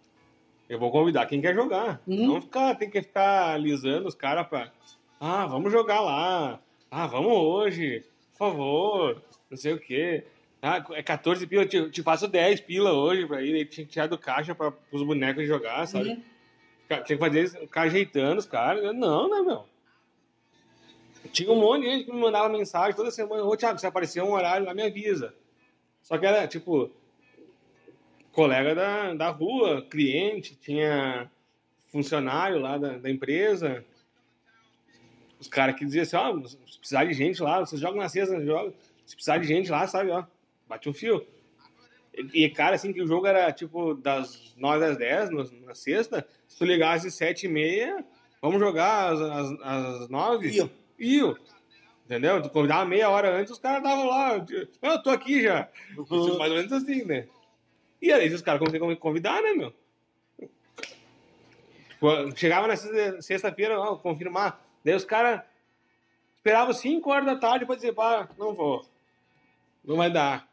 Eu 0.68 0.78
vou 0.78 0.90
convidar 0.90 1.24
quem 1.24 1.40
quer 1.40 1.55
jogar. 1.55 1.98
Uhum. 2.06 2.26
Não 2.26 2.42
ficar, 2.42 2.74
tem 2.74 2.90
que 2.90 3.01
ficar 3.01 3.55
alisando 3.55 4.06
os 4.06 4.14
caras 4.14 4.47
pra. 4.47 4.70
Ah, 5.18 5.47
vamos 5.47 5.72
jogar 5.72 6.02
lá. 6.02 6.60
Ah, 6.90 7.06
vamos 7.06 7.32
hoje. 7.32 8.05
Por 8.32 8.38
favor. 8.38 9.22
Não 9.48 9.56
sei 9.56 9.72
o 9.72 9.80
quê. 9.80 10.22
Ah, 10.60 10.84
é 10.90 11.02
14 11.02 11.47
pila, 11.47 11.62
eu 11.62 11.68
te, 11.68 11.90
te 11.90 12.02
faço 12.02 12.28
10 12.28 12.60
pila 12.60 12.92
hoje 12.92 13.26
pra 13.26 13.40
ir. 13.42 13.64
Tinha 13.64 13.86
que 13.86 13.92
tirar 13.92 14.09
do 14.09 14.18
caixa 14.18 14.55
pra, 14.55 14.70
os 14.92 15.02
bonecos 15.02 15.47
jogar, 15.47 15.86
sabe? 15.86 16.10
Uhum. 16.10 16.22
Tinha 16.86 17.02
que 17.02 17.16
fazer 17.16 17.44
isso, 17.44 17.59
ficar 17.60 17.82
ajeitando 17.82 18.40
os 18.40 18.47
caras. 18.47 18.94
Não, 18.94 19.30
né, 19.30 19.40
meu? 19.40 19.69
Tinha 21.32 21.51
um 21.52 21.61
monte 21.61 21.82
de 21.82 21.90
gente 21.90 22.05
que 22.07 22.12
me 22.12 22.20
mandava 22.20 22.48
mensagem 22.48 22.94
toda 22.94 23.11
semana. 23.11 23.44
Ô, 23.44 23.57
Thiago, 23.57 23.78
se 23.78 23.86
aparecer 23.86 24.23
um 24.23 24.32
horário 24.32 24.66
lá, 24.66 24.74
me 24.74 24.82
avisa. 24.82 25.35
Só 26.02 26.19
que 26.19 26.27
era, 26.27 26.47
tipo, 26.48 26.90
colega 28.32 28.74
da, 28.74 29.15
da 29.15 29.31
rua, 29.31 29.82
cliente, 29.89 30.57
tinha 30.57 31.31
funcionário 31.89 32.59
lá 32.59 32.78
da, 32.78 32.98
da 32.98 33.11
empresa. 33.11 33.85
Os 35.39 35.48
caras 35.48 35.77
que 35.77 35.85
diziam 35.85 36.02
assim, 36.02 36.16
ó, 36.16 36.47
se 36.47 36.78
precisar 36.78 37.05
de 37.05 37.12
gente 37.15 37.43
lá, 37.43 37.61
vocês 37.61 37.81
jogam 37.81 37.98
na 38.01 38.09
sexta, 38.09 38.44
jogam. 38.44 38.74
Se 39.07 39.15
precisar 39.15 39.39
de 39.39 39.47
gente 39.47 39.70
lá, 39.70 39.86
sabe, 39.86 40.11
ó, 40.11 40.24
bate 40.69 40.89
um 40.89 40.93
fio. 40.94 41.27
E, 42.35 42.48
cara, 42.51 42.74
assim, 42.74 42.93
que 42.93 43.01
o 43.02 43.07
jogo 43.07 43.27
era, 43.27 43.51
tipo, 43.52 43.94
das 43.94 44.55
9 44.57 44.85
às 44.85 44.97
10, 44.97 45.31
no- 45.31 45.51
na 45.66 45.74
sexta, 45.74 46.27
se 46.47 46.59
tu 46.59 46.65
ligasse 46.65 47.11
7 47.11 47.47
e 47.47 47.48
meia, 47.48 48.05
vamos 48.43 48.61
jogar 48.61 49.12
às, 49.12 49.20
às, 49.20 49.61
às 50.02 50.09
9? 50.09 50.48
Iam. 50.51 50.70
Iam. 51.01 51.36
Entendeu? 52.05 52.43
Tu 52.43 52.51
convidava 52.51 52.85
meia 52.85 53.09
hora 53.09 53.35
antes, 53.36 53.52
os 53.52 53.59
caras 53.59 53.78
estavam 53.82 54.06
lá. 54.06 54.35
Eu, 54.36 54.68
eu 54.82 55.02
tô 55.02 55.10
aqui 55.10 55.43
já. 55.43 55.68
Uhum. 55.97 56.36
Mais 56.39 56.51
ou 56.51 56.56
menos 56.59 56.72
assim, 56.72 57.05
né? 57.05 57.27
E 58.02 58.12
aí 58.12 58.32
os 58.32 58.43
caras 58.43 58.60
conseguem 58.60 58.97
convidar, 58.97 59.40
né, 59.43 59.52
meu? 59.52 59.72
Chegava 62.35 62.66
na 62.66 62.77
sexta- 62.77 63.20
sexta-feira, 63.22 63.78
ó, 63.78 63.97
confirmar. 63.97 64.64
Daí 64.85 64.94
os 64.94 65.05
caras 65.05 65.43
esperavam 66.36 66.72
5 66.72 67.10
horas 67.10 67.27
da 67.27 67.36
tarde 67.36 67.66
pra 67.66 67.74
dizer, 67.74 67.93
pá, 67.93 68.28
não 68.39 68.55
vou. 68.55 68.85
Não 69.85 69.97
vai 69.97 70.10
dar. 70.10 70.48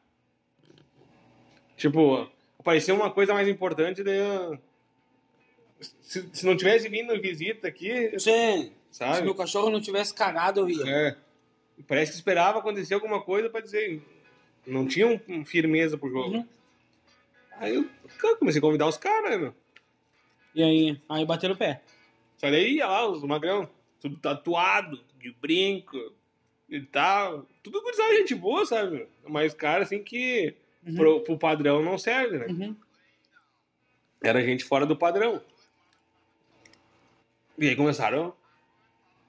Tipo, 1.77 2.29
apareceu 2.59 2.95
uma 2.95 3.09
coisa 3.11 3.33
mais 3.33 3.47
importante, 3.47 4.03
daí 4.03 4.17
eu- 4.17 4.59
se, 6.01 6.27
se 6.33 6.45
não 6.45 6.57
tivesse 6.57 6.89
vindo 6.89 7.19
visita 7.21 7.67
aqui, 7.67 8.19
Sim. 8.19 8.73
Se 8.97 9.13
sabe? 9.13 9.21
meu 9.23 9.35
cachorro 9.35 9.69
não 9.69 9.79
tivesse 9.81 10.13
cagado, 10.13 10.61
eu 10.61 10.69
ia. 10.69 10.89
É. 10.89 11.17
Parece 11.87 12.11
que 12.11 12.17
esperava 12.17 12.59
acontecer 12.59 12.93
alguma 12.95 13.21
coisa 13.21 13.49
pra 13.49 13.61
dizer. 13.61 14.01
Não 14.65 14.87
tinha 14.87 15.07
um- 15.29 15.45
firmeza 15.45 15.97
pro 15.97 16.09
jogo. 16.09 16.37
Uhum. 16.37 16.47
Aí 17.57 17.75
eu 17.75 17.87
cara, 18.17 18.35
comecei 18.37 18.59
a 18.59 18.61
convidar 18.61 18.87
os 18.87 18.97
caras, 18.97 19.29
né, 19.31 19.37
meu? 19.37 19.55
E 20.55 20.63
aí, 20.63 21.01
aí 21.07 21.25
bateram 21.25 21.53
o 21.53 21.57
pé. 21.57 21.81
Só 22.37 22.49
daí 22.49 22.75
ia 22.75 22.87
lá, 22.87 23.07
os 23.07 23.23
magrão, 23.23 23.69
tudo 24.01 24.17
tatuado, 24.17 25.03
de 25.19 25.31
brinco 25.31 25.97
e 26.67 26.81
tal. 26.81 27.45
Tudo 27.63 27.81
gurizada 27.81 28.15
gente 28.15 28.33
boa, 28.35 28.65
sabe? 28.65 28.91
meu? 28.97 29.09
Mas 29.27 29.53
cara 29.53 29.83
assim 29.83 30.03
que 30.03 30.55
Uhum. 30.85 30.95
pro, 30.95 31.21
pro 31.21 31.37
padrão 31.37 31.83
não 31.83 31.97
serve, 31.97 32.37
né? 32.39 32.45
Uhum. 32.47 32.75
Era 34.21 34.41
gente 34.43 34.63
fora 34.63 34.85
do 34.85 34.95
padrão. 34.95 35.41
E 37.57 37.69
aí 37.69 37.75
começaram 37.75 38.33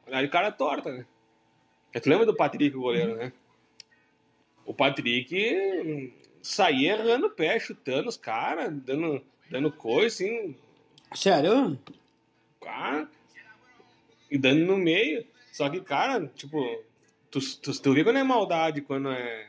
olhar 0.09 0.23
de 0.23 0.29
cara 0.29 0.51
torta, 0.51 0.93
né? 0.93 1.07
Aí 1.95 2.01
Tu 2.01 2.09
lembra 2.09 2.27
do 2.27 2.35
Patrick, 2.35 2.77
o 2.77 2.83
goleiro, 2.83 3.17
né? 3.17 3.33
O 4.65 4.75
Patrick 4.75 6.13
saía 6.43 6.93
errando 6.93 7.27
o 7.27 7.31
pé, 7.31 7.59
chutando 7.59 8.09
os 8.09 8.17
caras, 8.17 8.73
dando, 8.83 9.23
dando 9.51 9.73
coisa, 9.73 10.07
assim, 10.07 10.57
Sério? 11.15 11.79
cara, 12.61 13.09
e 14.31 14.37
dando 14.37 14.67
no 14.67 14.77
meio. 14.77 15.25
Só 15.53 15.69
que, 15.69 15.81
cara, 15.81 16.27
tipo, 16.35 16.83
tu, 17.31 17.41
tu, 17.61 17.83
tu 17.83 17.93
vê 17.93 18.05
quando 18.05 18.19
é 18.19 18.23
maldade, 18.23 18.83
quando 18.83 19.11
é. 19.11 19.49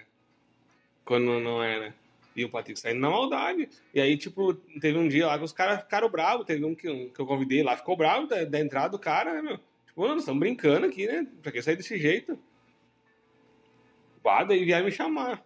Quando 1.04 1.40
não 1.40 1.62
é, 1.62 1.80
né? 1.80 1.94
E 2.36 2.46
o 2.46 2.50
Patrick 2.50 2.80
saindo 2.80 3.00
na 3.02 3.10
maldade. 3.10 3.68
E 3.94 4.00
aí, 4.00 4.16
tipo, 4.16 4.54
teve 4.54 4.98
um 4.98 5.08
dia 5.08 5.28
lá 5.28 5.38
que 5.38 5.44
os 5.44 5.52
caras 5.52 5.82
ficaram 5.82 6.10
bravos. 6.10 6.46
Teve 6.46 6.64
um 6.64 6.74
que, 6.74 6.90
um 6.90 7.10
que 7.10 7.20
eu 7.20 7.26
convidei 7.26 7.62
lá, 7.64 7.76
ficou 7.76 7.98
bravo 7.98 8.28
da, 8.28 8.44
da 8.46 8.60
entrada 8.60 8.90
do 8.90 9.00
cara, 9.00 9.34
né, 9.34 9.42
meu? 9.42 9.60
Tipo, 10.00 10.08
nós 10.08 10.20
estamos 10.20 10.40
brincando 10.40 10.86
aqui, 10.86 11.06
né? 11.06 11.28
Pra 11.44 11.52
que 11.52 11.62
sair 11.62 11.76
desse 11.76 12.00
jeito? 12.00 12.40
Bah, 14.24 14.46
daí 14.46 14.64
vieram 14.64 14.86
me 14.86 14.92
chamar. 14.94 15.44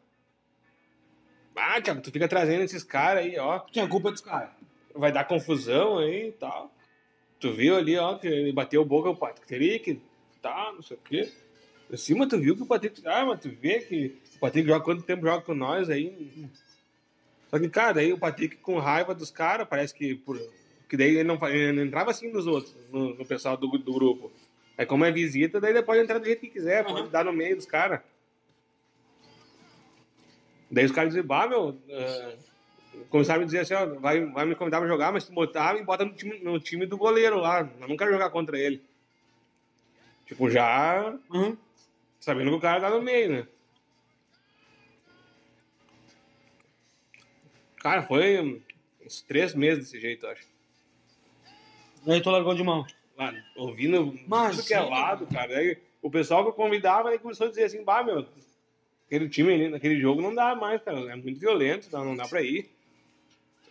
Ah, 1.55 1.81
Thiago, 1.81 2.01
tu 2.01 2.11
fica 2.11 2.27
trazendo 2.27 2.63
esses 2.63 2.83
caras 2.83 3.25
aí, 3.25 3.39
ó 3.39 3.59
Tinha 3.61 3.87
culpa 3.87 4.11
dos 4.11 4.21
caras. 4.21 4.51
vai 4.93 5.11
dar 5.11 5.23
confusão 5.23 5.97
aí 5.97 6.27
e 6.27 6.31
tal. 6.33 6.71
Tu 7.39 7.51
viu 7.51 7.75
ali, 7.75 7.97
ó, 7.97 8.15
que 8.19 8.27
ele 8.27 8.53
bateu 8.53 8.85
boca 8.85 9.09
o 9.09 9.15
Patrick, 9.15 9.99
tá, 10.39 10.71
não 10.71 10.83
sei 10.83 10.97
o 10.97 10.99
quê. 10.99 11.31
Em 11.91 11.97
cima 11.97 12.29
tu 12.29 12.39
viu 12.39 12.55
que 12.55 12.61
o 12.61 12.67
Patrick. 12.67 13.01
Ah, 13.07 13.25
mas 13.25 13.39
tu 13.39 13.49
vê 13.49 13.79
que 13.79 14.21
o 14.35 14.39
Patrick 14.39 14.67
joga 14.67 14.85
quanto 14.85 15.01
tempo 15.01 15.25
joga 15.25 15.41
com 15.43 15.55
nós 15.55 15.89
aí. 15.89 16.47
Só 17.49 17.57
que, 17.57 17.69
cara, 17.69 17.93
daí 17.93 18.13
o 18.13 18.19
Patrick 18.19 18.57
com 18.57 18.77
raiva 18.77 19.15
dos 19.15 19.31
caras, 19.31 19.67
parece 19.67 19.95
que. 19.95 20.13
Por, 20.13 20.39
que 20.93 20.97
daí 20.97 21.09
ele 21.15 21.23
não, 21.23 21.39
ele 21.49 21.71
não 21.71 21.83
entrava 21.85 22.11
assim 22.11 22.31
nos 22.31 22.45
outros, 22.45 22.71
no, 22.91 23.15
no 23.15 23.25
pessoal 23.25 23.57
do, 23.57 23.67
do 23.67 23.93
grupo. 23.93 24.31
Aí 24.77 24.85
como 24.85 25.03
é 25.03 25.11
visita, 25.11 25.59
daí 25.59 25.71
ele 25.71 25.81
pode 25.81 26.01
entrar 26.01 26.19
do 26.19 26.25
jeito 26.25 26.41
que 26.41 26.49
quiser, 26.49 26.85
pode 26.85 27.01
Uhum. 27.01 27.09
dar 27.09 27.25
no 27.25 27.33
meio 27.33 27.55
dos 27.55 27.65
caras. 27.65 27.99
Daí 30.69 30.85
os 30.85 30.91
caras 30.91 31.09
diziam, 31.09 31.25
bah, 31.25 31.47
meu. 31.47 31.75
ah, 31.91 32.35
começaram 33.09 33.37
a 33.37 33.39
me 33.39 33.45
dizer 33.47 33.61
assim, 33.61 33.73
ó, 33.73 33.87
vai, 33.99 34.23
vai 34.23 34.45
me 34.45 34.53
convidar 34.53 34.77
pra 34.81 34.87
jogar, 34.87 35.11
mas 35.11 35.25
tu 35.25 35.33
botar 35.33 35.75
e 35.77 35.83
bota 35.83 36.05
no 36.05 36.13
time, 36.13 36.37
no 36.43 36.59
time 36.59 36.85
do 36.85 36.95
goleiro 36.95 37.37
lá. 37.39 37.67
Eu 37.81 37.87
não 37.87 37.97
quero 37.97 38.11
jogar 38.11 38.29
contra 38.29 38.55
ele. 38.59 38.79
Tipo, 40.27 40.47
já 40.47 41.17
Uhum. 41.31 41.57
sabendo 42.19 42.51
que 42.51 42.57
o 42.57 42.61
cara 42.61 42.81
tá 42.81 42.91
no 42.91 43.01
meio, 43.01 43.31
né? 43.31 43.47
Cara, 47.77 48.03
foi 48.03 48.63
uns 49.03 49.21
três 49.23 49.55
meses 49.55 49.85
desse 49.85 49.99
jeito, 49.99 50.27
eu 50.27 50.29
acho. 50.33 50.52
Aí 52.07 52.21
tu 52.21 52.29
largou 52.29 52.53
de 52.53 52.63
mão. 52.63 52.85
Lá, 53.17 53.33
ouvindo 53.55 54.17
Mas, 54.27 54.55
tudo 54.55 54.67
que 54.67 54.73
é 54.73 54.79
lado, 54.79 55.27
cara. 55.27 55.57
Aí, 55.57 55.77
o 56.01 56.09
pessoal 56.09 56.43
que 56.43 56.49
eu 56.49 56.53
convidava 56.53 57.09
aí 57.09 57.19
começou 57.19 57.47
a 57.47 57.49
dizer 57.49 57.65
assim, 57.65 57.83
bah, 57.83 58.03
meu, 58.03 58.25
aquele 59.05 59.29
time 59.29 59.53
ali, 59.53 59.69
naquele 59.69 59.99
jogo 59.99 60.21
não 60.21 60.33
dá 60.33 60.55
mais, 60.55 60.81
cara. 60.81 60.99
É 61.11 61.15
muito 61.15 61.39
violento, 61.39 61.89
não, 61.91 62.03
não 62.03 62.15
dá 62.15 62.27
pra 62.27 62.41
ir. 62.41 62.69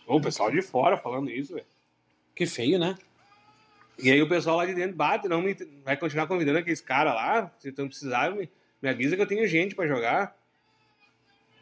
O 0.07 0.21
pessoal 0.21 0.51
de 0.51 0.63
fora 0.63 0.97
falando 0.97 1.31
isso, 1.31 1.55
velho. 1.55 1.67
Que 2.35 2.47
feio, 2.47 2.79
né? 2.79 2.97
E 3.99 4.11
aí 4.11 4.21
o 4.23 4.29
pessoal 4.29 4.57
lá 4.57 4.67
de 4.67 4.75
dentro 4.75 4.97
bate, 4.97 5.29
não 5.29 5.43
me, 5.43 5.55
vai 5.85 5.97
continuar 5.97 6.27
convidando 6.27 6.59
aqueles 6.59 6.81
caras 6.81 7.15
lá, 7.15 7.53
se 7.59 7.71
tu 7.71 7.83
não 7.83 7.89
precisar, 7.89 8.31
me, 8.33 8.49
me 8.81 8.89
avisa 8.89 9.15
que 9.15 9.23
eu 9.23 9.27
tenho 9.27 9.47
gente 9.47 9.75
pra 9.75 9.87
jogar. 9.87 10.37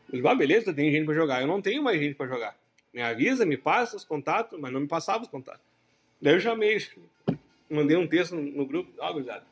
Eu 0.08 0.16
digo, 0.16 0.28
ah, 0.28 0.34
beleza, 0.34 0.66
tu 0.66 0.74
tem 0.74 0.90
gente 0.90 1.04
pra 1.04 1.14
jogar. 1.14 1.40
Eu 1.40 1.46
não 1.46 1.60
tenho 1.60 1.82
mais 1.82 2.00
gente 2.00 2.14
pra 2.14 2.26
jogar. 2.26 2.56
Me 2.92 3.02
avisa, 3.02 3.44
me 3.44 3.56
passa 3.56 3.96
os 3.96 4.04
contatos, 4.04 4.58
mas 4.58 4.72
não 4.72 4.80
me 4.80 4.88
passava 4.88 5.22
os 5.22 5.28
contatos. 5.28 5.69
Daí 6.20 6.34
eu 6.34 6.40
chamei, 6.40 6.78
mandei 7.68 7.96
um 7.96 8.06
texto 8.06 8.34
no, 8.34 8.42
no 8.42 8.66
grupo, 8.66 8.92
ó, 8.98 9.12
gurizada, 9.12 9.46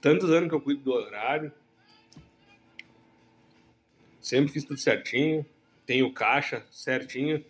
tantos 0.00 0.30
anos 0.30 0.48
que 0.48 0.54
eu 0.54 0.60
cuido 0.60 0.82
do 0.82 0.92
horário, 0.92 1.52
sempre 4.20 4.52
fiz 4.52 4.64
tudo 4.64 4.80
certinho, 4.80 5.44
tenho 5.84 6.12
caixa 6.12 6.64
certinho, 6.70 7.44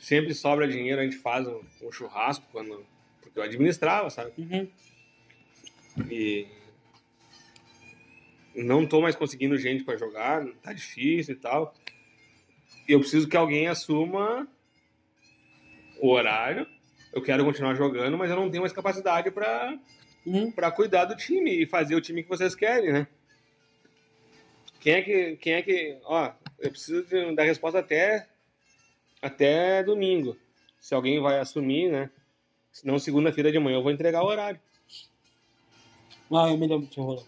sempre 0.00 0.34
sobra 0.34 0.66
dinheiro, 0.66 1.00
a 1.00 1.04
gente 1.04 1.16
faz 1.16 1.46
um, 1.46 1.60
um 1.82 1.92
churrasco 1.92 2.44
quando 2.50 2.84
porque 3.20 3.38
eu 3.38 3.42
administrava, 3.42 4.08
sabe? 4.10 4.32
Uhum. 4.38 4.68
E 6.10 6.46
não 8.54 8.86
tô 8.86 9.00
mais 9.00 9.16
conseguindo 9.16 9.58
gente 9.58 9.82
para 9.82 9.96
jogar, 9.96 10.46
tá 10.62 10.72
difícil 10.72 11.34
e 11.34 11.38
tal. 11.38 11.74
Eu 12.86 13.00
preciso 13.00 13.28
que 13.28 13.36
alguém 13.36 13.66
assuma 13.66 14.46
o 16.00 16.10
horário. 16.10 16.66
Eu 17.14 17.22
quero 17.22 17.44
continuar 17.44 17.74
jogando, 17.74 18.18
mas 18.18 18.28
eu 18.28 18.36
não 18.36 18.50
tenho 18.50 18.62
mais 18.62 18.72
capacidade 18.72 19.30
para 19.30 19.78
Uhum. 20.26 20.50
para 20.50 20.70
cuidar 20.70 21.04
do 21.04 21.14
time 21.16 21.62
e 21.62 21.66
fazer 21.66 21.94
o 21.94 22.00
time 22.00 22.22
que 22.22 22.28
vocês 22.28 22.54
querem, 22.54 22.92
né? 22.92 23.06
Quem 24.80 24.94
é 24.94 25.02
que 25.02 25.36
quem 25.36 25.52
é 25.54 25.62
que, 25.62 25.98
ó, 26.04 26.32
eu 26.58 26.70
preciso 26.70 27.04
de- 27.04 27.34
da 27.34 27.42
resposta 27.44 27.78
até 27.78 28.26
até 29.22 29.82
domingo. 29.82 30.36
Se 30.80 30.94
alguém 30.94 31.20
vai 31.20 31.38
assumir, 31.38 31.90
né? 31.90 32.10
Senão 32.72 32.98
segunda-feira 32.98 33.52
de 33.52 33.58
manhã 33.58 33.76
eu 33.76 33.82
vou 33.82 33.92
entregar 33.92 34.22
o 34.22 34.26
horário. 34.26 34.60
Ah, 36.30 36.48
eu 36.48 36.56
me 36.58 36.66
lembro 36.66 36.86
desse 36.86 36.98
rolê. 37.00 37.22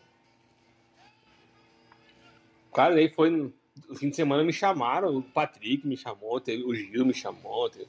Cara, 2.75 2.95
daí 2.95 3.09
foi 3.09 3.31
no 3.31 3.53
fim 3.95 4.11
de 4.11 4.17
semana 4.17 4.43
me 4.43 4.53
chamaram, 4.53 5.17
o 5.17 5.23
Patrick 5.23 5.87
me 5.87 5.97
chamou, 5.97 6.41
teve, 6.41 6.65
o 6.65 6.75
Gil 6.75 7.05
me 7.07 7.15
chamou. 7.15 7.71
Teve, 7.71 7.89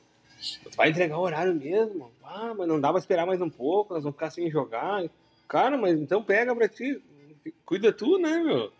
vai 0.75 0.89
entregar 0.89 1.17
o 1.17 1.21
horário 1.21 1.53
mesmo? 1.55 2.11
Ah, 2.23 2.53
mas 2.57 2.67
não 2.67 2.79
dá 2.79 2.89
pra 2.89 2.99
esperar 2.99 3.25
mais 3.25 3.41
um 3.41 3.49
pouco, 3.49 3.93
nós 3.93 4.03
vamos 4.03 4.15
ficar 4.15 4.29
sem 4.29 4.49
jogar. 4.49 5.03
Cara, 5.47 5.77
mas 5.77 5.99
então 5.99 6.23
pega 6.23 6.55
pra 6.55 6.67
ti, 6.67 7.01
cuida 7.65 7.91
tu, 7.91 8.17
né, 8.17 8.37
meu? 8.39 8.71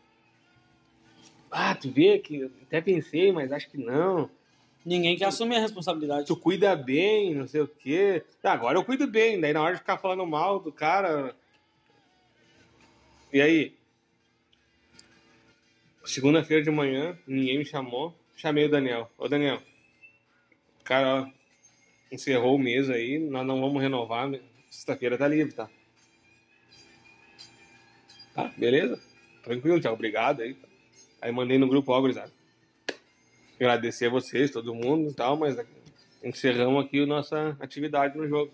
Ah, 1.50 1.74
tu 1.74 1.90
vê 1.90 2.20
que 2.20 2.42
eu 2.42 2.52
até 2.64 2.82
pensei, 2.82 3.32
mas 3.32 3.52
acho 3.52 3.70
que 3.70 3.78
não. 3.78 4.30
Ninguém 4.86 5.18
quer 5.18 5.26
assumir 5.26 5.58
a 5.58 5.62
responsabilidade. 5.62 6.28
Tu 6.28 6.36
cuida 6.36 6.76
bem, 6.76 7.36
não 7.36 7.48
sei 7.48 7.62
o 7.62 7.68
quê. 7.68 8.24
Tá, 8.42 8.54
agora 8.54 8.78
eu 8.78 8.86
cuido 8.86 9.08
bem, 9.08 9.40
daí 9.40 9.54
na 9.54 9.62
hora 9.62 9.74
de 9.74 9.80
ficar 9.80 9.98
falando 9.98 10.26
mal 10.26 10.60
do 10.60 10.72
cara. 10.72 11.36
E 13.34 13.42
aí? 13.42 13.76
Segunda-feira 16.06 16.64
de 16.64 16.72
manhã, 16.72 17.18
ninguém 17.28 17.58
me 17.58 17.66
chamou. 17.66 18.16
Chamei 18.36 18.66
o 18.66 18.70
Daniel. 18.70 19.12
Ô, 19.18 19.28
Daniel. 19.28 19.62
Cara, 20.86 21.24
ó, 21.24 21.37
encerrou 22.12 22.56
o 22.56 22.60
mês 22.60 22.90
aí, 22.90 23.20
nós 23.20 23.46
não 23.46 23.60
vamos 23.60 23.82
renovar. 23.82 24.30
né? 24.30 24.40
Sexta-feira 24.70 25.18
tá 25.18 25.28
livre, 25.28 25.54
tá? 25.54 25.70
Tá, 28.34 28.52
beleza? 28.58 29.02
Tranquilo, 29.44 29.80
tchau, 29.80 29.94
obrigado 29.94 30.42
aí. 30.42 30.56
Aí 31.22 31.32
mandei 31.32 31.58
no 31.58 31.68
grupo, 31.68 31.92
ó, 31.92 32.00
gurizada. 32.00 32.32
Agradecer 33.56 34.06
a 34.06 34.10
vocês, 34.10 34.52
todo 34.52 34.76
mundo 34.76 35.10
e 35.10 35.14
tal, 35.14 35.36
mas 35.36 35.58
encerramos 36.24 36.86
aqui 36.86 37.02
a 37.02 37.06
nossa 37.08 37.58
atividade 37.60 38.18
no 38.18 38.28
jogo. 38.28 38.54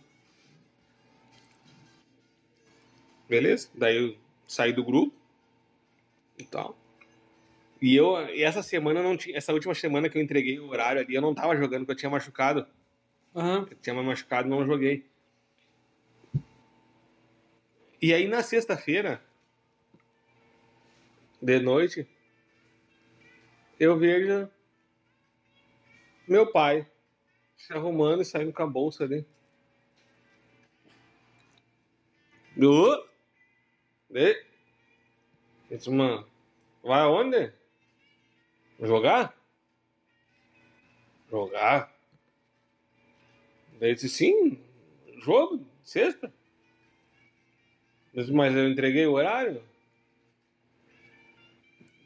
Beleza? 3.27 3.69
Daí 3.73 3.97
eu 3.97 4.17
saí 4.47 4.71
do 4.71 4.83
grupo 4.83 5.13
e 6.37 6.45
tal. 6.45 6.77
E 7.81 7.95
eu, 7.95 8.17
essa 8.17 8.63
semana 8.63 9.03
não 9.03 9.17
tinha, 9.17 9.35
essa 9.35 9.51
última 9.51 9.75
semana 9.75 10.07
que 10.07 10.17
eu 10.17 10.21
entreguei 10.21 10.57
o 10.57 10.69
horário 10.69 11.01
ali, 11.01 11.15
eu 11.15 11.21
não 11.21 11.33
tava 11.33 11.57
jogando, 11.57 11.81
porque 11.81 11.91
eu 11.91 11.97
tinha 11.97 12.09
machucado. 12.09 12.65
Eu 13.35 13.75
tinha 13.81 13.95
me 13.95 14.03
machucado, 14.03 14.47
não 14.47 14.65
joguei. 14.65 15.05
E 18.01 18.13
aí 18.13 18.27
na 18.27 18.43
sexta-feira, 18.43 19.23
de 21.41 21.59
noite, 21.59 22.07
eu 23.79 23.97
vejo 23.97 24.49
meu 26.27 26.51
pai 26.51 26.87
se 27.57 27.73
arrumando 27.73 28.21
e 28.21 28.25
saindo 28.25 28.53
com 28.53 28.63
a 28.63 28.67
bolsa 28.67 29.03
ali. 29.03 29.25
Eu? 32.55 33.07
E? 34.11 34.45
Eu 35.69 35.77
disse, 35.77 35.89
mano, 35.89 36.27
vai 36.83 36.99
aonde? 37.01 37.51
Jogar? 38.79 39.35
Jogar? 41.29 41.92
Eu 43.83 43.93
disse, 43.93 44.07
sim, 44.07 44.57
jogo, 45.21 45.67
sexta. 45.83 46.33
Disse, 48.13 48.31
mas 48.31 48.55
eu 48.55 48.69
entreguei 48.69 49.05
o 49.05 49.11
horário. 49.11 49.61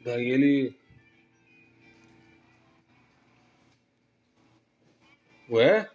Daí 0.00 0.28
ele. 0.28 0.74
Ué? 5.48 5.88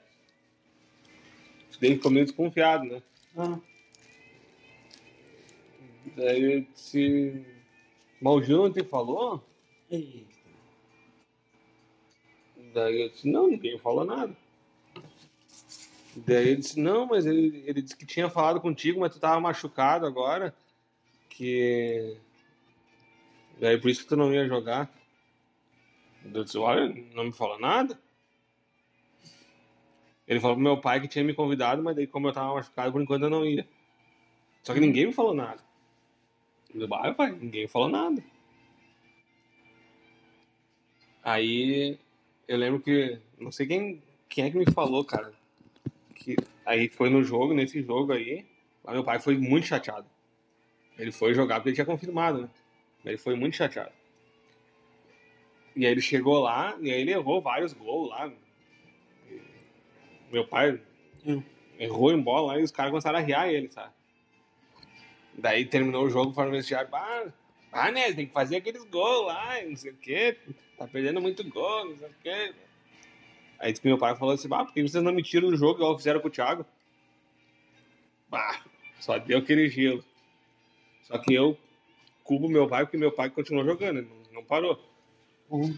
Daí 1.82 1.96
ficou 1.96 2.12
meio 2.12 2.26
desconfiado, 2.28 2.86
né? 2.86 3.04
Ah, 3.36 3.60
Daí 6.16 6.42
eu 6.44 6.62
disse. 6.62 7.46
Mas 8.22 8.34
o 8.34 8.42
Gil 8.42 8.58
não 8.58 8.72
te 8.72 8.86
falou? 8.86 9.46
eita. 9.92 10.34
Daí 12.74 13.02
eu 13.02 13.10
disse, 13.10 13.28
não, 13.30 13.50
ninguém 13.50 13.78
falou 13.80 14.06
nada. 14.06 14.43
Daí 16.16 16.50
ele 16.50 16.56
disse, 16.58 16.80
não, 16.80 17.08
mas 17.08 17.26
ele, 17.26 17.64
ele 17.66 17.82
disse 17.82 17.98
que 17.98 18.06
tinha 18.06 18.30
falado 18.30 18.62
contigo, 18.62 19.00
mas 19.00 19.14
tu 19.14 19.20
tava 19.20 19.40
machucado 19.40 20.06
agora. 20.06 20.54
Que. 21.30 22.18
Daí 23.60 23.80
por 23.80 23.90
isso 23.90 24.04
que 24.04 24.10
tu 24.10 24.16
não 24.16 24.34
ia 24.34 24.48
jogar. 24.48 24.92
Eu 26.24 26.44
disse, 26.44 26.58
olha, 26.58 26.88
não 27.14 27.26
me 27.26 27.32
falou 27.32 27.60
nada. 27.60 28.00
Ele 30.28 30.40
falou 30.40 30.56
pro 30.56 30.64
meu 30.64 30.80
pai 30.80 31.02
que 31.02 31.08
tinha 31.08 31.24
me 31.24 31.34
convidado, 31.34 31.84
mas 31.84 31.96
daí 31.96 32.08
como 32.08 32.28
eu 32.28 32.34
tava 32.34 32.54
machucado, 32.54 32.92
por 32.92 33.02
enquanto 33.02 33.24
eu 33.24 33.30
não 33.30 33.46
ia. 33.46 33.68
Só 34.62 34.74
que 34.74 34.80
ninguém 34.80 35.08
me 35.08 35.14
falou 35.14 35.34
nada. 35.34 35.62
Eu 36.74 36.88
disse, 36.88 37.14
pai, 37.16 37.32
ninguém 37.32 37.68
falou 37.68 37.90
nada. 37.90 38.24
Aí 41.24 41.98
eu 42.48 42.58
lembro 42.58 42.80
que. 42.80 43.20
Não 43.40 43.52
sei 43.52 43.66
quem, 43.66 44.02
quem 44.30 44.46
é 44.46 44.52
que 44.52 44.58
me 44.58 44.72
falou, 44.72 45.04
cara. 45.04 45.34
Que 46.16 46.36
aí 46.66 46.88
foi 46.90 47.10
no 47.10 47.24
jogo, 47.24 47.54
nesse 47.54 47.82
jogo 47.82 48.14
aí. 48.14 48.46
Lá 48.84 48.94
meu 48.94 49.04
pai 49.04 49.20
foi 49.20 49.38
muito 49.38 49.68
chateado. 49.68 50.08
Ele 50.98 51.12
foi 51.12 51.34
jogar 51.34 51.56
porque 51.56 51.70
ele 51.70 51.76
tinha 51.76 51.86
confirmado, 51.86 52.42
né? 52.42 52.50
Ele 53.06 53.18
foi 53.18 53.36
muito 53.36 53.56
chateado. 53.56 53.92
E 55.76 55.86
aí 55.86 55.92
ele 55.92 56.02
chegou 56.02 56.40
lá, 56.40 56.78
e 56.80 56.92
aí 56.92 57.02
ele 57.02 57.12
errou 57.12 57.42
vários 57.42 57.74
gols 57.74 58.10
lá. 58.10 58.32
Meu 60.32 60.48
pai 60.48 60.80
Hum. 61.26 61.42
errou 61.80 62.12
em 62.12 62.22
bola 62.22 62.54
lá 62.54 62.60
e 62.60 62.64
os 62.64 62.72
caras 62.72 62.92
começaram 62.92 63.18
a 63.18 63.22
riar 63.22 63.50
ele, 63.50 63.70
sabe? 63.72 63.94
Daí 65.36 65.66
terminou 65.66 66.06
o 66.06 66.10
jogo, 66.10 66.34
foram 66.34 66.50
no 66.52 66.58
vestiário, 66.58 66.90
ah, 66.94 67.26
ah, 67.72 67.92
né, 67.92 68.14
tem 68.14 68.28
que 68.28 68.34
fazer 68.34 68.58
aqueles 68.58 68.84
gols 68.84 69.28
lá, 69.28 69.62
não 69.64 69.76
sei 69.76 69.92
o 69.92 69.96
quê, 69.96 70.38
tá 70.78 70.86
perdendo 70.88 71.20
muito 71.20 71.44
gol, 71.50 71.86
não 71.86 71.98
sei 71.98 72.08
o 72.08 72.16
quê. 72.22 72.54
Aí 73.64 73.72
disse 73.72 73.82
que 73.82 73.88
meu 73.88 73.98
pai 73.98 74.14
falou 74.14 74.34
assim, 74.34 74.50
ah, 74.52 74.66
por 74.66 74.74
que 74.74 74.82
vocês 74.82 75.02
não 75.02 75.14
me 75.14 75.24
tiram 75.24 75.50
do 75.50 75.56
jogo 75.56 75.76
igual 75.76 75.98
fizeram 75.98 76.20
com 76.20 76.28
o 76.28 76.32
Thiago? 76.32 76.66
Bah, 78.30 78.62
só 79.00 79.18
deu 79.18 79.40
aquele 79.40 79.70
gelo. 79.70 80.04
Só 81.04 81.18
que 81.18 81.34
eu 81.34 81.58
culpo 82.26 82.50
meu 82.50 82.68
pai 82.68 82.84
porque 82.84 82.98
meu 82.98 83.14
pai 83.14 83.30
continuou 83.30 83.64
jogando, 83.64 84.00
ele 84.00 84.10
não, 84.10 84.42
não 84.42 84.44
parou. 84.44 84.78
Uhum. 85.50 85.78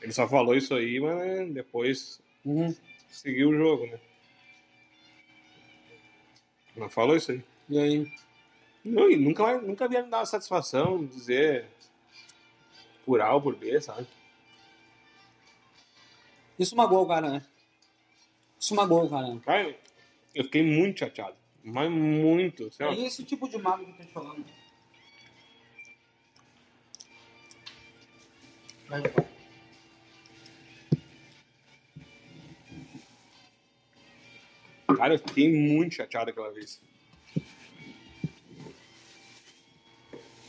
Ele 0.00 0.12
só 0.12 0.28
falou 0.28 0.54
isso 0.54 0.76
aí, 0.76 1.00
mas 1.00 1.16
né, 1.16 1.46
depois 1.46 2.22
Uhum. 2.44 2.72
seguiu 3.10 3.50
o 3.50 3.56
jogo, 3.56 3.86
né? 3.88 3.98
Não 6.76 6.88
falou 6.88 7.16
isso 7.16 7.32
aí. 7.32 7.42
E 7.68 7.78
aí? 7.80 8.12
Não, 8.84 9.10
e 9.10 9.16
nunca, 9.16 9.60
nunca 9.60 9.88
vieram 9.88 10.08
dar 10.08 10.24
satisfação, 10.24 11.04
dizer 11.04 11.66
por 13.04 13.20
A 13.20 13.34
ou 13.34 13.42
por 13.42 13.56
B, 13.56 13.80
sabe? 13.80 14.06
Isso 16.58 16.76
magoou 16.76 17.04
o 17.04 17.08
cara, 17.08 17.30
né? 17.30 17.42
Isso 18.58 18.74
magoou 18.74 19.06
o 19.06 19.10
cara. 19.10 19.28
né? 19.28 19.40
Cara, 19.44 19.76
eu 20.34 20.44
fiquei 20.44 20.62
muito 20.62 21.00
chateado. 21.00 21.36
Mas 21.64 21.90
muito. 21.90 22.66
Assim, 22.66 22.82
ó. 22.82 22.92
É 22.92 22.98
esse 23.00 23.24
tipo 23.24 23.48
de 23.48 23.58
mago 23.58 23.84
que 23.84 23.90
eu 23.90 23.96
tô 23.96 24.02
te 24.04 24.12
falando. 24.12 24.44
Vai, 28.88 29.00
vai. 29.00 29.32
Cara, 34.96 35.14
eu 35.14 35.18
fiquei 35.18 35.52
muito 35.52 35.94
chateado 35.94 36.30
aquela 36.30 36.50
vez. 36.52 36.80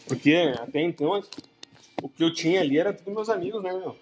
Porque 0.07 0.33
até 0.59 0.81
então, 0.81 1.23
o 2.01 2.09
que 2.09 2.23
eu 2.23 2.33
tinha 2.33 2.61
ali 2.61 2.77
era 2.77 2.93
tudo 2.93 3.11
meus 3.11 3.29
amigos, 3.29 3.63
né, 3.63 3.71
meu? 3.71 3.97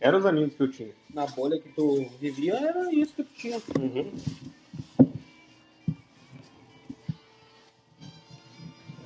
Eram 0.00 0.18
os 0.18 0.26
amigos 0.26 0.54
que 0.54 0.62
eu 0.62 0.70
tinha. 0.70 0.94
Na 1.12 1.26
bolha 1.26 1.58
que 1.58 1.68
tu 1.70 2.04
vivia, 2.20 2.54
era 2.54 2.92
isso 2.92 3.14
que 3.14 3.22
tu 3.22 3.34
tinha. 3.34 3.60
Uhum. 3.78 4.12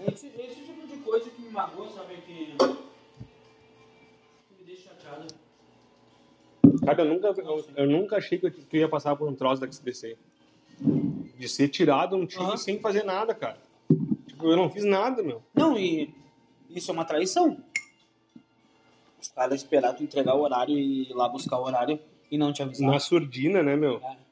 Esse, 0.07 0.27
esse 0.27 0.61
tipo 0.63 0.87
de 0.87 0.97
coisa 0.99 1.29
que 1.31 1.43
me 1.43 1.51
magoa, 1.51 1.91
sabe? 1.91 2.15
Que, 2.17 2.57
que 4.49 4.55
me 4.59 4.65
deixa 4.67 4.89
chateado. 4.89 5.27
Cara, 6.85 7.03
eu 7.03 7.09
nunca, 7.09 7.29
eu, 7.29 7.67
eu 7.77 7.87
nunca 7.87 8.17
achei 8.17 8.39
que 8.39 8.47
eu, 8.47 8.51
que 8.51 8.77
eu 8.77 8.81
ia 8.81 8.89
passar 8.89 9.15
por 9.17 9.29
um 9.29 9.35
troço 9.35 9.61
da 9.61 9.71
XBC. 9.71 10.17
De 10.81 11.49
ser 11.49 11.69
tirado 11.69 12.17
um 12.17 12.27
time 12.27 12.45
Aham. 12.45 12.57
sem 12.57 12.81
fazer 12.81 13.05
nada, 13.05 13.35
cara. 13.35 13.59
Tipo, 14.27 14.47
eu 14.47 14.57
não 14.57 14.71
fiz 14.71 14.85
nada, 14.85 15.23
meu. 15.23 15.43
Não, 15.55 15.79
e 15.79 16.13
isso 16.71 16.91
é 16.91 16.95
uma 16.95 17.05
traição. 17.05 17.63
Os 19.21 19.29
caras 19.29 19.61
esperar 19.63 19.95
tu 19.95 20.03
entregar 20.03 20.35
o 20.35 20.43
horário 20.43 20.79
e 20.79 21.11
ir 21.11 21.15
lá 21.15 21.29
buscar 21.29 21.59
o 21.59 21.65
horário 21.65 21.99
e 22.31 22.39
não 22.39 22.53
te 22.53 22.63
avisar. 22.63 22.89
Na 22.89 23.01
surdina, 23.01 23.63
né, 23.63 23.75
meu? 23.77 24.01
É. 24.05 24.29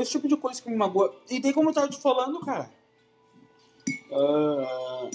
Esse 0.00 0.12
tipo 0.12 0.28
de 0.28 0.36
coisa 0.36 0.62
que 0.62 0.70
me 0.70 0.76
magoa. 0.76 1.14
E 1.28 1.40
tem 1.40 1.52
como 1.52 1.70
eu 1.70 1.74
tava 1.74 1.88
te 1.88 2.00
falando, 2.00 2.38
cara. 2.40 2.70
Ah, 4.12 5.10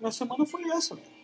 Minha 0.00 0.12
semana 0.12 0.46
foi 0.46 0.62
essa, 0.70 0.94
velho. 0.94 1.16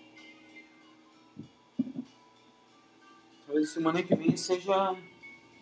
Talvez 3.46 3.70
semana 3.70 4.02
que 4.02 4.14
vem 4.14 4.36
seja 4.36 4.96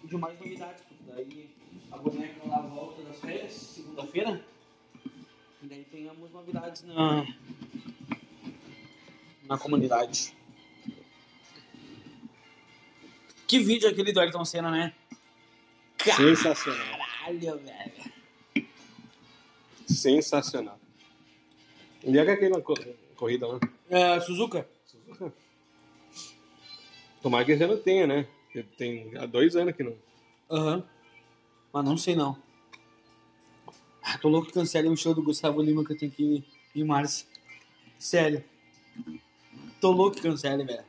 de 0.04 0.16
mais 0.16 0.38
novidades, 0.38 0.82
porque 0.84 1.04
daí 1.06 1.59
a 1.90 1.96
boneca 1.98 2.48
lá 2.48 2.60
volta 2.62 3.02
das 3.02 3.18
férias, 3.20 3.52
segunda-feira. 3.52 4.44
E 5.62 5.66
daí 5.66 5.84
tenhamos 5.84 6.30
novidades 6.30 6.82
na, 6.84 7.26
na 9.46 9.58
comunidade. 9.58 10.34
Que 13.46 13.58
vídeo 13.58 13.88
é 13.88 13.90
aquele 13.90 14.12
do 14.12 14.20
Ayrton 14.20 14.44
Senna, 14.44 14.70
né? 14.70 14.94
Sensacional. 15.98 16.86
Caralho, 16.98 17.58
velho. 17.58 18.12
Sensacional. 19.86 20.78
Onde 22.04 22.18
é 22.18 22.24
que 22.24 22.30
é 22.30 22.34
aquela 22.34 22.62
co- 22.62 22.74
corrida 23.16 23.46
lá? 23.46 23.60
É, 23.90 24.20
Suzuka? 24.20 24.66
Tomara 27.20 27.44
que 27.44 27.52
esse 27.52 27.62
ano 27.64 27.76
tenha, 27.76 28.06
né? 28.06 28.26
Tem 28.78 29.14
há 29.18 29.26
dois 29.26 29.54
anos 29.56 29.76
que 29.76 29.82
não. 29.82 29.94
Aham. 30.50 30.84
Mas 31.72 31.84
não 31.84 31.96
sei 31.96 32.16
não. 32.16 32.36
Ah, 34.02 34.18
tô 34.18 34.28
louco 34.28 34.48
que 34.48 34.54
cancele 34.54 34.88
um 34.88 34.96
show 34.96 35.14
do 35.14 35.22
Gustavo 35.22 35.62
Lima 35.62 35.84
que 35.84 35.92
eu 35.92 35.98
tenho 35.98 36.10
que 36.10 36.22
ir 36.22 36.44
em 36.74 36.84
março. 36.84 37.26
Sério. 37.98 38.42
Tô 39.80 39.92
louco 39.92 40.16
que 40.16 40.22
cancele, 40.22 40.64
velho. 40.64 40.84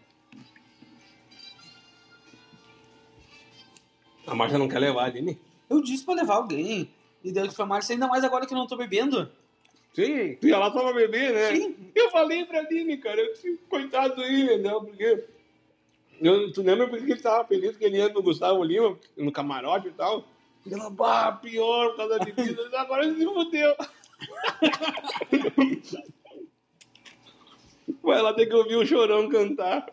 A 4.25 4.35
Marcia 4.35 4.57
não 4.57 4.67
quer 4.67 4.79
levar 4.79 5.03
a 5.03 5.05
Aline? 5.05 5.39
Eu 5.69 5.81
disse 5.81 6.05
pra 6.05 6.13
levar 6.13 6.35
alguém. 6.35 6.89
E 7.23 7.31
Deus 7.31 7.53
pra 7.53 7.65
Márcia, 7.65 7.93
ainda 7.93 8.07
mais 8.07 8.23
agora 8.23 8.45
que 8.45 8.53
eu 8.53 8.57
não 8.57 8.67
tô 8.67 8.75
bebendo. 8.75 9.29
Sim, 9.93 10.35
tu 10.35 10.47
ia 10.47 10.57
lá 10.57 10.71
só 10.71 10.81
pra 10.81 10.93
beber, 10.93 11.33
né? 11.33 11.55
Sim. 11.55 11.75
Eu 11.93 12.09
falei 12.09 12.45
pra 12.45 12.59
Aline, 12.59 12.97
cara, 12.97 13.19
eu 13.19 13.33
disse, 13.33 13.59
coitado 13.69 14.15
do 14.15 14.21
William, 14.21 14.57
né? 14.57 14.71
Porque. 14.71 15.25
Eu, 16.21 16.51
tu 16.51 16.61
lembra 16.61 16.87
porque 16.87 17.11
ele 17.11 17.21
tava 17.21 17.47
feliz 17.47 17.75
que 17.75 17.83
ele 17.83 17.97
ia 17.97 18.09
no 18.09 18.21
Gustavo 18.23 18.63
Lima, 18.63 18.97
no 19.17 19.31
camarote 19.31 19.89
e 19.89 19.91
tal? 19.91 20.23
Ela, 20.69 20.89
bah, 20.89 21.31
pior 21.33 21.89
por 21.89 21.97
causa 21.97 22.19
da 22.19 22.25
bebida, 22.25 22.79
agora 22.79 23.05
ele 23.05 23.17
se 23.17 23.25
fudeu. 23.25 23.75
Vai 28.03 28.21
lá 28.21 28.33
ter 28.33 28.45
que 28.45 28.55
ouvir 28.55 28.75
o 28.75 28.85
chorão 28.85 29.27
cantar. 29.29 29.91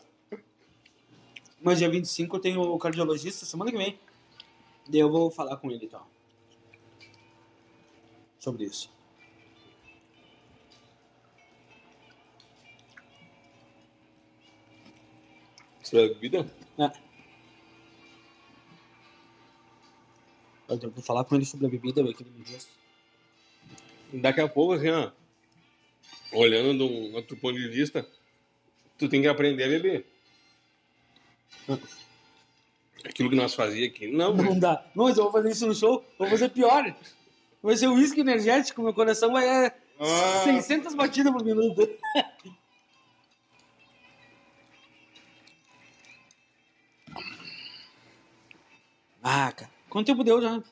Mas 1.61 1.79
dia 1.79 1.89
25 1.89 2.37
eu 2.37 2.41
tenho 2.41 2.61
o 2.61 2.79
cardiologista 2.79 3.47
semana 3.47 3.71
que 3.71 3.77
vem. 3.79 3.99
Daí 4.89 5.01
eu 5.01 5.11
vou 5.11 5.31
falar 5.31 5.57
com 5.57 5.71
ele 5.71 5.87
então. 5.87 6.03
Sobre 8.39 8.65
isso. 8.65 8.91
Sobre 15.83 16.05
a 16.05 16.09
bebida? 16.09 16.47
Eu 20.69 20.79
que 20.93 21.03
falar 21.03 21.25
com 21.25 21.35
ele 21.35 21.47
sobre 21.47 21.67
a 21.67 21.71
bebida, 21.71 22.03
que 22.13 22.23
ele 22.23 22.31
me 22.31 22.45
diz. 22.45 22.69
Daqui 24.13 24.41
a 24.41 24.49
pouco, 24.49 24.75
assim, 24.75 24.91
ó. 24.91 25.11
Olhando 26.33 26.77
de 26.77 26.83
um 26.83 27.15
outro 27.15 27.37
ponto 27.39 27.59
de 27.59 27.69
vista, 27.69 28.07
tu 28.99 29.09
tem 29.09 29.23
que 29.23 29.29
aprender 29.29 29.65
a 29.65 29.69
beber. 29.69 30.07
Aquilo 33.05 33.31
que 33.31 33.37
nós 33.37 33.55
fazíamos 33.55 33.95
aqui. 33.95 34.09
Não, 34.09 34.35
Não 34.35 34.59
dá. 34.59 34.85
Não, 34.95 35.05
mas 35.05 35.17
eu 35.17 35.25
vou 35.25 35.33
fazer 35.33 35.51
isso 35.51 35.67
no 35.67 35.75
show, 35.75 36.05
vou 36.19 36.29
fazer 36.29 36.51
pior. 36.51 36.95
Vai 37.63 37.77
ser 37.77 37.89
uísque 37.89 38.21
energético, 38.21 38.83
meu 38.83 38.93
coração 38.93 39.33
vai 39.33 39.47
é 39.49 39.75
Ah. 39.99 40.43
600 40.45 40.95
batidas 40.95 41.33
por 41.33 41.45
minuto. 41.45 41.89
Ah, 49.23 49.53
cara. 49.53 49.78
Quanto 49.91 50.07
tempo 50.07 50.25
deu 50.25 50.41
já? 50.41 50.63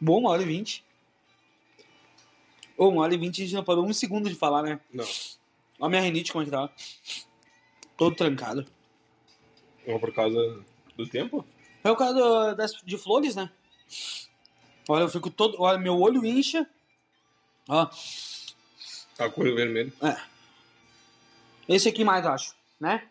Bom, 0.00 0.18
uma 0.18 0.30
hora 0.30 0.42
e 0.42 0.46
vinte. 0.46 0.84
Ô, 2.76 2.88
uma 2.88 3.02
hora 3.02 3.14
e 3.14 3.18
vinte 3.18 3.42
a 3.42 3.44
gente 3.44 3.54
não 3.54 3.64
parou 3.64 3.84
um 3.84 3.92
segundo 3.92 4.28
de 4.28 4.34
falar, 4.34 4.62
né? 4.62 4.80
Não. 4.92 5.04
Olha 5.04 5.86
a 5.86 5.88
minha 5.88 6.00
rinite 6.02 6.32
como 6.32 6.42
é 6.42 6.44
que 6.46 6.50
tá. 6.50 6.70
Todo 7.96 8.16
trancado. 8.16 8.66
Não 9.86 9.98
por 9.98 10.12
causa 10.12 10.64
do 10.96 11.06
tempo? 11.06 11.44
É 11.84 11.94
caso 11.94 12.14
do- 12.14 12.54
das, 12.54 12.72
de 12.84 12.96
flores, 12.98 13.36
né? 13.36 13.50
Olha, 14.88 15.02
eu 15.04 15.08
fico 15.08 15.30
todo. 15.30 15.56
Olha, 15.60 15.78
meu 15.78 15.98
olho 16.00 16.24
incha. 16.24 16.66
Ó, 17.68 17.86
Tá 19.16 19.28
com 19.28 19.42
o 19.42 19.44
olho 19.44 19.54
vermelho. 19.54 19.92
Esse 21.76 21.88
aqui 21.88 22.04
mais, 22.04 22.24
eu 22.24 22.32
acho, 22.32 22.54
né? 22.80 23.08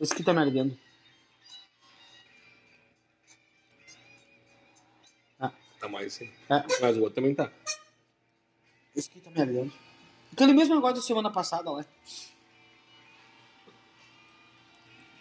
Esse 0.00 0.12
aqui 0.12 0.22
tá 0.22 0.32
me 0.32 0.40
ardendo. 0.40 0.78
Tá 5.80 5.88
mais 5.88 6.12
sim. 6.12 6.30
É, 6.50 6.62
Mas 6.82 6.96
o 6.98 7.00
outro 7.00 7.14
também 7.14 7.34
tá. 7.34 7.50
esse 8.94 9.08
aqui 9.08 9.18
tá 9.20 9.30
me 9.30 9.40
ardendo. 9.40 9.72
Aquele 10.30 10.52
mesmo 10.52 10.74
negócio 10.74 10.96
da 10.96 11.00
semana 11.02 11.30
passada, 11.30 11.70
lá. 11.70 11.82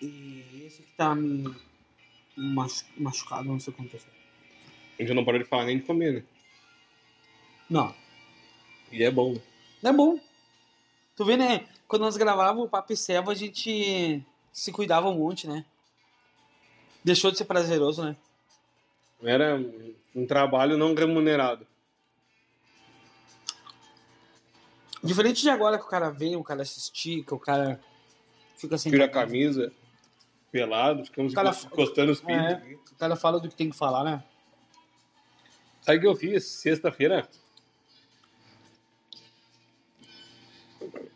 E 0.02 0.64
esse 0.66 0.82
aqui 0.82 0.92
tá 0.98 1.16
me 1.16 1.56
machu- 2.36 2.86
machucado, 2.98 3.46
não 3.48 3.58
sei 3.58 3.72
o 3.72 3.76
que 3.76 3.82
aconteceu. 3.82 4.12
A 4.98 5.02
gente 5.02 5.14
não 5.14 5.24
parou 5.24 5.42
de 5.42 5.48
falar 5.48 5.64
nem 5.64 5.78
de 5.80 5.86
comer, 5.86 6.14
né? 6.14 6.24
Não, 7.70 7.96
E 8.92 9.02
é 9.04 9.10
bom. 9.12 9.40
É 9.82 9.94
bom. 9.94 10.20
Tu 11.20 11.26
vê, 11.26 11.36
né? 11.36 11.68
Quando 11.86 12.04
nós 12.04 12.16
gravávamos 12.16 12.64
o 12.64 12.70
Papo 12.70 12.94
e 12.94 12.96
Servo, 12.96 13.30
a 13.30 13.36
gente 13.36 14.24
se 14.54 14.72
cuidava 14.72 15.10
um 15.10 15.18
monte, 15.18 15.50
né? 15.50 15.66
Deixou 17.04 17.30
de 17.30 17.38
ser 17.38 17.44
prazeroso, 17.44 18.06
né? 18.06 18.16
Era 19.22 19.58
um 20.16 20.26
trabalho 20.26 20.78
não 20.78 20.96
remunerado. 20.96 21.68
Diferente 25.04 25.42
de 25.42 25.50
agora 25.50 25.78
que 25.78 25.84
o 25.84 25.90
cara 25.90 26.10
vem, 26.10 26.38
o 26.38 26.44
cara 26.44 26.64
se 26.64 26.80
estica, 26.80 27.36
o 27.36 27.40
cara 27.40 27.82
fica 28.56 28.78
sem 28.78 28.90
Tira 28.90 29.04
a 29.04 29.10
camisa. 29.10 29.74
pelado, 30.54 31.04
ficamos 31.04 31.34
O 31.34 31.36
cara- 31.36 31.50
encostando 31.50 32.14
os 32.14 32.22
pintos. 32.22 32.46
É. 32.46 32.78
O 32.94 32.96
cara 32.98 33.18
fala 33.18 33.42
do 33.42 33.50
que 33.50 33.56
tem 33.58 33.70
que 33.70 33.76
falar, 33.76 34.06
né? 34.06 34.24
Sabe 35.82 35.98
o 35.98 36.02
que 36.02 36.08
eu 36.08 36.16
fiz 36.16 36.46
sexta-feira? 36.46 37.28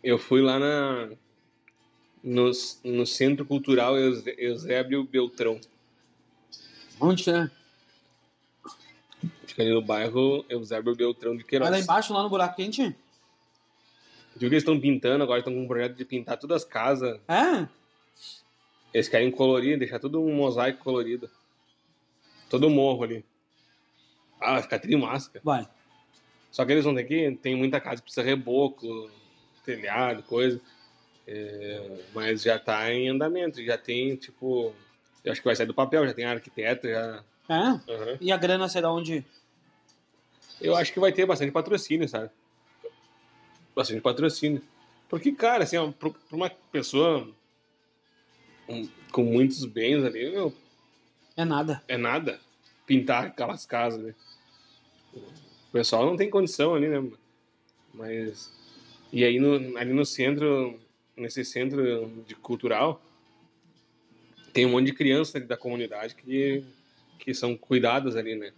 Eu 0.02 0.18
fui 0.18 0.40
lá 0.40 0.58
na 0.58 1.10
no, 2.22 2.50
no 2.82 3.06
Centro 3.06 3.44
Cultural 3.44 3.96
Eusébio 3.98 5.04
Beltrão. 5.04 5.60
Onde 6.98 7.28
é? 7.28 7.50
Fica 9.46 9.62
ali 9.62 9.72
no 9.72 9.82
bairro 9.82 10.44
Eusébio 10.48 10.96
Beltrão 10.96 11.36
de 11.36 11.44
Queiroz. 11.44 11.70
Vai 11.70 11.78
lá 11.78 11.84
embaixo, 11.84 12.14
lá 12.14 12.22
no 12.22 12.30
buraco 12.30 12.56
quente? 12.56 12.96
Viu 14.36 14.48
que 14.48 14.54
eles 14.54 14.62
estão 14.62 14.80
pintando 14.80 15.22
agora, 15.22 15.38
estão 15.38 15.52
com 15.52 15.62
um 15.62 15.68
projeto 15.68 15.94
de 15.94 16.04
pintar 16.04 16.38
todas 16.38 16.62
as 16.62 16.68
casas. 16.68 17.20
É? 17.28 17.68
Eles 18.92 19.08
querem 19.08 19.30
colorir, 19.30 19.78
deixar 19.78 19.98
tudo 19.98 20.20
um 20.20 20.34
mosaico 20.34 20.82
colorido. 20.82 21.30
Todo 22.48 22.66
o 22.66 22.70
morro 22.70 23.04
ali. 23.04 23.24
Ah, 24.40 24.54
vai 24.54 24.62
ficar 24.62 24.78
tri 24.78 24.96
máscara. 24.96 25.40
Vai. 25.44 25.68
Só 26.50 26.64
que 26.64 26.72
eles 26.72 26.84
vão 26.84 26.94
ter 26.94 27.04
que. 27.04 27.32
Tem 27.42 27.56
muita 27.56 27.80
casa 27.80 27.96
que 27.96 28.02
precisa 28.02 28.24
reboco, 28.24 29.10
telhado, 29.64 30.22
coisa. 30.22 30.60
É, 31.26 32.04
mas 32.14 32.42
já 32.42 32.58
tá 32.58 32.92
em 32.92 33.08
andamento. 33.08 33.62
Já 33.64 33.78
tem, 33.78 34.14
tipo. 34.16 34.74
Eu 35.24 35.32
acho 35.32 35.40
que 35.40 35.46
vai 35.46 35.56
sair 35.56 35.66
do 35.66 35.74
papel, 35.74 36.06
já 36.06 36.12
tem 36.14 36.24
arquiteto, 36.26 36.86
já. 36.88 37.24
É? 37.48 37.54
Aham. 37.92 38.18
E 38.20 38.30
a 38.32 38.36
grana 38.36 38.68
será 38.68 38.92
onde? 38.92 39.24
Eu 40.60 40.76
acho 40.76 40.92
que 40.92 41.00
vai 41.00 41.12
ter 41.12 41.26
bastante 41.26 41.50
patrocínio, 41.52 42.08
sabe? 42.08 42.30
Bastante 43.74 44.00
patrocínio. 44.00 44.62
Porque, 45.08 45.32
cara, 45.32 45.64
assim, 45.64 45.76
pra 45.92 46.10
uma 46.32 46.50
pessoa 46.70 47.28
com 49.12 49.22
muitos 49.24 49.64
bens 49.64 50.02
ali, 50.04 50.30
meu, 50.30 50.54
É 51.36 51.44
nada. 51.44 51.82
é 51.88 51.96
nada 51.96 52.40
pintar 52.86 53.26
aquelas 53.26 53.64
casas, 53.66 54.00
né? 54.02 54.14
O 55.14 55.72
pessoal 55.72 56.06
não 56.06 56.16
tem 56.16 56.30
condição 56.30 56.74
ali, 56.74 56.88
né? 56.88 57.10
Mas. 57.92 58.52
E 59.14 59.24
aí 59.24 59.38
no, 59.38 59.78
ali 59.78 59.92
no 59.92 60.04
centro, 60.04 60.76
nesse 61.16 61.44
centro 61.44 62.24
de 62.26 62.34
cultural, 62.34 63.00
tem 64.52 64.66
um 64.66 64.70
monte 64.70 64.86
de 64.86 64.92
crianças 64.92 65.46
da 65.46 65.56
comunidade 65.56 66.16
que, 66.16 66.64
que 67.20 67.32
são 67.32 67.56
cuidadas 67.56 68.16
ali, 68.16 68.34
né? 68.34 68.52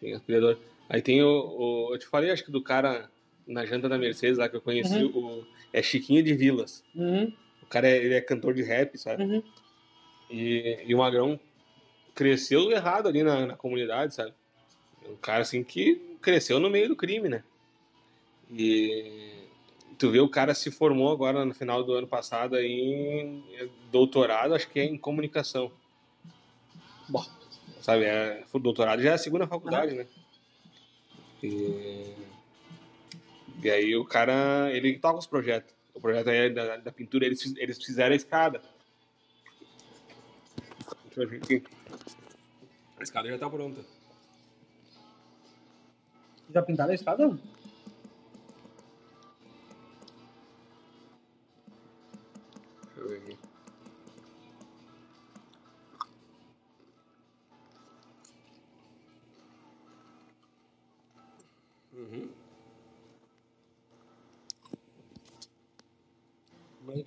Tem 0.00 0.12
as 0.14 0.22
cuidadoras. 0.22 0.56
Aí 0.88 1.02
tem 1.02 1.20
o, 1.20 1.28
o- 1.28 1.94
Eu 1.94 1.98
te 1.98 2.06
falei, 2.06 2.30
acho 2.30 2.44
que 2.44 2.50
do 2.52 2.62
cara 2.62 3.10
na 3.44 3.66
janta 3.66 3.88
da 3.88 3.98
Mercedes 3.98 4.38
lá 4.38 4.48
que 4.48 4.54
eu 4.54 4.60
conheci, 4.60 5.02
o, 5.02 5.44
é 5.72 5.82
Chiquinho 5.82 6.22
de 6.22 6.32
Vilas. 6.32 6.84
Uhum, 6.94 7.32
O 7.62 7.66
cara 7.66 7.88
é, 7.88 7.96
ele 7.96 8.14
é 8.14 8.20
cantor 8.20 8.54
de 8.54 8.62
rap, 8.62 8.96
sabe? 8.96 9.24
uhum. 9.24 9.42
E, 10.30 10.78
e 10.86 10.94
o 10.94 10.98
Magrão 10.98 11.40
cresceu 12.14 12.70
errado 12.70 13.08
ali 13.08 13.24
na, 13.24 13.46
na 13.46 13.56
comunidade, 13.56 14.14
sabe? 14.14 14.32
Um 15.08 15.16
cara 15.16 15.40
assim 15.42 15.64
que 15.64 15.96
cresceu 16.22 16.60
no 16.60 16.70
meio 16.70 16.86
do 16.88 16.94
crime, 16.96 17.28
né? 17.28 17.42
E 18.50 19.37
tu 19.98 20.10
vê 20.10 20.20
o 20.20 20.28
cara 20.28 20.54
se 20.54 20.70
formou 20.70 21.10
agora 21.10 21.44
no 21.44 21.52
final 21.52 21.82
do 21.82 21.92
ano 21.92 22.06
passado 22.06 22.54
aí 22.54 22.70
em 22.70 23.44
doutorado, 23.90 24.54
acho 24.54 24.68
que 24.70 24.78
é 24.78 24.84
em 24.84 24.96
comunicação. 24.96 25.72
Bom. 27.08 27.24
Sabe, 27.80 28.04
é, 28.04 28.44
o 28.52 28.58
doutorado 28.58 29.02
já 29.02 29.10
é 29.10 29.14
a 29.14 29.18
segunda 29.18 29.46
faculdade, 29.46 29.94
né? 29.94 30.06
E, 31.42 32.14
e 33.62 33.70
aí 33.70 33.96
o 33.96 34.04
cara, 34.04 34.70
ele 34.72 34.98
toca 34.98 35.18
os 35.18 35.26
projetos. 35.26 35.74
O 35.94 36.00
projeto 36.00 36.28
aí 36.30 36.36
é 36.36 36.50
da, 36.50 36.76
da 36.76 36.92
pintura, 36.92 37.26
eles, 37.26 37.56
eles 37.56 37.82
fizeram 37.82 38.12
a 38.12 38.16
escada. 38.16 38.62
Deixa 41.06 41.22
eu 41.22 41.28
ver 41.28 41.36
aqui. 41.42 41.64
A 42.98 43.02
escada 43.02 43.28
já 43.28 43.38
tá 43.38 43.50
pronta. 43.50 43.80
Já 46.52 46.62
pintaram 46.62 46.92
a 46.92 46.94
escada? 46.94 47.38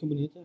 Que 0.01 0.07
bonita. 0.07 0.41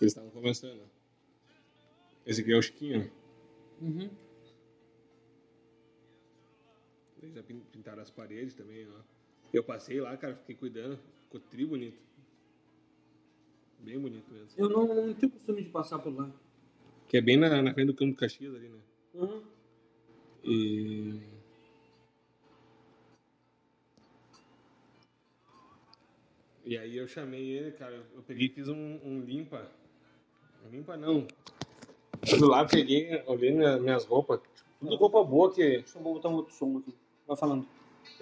Eles 0.00 0.12
estavam 0.12 0.30
começando. 0.30 0.82
Esse 2.26 2.40
aqui 2.40 2.52
é 2.52 2.56
o 2.56 2.62
Chiquinho. 2.62 3.10
Uhum. 3.80 4.10
Eles 7.22 7.34
já 7.34 7.42
pin- 7.42 7.62
pintaram 7.72 8.02
as 8.02 8.10
paredes 8.10 8.54
também, 8.54 8.86
ó. 8.90 9.00
Eu 9.52 9.62
passei 9.64 10.00
lá, 10.00 10.16
cara, 10.16 10.34
fiquei 10.36 10.56
cuidando. 10.56 10.98
Ficou 11.24 11.40
tri 11.40 11.64
bonito. 11.64 11.98
Bem 13.80 13.98
bonito 13.98 14.30
mesmo. 14.32 14.48
Eu 14.56 14.68
não, 14.68 14.86
não 15.06 15.14
tenho 15.14 15.32
costume 15.32 15.62
de 15.62 15.70
passar 15.70 15.98
por 15.98 16.14
lá. 16.14 16.30
Que 17.08 17.18
é 17.18 17.20
bem 17.20 17.36
na, 17.36 17.62
na 17.62 17.72
frente 17.72 17.86
do 17.86 17.94
campo 17.94 18.12
do 18.12 18.18
Caxias 18.18 18.54
ali, 18.54 18.68
né? 18.68 18.80
Uhum. 19.14 19.42
E. 20.46 21.20
E 26.64 26.76
aí 26.76 26.96
eu 26.96 27.06
chamei 27.06 27.42
ele, 27.48 27.72
cara, 27.72 27.94
eu 28.14 28.22
peguei 28.22 28.46
e 28.46 28.50
fiz 28.50 28.68
um, 28.68 28.98
um 29.04 29.20
limpa. 29.20 29.66
Limpa 30.70 30.96
não. 30.96 31.26
Fui 32.26 32.40
lá, 32.40 32.64
peguei, 32.64 33.22
olhei 33.26 33.52
minha- 33.52 33.78
minhas 33.78 34.04
roupas. 34.04 34.40
Tudo 34.80 34.96
roupa 34.96 35.22
boa 35.22 35.52
que. 35.52 35.62
Deixa 35.62 35.98
eu 35.98 36.02
botar 36.02 36.28
um 36.28 36.34
outro 36.34 36.52
som 36.52 36.78
aqui. 36.78 36.92
Vai 37.26 37.36
falando. 37.36 37.66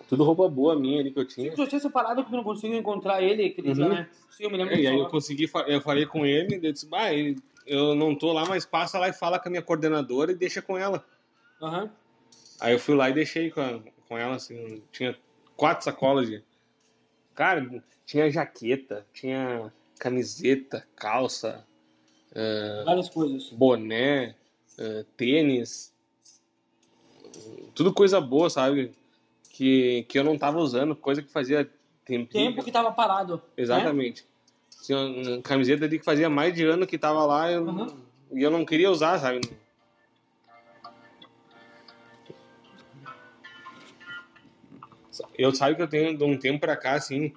Tudo 0.08 0.24
roupa 0.24 0.46
boa 0.48 0.78
minha 0.78 1.00
ali 1.00 1.10
que 1.10 1.18
eu 1.18 1.26
tinha. 1.26 1.54
Eu 1.56 1.66
tinha 1.66 1.80
separado 1.80 2.22
porque 2.22 2.34
eu 2.34 2.38
não 2.38 2.44
consigo 2.44 2.74
encontrar 2.74 3.22
ele, 3.22 3.46
aquele 3.46 3.68
Uhum. 3.68 3.74
dia, 3.74 3.88
né? 3.88 4.10
Sim, 4.30 4.44
eu 4.44 4.50
me 4.50 4.56
lembro 4.58 4.74
É, 4.74 4.80
e 4.80 4.86
aí 4.86 4.98
eu 4.98 5.08
consegui, 5.08 5.48
eu 5.66 5.80
falei 5.80 6.04
com 6.06 6.26
ele, 6.26 6.54
ele 6.56 6.72
disse, 6.72 6.86
bah, 6.86 7.12
eu 7.66 7.94
não 7.94 8.14
tô 8.14 8.32
lá, 8.32 8.44
mas 8.46 8.66
passa 8.66 8.98
lá 8.98 9.08
e 9.08 9.12
fala 9.12 9.38
com 9.38 9.48
a 9.48 9.50
minha 9.50 9.62
coordenadora 9.62 10.32
e 10.32 10.34
deixa 10.34 10.60
com 10.60 10.76
ela. 10.76 11.04
Aham. 11.62 11.90
Aí 12.64 12.72
eu 12.72 12.78
fui 12.78 12.94
lá 12.94 13.10
e 13.10 13.12
deixei 13.12 13.50
com, 13.50 13.60
a- 13.60 13.80
com 14.08 14.16
ela, 14.16 14.36
assim, 14.36 14.82
tinha 14.90 15.14
quatro 15.56 15.84
sacolas 15.84 16.26
de. 16.28 16.42
Cara, 17.34 17.82
tinha 18.06 18.30
jaqueta, 18.30 19.04
tinha 19.12 19.70
camiseta, 19.98 20.86
calça, 20.96 21.64
Várias 22.84 23.08
coisas. 23.10 23.50
boné, 23.50 24.34
eh, 24.78 25.04
tênis, 25.16 25.92
tudo 27.74 27.92
coisa 27.92 28.20
boa, 28.20 28.48
sabe? 28.50 28.92
Que, 29.50 30.04
que 30.08 30.18
eu 30.18 30.24
não 30.24 30.36
tava 30.38 30.58
usando, 30.58 30.96
coisa 30.96 31.22
que 31.22 31.30
fazia 31.30 31.68
tempo. 32.04 32.32
Tempo 32.32 32.62
que 32.64 32.72
tava 32.72 32.90
parado. 32.92 33.36
né? 33.36 33.42
Exatamente. 33.56 34.24
Tinha 34.82 34.98
uma 34.98 35.42
camiseta 35.42 35.84
ali 35.84 35.98
que 35.98 36.04
fazia 36.04 36.28
mais 36.28 36.54
de 36.54 36.64
ano 36.64 36.86
que 36.86 36.98
tava 36.98 37.24
lá 37.24 37.50
eu- 37.50 37.64
Uhum. 37.64 37.96
e 38.32 38.42
eu 38.42 38.50
não 38.50 38.64
queria 38.64 38.90
usar, 38.90 39.18
sabe? 39.18 39.40
Eu 45.36 45.54
sabe 45.54 45.76
que 45.76 45.82
eu 45.82 45.88
tenho 45.88 46.16
de 46.16 46.24
um 46.24 46.38
tempo 46.38 46.60
pra 46.60 46.76
cá, 46.76 46.92
assim, 46.92 47.32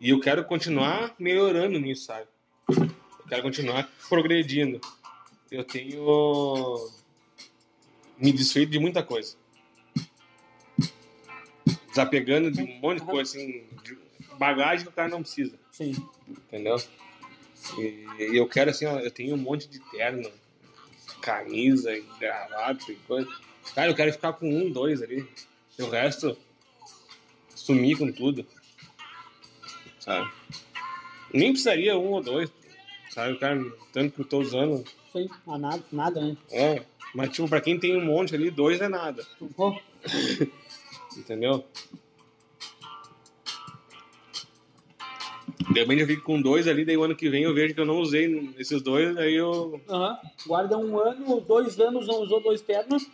e 0.00 0.10
eu 0.10 0.20
quero 0.20 0.44
continuar 0.44 1.14
melhorando 1.18 1.78
nisso, 1.78 2.06
sabe? 2.06 2.26
Eu 2.68 3.28
quero 3.28 3.42
continuar 3.42 3.90
progredindo. 4.08 4.80
Eu 5.50 5.64
tenho 5.64 6.90
me 8.18 8.32
desfeito 8.32 8.72
de 8.72 8.78
muita 8.78 9.02
coisa. 9.02 9.36
Desapegando 11.88 12.50
de 12.50 12.62
um 12.62 12.80
monte 12.80 13.00
de 13.00 13.06
coisa, 13.06 13.30
assim, 13.30 13.64
de 13.82 13.96
bagagem 14.36 14.84
que 14.84 14.90
o 14.90 14.94
cara 14.94 15.08
não 15.08 15.22
precisa 15.22 15.56
Sim. 15.70 15.94
entendeu? 16.28 16.76
E, 17.78 18.06
e 18.18 18.36
eu 18.36 18.48
quero 18.48 18.70
assim, 18.70 18.84
ó, 18.86 18.98
eu 18.98 19.10
tenho 19.10 19.34
um 19.34 19.38
monte 19.38 19.68
de 19.68 19.80
terno, 19.90 20.30
camisa, 21.20 21.90
gravata 22.18 22.92
e 22.92 22.96
coisa. 22.96 23.28
Cara, 23.74 23.90
eu 23.90 23.94
quero 23.94 24.12
ficar 24.12 24.34
com 24.34 24.48
um, 24.48 24.70
dois 24.70 25.02
ali. 25.02 25.26
E 25.78 25.82
o 25.82 25.88
resto, 25.88 26.36
sumir 27.54 27.98
com 27.98 28.10
tudo. 28.12 28.46
Sabe? 29.98 30.30
Nem 31.32 31.50
precisaria 31.50 31.96
um 31.96 32.12
ou 32.12 32.22
dois, 32.22 32.52
sabe? 33.10 33.36
Cara, 33.38 33.60
tanto 33.92 34.14
que 34.14 34.20
eu 34.20 34.24
tô 34.24 34.38
usando. 34.40 34.84
Ah, 35.46 35.58
nada, 35.58 35.82
nada, 35.92 36.20
né? 36.20 36.36
É, 36.50 36.84
mas 37.14 37.30
tipo, 37.30 37.48
pra 37.48 37.60
quem 37.60 37.78
tem 37.78 37.96
um 37.96 38.04
monte 38.04 38.34
ali, 38.34 38.50
dois 38.50 38.80
é 38.80 38.88
nada, 38.88 39.24
entendeu? 41.16 41.64
De 45.70 45.80
repente 45.80 46.02
eu 46.02 46.06
fico 46.06 46.22
com 46.22 46.40
dois 46.40 46.68
ali, 46.68 46.84
daí 46.84 46.96
o 46.96 47.02
ano 47.04 47.16
que 47.16 47.28
vem 47.28 47.44
eu 47.44 47.54
vejo 47.54 47.74
que 47.74 47.80
eu 47.80 47.86
não 47.86 47.98
usei 47.98 48.52
esses 48.58 48.82
dois, 48.82 49.16
aí 49.16 49.34
eu 49.34 49.80
Aham. 49.88 50.18
Guarda 50.46 50.76
um 50.76 50.98
ano, 50.98 51.40
dois 51.40 51.80
anos, 51.80 52.06
não 52.06 52.22
usou 52.22 52.42
dois 52.42 52.60
ternos. 52.60 53.08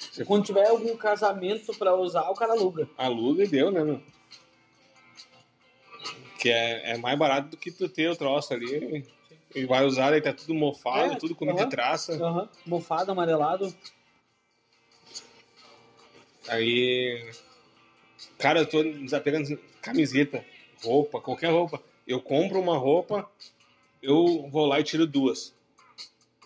Você- 0.00 0.24
Quando 0.24 0.44
tiver 0.46 0.66
algum 0.66 0.96
casamento 0.96 1.76
pra 1.76 1.94
usar, 1.94 2.28
o 2.30 2.34
cara 2.34 2.52
aluga. 2.52 2.88
aluga 2.96 3.44
e 3.44 3.48
deu, 3.48 3.70
né, 3.70 3.84
meu? 3.84 4.00
Que 6.38 6.48
é, 6.50 6.92
é 6.92 6.96
mais 6.96 7.18
barato 7.18 7.50
do 7.50 7.56
que 7.56 7.70
tu 7.70 7.88
ter 7.88 8.08
o 8.10 8.16
troço 8.16 8.54
ali. 8.54 9.06
E 9.54 9.66
vai 9.66 9.84
usar, 9.84 10.12
aí 10.14 10.22
tá 10.22 10.32
tudo 10.32 10.54
mofado, 10.54 11.12
É, 11.14 11.16
tudo 11.16 11.34
com 11.34 11.44
de 11.44 11.52
aham. 11.60 11.68
traça. 11.68 12.14
Aham. 12.14 12.48
Mofado, 12.64 13.10
amarelado. 13.12 13.74
Aí. 16.48 17.30
Cara, 18.38 18.60
eu 18.60 18.66
tô 18.68 18.82
desapegando 18.82 19.58
camiseta, 19.82 20.44
roupa, 20.82 21.20
qualquer 21.20 21.50
roupa. 21.50 21.82
Eu 22.06 22.20
compro 22.20 22.58
uma 22.58 22.76
roupa, 22.78 23.30
eu 24.02 24.48
vou 24.50 24.66
lá 24.66 24.80
e 24.80 24.84
tiro 24.84 25.06
duas. 25.06 25.54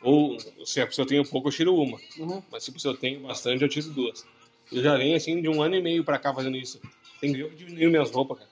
Ou 0.04 0.36
se 0.66 0.82
a 0.82 0.86
pessoa 0.86 1.08
tem 1.08 1.24
pouco, 1.24 1.48
eu 1.48 1.52
tiro 1.52 1.74
uma. 1.74 1.98
Uhum. 2.18 2.42
Mas 2.52 2.62
tipo, 2.64 2.78
se 2.78 2.86
eu 2.86 2.94
tenho 2.94 3.20
bastante, 3.20 3.62
eu 3.62 3.68
tiro 3.70 3.88
duas. 3.88 4.26
Eu 4.70 4.82
já 4.82 4.96
venho 4.98 5.16
assim 5.16 5.40
de 5.40 5.48
um 5.48 5.62
ano 5.62 5.76
e 5.76 5.82
meio 5.82 6.04
pra 6.04 6.18
cá 6.18 6.32
fazendo 6.34 6.58
isso. 6.58 6.78
Tem 7.20 7.32
que 7.32 7.42
ver 7.42 7.50
que 7.50 7.56
diminuiu 7.56 7.90
minhas 7.90 8.10
roupas, 8.10 8.38
cara. 8.38 8.50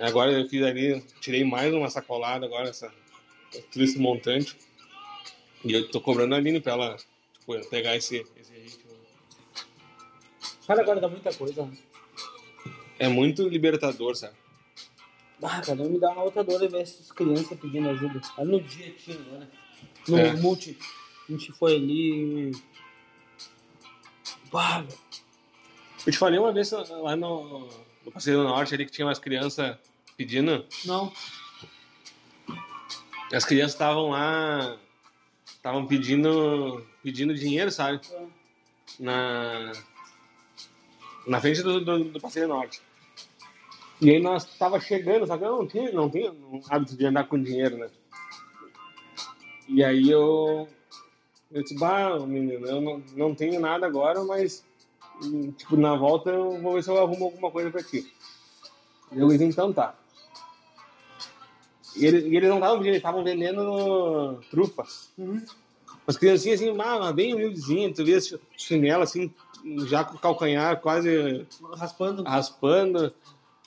Agora 0.00 0.32
eu 0.32 0.48
fiz 0.48 0.62
ali, 0.64 1.00
tirei 1.20 1.44
mais 1.44 1.72
uma 1.72 1.88
sacolada 1.88 2.44
agora, 2.44 2.68
essa, 2.68 2.92
esse 3.76 3.98
montante. 3.98 4.56
E 5.64 5.72
eu 5.72 5.88
tô 5.88 6.00
cobrando 6.00 6.34
a 6.34 6.38
Aline 6.38 6.60
pra 6.60 6.72
ela 6.72 6.96
tipo, 7.38 7.68
pegar 7.70 7.94
esse, 7.96 8.26
esse 8.36 8.52
ritmo. 8.52 8.90
Cara, 10.66 10.82
agora 10.82 11.00
dá 11.00 11.08
muita 11.08 11.32
coisa. 11.32 11.64
né? 11.64 11.78
É 12.98 13.08
muito 13.08 13.48
libertador, 13.48 14.16
sabe? 14.16 14.34
Ah, 15.40 15.60
cara, 15.60 15.84
me 15.84 16.00
dá 16.00 16.10
uma 16.10 16.24
outra 16.24 16.42
dor 16.42 16.58
ver 16.68 16.80
essas 16.80 17.12
crianças 17.12 17.58
pedindo 17.58 17.88
ajuda. 17.90 18.20
Aí 18.36 18.44
no 18.44 18.60
dia 18.60 18.90
tinha, 18.92 19.18
né? 19.18 19.48
No 20.08 20.18
É. 20.18 20.32
multi, 20.36 20.78
a 21.28 21.32
gente 21.32 21.52
foi 21.52 21.74
ali. 21.76 22.52
Bah. 24.52 24.84
Eu 26.06 26.12
te 26.12 26.18
falei 26.18 26.38
uma 26.38 26.52
vez 26.52 26.70
lá 26.70 27.16
no, 27.16 27.68
no 28.04 28.12
Passeio 28.12 28.38
do 28.38 28.44
Norte 28.44 28.74
ali 28.74 28.86
que 28.86 28.92
tinha 28.92 29.06
umas 29.06 29.18
crianças 29.18 29.76
pedindo. 30.16 30.64
não. 30.84 31.12
As 33.32 33.44
crianças 33.44 33.72
estavam 33.72 34.10
lá, 34.10 34.78
estavam 35.44 35.84
pedindo, 35.84 36.86
pedindo 37.02 37.34
dinheiro, 37.34 37.72
sabe? 37.72 38.00
Na, 39.00 39.72
na 41.26 41.40
frente 41.40 41.60
do, 41.60 41.84
do, 41.84 42.04
do 42.04 42.20
Passeio 42.20 42.46
do 42.46 42.54
Norte. 42.54 42.80
E 44.00 44.10
aí 44.10 44.20
nós 44.22 44.44
tava 44.44 44.78
chegando, 44.78 45.26
que 45.26 45.32
eu 45.44 45.56
não 45.56 45.66
tinha, 45.66 45.90
não 45.90 46.08
tinha 46.08 46.30
um 46.30 46.60
hábito 46.70 46.96
de 46.96 47.04
andar 47.04 47.24
com 47.24 47.42
dinheiro, 47.42 47.76
né? 47.78 47.90
E 49.68 49.82
aí 49.82 50.10
eu, 50.10 50.68
eu 51.50 51.62
disse, 51.62 51.78
bah, 51.78 52.18
menino, 52.20 52.66
eu 52.66 52.80
não, 52.80 53.02
não 53.16 53.34
tenho 53.34 53.60
nada 53.60 53.86
agora, 53.86 54.22
mas 54.24 54.64
tipo, 55.56 55.76
na 55.76 55.94
volta 55.96 56.30
eu 56.30 56.60
vou 56.60 56.74
ver 56.74 56.82
se 56.82 56.90
eu 56.90 56.98
arrumo 56.98 57.24
alguma 57.26 57.50
coisa 57.50 57.70
pra 57.70 57.82
ti. 57.82 58.12
E 59.12 59.18
eu 59.18 59.28
disse, 59.28 59.44
então 59.44 59.72
tá. 59.72 59.94
E 61.96 62.04
eles, 62.04 62.24
e 62.24 62.36
eles 62.36 62.48
não 62.48 62.56
estavam 62.56 62.84
eles 62.84 62.96
estavam 62.96 63.24
vendendo 63.24 64.40
trufa. 64.50 64.84
Uhum. 65.16 65.42
As 66.06 66.16
criancinhas 66.16 66.60
assim, 66.60 66.76
ah, 66.78 67.12
bem 67.12 67.34
humildezinhas, 67.34 67.96
tu 67.96 68.04
vê 68.04 68.12
esse 68.12 68.38
chinelo 68.56 69.02
assim, 69.02 69.32
já 69.88 70.04
com 70.04 70.16
o 70.16 70.20
calcanhar 70.20 70.80
quase 70.80 71.46
Raspando. 71.76 72.22
raspando, 72.22 73.12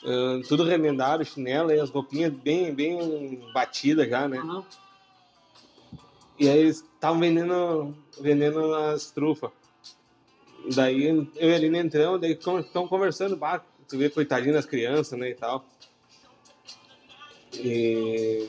eh, 0.05 0.41
tudo 0.47 0.63
remendado, 0.63 1.25
chinelo, 1.25 1.71
e 1.71 1.79
as 1.79 1.89
roupinhas 1.89 2.31
bem, 2.31 2.73
bem 2.73 3.41
batidas 3.53 4.07
já, 4.07 4.27
né? 4.27 4.37
Não. 4.37 4.65
E 6.39 6.47
aí 6.47 6.59
eles 6.59 6.77
estavam 6.77 7.19
vendendo, 7.19 7.95
vendendo 8.19 8.73
as 8.73 9.11
trufas. 9.11 9.51
Daí 10.73 11.05
eu 11.05 11.27
e 11.35 11.53
a 11.53 11.55
Aline 11.55 11.79
entramos, 11.79 12.21
daí 12.21 12.31
estão 12.31 12.87
conversando, 12.87 13.35
bah, 13.35 13.63
tu 13.87 13.97
vê 13.97 14.09
coitadinho 14.09 14.53
das 14.53 14.65
crianças, 14.65 15.17
né, 15.17 15.29
e 15.29 15.35
tal. 15.35 15.65
E... 17.53 18.47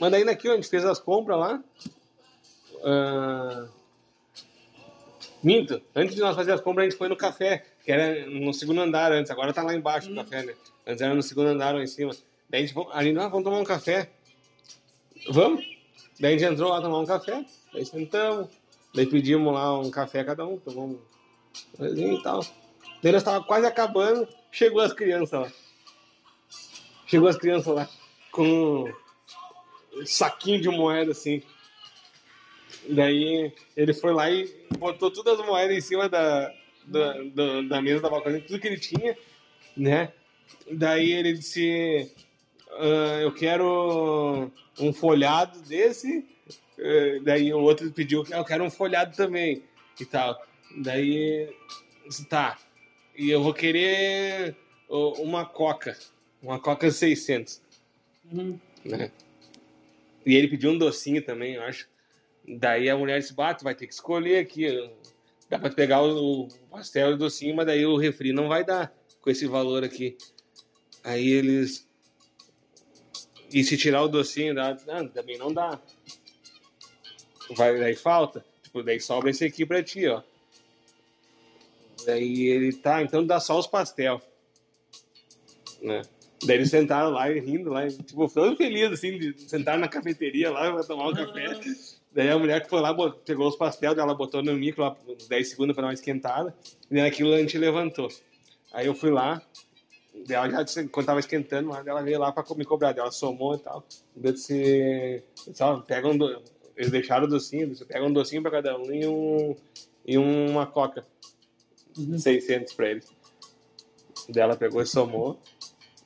Mas 0.00 0.10
daí 0.10 0.24
daqui 0.24 0.48
a 0.48 0.54
gente 0.54 0.68
fez 0.68 0.84
as 0.84 0.98
compras 0.98 1.38
lá. 1.38 1.64
Ah, 2.84 3.66
Minto, 5.42 5.82
antes 5.94 6.14
de 6.14 6.20
nós 6.20 6.36
fazer 6.36 6.52
as 6.52 6.60
compras, 6.60 6.86
a 6.86 6.88
gente 6.88 6.98
foi 6.98 7.08
no 7.08 7.16
café, 7.16 7.64
que 7.84 7.90
era 7.90 8.26
no 8.26 8.54
segundo 8.54 8.80
andar 8.80 9.10
antes, 9.10 9.30
agora 9.30 9.52
tá 9.52 9.62
lá 9.62 9.74
embaixo 9.74 10.08
o 10.08 10.12
Hum. 10.12 10.16
café, 10.16 10.44
né? 10.44 10.54
Antes 10.86 11.02
era 11.02 11.14
no 11.14 11.22
segundo 11.22 11.48
andar 11.48 11.74
lá 11.74 11.82
em 11.82 11.86
cima. 11.86 12.12
Daí 12.48 12.62
a 12.62 12.66
gente, 12.66 12.78
ali, 12.92 13.18
ah, 13.18 13.28
vamos 13.28 13.44
tomar 13.44 13.58
um 13.58 13.64
café. 13.64 14.08
Vamos? 15.28 15.64
Daí 16.18 16.34
a 16.34 16.38
gente 16.38 16.52
entrou 16.52 16.70
lá 16.70 16.80
tomar 16.80 17.00
um 17.00 17.06
café, 17.06 17.44
daí 17.72 17.84
sentamos, 17.84 18.48
daí 18.94 19.06
pedimos 19.06 19.52
lá 19.52 19.78
um 19.78 19.90
café 19.90 20.22
cada 20.24 20.46
um, 20.46 20.58
tomamos 20.58 20.98
um 21.78 22.14
e 22.14 22.22
tal. 22.22 22.44
Daí 23.02 23.12
nós 23.12 23.22
tava 23.22 23.44
quase 23.44 23.66
acabando, 23.66 24.28
chegou 24.50 24.80
as 24.80 24.92
crianças 24.92 25.40
lá. 25.40 25.52
Chegou 27.06 27.28
as 27.28 27.36
crianças 27.36 27.74
lá 27.74 27.88
com 28.30 28.84
um 29.94 30.06
saquinho 30.06 30.60
de 30.60 30.68
moeda 30.68 31.12
assim. 31.12 31.42
Daí 32.88 33.52
ele 33.76 33.92
foi 33.92 34.12
lá 34.12 34.30
e 34.30 34.48
botou 34.78 35.10
todas 35.10 35.38
as 35.38 35.46
moedas 35.46 35.76
em 35.76 35.80
cima 35.80 36.08
da, 36.08 36.52
da, 36.84 37.22
da, 37.22 37.62
da 37.62 37.82
mesa 37.82 38.00
da 38.00 38.10
balcão, 38.10 38.40
tudo 38.40 38.58
que 38.58 38.66
ele 38.66 38.78
tinha, 38.78 39.16
né? 39.76 40.12
Daí 40.70 41.12
ele 41.12 41.34
disse: 41.34 42.12
"Ah, 42.78 43.20
Eu 43.20 43.32
quero 43.34 44.50
um 44.78 44.92
folhado 44.92 45.60
desse. 45.62 46.24
Eh, 46.78 47.20
daí 47.22 47.52
o 47.52 47.60
outro 47.60 47.90
pediu: 47.92 48.24
Eu 48.30 48.44
quero 48.44 48.64
um 48.64 48.70
folhado 48.70 49.16
também. 49.16 49.62
E 50.00 50.04
tal. 50.04 50.40
Daí, 50.78 51.54
tá. 52.28 52.58
E 53.16 53.30
eu 53.30 53.42
vou 53.42 53.52
querer 53.52 54.56
uma 54.88 55.44
coca. 55.44 55.96
Uma 56.42 56.58
coca 56.58 56.90
600. 56.90 57.60
Uhum. 58.32 58.58
né? 58.84 59.10
E 60.24 60.34
ele 60.34 60.48
pediu 60.48 60.70
um 60.70 60.78
docinho 60.78 61.22
também, 61.22 61.54
eu 61.54 61.62
acho. 61.62 61.88
Daí 62.46 62.88
a 62.88 62.96
mulher 62.96 63.20
disse, 63.20 63.34
bah, 63.34 63.54
tu 63.54 63.64
vai 63.64 63.74
ter 63.74 63.86
que 63.86 63.92
escolher 63.92 64.38
aqui. 64.38 64.66
Dá 65.48 65.58
pra 65.58 65.70
pegar 65.70 66.02
o 66.02 66.48
pastel 66.70 67.10
e 67.10 67.14
o 67.14 67.18
docinho, 67.18 67.54
mas 67.54 67.66
daí 67.66 67.84
o 67.84 67.96
refri 67.96 68.32
não 68.32 68.48
vai 68.48 68.64
dar 68.64 68.92
com 69.20 69.30
esse 69.30 69.46
valor 69.46 69.84
aqui. 69.84 70.16
Aí 71.04 71.28
eles... 71.28 71.88
E 73.52 73.62
se 73.62 73.76
tirar 73.76 74.02
o 74.02 74.08
docinho, 74.08 74.54
dá... 74.54 74.76
não, 74.86 75.06
também 75.08 75.36
não 75.36 75.52
dá. 75.52 75.78
Vai, 77.54 77.78
daí 77.78 77.94
falta. 77.94 78.44
Tipo, 78.62 78.82
daí 78.82 78.98
sobra 79.00 79.30
esse 79.30 79.44
aqui 79.44 79.66
pra 79.66 79.82
ti, 79.82 80.06
ó. 80.06 80.22
Daí 82.06 82.46
ele, 82.46 82.72
tá, 82.72 83.02
então 83.02 83.24
dá 83.24 83.38
só 83.38 83.58
os 83.58 83.66
pastel. 83.66 84.20
Né? 85.80 86.02
Daí 86.44 86.56
eles 86.56 86.70
sentaram 86.70 87.10
lá 87.10 87.30
e 87.30 87.38
rindo 87.38 87.70
lá, 87.70 87.86
e, 87.86 87.92
tipo, 87.92 88.26
ficando 88.26 88.56
felizes, 88.56 88.92
assim, 88.92 89.18
de 89.18 89.38
sentar 89.42 89.78
na 89.78 89.86
cafeteria 89.86 90.50
lá 90.50 90.72
pra 90.72 90.82
tomar 90.82 91.08
um 91.08 91.14
café. 91.14 91.60
Daí 92.12 92.28
a 92.28 92.38
mulher 92.38 92.62
que 92.62 92.68
foi 92.68 92.80
lá, 92.80 92.94
pegou 93.24 93.48
os 93.48 93.56
pastel, 93.56 93.92
ela 93.92 94.14
botou 94.14 94.42
no 94.42 94.54
micro 94.54 94.82
lá, 94.82 94.96
uns 95.06 95.28
10 95.28 95.48
segundos 95.48 95.74
pra 95.74 95.82
dar 95.82 95.88
uma 95.88 95.94
esquentada, 95.94 96.54
e 96.90 96.94
naquilo 96.94 97.32
a 97.32 97.38
gente 97.38 97.56
levantou. 97.56 98.08
Aí 98.72 98.86
eu 98.86 98.94
fui 98.94 99.10
lá, 99.10 99.40
ela 100.28 100.48
já, 100.50 100.88
quando 100.88 101.06
tava 101.06 101.20
esquentando, 101.20 101.74
ela 101.74 102.02
veio 102.02 102.18
lá 102.18 102.32
pra 102.32 102.44
me 102.54 102.64
cobrar, 102.64 102.96
ela 102.96 103.10
somou 103.10 103.54
e 103.54 103.58
tal. 103.58 103.84
Daí 104.14 104.30
eu 104.30 104.32
disse, 104.32 105.24
disse, 105.48 105.62
ó, 105.62 105.80
pega 105.80 106.08
um 106.08 106.16
do... 106.16 106.42
Eles 106.76 106.90
deixaram 106.90 107.26
o 107.26 107.28
docinho, 107.28 107.68
disse, 107.68 107.84
pega 107.84 108.04
um 108.04 108.12
docinho 108.12 108.42
pra 108.42 108.50
cada 108.50 108.78
um 108.78 108.92
e, 108.92 109.06
um, 109.06 109.56
e 110.06 110.18
uma 110.18 110.66
coca. 110.66 111.06
Uhum. 111.96 112.18
600 112.18 112.72
pra 112.72 112.90
eles. 112.90 113.10
Daí 114.28 114.42
ela 114.42 114.56
pegou 114.56 114.80
e 114.80 114.86
somou 114.86 115.38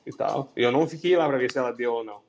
e 0.05 0.11
tal. 0.11 0.51
Eu 0.55 0.71
não 0.71 0.87
fiquei 0.87 1.15
lá 1.15 1.27
pra 1.27 1.37
ver 1.37 1.51
se 1.51 1.57
ela 1.57 1.71
deu 1.71 1.93
ou 1.93 2.03
não. 2.03 2.21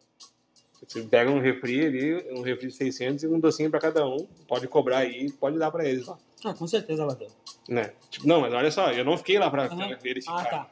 Você 0.87 1.03
pega 1.03 1.31
um 1.31 1.41
refri 1.41 1.85
ali, 1.85 2.33
um 2.33 2.43
refri 2.43 2.69
de 2.69 2.75
600 2.75 3.25
e 3.25 3.27
um 3.27 3.41
docinho 3.41 3.71
pra 3.71 3.81
cada 3.81 4.07
um. 4.07 4.27
Pode 4.47 4.69
cobrar 4.69 4.99
aí, 4.99 5.31
pode 5.33 5.59
dar 5.59 5.71
pra 5.71 5.85
eles 5.85 6.07
lá. 6.07 6.17
Ah, 6.45 6.55
com 6.55 6.67
certeza 6.67 7.03
ela 7.03 7.15
deu. 7.15 7.29
Né? 7.69 7.93
Tipo, 8.11 8.27
não, 8.29 8.41
mas 8.41 8.55
olha 8.55 8.71
só, 8.71 8.93
eu 8.93 9.05
não 9.05 9.19
fiquei 9.19 9.39
lá 9.39 9.51
pra, 9.51 9.69
pra 9.69 9.97
verificar. 9.97 10.41
Ah, 10.41 10.45
tá. 10.45 10.71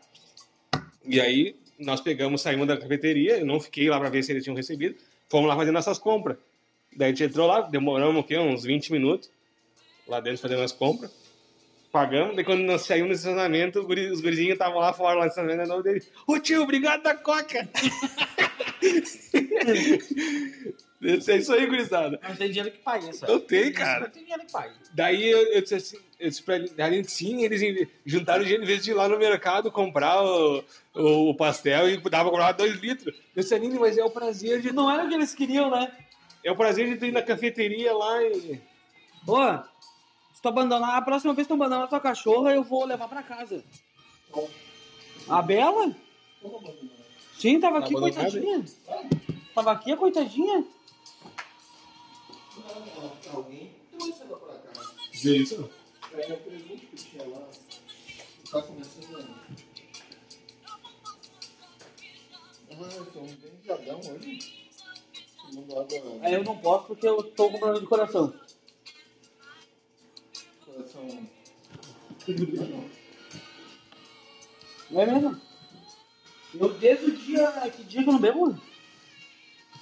E 1.09 1.21
aí, 1.21 1.57
nós 1.79 2.01
pegamos, 2.01 2.41
saímos 2.43 2.67
da 2.67 2.77
cafeteria, 2.77 3.39
eu 3.39 3.47
não 3.47 3.61
fiquei 3.61 3.89
lá 3.89 3.99
pra 4.01 4.09
ver 4.09 4.23
se 4.23 4.33
eles 4.33 4.43
tinham 4.45 4.57
recebido. 4.57 4.97
Fomos 5.29 5.49
lá 5.49 5.57
fazendo 5.57 5.75
nossas 5.75 5.99
compras. 5.99 6.37
Daí 6.97 7.09
a 7.09 7.11
gente 7.11 7.25
entrou 7.25 7.47
lá, 7.47 7.61
demoramos 7.63 8.21
o 8.23 8.25
quê? 8.25 8.39
Uns 8.39 8.65
20 8.65 8.91
minutos 8.93 9.31
lá 10.09 10.21
dentro 10.21 10.41
fazendo 10.41 10.63
as 10.63 10.73
compras. 10.73 11.11
Pagamos, 11.93 12.35
daí 12.37 12.45
quando 12.45 12.63
nós 12.63 12.83
saímos 12.83 13.09
no 13.09 13.15
estacionamento, 13.15 13.81
os 13.81 13.87
guri- 13.87 14.11
os 14.11 14.21
gurizinhos 14.21 14.53
estavam 14.53 14.79
lá 14.79 14.93
fora, 14.93 15.15
lá 15.19 15.25
no 15.25 15.29
estacionamento, 15.31 15.73
o 15.75 15.83
dele. 15.83 16.03
Ô 16.27 16.39
tio, 16.39 16.63
obrigado 16.63 17.03
da 17.03 17.15
coca! 17.15 17.69
é 21.03 21.37
isso 21.37 21.53
aí, 21.53 21.67
gurizada. 21.67 22.19
Não 22.23 22.37
tem 22.37 22.49
dinheiro 22.49 22.71
que 22.71 22.79
pague 22.79 23.11
isso. 23.11 23.25
Eu 23.27 23.41
tenho, 23.41 23.73
cara. 23.75 24.01
Não 24.01 24.11
tem 24.11 24.23
dinheiro 24.23 24.45
que 24.45 24.53
pague. 24.53 24.75
Daí 24.93 25.31
eu, 25.31 25.53
eu 25.53 25.63
disse 25.63 25.75
assim, 25.75 25.99
eu 26.19 26.29
disse 26.29 26.43
pra 26.43 26.57
ele, 26.57 27.05
sim, 27.05 27.45
eles 27.45 27.89
juntaram 28.05 28.43
dinheiro 28.43 28.63
em 28.63 28.67
vez 28.67 28.83
de 28.83 28.91
ir 28.91 28.95
lá 28.95 29.09
no 29.09 29.19
mercado 29.19 29.71
comprar 29.71 30.23
o, 30.23 30.65
o, 30.95 31.31
o 31.31 31.35
pastel 31.35 31.91
e 31.91 31.97
dava 31.97 32.31
pra 32.31 32.31
comprar 32.31 32.53
dois 32.53 32.77
litros. 32.77 33.15
Eu 33.35 33.43
disse, 33.43 33.55
Aline, 33.55 33.79
mas 33.79 33.99
é 33.99 34.05
o 34.05 34.11
prazer 34.11 34.61
de. 34.61 34.73
Não 34.73 34.91
era 34.91 35.05
o 35.05 35.09
que 35.09 35.15
eles 35.15 35.35
queriam, 35.35 35.71
né? 35.71 35.93
É 36.43 36.51
o 36.51 36.57
prazer 36.57 36.89
de 36.89 36.97
tu 36.97 37.05
ir 37.07 37.13
na 37.13 37.23
cafeteria 37.23 37.95
lá 37.95 38.23
e. 38.23 38.61
Ô, 39.27 39.59
se 40.33 40.41
tu 40.41 40.49
abandonar, 40.49 40.97
a 40.97 41.03
próxima 41.03 41.35
vez 41.35 41.47
que 41.47 41.53
tu 41.53 41.57
abandonar 41.57 41.85
a 41.85 41.89
tua 41.89 42.01
cachorra, 42.01 42.53
eu 42.53 42.63
vou 42.63 42.85
levar 42.85 43.09
pra 43.09 43.23
casa. 43.23 43.65
A 45.29 45.43
Bela? 45.43 45.95
Sim, 47.39 47.61
tava 47.61 47.79
aqui, 47.79 47.93
coitadinha. 47.93 48.65
Tava 49.55 49.73
aqui, 49.73 49.93
a 49.93 49.97
coitadinha. 49.97 50.67
Alguém 53.33 53.73
trouxe 53.91 54.23
ela 54.23 54.39
pra 54.39 54.55
cá. 54.55 54.93
Vê 55.13 55.37
isso? 55.37 55.71
Aí 56.15 56.31
eu 56.31 56.37
pergunto 56.39 56.87
que 56.87 56.97
tinha 56.97 57.27
lá. 57.29 57.47
Tá 58.51 58.63
começando 58.63 59.17
a. 59.17 59.47
Ah, 62.79 62.89
então 63.01 63.23
bem 63.23 63.53
viadão 63.63 64.01
hoje. 64.01 64.69
Aí 66.23 66.35
eu 66.35 66.45
não 66.45 66.59
posso 66.59 66.87
porque 66.89 67.07
eu 67.07 67.23
tô 67.23 67.51
com 67.51 67.59
problema 67.59 67.81
de 67.81 67.87
coração. 67.87 68.35
Coração. 70.65 71.29
Não 74.91 75.01
é 75.01 75.07
mesmo? 75.07 75.46
Eu 76.59 76.73
desde 76.75 77.07
o 77.07 77.17
dia. 77.17 77.71
Que 77.71 77.85
dia 77.85 78.03
que 78.03 78.09
eu 78.09 78.13
não 78.13 78.21
bebo? 78.21 78.57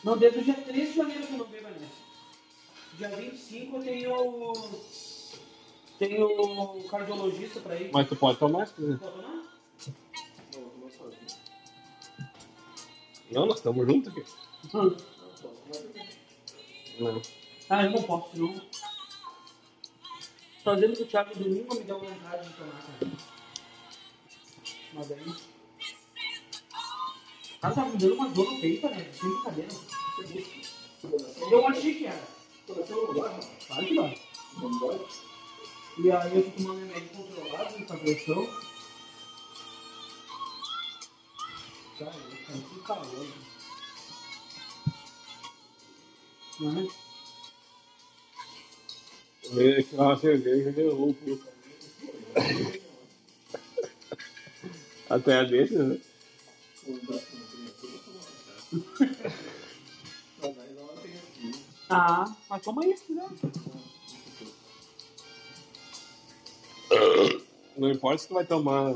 Não, 0.02 0.16
desde 0.16 0.38
o 0.40 0.44
dia 0.44 0.55
3 0.55 0.88
de 0.90 0.96
janeiro 0.96 1.26
que 1.26 1.32
eu 1.32 1.38
não 1.38 1.46
bebo, 1.46 1.68
né? 1.68 1.88
Dia 2.96 3.09
25 3.09 3.76
eu 3.76 3.82
tenho. 3.82 4.52
Tenho 5.98 6.26
o 6.26 6.88
cardiologista 6.88 7.60
pra 7.60 7.76
ir. 7.80 7.90
Mas 7.92 8.09
tu 8.09 8.16
pode 8.16 8.38
tomar, 8.38 8.66
se 8.66 8.74
quiser. 8.74 8.98
Pode 8.98 9.12
tomar? 9.12 9.44
Não, 10.55 10.90
sozinho. 10.90 11.26
Não, 13.30 13.46
nós 13.46 13.56
estamos 13.56 13.86
juntos 13.86 14.12
aqui. 14.12 14.24
Hum. 14.74 14.96
Não. 16.98 17.22
Ah, 17.70 17.84
eu 17.84 17.90
não 17.90 18.02
posso, 18.02 18.36
não. 18.38 18.60
Só 20.62 20.74
dizendo 20.74 20.96
que 20.96 21.02
o 21.02 21.06
Thiago 21.06 21.34
domingo 21.34 21.74
me 21.74 21.84
deu 21.84 21.98
vontade 21.98 22.48
de 22.48 22.55
tomar, 22.55 22.82
cara. 22.82 23.12
Mas 24.92 25.12
aí. 25.12 25.53
Cara, 27.65 27.77
tava 27.77 27.89
me 27.89 27.97
dando 27.97 28.16
uma 28.16 28.28
dor 28.28 28.53
no 28.53 28.61
peito, 28.61 28.86
né? 28.91 29.11
Sem 29.19 29.31
brincadeira. 29.31 29.70
Eu 31.51 31.66
achei 31.66 31.95
que 31.95 32.05
era. 32.05 32.23
Claro 32.66 33.86
que 33.86 33.95
dói. 33.95 34.20
E 35.97 36.11
aí 36.11 36.36
eu 36.36 36.43
tô 36.43 36.51
tomando 36.51 36.81
remédio 36.81 37.09
controlado 37.09 37.86
pra 37.86 37.97
pressão. 37.97 38.47
Cara, 41.99 42.15
eu 42.15 42.36
tô 42.53 42.61
com 42.69 42.81
calor. 42.82 43.27
Não 46.61 46.81
é? 46.81 46.82
Ia 49.62 49.82
tirar 49.82 50.03
uma 50.03 50.19
cerveja 50.19 50.69
e 50.69 50.73
derrubou 50.73 51.11
o 51.11 51.15
cu. 51.15 51.41
Até 55.09 55.39
a 55.39 55.45
deixa, 55.45 55.82
né? 55.82 55.99
Ah, 61.90 62.24
mas 62.48 62.62
toma 62.62 62.86
isso, 62.86 63.12
né? 63.14 63.28
Não 67.76 67.90
importa 67.90 68.18
se 68.18 68.28
tu 68.28 68.34
vai 68.34 68.44
tomar. 68.44 68.92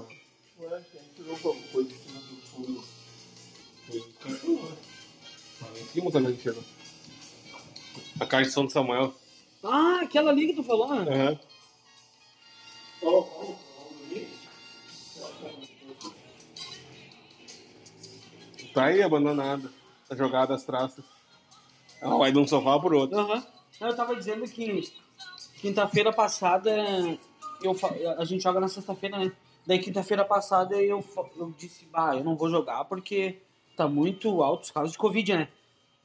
Ué, 0.59 0.83
tirou 1.15 1.35
alguma 1.35 1.55
coisa 1.69 1.93
em 1.93 1.99
cima 1.99 2.21
do 2.21 2.37
fundo? 2.43 2.85
Lá 5.61 5.81
em 5.81 5.87
cima 5.87 6.11
também 6.11 6.39
chegou. 6.39 6.65
A 8.21 8.27
caixa 8.27 8.49
de 8.49 8.55
São 8.55 8.69
Samuel. 8.69 9.15
Ah, 9.63 10.01
aquela 10.03 10.31
ali 10.31 10.47
que 10.49 10.55
tu 10.55 10.63
falou, 10.63 10.95
né? 10.95 11.13
Aham. 11.13 11.41
Qual, 13.01 13.59
Tá 18.79 18.85
aí 18.85 19.03
abandonada. 19.03 19.69
Tá 20.09 20.15
jogada 20.15 20.55
as 20.55 20.63
traças. 20.63 21.05
Ela 22.01 22.17
vai 22.17 22.31
de 22.31 22.39
um 22.39 22.47
sofá 22.47 22.79
pro 22.79 22.97
outro. 22.97 23.19
Aham. 23.19 23.45
Eu 23.81 23.97
tava 23.97 24.15
dizendo 24.15 24.45
que 24.45 24.89
quinta-feira 25.61 26.13
passada 26.13 26.71
eu, 27.61 27.77
a 28.17 28.25
gente 28.25 28.41
joga 28.41 28.61
na 28.61 28.69
sexta-feira, 28.69 29.19
né? 29.19 29.33
Daí 29.67 29.81
quinta-feira 29.81 30.25
passada 30.25 30.77
eu, 30.77 31.05
eu 31.37 31.53
disse, 31.59 31.87
bah, 31.87 32.15
eu 32.15 32.23
não 32.23 32.37
vou 32.37 32.49
jogar 32.49 32.85
porque 32.85 33.43
tá 33.77 33.89
muito 33.89 34.41
alto 34.45 34.63
os 34.63 34.71
casos 34.71 34.93
de 34.93 34.99
Covid, 34.99 35.35
né? 35.35 35.49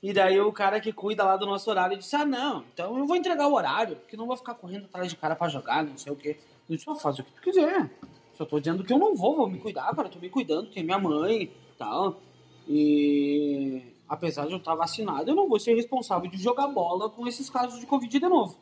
E 0.01 0.11
daí 0.11 0.41
o 0.41 0.51
cara 0.51 0.81
que 0.81 0.91
cuida 0.91 1.23
lá 1.23 1.37
do 1.37 1.45
nosso 1.45 1.69
horário 1.69 1.95
disse, 1.95 2.15
ah, 2.15 2.25
não, 2.25 2.65
então 2.73 2.97
eu 2.97 3.05
vou 3.05 3.15
entregar 3.15 3.47
o 3.47 3.53
horário, 3.53 3.97
porque 3.97 4.17
não 4.17 4.25
vou 4.25 4.35
ficar 4.35 4.55
correndo 4.55 4.85
atrás 4.85 5.09
de 5.09 5.15
cara 5.15 5.35
pra 5.35 5.47
jogar, 5.47 5.83
não 5.83 5.95
sei 5.95 6.11
o 6.11 6.15
quê. 6.15 6.39
Eu 6.67 6.75
disse, 6.75 6.85
faz 6.99 7.19
o 7.19 7.23
que 7.23 7.31
tu 7.33 7.41
quiser. 7.41 7.91
Só 8.33 8.45
tô 8.45 8.59
dizendo 8.59 8.83
que 8.83 8.91
eu 8.91 8.97
não 8.97 9.15
vou, 9.15 9.35
vou 9.35 9.47
me 9.47 9.59
cuidar, 9.59 9.95
cara, 9.95 10.09
tô 10.09 10.17
me 10.17 10.29
cuidando, 10.29 10.71
tem 10.71 10.83
minha 10.83 10.97
mãe 10.97 11.51
tal. 11.77 12.19
E 12.67 13.93
apesar 14.07 14.45
de 14.45 14.53
eu 14.53 14.57
estar 14.57 14.75
vacinado, 14.75 15.29
eu 15.29 15.35
não 15.35 15.47
vou 15.47 15.59
ser 15.59 15.75
responsável 15.75 16.29
de 16.29 16.37
jogar 16.37 16.67
bola 16.67 17.09
com 17.09 17.27
esses 17.27 17.49
casos 17.49 17.79
de 17.79 17.85
Covid 17.85 18.19
de 18.19 18.27
novo. 18.27 18.57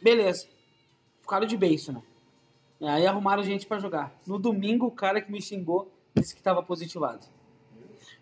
Beleza. 0.00 0.48
Ficaram 1.20 1.46
de 1.46 1.56
beiço, 1.56 1.92
né? 1.92 2.02
E 2.80 2.86
aí 2.86 3.06
arrumaram 3.06 3.42
gente 3.42 3.66
pra 3.66 3.78
jogar. 3.78 4.12
No 4.26 4.38
domingo, 4.38 4.86
o 4.86 4.90
cara 4.90 5.20
que 5.20 5.30
me 5.30 5.40
xingou 5.40 5.90
disse 6.14 6.34
que 6.34 6.42
tava 6.42 6.62
positivado. 6.62 7.26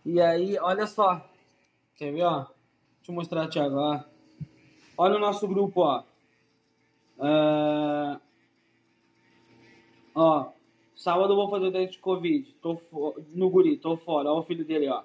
E 0.04 0.20
aí, 0.20 0.58
olha 0.58 0.86
só. 0.86 1.26
Quer 1.96 2.12
ver, 2.12 2.22
ó? 2.22 2.40
Deixa 2.98 3.10
eu 3.10 3.14
mostrar, 3.14 3.48
Thiago, 3.48 3.76
ó. 3.76 4.00
Olha 4.96 5.16
o 5.16 5.20
nosso 5.20 5.48
grupo, 5.48 5.80
ó. 5.80 6.04
É, 7.22 8.20
Ó, 10.14 10.52
Sábado 11.00 11.32
eu 11.32 11.36
vou 11.36 11.48
fazer 11.48 11.68
o 11.68 11.72
teste 11.72 11.92
de 11.96 11.98
Covid. 12.02 12.52
Tô 12.60 12.78
no 13.32 13.48
guri, 13.48 13.78
tô 13.78 13.96
fora. 13.96 14.30
Ó 14.30 14.40
o 14.40 14.42
filho 14.42 14.66
dele, 14.66 14.86
ó. 14.86 15.02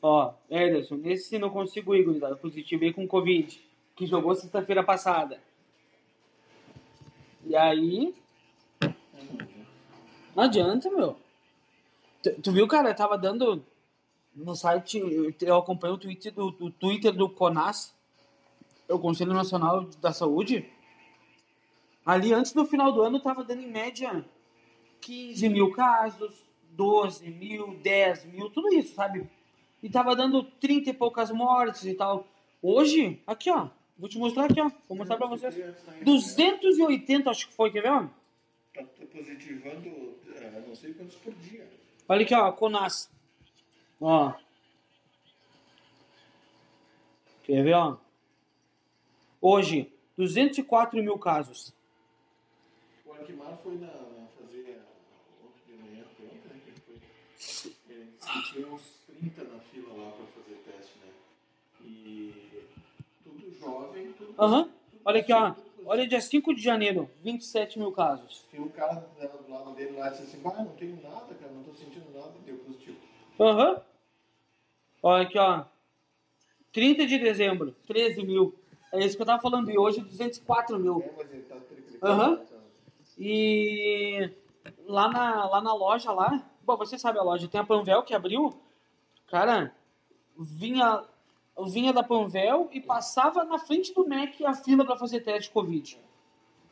Ó, 0.00 0.32
Ederson, 0.48 0.94
nesse 0.94 1.40
não 1.40 1.50
consigo 1.50 1.92
ir, 1.92 2.04
gurizada. 2.04 2.36
Positivo 2.36 2.84
aí 2.84 2.92
com 2.92 3.04
Covid. 3.04 3.60
Que 3.96 4.06
jogou 4.06 4.32
sexta-feira 4.36 4.84
passada. 4.84 5.40
E 7.44 7.56
aí, 7.56 8.14
não 10.36 10.44
adianta, 10.44 10.88
meu. 10.88 11.16
Tu, 12.22 12.40
tu 12.40 12.52
viu, 12.52 12.68
cara? 12.68 12.90
Eu 12.90 12.94
tava 12.94 13.18
dando 13.18 13.60
no 14.36 14.54
site, 14.54 14.98
eu- 15.40 15.56
acompanho 15.56 15.94
o 15.94 15.98
Twitter 15.98 16.32
do, 16.32 16.52
do 16.52 16.70
Twitter 16.70 17.12
do 17.12 17.28
CONAS, 17.28 17.92
o 18.88 19.00
Conselho 19.00 19.34
Nacional 19.34 19.82
da 20.00 20.12
Saúde. 20.12 20.64
Ali, 22.06 22.32
antes 22.32 22.52
do 22.52 22.64
final 22.64 22.92
do 22.92 23.02
ano, 23.02 23.18
tava 23.18 23.42
dando 23.42 23.62
em 23.62 23.70
média 23.70 24.24
15 25.04 25.48
mil 25.48 25.70
casos, 25.72 26.42
12 26.70 27.30
mil, 27.30 27.74
10 27.82 28.24
mil, 28.26 28.50
tudo 28.50 28.72
isso, 28.74 28.94
sabe? 28.94 29.28
E 29.82 29.90
tava 29.90 30.16
dando 30.16 30.42
30 30.42 30.90
e 30.90 30.94
poucas 30.94 31.30
mortes 31.30 31.84
e 31.84 31.94
tal. 31.94 32.26
Hoje, 32.62 33.20
aqui, 33.26 33.50
ó. 33.50 33.68
Vou 33.98 34.08
te 34.08 34.18
mostrar 34.18 34.46
aqui, 34.46 34.60
ó. 34.60 34.70
Vou 34.88 34.96
mostrar 34.96 35.16
pra 35.16 35.26
vocês. 35.26 35.54
280, 36.02 37.30
acho 37.30 37.48
que 37.48 37.54
foi, 37.54 37.70
quer 37.70 37.82
ver? 37.82 37.90
ó? 37.90 38.06
Tá 38.74 38.82
tá 38.82 39.06
positivando 39.12 40.14
é, 40.34 40.62
não 40.66 40.74
sei 40.74 40.94
quantos 40.94 41.16
por 41.16 41.32
dia. 41.34 41.68
Olha 42.08 42.22
aqui, 42.22 42.34
ó, 42.34 42.50
Conas. 42.52 43.10
Ó. 44.00 44.32
Quer 47.44 47.62
ver, 47.62 47.74
ó? 47.74 47.96
Hoje, 49.40 49.92
204 50.16 51.02
mil 51.02 51.18
casos. 51.18 51.74
O 53.14 53.20
Arquimar 53.20 53.56
foi 53.62 53.76
na, 53.76 53.86
na 53.86 54.26
fazer 54.36 54.80
ontem 55.40 55.60
de 55.66 55.82
manhã, 55.82 56.04
foi 56.16 56.26
ontem, 56.26 56.48
né? 56.48 56.60
que 56.64 56.70
ele 56.70 56.80
foi. 56.80 57.00
Ele 57.88 58.10
disse 58.18 58.32
que 58.32 58.52
tinha 58.54 58.66
uns 58.66 58.82
30 59.06 59.44
na 59.44 59.60
fila 59.60 59.92
lá 59.94 60.10
para 60.12 60.26
fazer 60.26 60.56
teste, 60.64 60.98
né? 60.98 61.12
E 61.84 62.32
tudo 63.22 63.52
jovem, 63.58 64.12
tudo. 64.14 64.34
Aham. 64.38 64.64
tudo 64.64 64.74
Olha 65.04 65.20
aqui, 65.20 65.32
ó. 65.32 65.54
Olha, 65.86 66.08
dia 66.08 66.20
5 66.20 66.54
de 66.54 66.62
janeiro, 66.62 67.08
27 67.22 67.78
mil 67.78 67.92
casos. 67.92 68.44
Tem 68.50 68.60
um 68.60 68.68
cara 68.68 68.94
do 68.94 69.50
lado 69.52 69.74
dele 69.74 69.92
lá 69.92 70.08
e 70.08 70.10
disse 70.10 70.22
assim: 70.24 70.40
Ah, 70.44 70.62
não 70.64 70.74
tenho 70.76 71.00
nada, 71.02 71.34
cara, 71.34 71.52
não 71.52 71.62
tô 71.62 71.74
sentindo 71.74 72.10
nada, 72.12 72.32
deu 72.44 72.58
positivo. 72.58 72.96
Aham. 73.38 73.80
Olha 75.02 75.22
aqui, 75.24 75.38
ó. 75.38 75.64
30 76.72 77.06
de 77.06 77.18
dezembro, 77.18 77.72
13 77.86 78.24
mil. 78.24 78.54
É 78.92 79.04
isso 79.04 79.16
que 79.16 79.22
eu 79.22 79.26
tava 79.26 79.42
falando. 79.42 79.70
E 79.70 79.78
hoje, 79.78 80.00
204 80.00 80.78
mil. 80.78 81.04
É, 81.04 81.12
mas 81.16 81.32
ele 81.32 81.42
tá 81.42 81.56
triclicando. 81.56 82.12
Aham. 82.12 82.36
tá? 82.36 82.53
E 83.18 84.30
lá 84.86 85.08
na, 85.08 85.46
lá 85.46 85.60
na 85.60 85.74
loja 85.74 86.12
lá, 86.12 86.42
bom, 86.62 86.76
você 86.76 86.98
sabe 86.98 87.18
a 87.18 87.22
loja, 87.22 87.48
tem 87.48 87.60
a 87.60 87.64
Panvel 87.64 88.02
que 88.02 88.14
abriu, 88.14 88.54
cara, 89.28 89.74
vinha, 90.38 91.04
vinha 91.66 91.92
da 91.92 92.02
Panvel 92.02 92.68
e 92.72 92.80
passava 92.80 93.44
na 93.44 93.58
frente 93.58 93.94
do 93.94 94.06
Mac 94.06 94.40
a 94.44 94.54
fila 94.54 94.84
para 94.84 94.96
fazer 94.96 95.20
teste 95.20 95.48
de 95.48 95.50
Covid. 95.50 95.98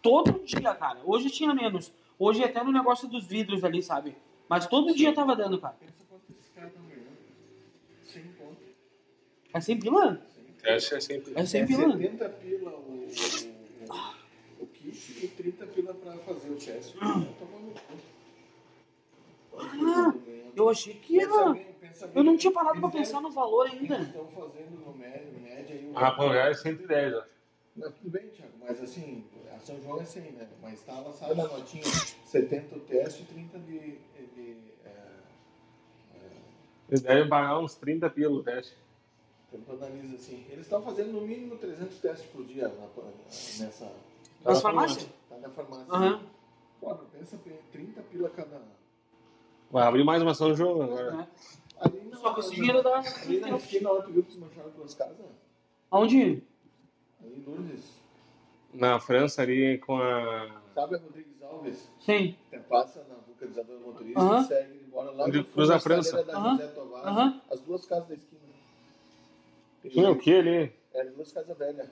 Todo 0.00 0.44
dia, 0.44 0.74
cara. 0.74 1.00
Hoje 1.04 1.30
tinha 1.30 1.54
menos. 1.54 1.92
Hoje 2.18 2.42
é 2.42 2.46
até 2.46 2.62
no 2.62 2.72
negócio 2.72 3.08
dos 3.08 3.24
vidros 3.26 3.62
ali, 3.62 3.82
sabe? 3.82 4.16
Mas 4.48 4.66
todo 4.66 4.94
dia 4.94 5.14
tava 5.14 5.36
dando, 5.36 5.60
cara. 5.60 5.76
Pensa 5.78 6.04
quanto 6.08 6.24
ganhando. 6.88 7.16
100 8.04 8.22
pontos. 8.32 8.64
É 9.54 9.60
sem 9.60 9.78
pila? 9.78 10.20
É 10.64 10.78
sempre. 10.80 11.32
É 11.36 11.46
sem 11.46 11.62
é 11.62 11.66
pila. 11.66 11.92
70 11.92 12.28
pila 12.30 12.70
o, 12.70 13.06
kit 13.08 13.52
e 14.92 15.28
30 15.28 15.66
pila 15.66 15.94
pra 15.94 16.12
fazer 16.18 16.50
o 16.50 16.56
teste. 16.56 16.96
Ah. 17.00 17.24
Tá 17.38 17.44
maluco. 17.46 17.80
Eu 20.54 20.68
achei 20.68 20.94
que 20.94 21.20
era... 21.20 21.58
Eu 22.14 22.24
não 22.24 22.36
tinha 22.36 22.52
parado 22.52 22.80
pra 22.80 22.88
Eles 22.88 23.08
pensar 23.08 23.20
no 23.20 23.30
valor 23.30 23.66
Eles 23.66 23.80
ainda. 23.90 24.02
estão 24.02 24.26
fazendo 24.28 24.80
no 24.84 24.94
média, 24.94 25.26
em 25.28 25.40
média 25.42 25.74
aí. 25.76 25.86
um- 25.86 25.98
A 25.98 26.10
Panvel 26.10 26.40
é 26.40 26.54
110, 26.54 27.14
ó. 27.14 27.24
Não, 27.76 27.90
tudo 27.90 28.10
bem, 28.10 28.28
Thiago, 28.28 28.52
mas 28.60 28.82
assim, 28.82 29.24
a 29.54 29.58
São 29.60 29.80
João 29.80 30.00
é 30.00 30.04
100, 30.04 30.32
né? 30.32 30.46
Mas 30.60 30.82
tá 30.82 30.98
lá, 31.00 31.10
sabe 31.12 31.40
a 31.40 31.44
notinha, 31.48 31.84
70 31.84 32.76
o 32.76 32.80
teste 32.80 33.22
e 33.22 33.26
30 33.26 33.58
de... 33.60 33.78
de 34.34 34.56
é, 34.84 34.90
Eles 36.88 37.00
devem 37.00 37.28
pagar 37.28 37.58
uns 37.60 37.74
30 37.76 38.10
pila 38.10 38.32
o 38.34 38.42
teste. 38.42 38.76
Então, 39.52 39.74
analisa 39.76 40.14
assim, 40.16 40.44
eles 40.50 40.64
estão 40.66 40.82
fazendo 40.82 41.12
no 41.12 41.22
mínimo 41.22 41.56
300 41.56 41.98
testes 41.98 42.26
por 42.30 42.44
dia 42.44 42.68
na, 42.68 43.64
nessa... 43.64 43.90
Nas 44.44 44.56
Tá 44.58 44.62
farmácias? 44.62 45.08
Tá 45.28 45.36
na 45.38 45.48
farmácia. 45.50 45.86
Aham. 45.92 46.20
Porra, 46.80 46.98
pensa 47.12 47.38
bem, 47.44 47.58
30 47.72 48.02
pila 48.02 48.28
cada... 48.30 48.60
Vai 49.70 49.86
abrir 49.86 50.04
mais 50.04 50.22
uma 50.22 50.34
São 50.34 50.54
João 50.54 50.82
agora. 50.82 51.12
Né? 51.12 51.28
Ali 51.80 52.02
na, 52.10 52.16
Só 52.16 52.34
que 52.34 52.40
esse 52.40 52.54
dinheiro 52.54 52.82
dá... 52.82 52.98
ali 52.98 53.40
na 53.40 53.56
esquina, 53.56 53.90
lá 53.92 54.02
tu 54.02 54.10
viu 54.12 54.22
que 54.22 54.28
desmancharam 54.32 54.70
duas 54.70 54.94
casas? 54.94 55.16
Aonde? 55.90 56.42
Ali 57.20 57.34
em 57.40 57.44
Lourdes. 57.44 58.02
Na 58.74 58.98
França 58.98 59.42
ali 59.42 59.78
com 59.78 59.96
a. 59.98 60.60
Sabe 60.74 60.96
a 60.96 60.98
Rodrigues 60.98 61.42
Alves? 61.42 61.90
Sim. 62.00 62.36
Tem, 62.50 62.62
passa 62.62 63.04
na 63.08 63.14
boca 63.16 63.46
do 63.46 63.80
Motorista 63.80 64.20
Aham. 64.20 64.40
e 64.40 64.44
segue 64.44 64.84
embora 64.86 65.10
lá 65.10 65.24
Onde 65.26 65.44
cruza 65.44 65.74
a 65.74 65.76
da 65.76 65.80
França. 65.82 66.22
da 66.24 66.36
Aham. 66.36 66.50
José 66.56 66.66
Tovar, 66.68 67.06
Aham. 67.06 67.40
as 67.50 67.60
duas 67.60 67.84
casas 67.86 68.08
da 68.08 68.14
esquina. 68.14 68.40
Tinha 69.90 70.10
o 70.10 70.18
que 70.18 70.34
ali? 70.34 70.72
É, 70.94 71.04
duas 71.04 71.32
casas 71.32 71.56
velhas. 71.58 71.88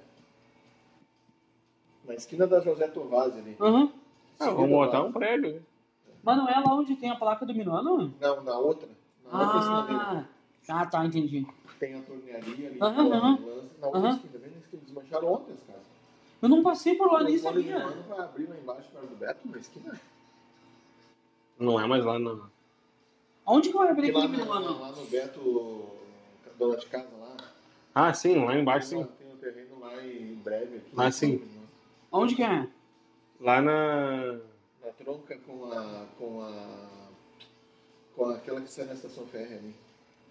Na 2.06 2.14
esquina 2.14 2.46
da 2.46 2.60
José 2.60 2.88
Tomás 2.88 3.36
ali. 3.36 3.56
Aham. 3.60 3.92
Ah, 4.38 4.50
vamos 4.50 4.70
botar 4.70 5.02
um 5.02 5.12
prédio. 5.12 5.54
né? 5.54 5.60
Mas 6.22 6.36
não 6.36 6.48
é 6.48 6.54
lá 6.58 6.74
onde 6.74 6.96
tem 6.96 7.10
a 7.10 7.16
placa 7.16 7.44
do 7.46 7.54
Minuano? 7.54 8.12
Não, 8.20 8.42
na 8.42 8.58
outra. 8.58 8.88
Na 9.30 9.40
outra 9.42 9.58
esquina 9.58 9.82
dele. 9.82 9.98
Ah, 10.00 10.24
ah, 10.68 10.86
tá, 10.86 11.04
entendi. 11.04 11.46
Tem 11.78 11.94
a 11.94 12.02
tornearia 12.02 12.68
ali. 12.68 12.78
Aham, 12.80 13.12
aham. 13.12 13.32
ambulância. 13.34 13.70
Na 13.80 13.86
outra 13.86 14.00
Aham. 14.00 14.10
esquina, 14.16 14.38
bem 14.38 14.50
na 14.50 14.58
esquina. 14.58 14.82
Desmancharam 14.82 15.32
ontem 15.32 15.52
as 15.52 15.62
casas. 15.62 15.82
Eu 16.42 16.48
não 16.48 16.62
passei 16.62 16.94
por 16.94 17.12
lá, 17.12 17.22
nem 17.22 17.36
O 17.36 17.40
Fone 17.40 17.62
de 17.62 17.68
sabia. 17.68 17.86
Mano 17.86 18.02
vai 18.08 18.18
abrir 18.18 18.48
lá 18.48 18.56
embaixo 18.56 18.88
perto 18.90 19.06
do 19.06 19.16
Beto, 19.16 19.48
na 19.48 19.58
esquina. 19.58 20.00
Não 21.58 21.78
é 21.80 21.86
mais 21.86 22.04
lá 22.04 22.18
no. 22.18 22.50
Onde 23.46 23.68
que 23.70 23.76
vai 23.76 23.90
abrir 23.90 24.10
aquele 24.10 24.22
no- 24.26 24.28
Minuano? 24.30 24.80
lá 24.80 24.92
no 24.92 25.04
Beto, 25.06 25.90
dona 26.58 26.76
de 26.76 26.86
casa 26.86 27.08
lá. 27.20 27.36
Ah, 27.94 28.14
sim, 28.14 28.42
lá 28.44 28.56
embaixo 28.56 28.88
sim. 28.88 29.04
tem 29.18 29.32
um 29.32 29.36
terreno 29.36 29.78
lá 29.80 30.02
em 30.02 30.34
breve. 30.36 30.76
Aqui, 30.78 30.90
Ah, 30.96 31.10
sim. 31.10 31.42
Onde 32.12 32.34
que 32.34 32.42
é? 32.42 32.66
Lá 33.40 33.60
na. 33.62 34.32
Na 34.84 34.90
tronca 34.98 35.36
com 35.46 35.72
a. 35.72 36.06
com 36.18 36.42
a. 36.42 36.98
com 38.16 38.24
aquela 38.30 38.60
que 38.60 38.70
sai 38.70 38.86
na 38.86 38.94
estação 38.94 39.26
férrea 39.26 39.58
ali. 39.58 39.74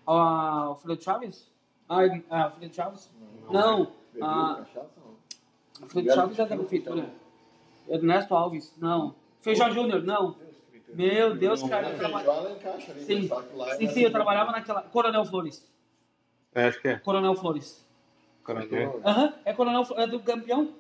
Ah, 0.06 0.65
o 0.65 0.69
Alfredo 0.69 1.01
Chaves? 1.03 1.47
Ah, 1.88 2.03
ele- 2.06 2.26
ah, 2.30 2.43
Alfredo 2.45 2.73
Chaves? 2.76 3.10
Não, 3.49 3.91
Bebeu 4.14 4.27
ah, 4.27 4.56
cachaça? 4.60 4.89
Não. 4.97 5.84
Alfredo 5.84 6.14
Chaves 6.14 6.39
é 6.39 6.45
da 6.45 6.57
prefeitura. 6.57 7.10
Ernesto 7.88 8.35
Alves? 8.35 8.73
Não. 8.77 9.15
Feijão 9.41 9.72
Júnior? 9.72 10.03
Não. 10.03 10.31
Deus, 10.34 10.56
que 10.72 10.95
Meu 10.95 11.35
Deus, 11.35 11.61
Não, 11.61 11.69
cara. 11.69 11.89
Eu 11.89 11.97
traba- 11.97 12.18
feijoada 12.19 12.47
ela 12.49 12.57
encaixa 12.57 12.91
ali, 12.91 13.01
Sim. 13.03 13.19
mas 13.22 13.27
só 13.30 13.41
que 13.41 13.56
lá 13.56 13.69
é 13.69 13.76
Sim, 13.77 13.84
mais- 13.85 13.93
sim, 13.95 14.01
eu 14.01 14.11
trabalhava 14.11 14.51
naquela. 14.51 14.81
Coronel 14.84 15.26
Flores. 15.26 15.68
É, 16.53 16.65
acho 16.68 16.81
que 16.81 16.88
é. 16.89 16.99
Coronel 16.99 17.35
Flores. 17.35 17.88
Coronel. 18.43 19.01
Aham, 19.06 19.34
é 19.45 19.53
Coronel 19.53 19.84
é 19.95 20.07
do 20.07 20.19
campeão. 20.19 20.73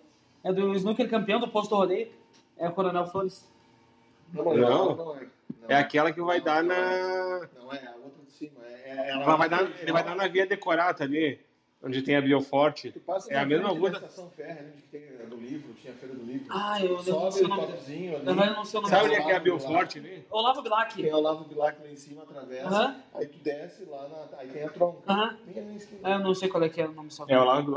É 0.43 0.53
do 0.53 0.73
snooker 0.75 1.09
campeão 1.09 1.39
do 1.39 1.47
posto 1.47 1.75
rodeio. 1.75 2.11
É 2.57 2.67
o 2.67 2.71
Coronel 2.73 3.05
Flores. 3.07 3.49
Não, 4.33 4.43
não, 4.43 4.55
Não. 4.55 4.95
não 4.95 5.15
é. 5.17 5.27
Não 5.61 5.69
É 5.69 5.75
aquela 5.75 6.11
que 6.11 6.21
vai 6.21 6.39
dar 6.41 6.63
na. 6.63 7.47
Não 7.55 7.73
é, 7.73 7.87
a 7.87 7.95
outra 7.95 8.23
de 8.25 8.31
cima. 8.31 8.59
É, 8.65 8.89
é, 8.89 9.09
Ela 9.11 9.35
vai 9.35 9.49
dar, 9.49 9.63
ele 9.81 9.91
vai 9.91 10.03
dar 10.03 10.15
na 10.15 10.27
via 10.27 10.45
decorata 10.45 11.03
ali, 11.03 11.39
onde 11.81 12.01
tem 12.01 12.15
a 12.15 12.21
Bioforte. 12.21 12.91
Tu 12.91 12.99
passa 12.99 13.31
É 13.31 13.35
na 13.35 13.41
a 13.41 13.45
mesma 13.45 13.69
rua 13.69 13.89
da 13.91 13.97
estação 13.97 14.29
férrea, 14.29 14.61
ali 14.61 14.71
onde 14.73 14.81
tem 14.83 15.01
a 15.23 15.25
do 15.25 15.35
livro, 15.37 15.73
tinha 15.73 15.93
a 15.93 15.95
feira 15.95 16.15
do 16.15 16.23
livro. 16.23 16.47
Ah, 16.49 16.81
eu 16.83 16.91
não 16.91 17.03
Sobe 17.03 17.33
sei 17.33 17.43
o 17.43 17.45
o 17.45 17.49
nome 17.49 17.73
ali. 17.73 18.05
Eu 18.07 18.23
não 18.35 18.65
sei 18.65 18.79
o 18.79 18.81
nome 18.81 18.93
Sabe 18.95 19.05
onde 19.05 19.15
é 19.15 19.23
que 19.23 19.31
é 19.31 19.35
a 19.35 19.39
Bioforte 19.39 19.99
ali? 19.99 20.25
Olavo 20.29 20.61
Bilac. 20.61 20.95
Tem 20.95 21.13
o 21.13 21.17
Olavo 21.17 21.43
Bilac 21.45 21.81
lá 21.81 21.89
em 21.89 21.95
cima, 21.95 22.23
atravessa. 22.23 22.67
Aham. 22.67 23.03
Aí 23.13 23.25
tu 23.27 23.37
desce 23.39 23.85
lá, 23.85 24.07
na, 24.07 24.37
aí 24.37 24.47
tem 24.47 24.63
a 24.63 24.69
tronca. 24.69 25.13
Ali 25.13 25.61
na 25.61 25.75
esquina. 25.75 25.99
Ah, 26.03 26.11
Eu 26.11 26.19
não 26.19 26.33
sei 26.35 26.49
qual 26.49 26.63
é 26.63 26.69
que 26.69 26.81
é 26.81 26.85
o 26.87 26.91
nome 26.91 27.11
só. 27.11 27.25
É 27.27 27.39
o 27.39 27.43
Lago 27.43 27.71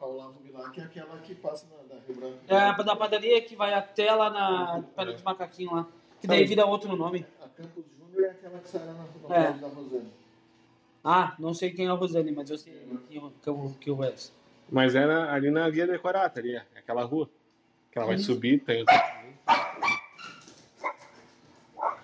do 0.00 0.02
Lac? 0.02 0.02
A 0.02 0.06
Olavo 0.06 0.40
Bilac 0.40 0.80
é 0.80 0.84
aquela 0.84 1.18
que 1.18 1.34
passa 1.34 1.66
na, 1.70 1.94
na 1.94 2.00
Rio 2.06 2.16
Branco. 2.16 2.38
É 2.48 2.56
a 2.56 2.72
da 2.72 2.96
padaria 2.96 3.40
que 3.42 3.56
vai 3.56 3.74
até 3.74 4.12
lá 4.12 4.30
na. 4.30 4.82
perto 4.94 5.12
dos 5.14 5.22
macaquinhos 5.22 5.72
lá. 5.72 5.86
Que 6.20 6.26
daí 6.26 6.44
vira 6.44 6.66
outro 6.66 6.94
nome. 6.96 7.24
A 7.42 7.48
Campos 7.48 7.84
Júnior 7.98 8.24
é 8.24 8.30
aquela 8.30 8.58
que 8.58 8.68
sai 8.68 8.86
lá 8.86 8.92
na, 9.28 9.34
É. 9.36 9.52
Da 9.52 9.68
Rosane. 9.68 10.12
Ah, 11.04 11.34
não 11.38 11.54
sei 11.54 11.70
quem 11.70 11.86
é 11.86 11.90
a 11.90 11.92
Rosane, 11.94 12.32
mas 12.32 12.50
eu 12.50 12.58
sei 12.58 12.72
que, 13.08 13.20
que, 13.20 13.74
que 13.80 13.90
eu 13.90 14.04
é. 14.04 14.14
Mas 14.70 14.94
é 14.94 15.06
na- 15.06 15.32
ali 15.32 15.50
na 15.50 15.68
via 15.70 15.86
decorata 15.86 16.40
ali, 16.40 16.54
é 16.56 16.66
aquela 16.76 17.04
rua. 17.04 17.28
Que 17.90 17.98
ela 17.98 18.06
vai 18.08 18.18
subir, 18.18 18.60
tem. 18.60 18.84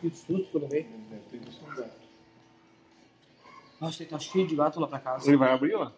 Que 0.01 0.11
susto 0.11 0.51
que 0.51 0.57
eu 0.57 0.61
levei. 0.63 0.87
Nossa, 3.81 4.05
tá 4.07 4.19
cheio 4.19 4.47
de 4.47 4.57
gato 4.57 4.81
lá 4.81 4.87
pra 4.87 4.99
casa. 4.99 5.29
Ele 5.29 5.37
vai 5.37 5.53
abrir 5.53 5.75
lá. 5.77 5.93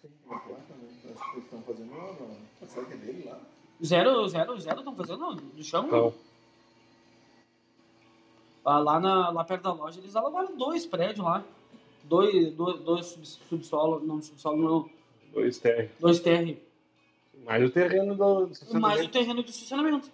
Sim, 0.00 0.08
uma 0.24 0.38
placa, 0.40 0.62
né? 0.74 0.88
Acho 1.12 1.30
que 1.30 1.36
eles 1.36 1.44
estão 1.44 1.53
fazendo 1.64 1.92
uma. 1.92 2.10
uma- 2.10 2.44
Será 2.68 2.86
que 2.86 2.94
é 2.94 2.96
dele 2.96 3.24
lá? 3.28 3.38
Zero, 3.84 4.28
zero, 4.28 4.58
zero 4.58 4.78
estão 4.78 4.94
fazendo 4.96 5.30
no 5.34 5.64
chão? 5.64 5.86
Então, 5.86 6.14
Ah, 8.64 8.78
Lá, 8.78 8.98
na, 8.98 9.28
lá 9.30 9.44
perto 9.44 9.62
da 9.64 9.72
loja, 9.74 10.00
eles 10.00 10.16
alugaram 10.16 10.56
dois 10.56 10.86
prédios 10.86 11.24
lá. 11.24 11.44
Dois, 12.04 12.52
dois, 12.54 12.80
dois 12.80 13.06
sub- 13.06 13.26
subsolo, 13.26 14.00
não 14.00 14.22
subsolo, 14.22 14.56
não. 14.62 14.90
Dois 15.32 15.58
TR. 15.58 15.88
Dois 16.00 16.20
TR. 16.20 16.56
Mais 17.44 17.62
o 17.62 17.70
terreno 17.70 18.14
do. 18.14 18.46
do 18.46 18.80
Mais 18.80 19.04
o 19.04 19.08
terreno 19.08 19.42
do 19.42 19.50
estacionamento. 19.50 20.10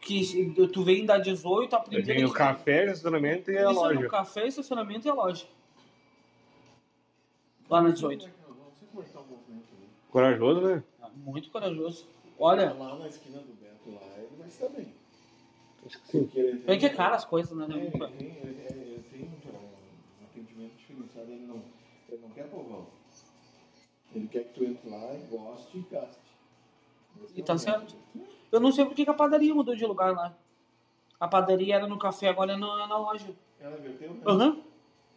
Que 0.00 0.52
tu 0.72 0.82
vem 0.84 1.04
da 1.06 1.18
18, 1.18 1.74
a 1.74 1.80
primeira. 1.80 2.06
Tem 2.14 2.24
o 2.24 2.32
café, 2.32 2.82
o 2.82 2.90
estacionamento 2.90 3.50
e 3.50 3.58
a 3.58 3.70
loja. 3.70 4.00
no 4.00 4.08
café, 4.08 4.46
estacionamento 4.46 5.06
e 5.06 5.10
a 5.10 5.14
loja. 5.14 5.46
Lá 7.70 7.80
na 7.82 7.90
18. 7.90 8.28
Corajoso, 10.12 10.60
né? 10.60 10.82
Ah, 11.00 11.08
Muito 11.16 11.50
corajoso. 11.50 12.06
Olha, 12.38 12.72
Lá 12.74 12.96
na 12.96 13.08
esquina 13.08 13.38
do 13.40 13.52
Beto, 13.54 13.90
lá, 13.94 14.00
ele 14.18 14.36
vai 14.38 14.48
estar 14.48 14.68
bem. 14.68 14.86
Acho 15.86 15.98
que 16.00 16.06
sim. 16.10 16.30
Ele 16.34 16.62
é 16.66 16.76
que 16.76 16.86
é 16.86 16.90
caro 16.90 17.14
as 17.14 17.24
coisas, 17.24 17.56
né? 17.56 17.66
É, 17.70 17.76
ele 17.76 17.90
tem, 17.90 18.28
ele, 18.42 18.60
é- 18.62 18.72
ele 18.94 19.04
tem 19.10 19.20
um, 19.22 20.24
atendimento 20.24 20.74
diferenciado, 20.76 21.30
ele 21.32 21.46
não, 21.46 21.62
ele 22.08 22.20
não 22.22 22.30
quer 22.30 22.48
povão. 22.48 22.86
Ele 24.14 24.28
quer 24.28 24.44
que 24.44 24.54
tu 24.54 24.64
entre 24.64 24.88
lá 24.90 25.14
e 25.14 25.18
goste 25.30 25.78
e 25.78 25.82
gaste. 25.90 26.20
Esse 27.24 27.38
E 27.38 27.40
é 27.40 27.44
tá 27.44 27.54
o 27.54 27.58
certo. 27.58 27.94
ponto. 28.12 28.28
Eu 28.52 28.60
não 28.60 28.70
sei 28.72 28.84
porque 28.84 29.04
que 29.04 29.10
a 29.10 29.14
padaria 29.14 29.54
mudou 29.54 29.74
de 29.74 29.86
lugar 29.86 30.12
lá. 30.14 30.34
A 31.18 31.26
padaria 31.28 31.76
era 31.76 31.86
no 31.86 31.98
café, 31.98 32.28
agora 32.28 32.52
é 32.52 32.56
na, 32.56 32.86
na 32.86 32.98
loja. 32.98 33.34
Ela 33.60 33.78
inverteu, 33.78 34.12
né? 34.14 34.20
Aham. 34.26 34.56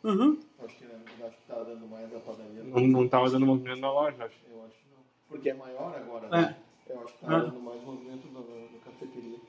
Uhum. 0.03 0.39
Acho 0.63 0.75
que, 0.77 0.85
acho 1.23 1.35
que 1.37 1.47
tá 1.47 1.63
dando 1.63 1.87
mais 1.87 2.13
a 2.13 2.19
padaria. 2.19 2.63
Não, 2.63 2.87
não 2.87 3.07
tava 3.09 3.29
dando 3.29 3.45
movimento 3.45 3.79
na 3.81 3.91
loja, 3.91 4.25
acho. 4.25 4.35
Eu 4.49 4.63
acho. 4.65 4.84
Porque 5.29 5.49
é 5.49 5.53
maior 5.53 5.95
agora, 5.95 6.27
É. 6.27 6.29
né? 6.41 6.57
Eu 6.87 7.01
acho 7.01 7.13
que 7.13 7.25
tá 7.25 7.35
Ah. 7.37 7.39
dando 7.39 7.59
mais 7.61 7.81
movimento 7.81 8.27
na, 8.31 8.39
na, 8.41 8.79
cafeteria. 8.79 9.39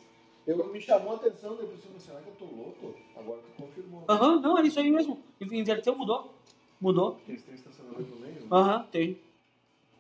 Eu, 0.47 0.73
me 0.73 0.81
chamou 0.81 1.13
a 1.13 1.17
atenção, 1.17 1.57
depois 1.57 1.85
eu 1.85 1.91
pensei, 1.93 2.01
será 2.13 2.21
que 2.23 2.29
eu 2.29 2.35
tô 2.37 2.45
louco? 2.47 2.95
Agora 3.17 3.41
tu 3.43 3.63
confirmou. 3.63 4.05
Aham, 4.09 4.41
não, 4.41 4.59
é 4.59 4.63
isso 4.63 4.79
aí 4.79 4.91
mesmo. 4.91 5.21
Inverteu, 5.41 5.95
mudou. 5.97 6.33
Mudou. 6.81 7.13
Porque 7.17 7.33
eles 7.33 7.43
têm 7.43 7.55
estacionamento 7.55 8.11
no 8.11 8.17
meio. 8.21 8.35
né? 8.41 8.47
Aham, 8.51 8.85
tem. 8.91 9.19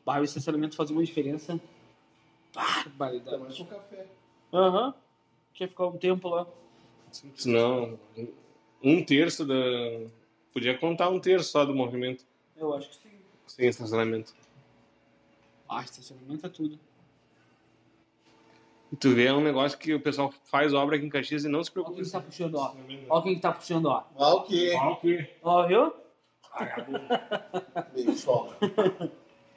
Bah, 0.05 0.20
o 0.20 0.24
estacionamento 0.24 0.77
fazia 0.77 0.94
uma 0.97 1.05
diferença. 1.05 1.53
Ainda 1.53 1.62
Barbaridade. 2.90 3.39
mais 3.43 3.59
com 3.59 3.65
café. 3.66 4.07
Aham. 4.53 4.94
Quer 5.53 5.69
ficar 5.69 5.86
um 5.86 5.98
tempo 5.98 6.28
lá. 6.28 6.47
Não. 7.44 7.98
Um 8.82 9.05
terço 9.05 9.44
da. 9.44 9.55
Podia 10.53 10.78
contar 10.78 11.09
um 11.11 11.19
terço 11.20 11.51
só 11.51 11.65
do 11.65 11.74
movimento 11.74 12.24
Eu 12.57 12.73
acho 12.74 12.89
que 12.90 12.97
sim. 12.97 13.19
sem 13.47 13.69
estacionamento. 13.69 14.35
Ah, 15.68 15.82
estacionamento 15.82 16.47
é 16.47 16.48
tudo. 16.48 16.78
E 18.93 18.97
tu 18.97 19.10
vê, 19.14 19.26
é 19.26 19.32
um 19.32 19.40
negócio 19.40 19.76
que 19.78 19.93
o 19.94 20.01
pessoal 20.01 20.32
faz 20.44 20.72
obra 20.72 20.97
aqui 20.97 21.05
em 21.06 21.09
Caxias 21.09 21.44
e 21.44 21.48
não 21.48 21.62
se 21.62 21.70
Olha 21.70 21.72
preocupa. 21.72 21.97
quem 21.97 22.05
que 22.05 22.10
tá 22.12 22.20
puxando, 22.20 22.55
ó. 22.55 22.74
Olha 23.10 23.22
quem 23.22 23.34
que 23.34 23.40
tá 23.40 23.52
puxando, 23.52 23.86
ó. 23.86 24.05
Ah, 24.16 24.34
o 24.34 24.43
quê? 24.44 24.72
Qual 24.78 25.01
que? 25.01 25.30
Ó, 25.43 25.66
viu? 25.66 25.93
Meio 27.94 28.16
sol. 28.16 28.52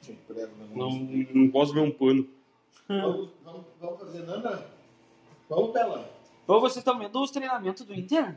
Te 0.02 0.12
emprego 0.12 0.52
na 0.58 0.66
Não, 0.74 0.90
não 0.90 1.50
posso 1.50 1.72
ver 1.72 1.80
um 1.80 1.90
pano. 1.90 2.28
Vamos, 2.88 3.30
vamos, 3.44 3.64
vamos 3.80 4.00
fazer 4.00 4.22
nada? 4.24 4.66
Vamos, 5.48 5.72
Bela. 5.72 6.10
Ô, 6.46 6.58
vocês 6.60 6.78
estão 6.78 6.98
vendo 6.98 7.20
os 7.22 7.30
treinamentos 7.30 7.84
do 7.84 7.94
Inter? 7.94 8.36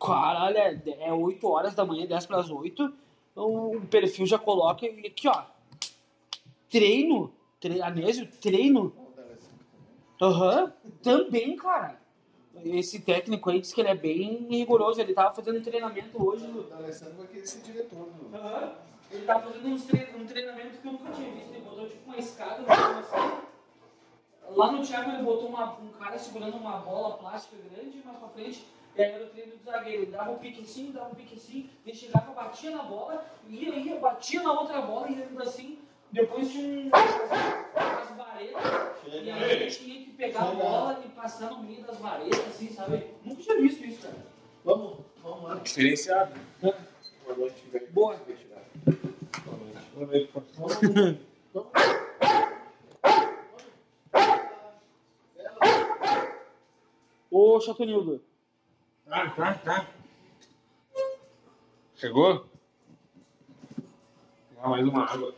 Caralho, 0.00 0.56
é, 0.58 0.80
é 1.00 1.12
8 1.12 1.46
horas 1.48 1.74
da 1.74 1.84
manhã, 1.84 2.06
10 2.06 2.26
para 2.26 2.38
as 2.38 2.50
8. 2.50 2.92
O 3.36 3.80
perfil 3.88 4.26
já 4.26 4.38
coloca 4.38 4.84
e 4.86 5.06
aqui, 5.06 5.28
ó. 5.28 5.44
Treino. 6.70 7.32
Tre 7.60 7.80
Anésio, 7.82 8.28
treino. 8.40 8.94
Dar 9.16 9.24
essa 9.34 9.50
também. 9.50 9.76
Aham, 10.20 10.72
também, 11.02 11.56
cara. 11.56 12.00
Esse 12.64 13.00
técnico 13.00 13.50
aí 13.50 13.60
disse 13.60 13.74
que 13.74 13.80
ele 13.80 13.88
é 13.88 13.94
bem 13.94 14.46
rigoroso. 14.50 15.00
Ele 15.00 15.14
tava 15.14 15.34
fazendo 15.34 15.60
treinamento 15.62 16.22
hoje. 16.24 16.48
O 16.48 16.64
D'Alessandro 16.64 17.16
vai 17.16 17.28
querer 17.28 17.46
ser 17.46 17.62
diretor. 17.62 18.08
Aham. 18.34 18.72
Ele 19.10 19.24
tava 19.24 19.44
fazendo 19.44 19.68
uns 19.68 19.84
tre- 19.84 20.14
um 20.16 20.26
treinamento 20.26 20.78
que 20.80 20.86
eu 20.86 20.92
nunca 20.92 21.10
tinha 21.12 21.30
visto. 21.32 21.52
Ele 21.52 21.62
botou 21.64 21.88
tipo 21.88 22.04
uma 22.06 22.18
escada 22.18 22.62
no 22.62 22.68
chão, 22.68 22.98
assim. 23.00 23.38
Lá 24.54 24.72
no 24.72 24.82
Thiago 24.82 25.10
ele 25.10 25.22
botou 25.22 25.48
uma- 25.48 25.78
um 25.78 25.90
cara 25.92 26.18
segurando 26.18 26.56
uma 26.56 26.78
bola 26.78 27.16
plástica 27.18 27.56
grande 27.70 27.98
mais 28.04 28.18
pra 28.18 28.28
frente. 28.28 28.64
E 28.96 29.02
aí 29.02 29.12
era 29.12 29.24
o 29.24 29.28
treino 29.28 29.56
do 29.56 29.64
zagueiro. 29.64 30.02
Ele 30.02 30.10
dava 30.10 30.32
um 30.32 30.38
pique 30.38 30.62
assim, 30.62 30.90
dava 30.90 31.10
um 31.10 31.14
pique 31.14 31.34
assim. 31.34 31.70
Ele 31.86 31.94
chegava, 31.96 32.32
batia 32.32 32.70
na 32.70 32.82
bola, 32.82 33.24
ia, 33.48 33.74
ia, 33.76 34.00
batia 34.00 34.42
na 34.42 34.52
outra 34.52 34.80
bola 34.82 35.08
e 35.08 35.14
indo 35.14 35.42
assim. 35.42 35.78
Depois 36.12 36.50
tinha 36.50 36.64
um, 36.64 36.88
umas 36.88 38.16
varetas. 38.16 38.62
E 39.06 39.30
aí 39.30 39.50
ele 39.52 39.70
tinha 39.70 40.04
que 40.04 40.10
pegar 40.12 40.40
a 40.40 40.54
bola 40.54 41.02
e 41.04 41.08
passar 41.10 41.50
no 41.50 41.62
meio 41.62 41.82
das 41.82 41.98
varetas, 41.98 42.40
assim, 42.46 42.68
sabe? 42.70 43.06
Nunca 43.24 43.42
tinha 43.42 43.60
visto 43.60 43.84
isso, 43.84 44.02
cara. 44.02 44.16
Vamos, 44.64 44.98
vamos 45.22 45.42
lá. 45.44 45.54
Diferenciado. 45.56 46.32
Boa 46.60 47.36
noite, 47.36 47.62
velho. 47.70 47.88
Boa. 47.92 48.16
Boa 49.94 50.06
noite. 50.06 50.30
Vamos. 50.56 50.78
Vamos. 51.52 51.72
Ô, 57.30 57.60
Chatonildo. 57.60 58.22
Tá, 59.06 59.30
tá, 59.30 59.54
tá. 59.54 59.86
Chegou? 61.94 62.46
Ah, 64.60 64.68
mais 64.68 64.86
uma 64.86 65.04
água. 65.04 65.34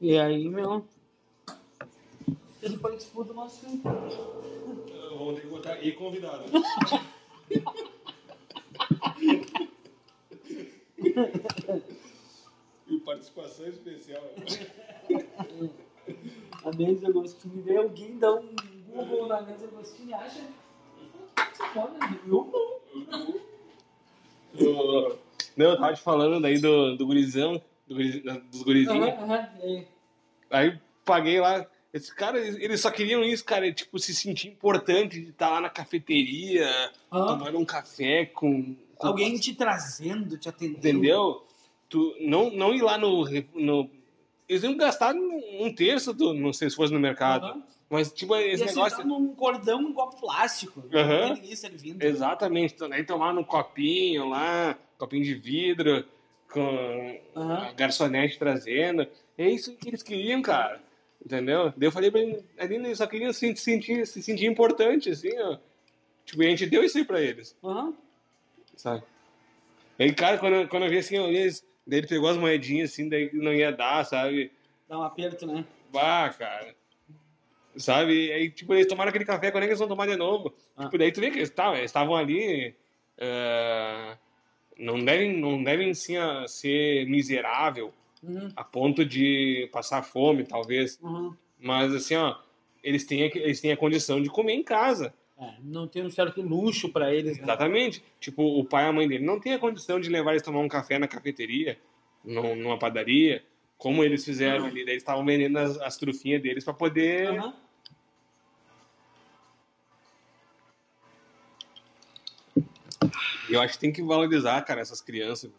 E 0.00 0.18
aí, 0.18 0.48
meu. 0.48 0.84
Ele 2.62 2.76
participou 2.78 3.24
do 3.24 3.34
nosso. 3.34 3.66
Vamos 3.82 5.34
ter 5.34 5.40
que 5.42 5.46
botar 5.48 5.82
e 5.82 5.92
convidado. 5.92 6.44
e 12.88 12.98
participação 13.00 13.66
especial. 13.68 14.22
A 16.64 16.70
Nancy 16.72 17.06
Agostini 17.06 17.62
vê 17.62 17.76
alguém 17.76 18.18
dar 18.18 18.34
um 18.34 18.48
Google 18.88 19.26
na 19.28 19.40
Nancy 19.42 19.64
Agostini 19.64 20.10
e 20.10 20.14
acha. 20.14 20.40
Você 21.36 21.62
pode, 21.74 22.18
eu 22.26 22.26
não. 22.26 22.80
Eu- 24.58 25.18
Não, 25.56 25.66
eu 25.66 25.78
tava 25.78 25.94
te 25.94 26.00
falando 26.02 26.40
daí 26.40 26.58
do, 26.58 26.96
do 26.96 27.06
gurizão, 27.06 27.60
do 27.90 27.96
guri- 27.96 28.20
dos 28.50 28.62
gurizinhos. 28.62 29.08
Aham, 29.08 29.48
é. 29.62 29.84
Aí 30.50 30.78
paguei 31.04 31.40
lá. 31.40 31.66
Esse 31.92 32.14
cara, 32.14 32.38
eles 32.38 32.80
só 32.80 32.88
queriam 32.90 33.24
isso, 33.24 33.44
cara, 33.44 33.70
tipo, 33.72 33.98
se 33.98 34.14
sentir 34.14 34.46
importante 34.48 35.20
de 35.20 35.30
estar 35.30 35.50
lá 35.50 35.60
na 35.60 35.68
cafeteria, 35.68 36.68
tomando 37.10 37.58
um 37.58 37.64
café 37.64 38.26
com. 38.26 38.76
com 38.94 39.06
Alguém 39.08 39.36
te 39.36 39.54
trazendo, 39.56 40.38
te 40.38 40.48
atendendo. 40.48 40.78
Entendeu? 40.78 41.44
Tu 41.88 42.14
não, 42.20 42.48
não 42.50 42.72
ir 42.72 42.82
lá 42.82 42.96
no, 42.96 43.24
no. 43.54 43.90
Eles 44.48 44.62
iam 44.62 44.76
gastar 44.76 45.14
um 45.16 45.64
um 45.66 45.74
terço 45.74 46.12
do. 46.14 46.32
Não 46.32 46.52
sei 46.52 46.70
se 46.70 46.76
fosse 46.76 46.92
no 46.92 47.00
mercado. 47.00 47.46
Aham. 47.46 47.62
Mas, 47.92 48.12
tipo, 48.12 48.36
esse 48.36 48.62
e 48.62 48.66
negócio. 48.66 48.98
tá 48.98 49.04
num 49.04 49.34
cordão 49.34 49.82
em 49.82 49.92
copo 49.92 50.20
plástico. 50.20 50.84
Aham. 50.94 51.18
Não 51.20 51.34
tem 51.34 51.42
ninguém 51.42 51.56
servindo. 51.56 52.00
Exatamente. 52.00 52.74
Então, 52.74 52.92
Aí 52.92 53.02
tomar 53.02 53.34
num 53.34 53.42
copinho 53.42 54.28
lá, 54.28 54.78
copinho 54.96 55.24
de 55.24 55.34
vidro, 55.34 56.04
com 56.50 57.20
Aham. 57.36 57.68
a 57.68 57.72
garçonete 57.72 58.38
trazendo. 58.38 59.06
É 59.38 59.48
isso 59.48 59.76
que 59.76 59.88
eles 59.88 60.02
queriam, 60.02 60.42
cara. 60.42 60.80
Entendeu? 61.24 61.72
Daí 61.76 61.86
eu 61.88 61.92
falei 61.92 62.10
pra 62.10 62.20
ele, 62.20 62.42
ali 62.58 62.76
eles 62.76 62.98
só 62.98 63.06
queriam 63.06 63.32
se 63.32 63.54
sentir, 63.56 64.06
se 64.06 64.22
sentir 64.22 64.46
importante, 64.46 65.10
assim, 65.10 65.30
ó. 65.38 65.58
Tipo, 66.24 66.42
e 66.42 66.46
a 66.46 66.50
gente 66.50 66.66
deu 66.66 66.82
isso 66.84 66.96
aí 66.96 67.04
pra 67.04 67.20
eles, 67.20 67.56
Aham. 67.62 67.94
sabe? 68.76 69.02
Aí, 69.98 70.12
cara, 70.14 70.38
quando, 70.38 70.54
eu- 70.54 70.68
quando 70.68 70.84
eu 70.84 70.90
vi 70.90 70.98
assim, 70.98 71.16
eu 71.16 71.24
olhei, 71.24 71.48
daí 71.86 71.98
ele 72.00 72.06
pegou 72.06 72.28
as 72.30 72.36
moedinhas 72.38 72.90
assim, 72.92 73.08
daí 73.08 73.28
não 73.34 73.52
ia 73.52 73.70
dar, 73.70 74.04
sabe? 74.06 74.50
Dá 74.88 74.98
um 74.98 75.02
aperto, 75.02 75.46
né? 75.46 75.64
Bah, 75.92 76.30
cara. 76.38 76.74
Sabe? 77.76 78.32
Aí, 78.32 78.50
tipo, 78.50 78.72
eles 78.74 78.86
tomaram 78.86 79.10
aquele 79.10 79.24
café, 79.24 79.50
quando 79.50 79.62
é 79.64 79.66
que 79.66 79.70
eles 79.72 79.78
vão 79.78 79.88
tomar 79.88 80.06
de 80.06 80.16
novo? 80.16 80.54
Ah. 80.76 80.84
Tipo, 80.84 80.98
daí 80.98 81.12
tu 81.12 81.20
vê 81.20 81.30
que 81.30 81.38
eles 81.38 81.48
estavam, 81.50 81.76
eles 81.76 81.94
ali. 81.94 82.74
eh, 83.18 84.16
não 84.80 85.04
devem, 85.04 85.36
não 85.36 85.62
devem 85.62 85.92
sim, 85.94 86.16
a- 86.16 86.46
ser 86.48 87.06
miserável 87.06 87.92
Uhum, 88.22 88.50
A 88.54 88.62
ponto 88.62 89.02
de 89.02 89.66
passar 89.72 90.02
fome, 90.02 90.44
talvez. 90.44 90.98
uhum. 91.02 91.34
Mas 91.58 91.94
assim, 91.94 92.14
ó, 92.16 92.36
eles 92.84 93.02
têm, 93.04 93.22
a- 93.24 93.30
eles 93.34 93.62
têm 93.62 93.72
a 93.72 93.76
condição 93.78 94.20
de 94.22 94.28
comer 94.28 94.52
em 94.52 94.62
casa. 94.62 95.14
É, 95.38 95.54
não 95.64 95.88
tem 95.88 96.04
um 96.04 96.10
certo 96.10 96.42
luxo 96.42 96.90
pra 96.90 97.14
eles, 97.14 97.38
né? 97.38 97.44
Exatamente. 97.44 98.02
Tipo, 98.20 98.42
o 98.42 98.62
pai 98.62 98.84
e 98.84 98.88
a 98.88 98.92
mãe 98.92 99.08
dele 99.08 99.24
não 99.24 99.40
tem 99.40 99.54
a 99.54 99.58
condição 99.58 99.98
de 99.98 100.10
levar 100.10 100.32
eles 100.32 100.42
tomar 100.42 100.58
um 100.60 100.68
café 100.68 100.98
na 100.98 101.08
cafeteria, 101.08 101.78
num- 102.22 102.54
numa 102.56 102.78
padaria, 102.78 103.42
como 103.78 104.04
eles 104.04 104.22
fizeram 104.22 104.66
ali. 104.66 104.84
Daí 104.84 104.92
eles 104.92 105.02
estavam 105.02 105.24
vendendo 105.24 105.56
as, 105.56 105.78
as 105.80 105.96
trufinhas 105.96 106.42
deles 106.42 106.62
pra 106.62 106.74
poder. 106.74 107.26
Aham. 107.28 107.54
E 113.50 113.54
eu 113.54 113.60
acho 113.60 113.74
que 113.74 113.80
tem 113.80 113.92
que 113.92 114.02
valorizar, 114.02 114.62
cara, 114.62 114.80
essas 114.80 115.00
crianças. 115.00 115.50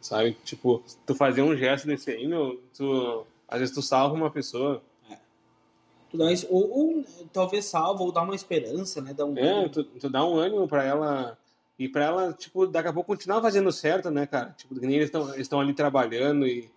Sabe? 0.00 0.32
Tipo, 0.44 0.82
tu 1.04 1.14
fazer 1.14 1.42
um 1.42 1.54
gesto 1.56 1.86
desse 1.86 2.10
aí, 2.10 2.26
meu, 2.26 2.60
tu. 2.76 3.26
Às 3.48 3.58
vezes 3.60 3.74
tu 3.74 3.82
salva 3.82 4.14
uma 4.14 4.30
pessoa. 4.30 4.82
Tu 6.10 6.16
dá 6.16 6.32
esse- 6.32 6.46
ou, 6.50 6.70
ou 6.70 7.04
talvez 7.32 7.64
salva, 7.66 8.02
ou 8.02 8.10
dá 8.10 8.22
uma 8.22 8.34
esperança, 8.34 9.00
né? 9.00 9.12
Dá 9.12 9.24
um 9.24 9.36
É, 9.36 9.68
tu, 9.68 9.84
tu 9.84 10.08
dá 10.08 10.24
um 10.24 10.36
ânimo 10.36 10.66
pra 10.66 10.84
ela. 10.84 11.38
E 11.78 11.88
pra 11.88 12.04
ela, 12.04 12.32
tipo, 12.32 12.66
daqui 12.66 12.88
a 12.88 12.92
pouco 12.92 13.06
continuar 13.12 13.40
fazendo 13.40 13.70
certo, 13.72 14.10
né, 14.10 14.26
cara? 14.26 14.54
Tipo, 14.56 14.74
que 14.78 14.86
nem 14.86 14.96
eles 14.96 15.10
estão 15.38 15.60
ali 15.60 15.72
trabalhando 15.72 16.46
e, 16.46 16.70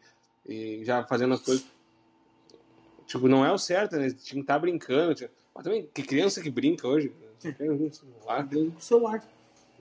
e 0.47 0.83
já 0.85 1.03
fazendo 1.03 1.33
as 1.33 1.41
coisas. 1.41 1.65
Tipo, 3.07 3.27
não 3.27 3.45
é 3.45 3.51
o 3.51 3.57
certo, 3.57 3.95
né? 3.95 4.03
Eles 4.03 4.23
tinham 4.23 4.41
que 4.41 4.43
estar 4.45 4.59
brincando. 4.59 5.13
Tipo, 5.15 5.33
mas 5.53 5.63
também, 5.63 5.87
que 5.93 6.03
criança 6.03 6.41
que 6.41 6.49
brinca 6.49 6.87
hoje? 6.87 7.11
Celular. 7.91 8.43
Brinca 8.45 8.71
com 8.71 8.77
o 8.77 8.81
celular. 8.81 9.23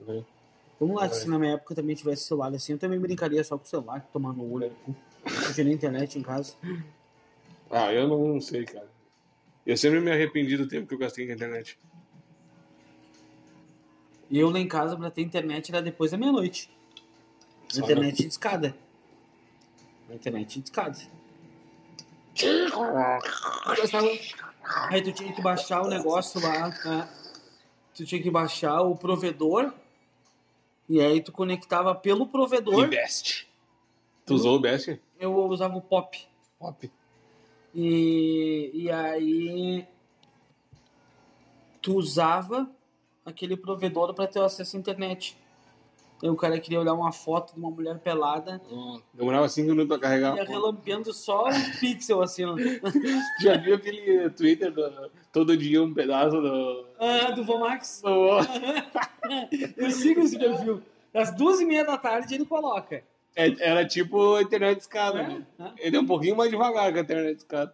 né? 0.05 0.23
Vamos 0.85 0.97
lá, 1.01 1.05
É. 1.05 1.09
se 1.09 1.29
na 1.29 1.39
minha 1.39 1.53
época 1.53 1.73
também 1.73 1.95
tivesse 1.95 2.25
celular 2.25 2.53
assim, 2.53 2.73
eu 2.73 2.77
também 2.77 2.99
brincaria 2.99 3.41
só 3.43 3.57
com 3.57 3.63
o 3.63 3.67
celular, 3.67 4.05
tomar 4.11 4.33
no 4.33 4.51
olho. 4.51 4.75
Eu 5.25 5.53
tinha 5.53 5.63
nem 5.63 5.73
internet 5.73 6.19
em 6.19 6.21
casa. 6.21 6.55
Ah, 7.71 7.93
eu 7.93 8.05
não 8.07 8.41
sei, 8.41 8.65
cara. 8.65 8.91
Eu 9.65 9.77
sempre 9.77 10.01
me 10.01 10.11
arrependi 10.11 10.57
do 10.57 10.67
tempo 10.67 10.85
que 10.85 10.93
eu 10.93 10.97
gastei 10.99 11.25
com 11.25 11.31
a 11.31 11.35
internet. 11.35 11.77
E 14.29 14.37
eu 14.37 14.49
lá 14.49 14.59
em 14.59 14.67
casa, 14.67 14.97
pra 14.97 15.09
ter 15.09 15.21
internet, 15.21 15.69
era 15.71 15.81
depois 15.81 16.11
da 16.11 16.17
meia-noite. 16.17 16.69
Só 17.69 17.81
Internet 17.81 18.17
de 18.23 18.27
escada. 18.27 18.75
Internet 20.09 20.59
de 20.59 20.65
escada. 20.65 20.97
Aí 24.89 25.01
tu 25.01 25.11
tinha 25.13 25.31
que 25.33 25.41
baixar 25.41 25.81
o 25.81 25.87
negócio 25.87 26.41
lá. 26.41 26.67
né? 26.67 27.09
Tu 27.95 28.05
tinha 28.05 28.21
que 28.21 28.29
baixar 28.29 28.81
o 28.81 28.95
provedor. 28.97 29.73
E 30.87 30.99
aí 31.01 31.21
tu 31.21 31.31
conectava 31.31 31.95
pelo 31.95 32.23
E 32.23 32.27
provedor. 32.27 32.87
Best. 32.87 33.47
Tu 34.25 34.33
usou 34.33 34.57
o 34.57 34.59
Best? 34.59 34.99
Eu 35.19 35.35
usava 35.45 35.77
o 35.77 35.81
pop. 35.81 36.27
Pop. 36.59 36.91
E, 37.73 38.71
e 38.73 38.91
aí 38.91 39.87
tu 41.81 41.95
usava 41.95 42.69
aquele 43.25 43.57
provedor 43.57 44.13
para 44.13 44.27
ter 44.27 44.41
acesso 44.41 44.77
à 44.77 44.79
internet. 44.79 45.37
Aí 46.23 46.29
o 46.29 46.35
cara 46.37 46.57
queria 46.57 46.79
olhar 46.79 46.93
uma 46.93 47.11
foto 47.11 47.53
de 47.53 47.59
uma 47.59 47.69
mulher 47.69 47.99
pelada 47.99 48.61
Demorava 49.13 49.49
5 49.49 49.67
minutos 49.67 49.89
pra 49.89 49.99
carregar. 49.99 50.37
ia 50.37 50.45
relampeando 50.45 51.11
só 51.13 51.49
um 51.49 51.51
pixel 51.81 52.21
assim. 52.21 52.43
Já 53.41 53.57
viu 53.57 53.75
aquele 53.75 54.29
Twitter 54.29 54.71
do 54.71 55.11
todo 55.33 55.57
dia 55.57 55.83
um 55.83 55.93
pedaço 55.93 56.39
do. 56.39 56.85
Ah, 56.97 57.31
do 57.31 57.43
Vomax. 57.43 58.01
do- 58.01 58.39
Eu 59.77 59.91
sigo 59.91 60.21
esse 60.21 60.39
perfil. 60.39 60.81
Às 61.13 61.35
duas 61.35 61.59
e 61.59 61.65
meia 61.65 61.83
da 61.83 61.97
tarde 61.97 62.35
ele 62.35 62.45
coloca. 62.45 63.03
É- 63.35 63.55
Era 63.69 63.85
tipo 63.85 64.35
a 64.35 64.41
internet 64.41 64.79
escada. 64.79 65.23
né? 65.23 65.45
É, 65.59 65.63
é. 65.63 65.71
Ele 65.79 65.97
é 65.97 65.99
um 65.99 66.05
pouquinho 66.05 66.37
mais 66.37 66.49
devagar 66.49 66.93
que 66.93 66.99
a 66.99 67.01
internet 67.01 67.37
escada. 67.39 67.73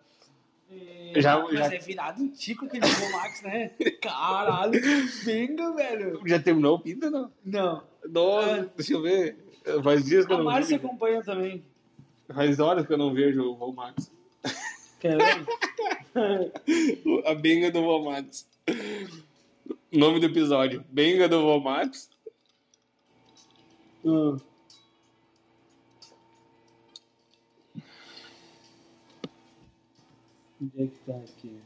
E- 0.72 1.22
Já- 1.22 1.40
Mas 1.44 1.54
já- 1.54 1.66
é 1.76 1.78
virado 1.80 2.22
um 2.24 2.30
tico 2.30 2.66
aquele 2.66 2.86
Vomax, 2.88 3.42
né? 3.44 3.72
Caralho, 4.02 4.80
venga, 5.24 5.72
velho. 5.74 6.22
Já 6.26 6.40
terminou 6.40 6.76
o 6.76 6.80
pinta, 6.80 7.10
não? 7.12 7.32
Não. 7.46 7.84
Nossa, 8.12 8.72
deixa 8.76 8.94
eu 8.94 9.02
ver. 9.02 9.38
Faz 9.84 10.06
dias 10.06 10.26
que 10.26 10.32
eu 10.32 10.36
A 10.36 10.40
não 10.40 10.46
Márcia 10.46 10.78
vejo. 10.78 10.88
acompanha 10.88 11.24
também. 11.24 11.64
Faz 12.34 12.60
horas 12.60 12.86
que 12.86 12.94
eu 12.94 12.98
não 12.98 13.14
vejo 13.14 13.44
o 13.44 13.56
ver? 13.56 14.12
A 17.26 17.36
benga 17.36 17.72
do 17.72 17.82
Vomax. 17.82 18.48
Nome 19.92 20.20
do 20.20 20.26
episódio: 20.26 20.84
Benga 20.90 21.28
do 21.30 21.42
Vomax. 21.42 22.10
Hum. 24.04 24.38
Onde 30.62 30.84
é 30.84 30.88
que 30.88 30.98
tá 31.06 31.16
aqui? 31.16 31.60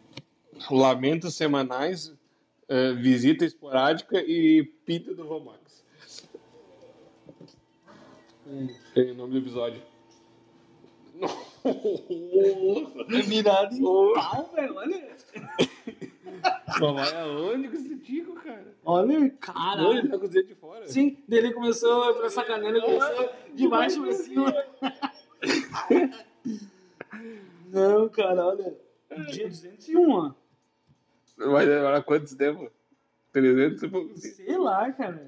Lamentos 0.70 1.36
semanais, 1.36 2.14
eh, 2.68 2.94
visita 2.94 3.44
esporádica 3.44 4.22
e 4.22 4.64
pinta 4.86 5.14
do 5.16 5.26
Vomax. 5.26 5.63
É. 8.48 9.02
É 9.02 9.12
o 9.12 9.16
nome 9.16 9.32
do 9.34 9.38
episódio. 9.40 9.82
É 11.66 13.22
virado 13.22 13.76
em 13.76 13.80
Nossa. 13.82 14.30
pau, 14.30 14.52
velho. 14.56 14.76
Olha. 14.76 15.16
Mamãe, 16.80 17.14
aonde 17.16 17.68
com 17.70 17.76
esse 17.76 17.96
tico, 18.00 18.34
cara? 18.36 18.74
Olha, 18.84 19.06
Não, 19.08 19.14
ele 19.22 19.30
caralho. 19.32 20.10
tá 20.10 20.18
com 20.18 20.26
os 20.26 20.30
dedos 20.32 20.50
de 20.50 20.56
fora. 20.56 20.88
Sim, 20.88 21.18
dele 21.28 21.54
começou 21.54 22.14
pra 22.16 22.30
sacanear, 22.30 22.74
ele 22.76 22.82
começou 22.82 23.30
de 23.54 23.68
baixo 23.68 24.02
pra 24.02 24.12
cima. 24.14 24.54
Não, 27.72 28.10
cara, 28.10 28.46
olha. 28.48 28.76
Dia 29.32 29.48
201, 29.48 30.12
ó. 30.12 30.32
Vai 31.38 31.66
demorar 31.66 32.02
quantos 32.04 32.34
tempo? 32.36 32.70
300 33.32 33.84
e 33.84 33.88
pouco. 33.88 34.18
Sei 34.18 34.58
lá, 34.58 34.92
cara. 34.92 35.26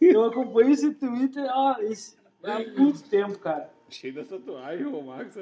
Eu 0.00 0.24
acompanho 0.24 0.70
esse 0.70 0.92
Twitter 0.94 1.44
ó, 1.48 1.76
esse- 1.80 2.16
Há 2.42 2.58
muito 2.78 3.02
tempo, 3.08 3.38
cara. 3.38 3.72
Cheio 3.88 4.14
da 4.14 4.24
tatuagem, 4.24 4.86
o 4.86 5.02
Max. 5.02 5.38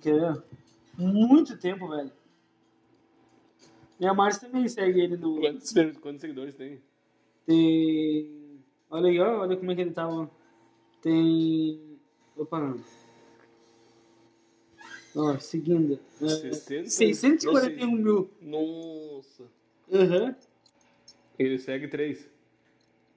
Que 0.00 0.10
é? 0.10 0.42
Muito 0.98 1.56
tempo, 1.56 1.88
velho. 1.88 2.12
E 3.98 4.06
a 4.06 4.14
Márcia 4.14 4.48
também 4.48 4.68
segue 4.68 5.00
ele 5.00 5.16
no. 5.16 5.40
Quantos, 5.40 5.72
quantos 6.00 6.20
seguidores 6.20 6.54
tem? 6.54 6.80
Tem. 7.46 8.60
Olha 8.90 9.08
aí, 9.08 9.20
ó, 9.20 9.40
olha 9.40 9.56
como 9.56 9.70
é 9.70 9.74
que 9.74 9.80
ele 9.82 9.92
tá, 9.92 10.08
ó. 10.08 10.26
Tem. 11.02 11.98
Opa, 12.36 12.58
não. 12.60 12.82
Ó, 15.14 15.38
seguindo. 15.38 15.98
60... 16.18 16.88
641 16.88 17.86
Nossa. 17.86 18.02
mil. 18.02 18.30
Nossa. 18.40 19.44
Aham. 19.92 20.24
Uhum. 20.26 20.34
Ele 21.38 21.58
segue 21.58 21.88
3. 21.88 22.30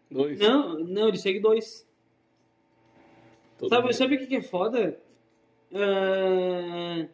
2. 0.10 0.40
Não, 0.40 0.80
não, 0.80 1.08
ele 1.10 1.18
segue 1.18 1.40
dois 1.40 1.86
Sabe, 3.70 3.94
sabe 3.94 4.16
o 4.16 4.20
que, 4.20 4.28
que 4.28 4.36
é 4.38 4.42
foda? 4.42 5.00
Ah, 5.74 7.08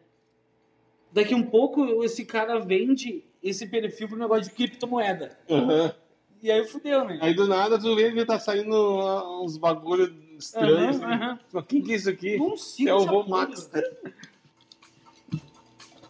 Daqui 1.12 1.34
um 1.34 1.42
pouco 1.42 2.04
esse 2.04 2.24
cara 2.24 2.58
vende 2.60 3.24
esse 3.42 3.66
perfil 3.66 4.08
pro 4.08 4.18
negócio 4.18 4.44
de 4.44 4.50
criptomoeda. 4.50 5.36
Aham. 5.48 5.94
E 6.42 6.50
aí 6.50 6.64
fudeu, 6.66 7.04
né? 7.04 7.18
Aí 7.20 7.34
do 7.34 7.46
nada 7.46 7.78
tu 7.78 7.94
vê 7.96 8.12
que 8.12 8.24
tá 8.24 8.38
saindo 8.38 9.42
uns 9.42 9.58
bagulho 9.58 10.14
estranhos. 10.38 11.00
Aham, 11.00 11.12
assim. 11.12 11.22
aham. 11.24 11.40
Mas 11.52 11.66
quem 11.66 11.82
que 11.82 11.92
é 11.92 11.96
isso 11.96 12.08
aqui? 12.08 12.38
É 12.86 12.94
o 12.94 13.04
Vomax. 13.04 13.64
porra. 13.64 13.84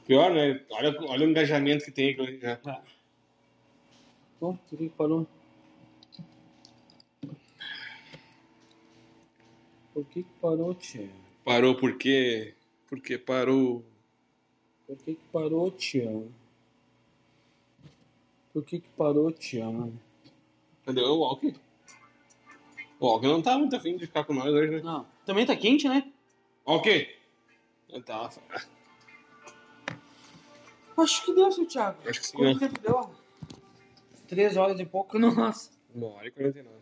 Pior, 0.07 0.33
né? 0.33 0.61
Olha, 0.71 0.97
olha 1.09 1.27
o 1.27 1.31
engajamento 1.31 1.85
que 1.85 1.91
tem 1.91 2.11
aqui 2.11 2.39
já. 2.41 2.59
Bom, 4.41 4.57
por 4.57 4.79
que 4.79 4.89
que 4.89 4.89
parou? 4.97 5.27
Por 9.93 10.05
que 10.07 10.23
que 10.23 10.33
parou, 10.41 10.75
tia? 10.75 11.11
Parou 11.45 11.75
por 11.77 11.97
quê? 11.99 12.55
Porque 12.87 13.19
parou. 13.19 13.85
Por 14.87 14.97
que 14.97 15.15
que 15.15 15.25
parou, 15.33 15.71
tia? 15.71 16.25
Por 18.53 18.65
que 18.65 18.81
que 18.81 18.89
parou, 18.91 19.31
tia? 19.33 19.65
Cadê 20.85 21.01
o 21.03 21.19
Walker? 21.19 21.55
O 22.99 23.07
Walker 23.07 23.27
não 23.29 23.43
tá 23.43 23.59
muito 23.59 23.75
afim 23.77 23.97
de 23.97 24.07
ficar 24.07 24.25
com 24.25 24.35
nós 24.35 24.47
hoje, 24.53 24.71
né? 24.73 24.81
Não. 24.83 25.07
Também 25.25 25.47
tá 25.47 25.57
quente, 25.57 25.89
né? 25.89 26.11
Ok. 26.65 27.17
Tá. 28.05 28.31
Acho 30.97 31.25
que 31.25 31.35
deu, 31.35 31.51
seu 31.51 31.67
Thiago. 31.67 31.99
Acho 32.09 32.21
que 32.21 32.27
sim, 32.27 32.37
Quanto 32.37 32.61
né? 32.61 32.69
tempo 32.69 32.81
deu? 32.81 33.11
Três 34.29 34.57
horas 34.57 34.79
e 34.79 34.85
pouco, 34.85 35.19
nossa. 35.19 35.71
Uma 35.95 36.09
hora 36.09 36.29
e 36.29 36.31
quarenta 36.31 36.59
e 36.59 36.63
nove. 36.63 36.77